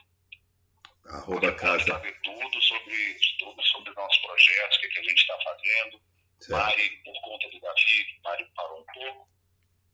arroba 1.07 1.39
Você 1.39 1.51
pode 1.51 1.59
casa. 1.61 1.85
saber 1.85 2.21
tudo 2.23 2.61
sobre, 2.61 3.17
tudo 3.39 3.63
sobre 3.63 3.93
nossos 3.93 4.17
projetos, 4.21 4.77
o 4.77 4.81
que, 4.81 4.87
que 4.89 4.99
a 4.99 5.03
gente 5.03 5.21
está 5.21 5.39
fazendo. 5.41 6.01
Certo. 6.41 6.51
Mari, 6.59 6.89
por 7.05 7.21
conta 7.21 7.49
do 7.49 7.59
Davi, 7.61 8.19
Mari 8.23 8.45
parou 8.53 8.81
um 8.81 8.85
pouco, 8.93 9.29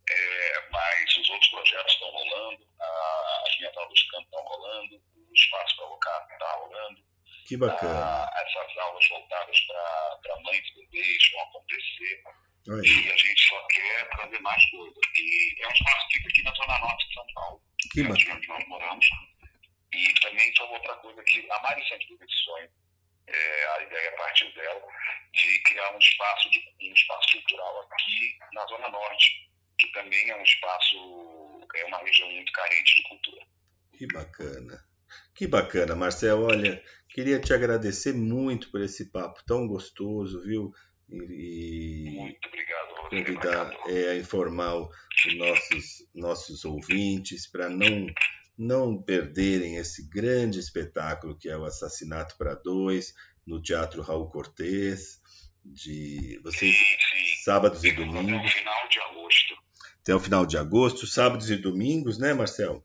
é, 0.10 0.69
mas 0.72 1.18
os 1.18 1.30
outros 1.30 1.52
projetos 1.52 1.93
estão 1.93 2.10
rolando, 2.10 2.68
a 2.80 3.43
Ambiental 3.53 3.88
dos 3.88 4.03
Campos 4.10 4.26
estão 4.26 4.43
rolando, 4.43 4.95
o 5.15 5.34
Espaço 5.35 5.76
para 5.77 5.85
Locar 5.85 6.27
está 6.31 6.52
rolando, 6.53 7.03
Que 7.52 7.57
bacana. 7.57 7.99
a- 8.23 8.32
essas 8.48 8.78
aulas 8.78 9.07
voltadas 9.10 9.60
para 9.68 10.40
mães 10.44 10.64
e 10.69 10.86
bebês 10.86 11.32
vão 11.34 11.41
acontecer, 11.41 12.23
Olha, 12.69 12.82
e 12.88 13.11
a 13.11 13.18
gente 13.18 13.41
só 13.49 13.68
quer 13.68 14.10
trazer 14.10 14.40
mais 14.40 14.64
coisas. 14.72 14.98
E 15.18 15.56
é 15.61 15.68
um 15.68 15.72
espaço 15.72 16.07
que 16.07 16.18
fica 16.18 16.30
aqui 16.30 16.44
na 16.44 16.53
Zona 16.53 16.80
Norte 16.80 17.07
de 17.10 17.14
São 17.14 17.26
Paulo 17.34 17.61
que 17.91 18.03
bacana. 18.03 18.36
onde 18.36 18.48
nós 18.48 18.68
moramos. 18.68 19.06
E 19.94 20.14
também 20.22 20.56
foi 20.56 20.68
outra 20.68 20.95
coisa 20.95 21.22
que 21.23 21.52
a 21.52 21.60
Mari 21.60 21.86
sempre 21.90 22.07
teve 22.07 22.23
esse 22.23 22.44
sonho. 22.45 22.69
É, 23.28 23.65
a 23.78 23.84
ideia 23.84 24.11
partiu 24.15 24.49
dela 24.53 24.82
de 25.34 25.60
criar 25.64 25.94
um 25.94 25.99
espaço, 25.99 26.49
de, 26.52 26.60
um 26.90 26.94
espaço 26.94 27.32
cultural 27.34 27.82
aqui 27.91 28.38
na 28.53 28.65
Zona 28.68 28.88
Norte, 28.90 29.49
que 29.78 29.88
também 29.91 30.30
é 30.30 30.36
um 30.38 30.44
espaço, 30.44 31.68
é 31.76 31.86
uma 31.86 31.98
região 31.99 32.32
muito 32.32 32.52
carente 32.53 32.95
de 32.95 33.03
cultura. 33.10 33.45
Que 33.98 34.07
bacana. 34.07 34.86
Que 35.36 35.45
bacana, 35.48 35.94
Marcel. 35.95 36.41
Olha, 36.44 36.82
queria 37.14 37.40
te 37.40 37.54
agradecer 37.54 38.14
muito 38.14 38.70
por 38.72 38.82
esse 38.82 39.06
papo 39.12 39.42
tão 39.46 39.68
gostoso, 39.68 40.42
viu? 40.44 40.74
E, 41.10 42.14
Muito 42.18 42.48
obrigado, 42.48 42.92
a 42.98 43.02
você, 43.04 43.10
convidar, 43.24 43.66
Marcelo. 43.66 43.98
é, 43.98 44.10
a 44.12 44.16
informar 44.18 44.76
os 44.78 44.90
nossos, 45.38 46.08
nossos 46.16 46.64
ouvintes 46.66 47.46
para 47.48 47.70
não, 47.70 48.08
não 48.58 49.02
perderem 49.02 49.76
esse 49.76 50.08
grande 50.10 50.60
espetáculo 50.60 51.38
que 51.38 51.50
é 51.50 51.58
o 51.58 51.66
Assassinato 51.66 52.38
para 52.38 52.56
Dois, 52.56 53.14
no 53.46 53.62
Teatro 53.62 54.02
Raul 54.02 54.30
Cortez, 54.30 55.20
de 55.66 56.40
vocês, 56.44 56.76
Sim, 56.76 56.84
sim. 56.84 57.44
sábados 57.44 57.84
e 57.84 57.90
Ficamos 57.90 58.16
até 58.16 58.20
o 58.20 58.24
domingos, 58.26 58.52
final 58.54 58.88
de 58.90 59.00
agosto. 59.00 59.56
até 60.02 60.16
o 60.16 60.20
final 60.20 60.46
de 60.46 60.58
agosto, 60.58 61.06
sábados 61.08 61.50
e 61.52 61.58
domingos, 61.58 62.18
né, 62.18 62.34
Marcel? 62.34 62.84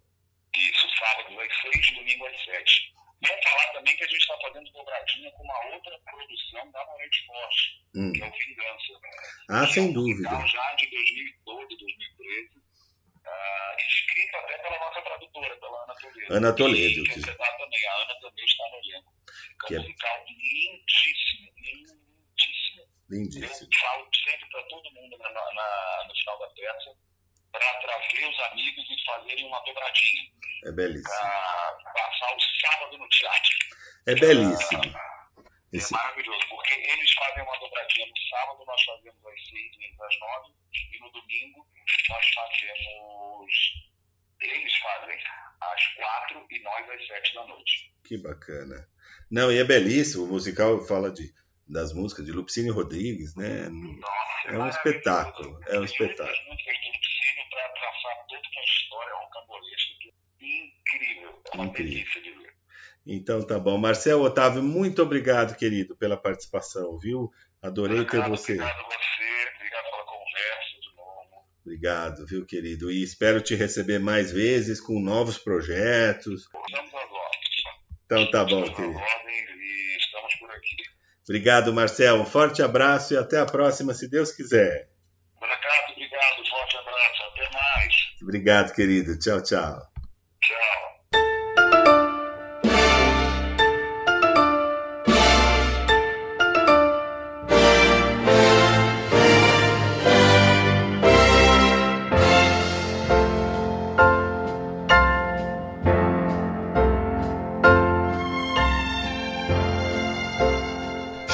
Isso, 0.54 0.86
sábado 0.98 1.40
às 1.40 1.60
seis, 1.62 1.94
domingo 1.94 2.26
às 2.26 2.44
sete. 2.44 2.92
Vamos 3.22 3.44
falar 3.44 3.72
também 3.72 3.96
que 3.96 4.04
a 4.04 4.08
gente 4.08 4.20
está 4.20 4.34
fazendo 4.42 4.70
dobradinha 4.72 5.30
com 5.32 5.42
uma 5.44 5.74
outra 5.74 5.98
produção 6.16 6.70
da 6.72 6.84
Morente 6.86 7.26
Forte, 7.26 7.86
Hum. 7.94 8.12
que 8.12 8.22
é 8.22 8.26
o 8.26 8.32
Vingança. 8.32 9.00
Ah, 9.50 9.66
que 9.66 9.72
sem 9.74 9.86
é 9.86 9.88
um 9.88 9.92
dúvida. 9.92 10.28
já 10.46 10.74
de 10.74 10.86
2012, 10.90 11.76
2013, 11.76 12.50
ah, 13.26 13.76
escrito 13.78 14.36
até 14.36 14.58
pela 14.58 14.78
nossa 14.78 15.02
tradutora, 15.02 15.56
pela 15.56 15.82
Ana 15.84 15.94
Toledo. 15.94 16.34
Ana 16.34 16.52
Toledo, 16.54 17.00
E 17.00 17.04
que- 17.04 17.18
interpretado 17.20 17.58
também, 17.58 17.86
a 17.88 17.94
Ana 17.94 18.20
também 18.20 18.44
está 18.44 18.64
no 18.70 18.76
elenco. 18.78 19.12
É 19.64 19.66
Que 19.66 19.74
um 19.74 19.76
é- 19.76 19.80
musical 19.82 20.24
lindíssimo, 20.26 21.52
lindíssimo. 21.56 22.86
Lindíssimo. 23.10 23.70
Eu 23.72 23.78
falo 23.80 24.08
sempre 24.28 24.48
para 24.50 24.62
todo 24.64 24.90
mundo 24.92 25.18
na, 25.18 25.30
na- 25.30 26.04
no 26.08 26.14
final 26.16 26.38
da 26.40 26.48
peça, 26.54 26.90
para 27.52 27.80
trazer 27.80 28.28
os 28.28 28.40
amigos 28.40 28.84
e 28.90 29.04
fazerem 29.04 29.46
uma 29.46 29.60
dobradinha, 29.60 30.30
É 30.66 30.72
belíssimo. 30.72 31.08
para 31.08 31.92
passar 31.94 32.36
o 32.36 32.40
sábado 32.40 32.98
no 32.98 33.08
teatro. 33.08 33.50
É 34.08 34.14
belíssimo. 34.14 34.82
É 34.84 35.15
Esse, 35.72 35.92
maravilhoso, 35.92 36.40
porque 36.48 36.74
eles 36.74 37.12
fazem 37.12 37.42
uma 37.42 37.58
dobradinha 37.58 38.06
no 38.06 38.16
sábado, 38.30 38.64
nós 38.66 38.82
fazemos 38.84 39.26
às 39.26 39.48
seis 39.48 39.72
e 39.78 40.02
às 40.02 40.20
nove, 40.20 40.54
e 40.92 41.00
no 41.00 41.10
domingo 41.12 41.66
nós 42.08 42.26
fazemos. 42.34 43.86
Eles 44.40 44.74
fazem 44.76 45.16
às 45.60 45.86
quatro 45.94 46.46
e 46.50 46.62
nós 46.62 46.90
às 46.90 47.06
sete 47.06 47.34
da 47.34 47.46
noite. 47.46 47.92
que 48.04 48.18
bacana. 48.18 48.88
Não, 49.30 49.50
e 49.50 49.58
é 49.58 49.64
belíssimo. 49.64 50.24
O 50.24 50.28
musical 50.28 50.80
fala 50.86 51.10
de, 51.10 51.32
das 51.66 51.92
músicas 51.92 52.24
de 52.26 52.32
Lupicínio 52.32 52.74
Rodrigues, 52.74 53.34
né? 53.34 53.68
Nossa, 53.68 54.48
É 54.48 54.52
um 54.52 54.58
maravilhoso. 54.58 54.76
espetáculo, 54.78 55.60
é 55.66 55.78
um 55.80 55.84
espetáculo. 55.84 56.26
Muitas 56.46 56.46
músicas 56.46 56.76
do 56.80 56.86
Lupicínio 56.92 57.50
para 57.50 57.68
traçar 57.70 58.26
toda 58.28 58.48
uma 58.48 58.62
história 58.64 59.14
rocambolesca 59.14 59.92
que 60.00 60.08
é 60.08 60.46
incrível. 60.46 61.42
É 61.52 61.56
uma 61.56 61.64
Incrível. 61.66 61.94
delícia 61.94 62.22
de 62.22 62.30
ver. 62.30 62.55
Então 63.06 63.40
tá 63.46 63.58
bom. 63.58 63.78
Marcel 63.78 64.20
Otávio, 64.20 64.62
muito 64.62 65.00
obrigado, 65.02 65.56
querido, 65.56 65.96
pela 65.96 66.16
participação, 66.16 66.98
viu? 66.98 67.30
Adorei 67.62 67.98
ter 68.04 68.18
Obrigado, 68.18 68.30
você. 68.30 68.52
Obrigado 68.54 68.80
a 68.80 68.82
você, 68.84 69.54
obrigado 69.56 69.84
pela 69.90 70.04
conversa 70.04 70.80
de 70.80 70.96
novo. 70.96 71.46
Obrigado, 71.64 72.26
viu, 72.26 72.46
querido? 72.46 72.90
E 72.90 73.02
espero 73.02 73.40
te 73.40 73.54
receber 73.54 73.98
mais 74.00 74.32
vezes 74.32 74.80
com 74.80 75.00
novos 75.00 75.38
projetos. 75.38 76.42
Estamos 76.42 76.92
ordens. 76.94 77.64
Então 78.06 78.30
tá 78.30 78.44
bom, 78.44 78.64
Estamos 78.64 78.76
querido. 78.76 78.98
e 78.98 79.96
estamos 79.98 80.34
por 80.34 80.50
aqui. 80.50 80.76
Obrigado, 81.28 81.72
Marcel. 81.72 82.16
Um 82.16 82.26
forte 82.26 82.62
abraço 82.62 83.14
e 83.14 83.16
até 83.16 83.38
a 83.38 83.46
próxima, 83.46 83.94
se 83.94 84.08
Deus 84.08 84.32
quiser. 84.32 84.88
Brancato, 85.40 85.92
obrigado, 85.92 86.48
forte 86.48 86.76
abraço, 86.76 87.22
até 87.32 87.50
mais. 87.52 87.94
Obrigado, 88.22 88.74
querido. 88.74 89.18
Tchau. 89.18 89.42
Tchau. 89.42 89.95